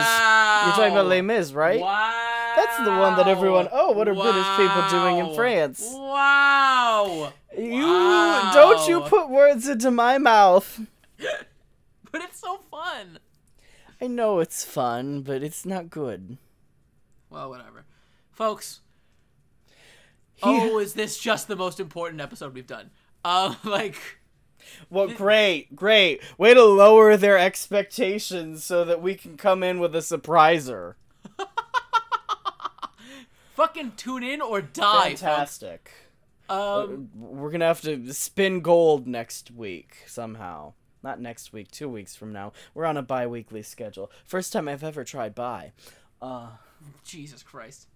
talking 0.77 0.93
about 0.93 1.05
Wow. 1.05 1.10
Les 1.10 1.20
Mis, 1.23 1.52
right? 1.52 1.81
Wow. 1.81 2.52
That's 2.55 2.77
the 2.78 2.90
one 2.90 3.16
that 3.16 3.27
everyone. 3.27 3.68
Oh, 3.73 3.90
what 3.90 4.06
are 4.06 4.14
British 4.14 4.47
people 4.56 4.89
doing 4.89 5.18
in 5.18 5.35
France? 5.35 5.82
Wow. 5.93 7.32
You 7.59 7.82
Wow. 7.82 8.51
don't 8.55 8.89
you 8.89 9.01
put 9.01 9.28
words 9.31 9.68
into 9.68 9.90
my 9.90 10.18
mouth. 10.18 10.81
But 12.12 12.23
it's 12.23 12.39
so 12.40 12.60
fun. 12.70 13.18
I 14.01 14.06
know 14.06 14.39
it's 14.39 14.64
fun, 14.64 15.20
but 15.20 15.43
it's 15.43 15.66
not 15.66 15.90
good. 15.90 16.39
Well, 17.28 17.51
whatever. 17.51 17.85
Folks. 18.31 18.81
Oh, 20.43 20.78
is 20.78 20.94
this 20.94 21.18
just 21.18 21.47
the 21.48 21.56
most 21.56 21.78
important 21.78 22.23
episode 22.23 22.55
we've 22.55 22.66
done? 22.66 22.90
Um, 23.23 23.56
like, 23.64 23.97
Well, 24.90 25.09
great, 25.09 25.74
great. 25.76 26.22
Way 26.38 26.55
to 26.55 26.64
lower 26.64 27.16
their 27.16 27.38
expectations 27.38 28.64
so 28.64 28.84
that 28.84 29.02
we 29.02 29.14
can 29.14 29.36
come 29.36 29.62
in 29.62 29.78
with 29.78 29.94
a 29.94 30.01
surpriser. 30.01 30.94
fucking 33.55 33.93
tune 33.97 34.22
in 34.22 34.40
or 34.40 34.60
die. 34.60 35.14
Fantastic. 35.14 35.90
Um, 36.48 37.10
We're 37.16 37.51
gonna 37.51 37.66
have 37.66 37.80
to 37.82 38.12
spin 38.12 38.60
gold 38.60 39.06
next 39.06 39.51
week 39.51 39.98
somehow. 40.06 40.74
Not 41.02 41.20
next 41.20 41.52
week, 41.52 41.70
two 41.70 41.88
weeks 41.88 42.14
from 42.16 42.32
now. 42.32 42.52
We're 42.74 42.84
on 42.84 42.97
a 42.97 43.02
bi-weekly 43.02 43.62
schedule. 43.62 44.10
First 44.24 44.52
time 44.52 44.68
I've 44.68 44.84
ever 44.84 45.05
tried 45.05 45.34
bi. 45.34 45.72
Uh, 46.20 46.51
Jesus 47.05 47.43
Christ. 47.43 47.88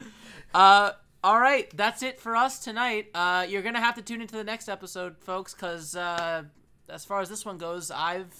Uh, 0.54 0.92
all 1.24 1.38
right, 1.40 1.70
that's 1.76 2.02
it 2.02 2.20
for 2.20 2.34
us 2.36 2.58
tonight. 2.58 3.08
Uh, 3.14 3.46
you're 3.48 3.62
gonna 3.62 3.80
have 3.80 3.94
to 3.96 4.02
tune 4.02 4.20
into 4.20 4.34
the 4.36 4.44
next 4.44 4.68
episode, 4.68 5.16
folks, 5.20 5.54
because 5.54 5.94
uh, 5.96 6.42
as 6.88 7.04
far 7.04 7.20
as 7.20 7.28
this 7.28 7.44
one 7.44 7.58
goes, 7.58 7.90
I've 7.90 8.34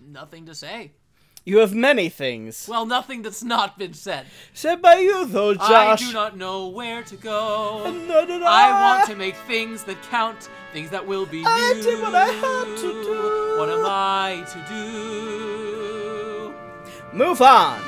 nothing 0.00 0.46
to 0.46 0.54
say. 0.54 0.92
you 1.44 1.58
have 1.58 1.74
many 1.74 2.08
things 2.08 2.68
Well, 2.68 2.86
nothing 2.86 3.22
that's 3.22 3.42
not 3.42 3.76
been 3.78 3.94
said. 3.94 4.26
said 4.54 4.80
by 4.82 4.96
you, 4.98 5.26
though, 5.26 5.54
Josh. 5.54 6.02
I 6.02 6.06
do 6.06 6.12
not 6.12 6.36
know 6.36 6.68
where 6.68 7.02
to 7.02 7.16
go. 7.16 7.90
Nor 8.06 8.26
did 8.26 8.42
I 8.42 8.70
want 8.96 9.08
to 9.10 9.16
make 9.16 9.34
things 9.48 9.82
that 9.84 10.00
count, 10.10 10.48
things 10.72 10.90
that 10.90 11.04
will 11.06 11.26
be 11.26 11.42
I 11.44 11.72
new. 11.74 11.82
did 11.82 12.00
what 12.02 12.14
I 12.14 12.26
had 12.26 12.76
to 12.76 12.92
do. 13.02 13.56
What 13.58 13.68
am 13.70 13.84
I 13.84 14.44
to 14.52 14.58
do? 14.72 16.54
Move 17.16 17.40
on. 17.42 17.80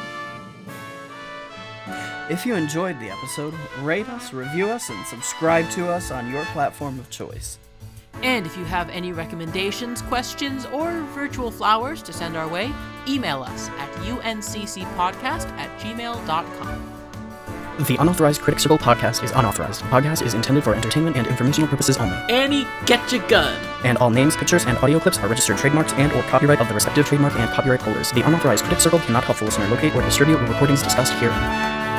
If 2.31 2.47
you 2.47 2.55
enjoyed 2.55 3.01
the 3.01 3.11
episode, 3.11 3.52
rate 3.81 4.09
us, 4.09 4.32
review 4.32 4.70
us, 4.70 4.89
and 4.89 5.05
subscribe 5.05 5.69
to 5.70 5.90
us 5.90 6.12
on 6.12 6.31
your 6.31 6.44
platform 6.44 7.01
of 7.01 7.11
choice. 7.11 7.59
And 8.23 8.47
if 8.47 8.57
you 8.57 8.65
have 8.66 8.89
any 8.90 9.11
recommendations, 9.11 10.01
questions, 10.02 10.65
or 10.66 10.93
virtual 11.12 11.51
flowers 11.51 12.05
to 12.05 12.12
send 12.12 12.36
our 12.36 12.47
way, 12.47 12.70
email 13.09 13.43
us 13.43 13.69
at 13.70 13.93
unccpodcast 13.94 15.48
at 15.59 15.81
gmail.com. 15.81 16.93
The 17.89 17.97
Unauthorized 17.97 18.40
Critic 18.43 18.61
Circle 18.61 18.78
podcast 18.78 19.24
is 19.24 19.32
unauthorized. 19.32 19.81
The 19.81 19.89
podcast 19.89 20.24
is 20.24 20.35
intended 20.35 20.62
for 20.62 20.77
entertainment 20.77 21.16
and 21.16 21.27
informational 21.27 21.69
purposes 21.69 21.97
only. 21.97 22.16
Annie, 22.32 22.65
get 22.86 23.11
your 23.11 23.27
gun! 23.27 23.59
And 23.82 23.98
all 23.98 24.11
names, 24.11 24.36
pictures, 24.36 24.66
and 24.66 24.78
audio 24.78 25.01
clips 25.01 25.19
are 25.19 25.27
registered 25.27 25.59
trademarks 25.59 25.94
and 25.94 26.12
or 26.12 26.23
copyright 26.24 26.61
of 26.61 26.69
the 26.69 26.74
respective 26.74 27.07
trademark 27.07 27.35
and 27.35 27.51
copyright 27.51 27.82
holders. 27.82 28.12
The 28.12 28.23
Unauthorized 28.23 28.62
Critic 28.62 28.81
Circle 28.81 29.01
cannot 29.01 29.24
help 29.24 29.39
the 29.39 29.47
listener 29.47 29.66
locate 29.66 29.97
or 29.97 30.02
distribute 30.02 30.36
the 30.36 30.47
recordings 30.47 30.85
discussed 30.85 31.12
herein. 31.15 31.90